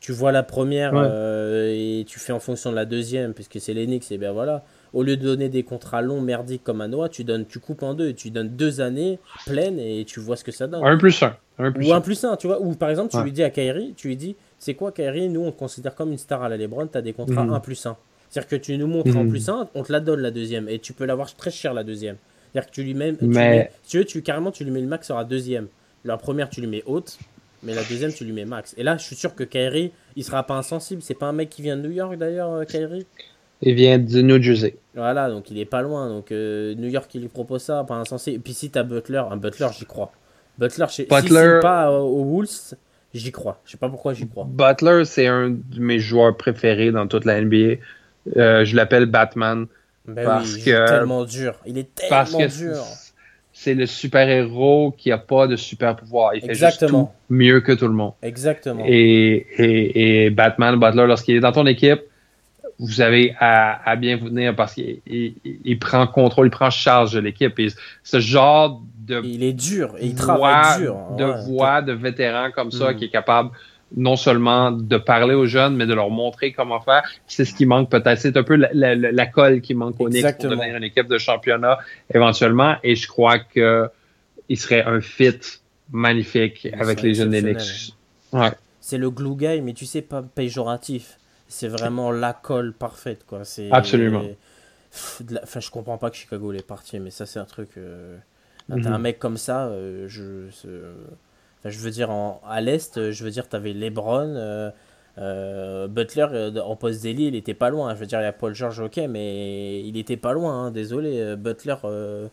Tu 0.00 0.12
vois 0.12 0.32
la 0.32 0.42
première 0.42 0.94
Ouais. 0.94 1.00
euh, 1.04 1.70
et 2.00 2.04
tu 2.06 2.18
fais 2.18 2.32
en 2.32 2.40
fonction 2.40 2.70
de 2.70 2.76
la 2.76 2.86
deuxième, 2.86 3.34
puisque 3.34 3.60
c'est 3.60 3.74
l'Enix, 3.74 4.10
et 4.10 4.18
bien 4.18 4.32
voilà. 4.32 4.64
Au 4.92 5.02
lieu 5.04 5.16
de 5.16 5.22
donner 5.22 5.48
des 5.48 5.62
contrats 5.62 6.02
longs, 6.02 6.20
merdiques 6.20 6.64
comme 6.64 6.80
à 6.80 6.88
Noah, 6.88 7.08
tu, 7.08 7.22
donnes, 7.24 7.46
tu 7.46 7.60
coupes 7.60 7.82
en 7.84 7.94
deux 7.94 8.08
et 8.08 8.14
tu 8.14 8.30
donnes 8.30 8.48
deux 8.48 8.80
années 8.80 9.18
pleines 9.46 9.78
et 9.78 10.04
tu 10.04 10.18
vois 10.20 10.36
ce 10.36 10.42
que 10.44 10.50
ça 10.52 10.66
donne. 10.66 10.84
Un 10.84 10.96
plus 10.98 11.22
un. 11.22 11.36
Un 11.58 11.70
plus 11.72 11.86
Ou 11.88 11.92
un. 11.92 11.96
un 11.96 12.00
plus 12.00 12.24
un, 12.24 12.36
tu 12.36 12.46
vois. 12.48 12.60
Ou 12.60 12.74
par 12.74 12.90
exemple, 12.90 13.10
tu 13.10 13.16
Ouais. 13.18 13.24
lui 13.24 13.32
dis 13.32 13.42
à 13.44 13.50
Kyrie, 13.50 13.94
tu 13.96 14.08
lui 14.08 14.16
dis, 14.16 14.34
c'est 14.58 14.74
quoi 14.74 14.90
Kyrie, 14.92 15.28
nous 15.28 15.42
on 15.42 15.52
te 15.52 15.58
considère 15.58 15.94
comme 15.94 16.10
une 16.10 16.18
star 16.18 16.42
à 16.42 16.48
la 16.48 16.56
Lebron, 16.56 16.86
tu 16.88 16.98
as 16.98 17.02
des 17.02 17.12
contrats 17.12 17.44
Mhm. 17.44 17.52
1 17.54 17.60
plus 17.60 17.86
1. 17.86 17.96
C'est-à-dire 18.30 18.48
que 18.48 18.56
tu 18.56 18.76
nous 18.78 18.86
montres 18.86 19.16
en 19.16 19.24
Mhm. 19.24 19.30
plus 19.30 19.48
1, 19.48 19.68
on 19.74 19.82
te 19.82 19.92
la 19.92 20.00
donne 20.00 20.20
la 20.20 20.30
deuxième. 20.30 20.68
Et 20.68 20.78
tu 20.78 20.92
peux 20.92 21.04
l'avoir 21.04 21.34
très 21.34 21.50
cher 21.50 21.72
la 21.74 21.84
deuxième. 21.84 22.16
C'est-à-dire 22.52 22.70
que 22.70 22.74
tu 22.74 22.82
lui 22.82 22.94
mets, 22.94 23.14
tu 23.14 23.24
Mais- 23.26 23.50
mets- 23.50 23.70
si 23.84 23.90
tu 23.90 23.98
veux, 23.98 24.04
tu, 24.04 24.22
carrément 24.22 24.50
tu 24.50 24.64
lui 24.64 24.70
mets 24.72 24.80
le 24.80 24.86
max 24.88 25.06
sur 25.06 25.16
la 25.16 25.24
deuxième. 25.24 25.68
La 26.04 26.16
première 26.16 26.48
tu 26.50 26.60
lui 26.60 26.66
mets 26.68 26.82
haute, 26.86 27.18
mais 27.62 27.74
la 27.74 27.82
deuxième 27.84 28.12
tu 28.12 28.24
lui 28.24 28.32
mets 28.32 28.44
max. 28.44 28.74
Et 28.78 28.82
là, 28.82 28.96
je 28.96 29.04
suis 29.04 29.14
sûr 29.16 29.34
que 29.34 29.44
Kyrie, 29.44 29.92
il 30.16 30.24
sera 30.24 30.42
pas 30.44 30.54
insensible. 30.54 31.02
C'est 31.02 31.14
pas 31.14 31.26
un 31.26 31.32
mec 31.32 31.50
qui 31.50 31.62
vient 31.62 31.76
de 31.76 31.82
New 31.82 31.90
York 31.92 32.16
d'ailleurs, 32.16 32.50
euh, 32.52 32.64
Kyrie. 32.64 33.06
Il 33.62 33.74
vient 33.74 33.98
du 33.98 34.22
New 34.24 34.40
Jersey. 34.40 34.76
Voilà, 34.94 35.28
donc 35.30 35.50
il 35.50 35.58
est 35.58 35.64
pas 35.64 35.82
loin. 35.82 36.08
Donc 36.08 36.32
euh, 36.32 36.74
New 36.74 36.88
York, 36.88 37.08
il 37.14 37.20
lui 37.22 37.28
propose 37.28 37.62
ça, 37.62 37.84
pas 37.86 37.94
insensé. 37.94 38.32
Et 38.32 38.38
puis 38.38 38.52
si 38.54 38.70
t'as 38.70 38.82
Butler, 38.82 39.22
un 39.30 39.36
Butler, 39.36 39.68
j'y 39.78 39.86
crois. 39.86 40.10
Butler, 40.58 40.86
je 40.88 40.92
si 40.94 41.02
Butler- 41.04 41.54
c'est 41.56 41.60
pas 41.60 41.90
euh, 41.90 41.98
aux 41.98 42.24
Wolves, 42.24 42.74
j'y 43.14 43.30
crois. 43.32 43.60
Je 43.64 43.72
sais 43.72 43.78
pas 43.78 43.88
pourquoi 43.88 44.14
j'y 44.14 44.28
crois. 44.28 44.46
Butler, 44.48 45.04
c'est 45.04 45.26
un 45.26 45.50
de 45.50 45.80
mes 45.80 45.98
joueurs 46.00 46.36
préférés 46.36 46.90
dans 46.90 47.06
toute 47.06 47.24
la 47.24 47.40
NBA. 47.40 47.76
Euh, 48.36 48.64
je 48.64 48.76
l'appelle 48.76 49.06
Batman 49.06 49.66
Ben 50.06 50.24
Parce 50.24 50.54
oui, 50.54 50.58
il 50.58 50.64
que- 50.64 50.70
est 50.70 50.86
tellement 50.86 51.24
dur. 51.24 51.54
Il 51.66 51.78
est 51.78 51.88
parce 52.10 52.32
tellement 52.32 52.46
que 52.48 52.56
dur. 52.58 52.76
c'est- 53.52 53.74
le 53.74 53.86
super-héros 53.86 54.92
qui 54.98 55.12
a 55.12 55.18
pas 55.18 55.46
de 55.46 55.54
super 55.56 55.94
pouvoir. 55.96 56.34
Il 56.34 56.40
fait 56.40 56.48
juste 56.48 56.62
Exactement. 56.64 57.14
tout 57.28 57.34
mieux 57.34 57.60
que 57.60 57.72
tout 57.72 57.86
le 57.86 57.94
monde. 57.94 58.12
Exactement. 58.22 58.84
Et, 58.86 59.46
et, 59.58 60.24
et 60.26 60.30
Batman, 60.30 60.78
Butler, 60.78 61.06
lorsqu'il 61.06 61.36
est 61.36 61.40
dans 61.40 61.52
ton 61.52 61.66
équipe, 61.66 62.00
vous 62.82 63.00
avez 63.00 63.34
à, 63.38 63.80
à 63.88 63.94
bien 63.96 64.16
vous 64.16 64.28
tenir 64.30 64.56
parce 64.56 64.74
qu'il 64.74 65.00
il, 65.06 65.34
il 65.64 65.78
prend 65.78 66.06
contrôle, 66.06 66.46
il 66.48 66.50
prend 66.50 66.70
charge 66.70 67.12
de 67.12 67.20
l'équipe. 67.20 67.56
Et 67.58 67.68
ce 68.02 68.18
genre 68.20 68.82
de 69.06 69.20
il 69.22 69.42
est 69.42 69.52
dur 69.52 69.94
et 69.98 70.06
il 70.06 70.14
voix, 70.14 70.24
travaille 70.24 70.80
dur. 70.80 70.96
de 71.18 71.24
Ouais. 71.24 71.44
voix 71.46 71.82
de 71.82 71.92
vétérans 71.92 72.50
comme 72.50 72.70
ça 72.72 72.92
Mm. 72.92 72.96
qui 72.96 73.04
est 73.04 73.10
capable 73.10 73.50
non 73.96 74.14
seulement 74.16 74.70
de 74.70 74.96
parler 74.98 75.34
aux 75.34 75.46
jeunes, 75.46 75.74
mais 75.76 75.84
de 75.84 75.94
leur 75.94 76.10
montrer 76.10 76.52
comment 76.52 76.80
faire. 76.80 77.02
C'est 77.26 77.44
ce 77.44 77.52
qui 77.54 77.66
manque 77.66 77.90
peut-être. 77.90 78.18
C'est 78.20 78.36
un 78.36 78.44
peu 78.44 78.54
la, 78.54 78.70
la- 78.72 78.94
la- 78.94 79.26
colle 79.26 79.60
qui 79.60 79.74
manque 79.74 79.96
au 80.00 80.08
Knicks 80.08 80.38
pour 80.38 80.48
devenir 80.50 80.76
une 80.76 80.84
équipe 80.84 81.08
de 81.08 81.18
championnat 81.18 81.76
éventuellement. 82.14 82.76
Et 82.84 82.94
je 82.94 83.06
crois 83.08 83.40
que 83.40 83.88
il 84.48 84.56
serait 84.58 84.82
un 84.84 85.00
fit 85.00 85.38
magnifique 85.92 86.68
avec 86.78 87.02
les 87.02 87.14
jeunes 87.14 87.30
des. 87.30 87.42
Knicks. 87.42 87.94
Ouais. 88.32 88.50
C'est 88.80 88.98
le 88.98 89.10
glue 89.10 89.36
guy, 89.36 89.60
mais 89.60 89.72
tu 89.72 89.86
sais, 89.86 90.02
pas 90.02 90.22
péjoratif. 90.22 91.18
C'est 91.50 91.68
vraiment 91.68 92.10
la 92.12 92.32
colle 92.32 92.72
parfaite, 92.72 93.24
quoi. 93.26 93.44
C'est 93.44 93.70
Absolument. 93.72 94.22
La- 95.30 95.40
Enfin, 95.44 95.60
je 95.60 95.70
comprends 95.70 95.98
pas 95.98 96.10
que 96.10 96.16
Chicago 96.16 96.50
l'ait 96.52 96.62
parti, 96.62 96.98
mais 97.00 97.10
ça, 97.10 97.26
c'est 97.26 97.38
un 97.38 97.44
truc. 97.44 97.70
euh, 97.76 98.16
Mhm. 98.68 98.86
Un 98.86 98.98
mec 98.98 99.18
comme 99.18 99.36
ça, 99.36 99.66
euh, 99.68 100.06
je. 100.08 100.48
Enfin, 101.58 101.70
je 101.70 101.78
veux 101.80 101.90
dire, 101.90 102.10
en... 102.10 102.40
à 102.48 102.60
l'Est, 102.60 102.98
euh, 102.98 103.12
je 103.12 103.24
veux 103.24 103.30
dire, 103.30 103.48
t'avais 103.48 103.72
LeBron. 103.72 104.70
euh, 105.18 105.88
Butler 105.88 106.26
euh, 106.32 106.60
en 106.62 106.76
poste 106.76 107.02
d'Eli, 107.02 107.26
il 107.26 107.34
était 107.36 107.54
pas 107.54 107.68
loin. 107.70 107.94
Je 107.94 108.00
veux 108.00 108.06
dire, 108.06 108.20
il 108.20 108.24
y 108.24 108.26
a 108.26 108.32
Paul 108.32 108.54
George, 108.54 108.80
ok, 108.80 108.98
mais 109.08 109.82
il 109.82 109.96
était 109.98 110.16
pas 110.16 110.32
loin. 110.32 110.66
hein, 110.66 110.70
désolé, 110.70 111.36
Butler. 111.36 111.74
euh, 111.84 112.28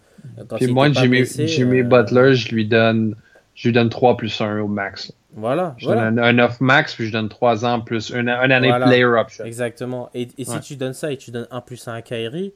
quand 0.48 0.58
Puis 0.58 0.66
il 0.68 0.74
moi, 0.74 0.92
Jimmy, 0.92 1.20
blessé, 1.20 1.48
Jimmy 1.48 1.84
Butler, 1.84 2.36
je 2.36 2.54
lui 2.54 2.66
donne, 2.68 3.16
je 3.58 3.68
lui 3.68 3.74
donne 3.74 3.90
3 3.90 4.16
plus 4.18 4.40
1 4.40 4.60
au 4.62 4.68
max. 4.68 5.12
Voilà. 5.34 5.74
Je 5.78 5.86
voilà. 5.88 6.06
donne 6.12 6.20
un, 6.20 6.40
un 6.40 6.46
off 6.46 6.62
max, 6.62 6.94
puis 6.96 7.08
je 7.08 7.12
donne 7.12 7.28
3 7.28 7.66
ans 7.66 7.82
plus 7.82 8.12
une, 8.12 8.30
une 8.30 8.52
année 8.52 8.70
Voilà. 8.70 8.86
player 8.86 9.04
option. 9.06 9.44
Exactement. 9.46 10.10
Et, 10.14 10.28
et 10.38 10.46
si 10.46 10.52
Ouais. 10.52 10.60
tu 10.60 10.76
donnes 10.76 10.94
ça 10.94 11.12
et 11.12 11.18
tu 11.18 11.32
donnes 11.32 11.48
1 11.52 11.62
plus 11.62 11.88
1 11.88 11.94
à 11.96 12.02
Kyrie, 12.04 12.54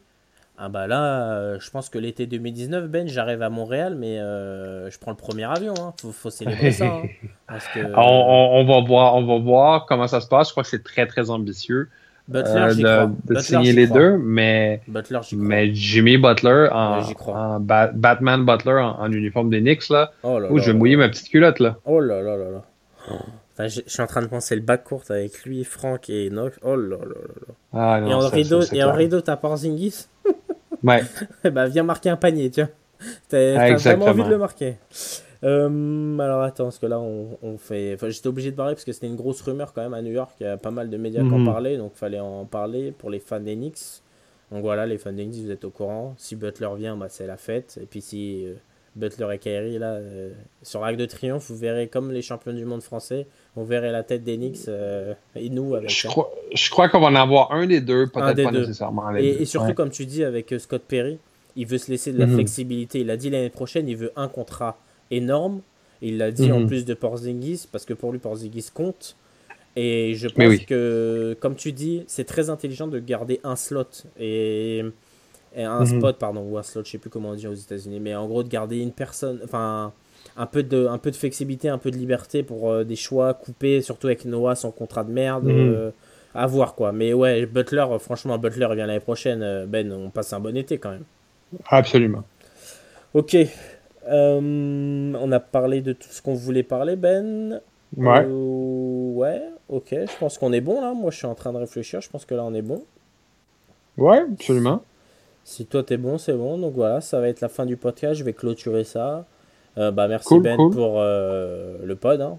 ah 0.64 0.70
bah 0.70 0.86
là, 0.86 1.32
euh, 1.34 1.58
je 1.60 1.72
pense 1.72 1.90
que 1.90 1.98
l'été 1.98 2.28
2019, 2.28 2.88
Ben, 2.88 3.08
j'arrive 3.08 3.42
à 3.42 3.50
Montréal, 3.50 3.96
mais 3.98 4.20
euh, 4.20 4.92
je 4.92 5.00
prends 5.00 5.10
le 5.10 5.18
premier 5.18 5.46
avion. 5.46 5.74
Hein. 5.82 5.94
Faut, 6.00 6.12
faut 6.12 6.30
célébrer 6.30 6.72
ça. 6.72 6.86
hein. 6.86 7.02
Parce 7.48 7.68
que 7.70 7.80
On, 7.96 8.00
on- 8.00 8.60
on 8.60 8.66
va 8.66 8.86
voir, 8.88 9.16
on 9.16 9.26
va 9.26 9.40
voir 9.44 9.86
comment 9.88 10.06
ça 10.08 10.22
se 10.22 10.28
passe. 10.28 10.50
Je 10.50 10.54
crois 10.54 10.62
que 10.64 10.70
c'est 10.70 10.84
très 10.84 11.08
très 11.08 11.32
ambitieux 11.32 11.90
Butler, 12.32 12.52
euh, 12.56 12.74
de, 12.74 12.82
crois. 12.84 13.06
de 13.06 13.12
Butler, 13.28 13.42
signer 13.42 13.74
les 13.74 13.86
crois. 13.88 14.00
deux, 14.00 14.18
mais 14.18 14.82
Butler, 14.88 15.20
mais 15.34 15.74
Jimmy 15.74 16.18
Butler 16.18 16.70
en, 16.72 17.00
Ouais, 17.02 17.16
en 17.28 17.60
Ba- 17.60 17.92
Batman 17.94 18.46
Butler 18.46 18.74
en, 18.82 19.00
en 19.00 19.12
uniforme 19.12 19.50
des 19.50 19.60
Knicks 19.62 19.90
là. 19.90 20.12
Oh 20.24 20.40
là 20.40 20.48
Oh, 20.52 20.58
là 20.58 20.64
je 20.64 20.72
vais 20.72 20.78
mouiller 20.78 20.96
là. 20.96 21.04
ma 21.06 21.10
petite 21.10 21.30
culotte 21.30 21.60
là. 21.60 21.78
Oh 21.86 22.00
là 22.00 22.22
là 22.22 22.36
là 22.38 22.46
là. 22.52 22.62
Enfin, 23.54 23.68
je, 23.68 23.82
suis 23.86 24.02
en 24.02 24.08
train 24.08 24.22
de 24.22 24.28
penser 24.28 24.56
le 24.56 24.62
bac 24.62 24.84
court 24.84 25.04
avec 25.10 25.44
lui, 25.44 25.64
Franck 25.64 26.10
et 26.10 26.28
Enoch. 26.30 26.54
Oh 26.64 26.76
là 26.76 26.98
là 26.98 27.06
là. 27.06 27.54
Ah, 27.74 27.98
et 28.00 28.10
non, 28.10 28.18
en 28.18 28.22
ça, 28.22 28.30
rideau, 28.30 28.62
ça, 28.62 28.76
et 28.76 28.84
en 28.84 28.94
rideau, 28.94 29.22
t'as 29.22 29.36
Porzingis 29.36 30.08
Ouais. 30.84 31.04
bah 31.52 31.68
viens 31.68 31.84
marquer 31.84 32.10
un 32.10 32.16
panier, 32.16 32.50
tiens. 32.50 32.70
T'as 33.30 33.56
Ah, 33.58 33.70
t'as 33.74 33.76
vraiment 33.96 34.06
envie 34.06 34.24
de 34.24 34.30
le 34.30 34.38
marquer. 34.38 34.76
Euh, 35.44 36.20
alors 36.20 36.42
attends, 36.42 36.66
parce 36.66 36.78
que 36.78 36.86
là 36.86 37.00
on, 37.00 37.38
on 37.42 37.58
fait. 37.58 37.96
Enfin, 37.96 38.10
j'étais 38.10 38.28
obligé 38.28 38.52
de 38.52 38.56
parler 38.56 38.76
parce 38.76 38.86
que 38.86 38.92
c'était 38.92 39.08
une 39.08 39.16
grosse 39.16 39.42
rumeur 39.42 39.74
quand 39.74 39.82
même 39.82 39.94
à 39.94 40.02
New 40.02 40.12
York. 40.12 40.32
Il 40.40 40.44
y 40.44 40.48
a 40.48 40.58
pas 40.58 40.72
mal 40.72 40.90
de 40.90 40.98
médias 40.98 41.22
qui 41.22 41.30
en 41.34 41.40
Mhm. 41.40 41.46
parlaient, 41.46 41.78
donc 41.78 41.96
fallait 41.96 42.20
en 42.20 42.46
parler 42.46 42.92
pour 42.92 43.10
les 43.10 43.20
fans 43.20 43.40
des 43.40 43.56
Knicks. 43.56 44.02
Donc 44.52 44.62
voilà, 44.64 44.86
les 44.86 44.98
fundings, 44.98 45.32
vous 45.32 45.50
êtes 45.50 45.64
au 45.64 45.70
courant. 45.70 46.14
Si 46.18 46.36
Butler 46.36 46.70
vient, 46.78 46.98
bah, 46.98 47.08
c'est 47.10 47.26
la 47.26 47.38
fête. 47.38 47.80
Et 47.82 47.86
puis 47.86 48.02
si 48.02 48.46
euh, 48.46 48.56
Butler 48.98 49.28
et 49.34 49.38
Kyrie, 49.38 49.80
là, 49.80 49.94
euh, 49.94 50.32
sur 50.62 50.82
l'Arc 50.82 50.98
de 50.98 51.06
Triomphe, 51.06 51.50
vous 51.50 51.56
verrez 51.56 51.88
comme 51.88 52.12
les 52.12 52.22
champions 52.22 52.52
du 52.52 52.66
monde 52.66 52.84
français, 52.84 53.28
on 53.56 53.64
verrait 53.64 53.94
la 53.94 54.04
tête 54.04 54.26
d'Enix 54.26 54.66
euh, 54.68 55.14
et 55.38 55.50
nous 55.50 55.74
avec. 55.76 55.90
Je 55.90 56.08
crois, 56.08 56.30
je 56.54 56.70
crois 56.70 56.90
qu'on 56.90 57.00
va 57.00 57.08
en 57.08 57.16
avoir 57.16 57.54
un 57.54 57.66
des 57.66 57.80
deux, 57.80 58.08
peut-être 58.08 58.44
pas 58.44 58.52
nécessairement 58.52 59.10
les 59.12 59.26
et, 59.26 59.34
deux. 59.36 59.42
Et 59.42 59.46
surtout, 59.46 59.74
comme 59.74 59.90
tu 59.90 60.06
dis, 60.06 60.26
avec 60.26 60.54
Scott 60.60 60.84
Perry, 60.86 61.18
il 61.56 61.66
veut 61.66 61.78
se 61.78 61.90
laisser 61.90 62.12
de 62.12 62.20
la 62.20 62.28
mhm. 62.28 62.36
flexibilité. 62.36 63.00
Il 63.00 63.10
a 63.10 63.16
dit 63.16 63.30
l'année 63.30 63.50
prochaine, 63.50 63.88
il 63.88 63.96
veut 63.96 64.12
un 64.18 64.28
contrat 64.28 64.78
énorme. 65.12 65.62
Il 66.02 66.18
l'a 66.18 66.32
dit 66.32 66.52
en 66.52 66.62
mhm. 66.62 66.68
plus 66.68 66.86
de 66.86 66.94
Porzingis, 66.94 67.68
parce 67.72 67.86
que 67.86 67.94
pour 67.94 68.12
lui, 68.12 68.20
Porzingis 68.20 68.70
compte. 68.74 69.16
Et 69.76 70.16
je 70.16 70.28
pense 70.28 70.58
que, 70.66 71.38
comme 71.40 71.56
tu 71.56 71.72
dis, 71.72 72.04
c'est 72.08 72.26
très 72.26 72.50
intelligent 72.50 72.88
de 72.88 73.00
garder 73.00 73.40
un 73.44 73.56
slot 73.56 73.86
et, 74.20 74.84
un 75.56 75.80
mhm. 75.82 75.86
spot, 75.86 76.18
pardon, 76.18 76.42
ou 76.42 76.58
un 76.58 76.64
slot, 76.64 76.84
je 76.86 76.92
sais 76.92 76.98
plus 76.98 77.10
comment 77.10 77.30
on 77.30 77.36
dit 77.36 77.48
aux 77.48 77.54
États-Unis, 77.54 78.00
mais 78.00 78.16
en 78.16 78.28
gros 78.28 78.44
de 78.44 78.50
garder 78.50 78.80
une 78.80 78.92
personne, 78.92 79.40
enfin 79.44 79.94
un 80.38 80.46
peu 80.46 80.64
de, 80.64 80.88
un 80.88 80.98
peu 80.98 81.12
de 81.12 81.16
flexibilité, 81.16 81.70
un 81.70 81.78
peu 81.78 81.92
de 81.92 81.98
liberté 81.98 82.44
pour 82.44 82.70
euh, 82.70 82.84
des 82.84 82.96
choix 82.96 83.34
coupés, 83.34 83.82
surtout 83.82 84.08
avec 84.08 84.26
Noah, 84.26 84.56
son 84.56 84.72
contrat 84.72 85.04
de 85.04 85.12
merde. 85.12 85.46
Mhm. 85.46 85.74
Euh, 85.74 85.92
à 86.34 86.48
voir 86.48 86.76
quoi. 86.76 86.92
Mais 86.92 87.14
ouais, 87.14 87.46
Butler, 87.46 87.86
franchement, 88.00 88.38
Butler 88.38 88.68
vient 88.74 88.86
l'année 88.86 89.00
prochaine. 89.00 89.42
Euh, 89.44 89.66
ben, 89.66 89.92
on 89.92 90.10
passe 90.10 90.32
un 90.34 90.40
bon 90.40 90.56
été 90.56 90.78
quand 90.78 90.92
même. 90.92 91.04
Absolument. 91.68 92.24
Ok. 93.14 93.36
On 94.08 95.32
a 95.32 95.40
parlé 95.40 95.82
de 95.82 95.94
tout 95.94 96.10
ce 96.10 96.22
qu'on 96.22 96.34
voulait 96.34 96.64
parler, 96.64 96.96
Ben. 96.96 97.62
Ouais. 97.98 98.26
ouais. 98.26 99.42
Ok, 99.70 99.90
je 99.92 100.18
pense 100.20 100.38
qu'on 100.38 100.54
est 100.54 100.62
bon 100.62 100.82
là. 100.82 100.94
Moi, 100.94 101.12
je 101.12 101.18
suis 101.18 101.28
en 101.28 101.36
train 101.36 101.54
de 101.54 101.58
réfléchir. 101.58 102.02
Je 102.02 102.10
pense 102.10 102.26
que 102.26 102.36
là, 102.36 102.44
on 102.44 102.54
est 102.54 102.62
bon. 102.62 102.84
Ouais, 103.98 104.20
absolument. 104.20 104.84
Si 105.44 105.66
toi, 105.66 105.84
t'es 105.84 105.98
bon, 105.98 106.18
c'est 106.18 106.34
bon. 106.34 106.58
Donc 106.58 106.74
voilà, 106.74 107.02
ça 107.02 107.20
va 107.20 107.28
être 107.28 107.42
la 107.42 107.50
fin 107.50 107.66
du 107.66 107.78
podcast. 107.78 108.16
Je 108.16 108.24
vais 108.24 108.34
clôturer 108.34 108.84
ça. 108.84 109.26
Euh, 109.78 109.92
bah, 109.92 110.08
merci 110.08 110.40
Ben 110.40 110.58
pour 110.58 110.96
euh, 110.98 111.78
le 111.84 111.96
pod. 111.96 112.22
Hein. 112.22 112.38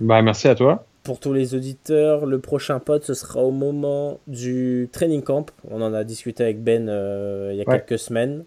Bah, 0.00 0.22
merci 0.22 0.48
à 0.48 0.54
toi. 0.54 0.84
Pour 1.04 1.20
tous 1.20 1.32
les 1.32 1.54
auditeurs, 1.54 2.26
le 2.26 2.38
prochain 2.38 2.80
pod, 2.80 3.02
ce 3.02 3.14
sera 3.14 3.42
au 3.42 3.50
moment 3.50 4.18
du 4.26 4.88
training 4.92 5.22
camp. 5.22 5.50
On 5.70 5.80
en 5.80 5.94
a 5.94 6.04
discuté 6.04 6.42
avec 6.42 6.62
Ben 6.62 6.88
euh, 6.88 7.50
il 7.52 7.58
y 7.58 7.62
a 7.62 7.64
quelques 7.64 7.98
semaines. 7.98 8.44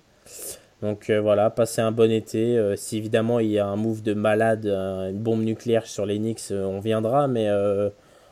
Donc 0.82 1.10
euh, 1.10 1.22
voilà, 1.22 1.50
passez 1.50 1.82
un 1.82 1.92
bon 1.92 2.12
été. 2.12 2.58
Euh, 2.58 2.76
si 2.76 2.98
évidemment 2.98 3.40
il 3.40 3.50
y 3.50 3.60
a 3.60 3.68
un 3.68 3.76
move 3.76 4.02
de 4.02 4.14
malade, 4.14 4.66
une 4.66 5.20
bombe 5.20 5.44
nucléaire 5.44 5.86
sur 5.86 6.06
les 6.06 6.18
Knicks, 6.18 6.52
euh, 6.52 6.66
on 6.66 6.80
viendra. 6.80 7.28
Mais 7.28 7.50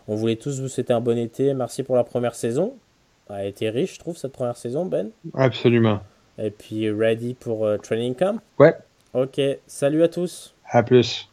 on 0.08 0.16
voulait 0.16 0.36
tous 0.36 0.60
vous 0.60 0.68
souhaiter 0.68 0.93
un 0.93 1.02
bon 1.02 1.18
été. 1.18 1.54
Merci 1.54 1.84
pour 1.84 1.95
la 1.95 2.04
première 2.04 2.36
saison. 2.36 2.76
A 3.30 3.45
été 3.45 3.70
riche, 3.70 3.95
je 3.95 4.00
trouve, 4.00 4.18
cette 4.18 4.32
première 4.32 4.58
saison, 4.58 4.86
Ben. 4.86 5.12
Absolument. 5.36 6.00
Et 6.39 6.50
puis 6.50 6.89
ready 6.89 7.36
pour 7.36 7.68
Training 7.84 8.16
Camp 8.16 8.39
Ouais. 8.58 8.76
Ok, 9.14 9.39
salut 9.68 10.02
à 10.02 10.08
tous. 10.08 10.56
À 10.66 10.82
plus. 10.82 11.28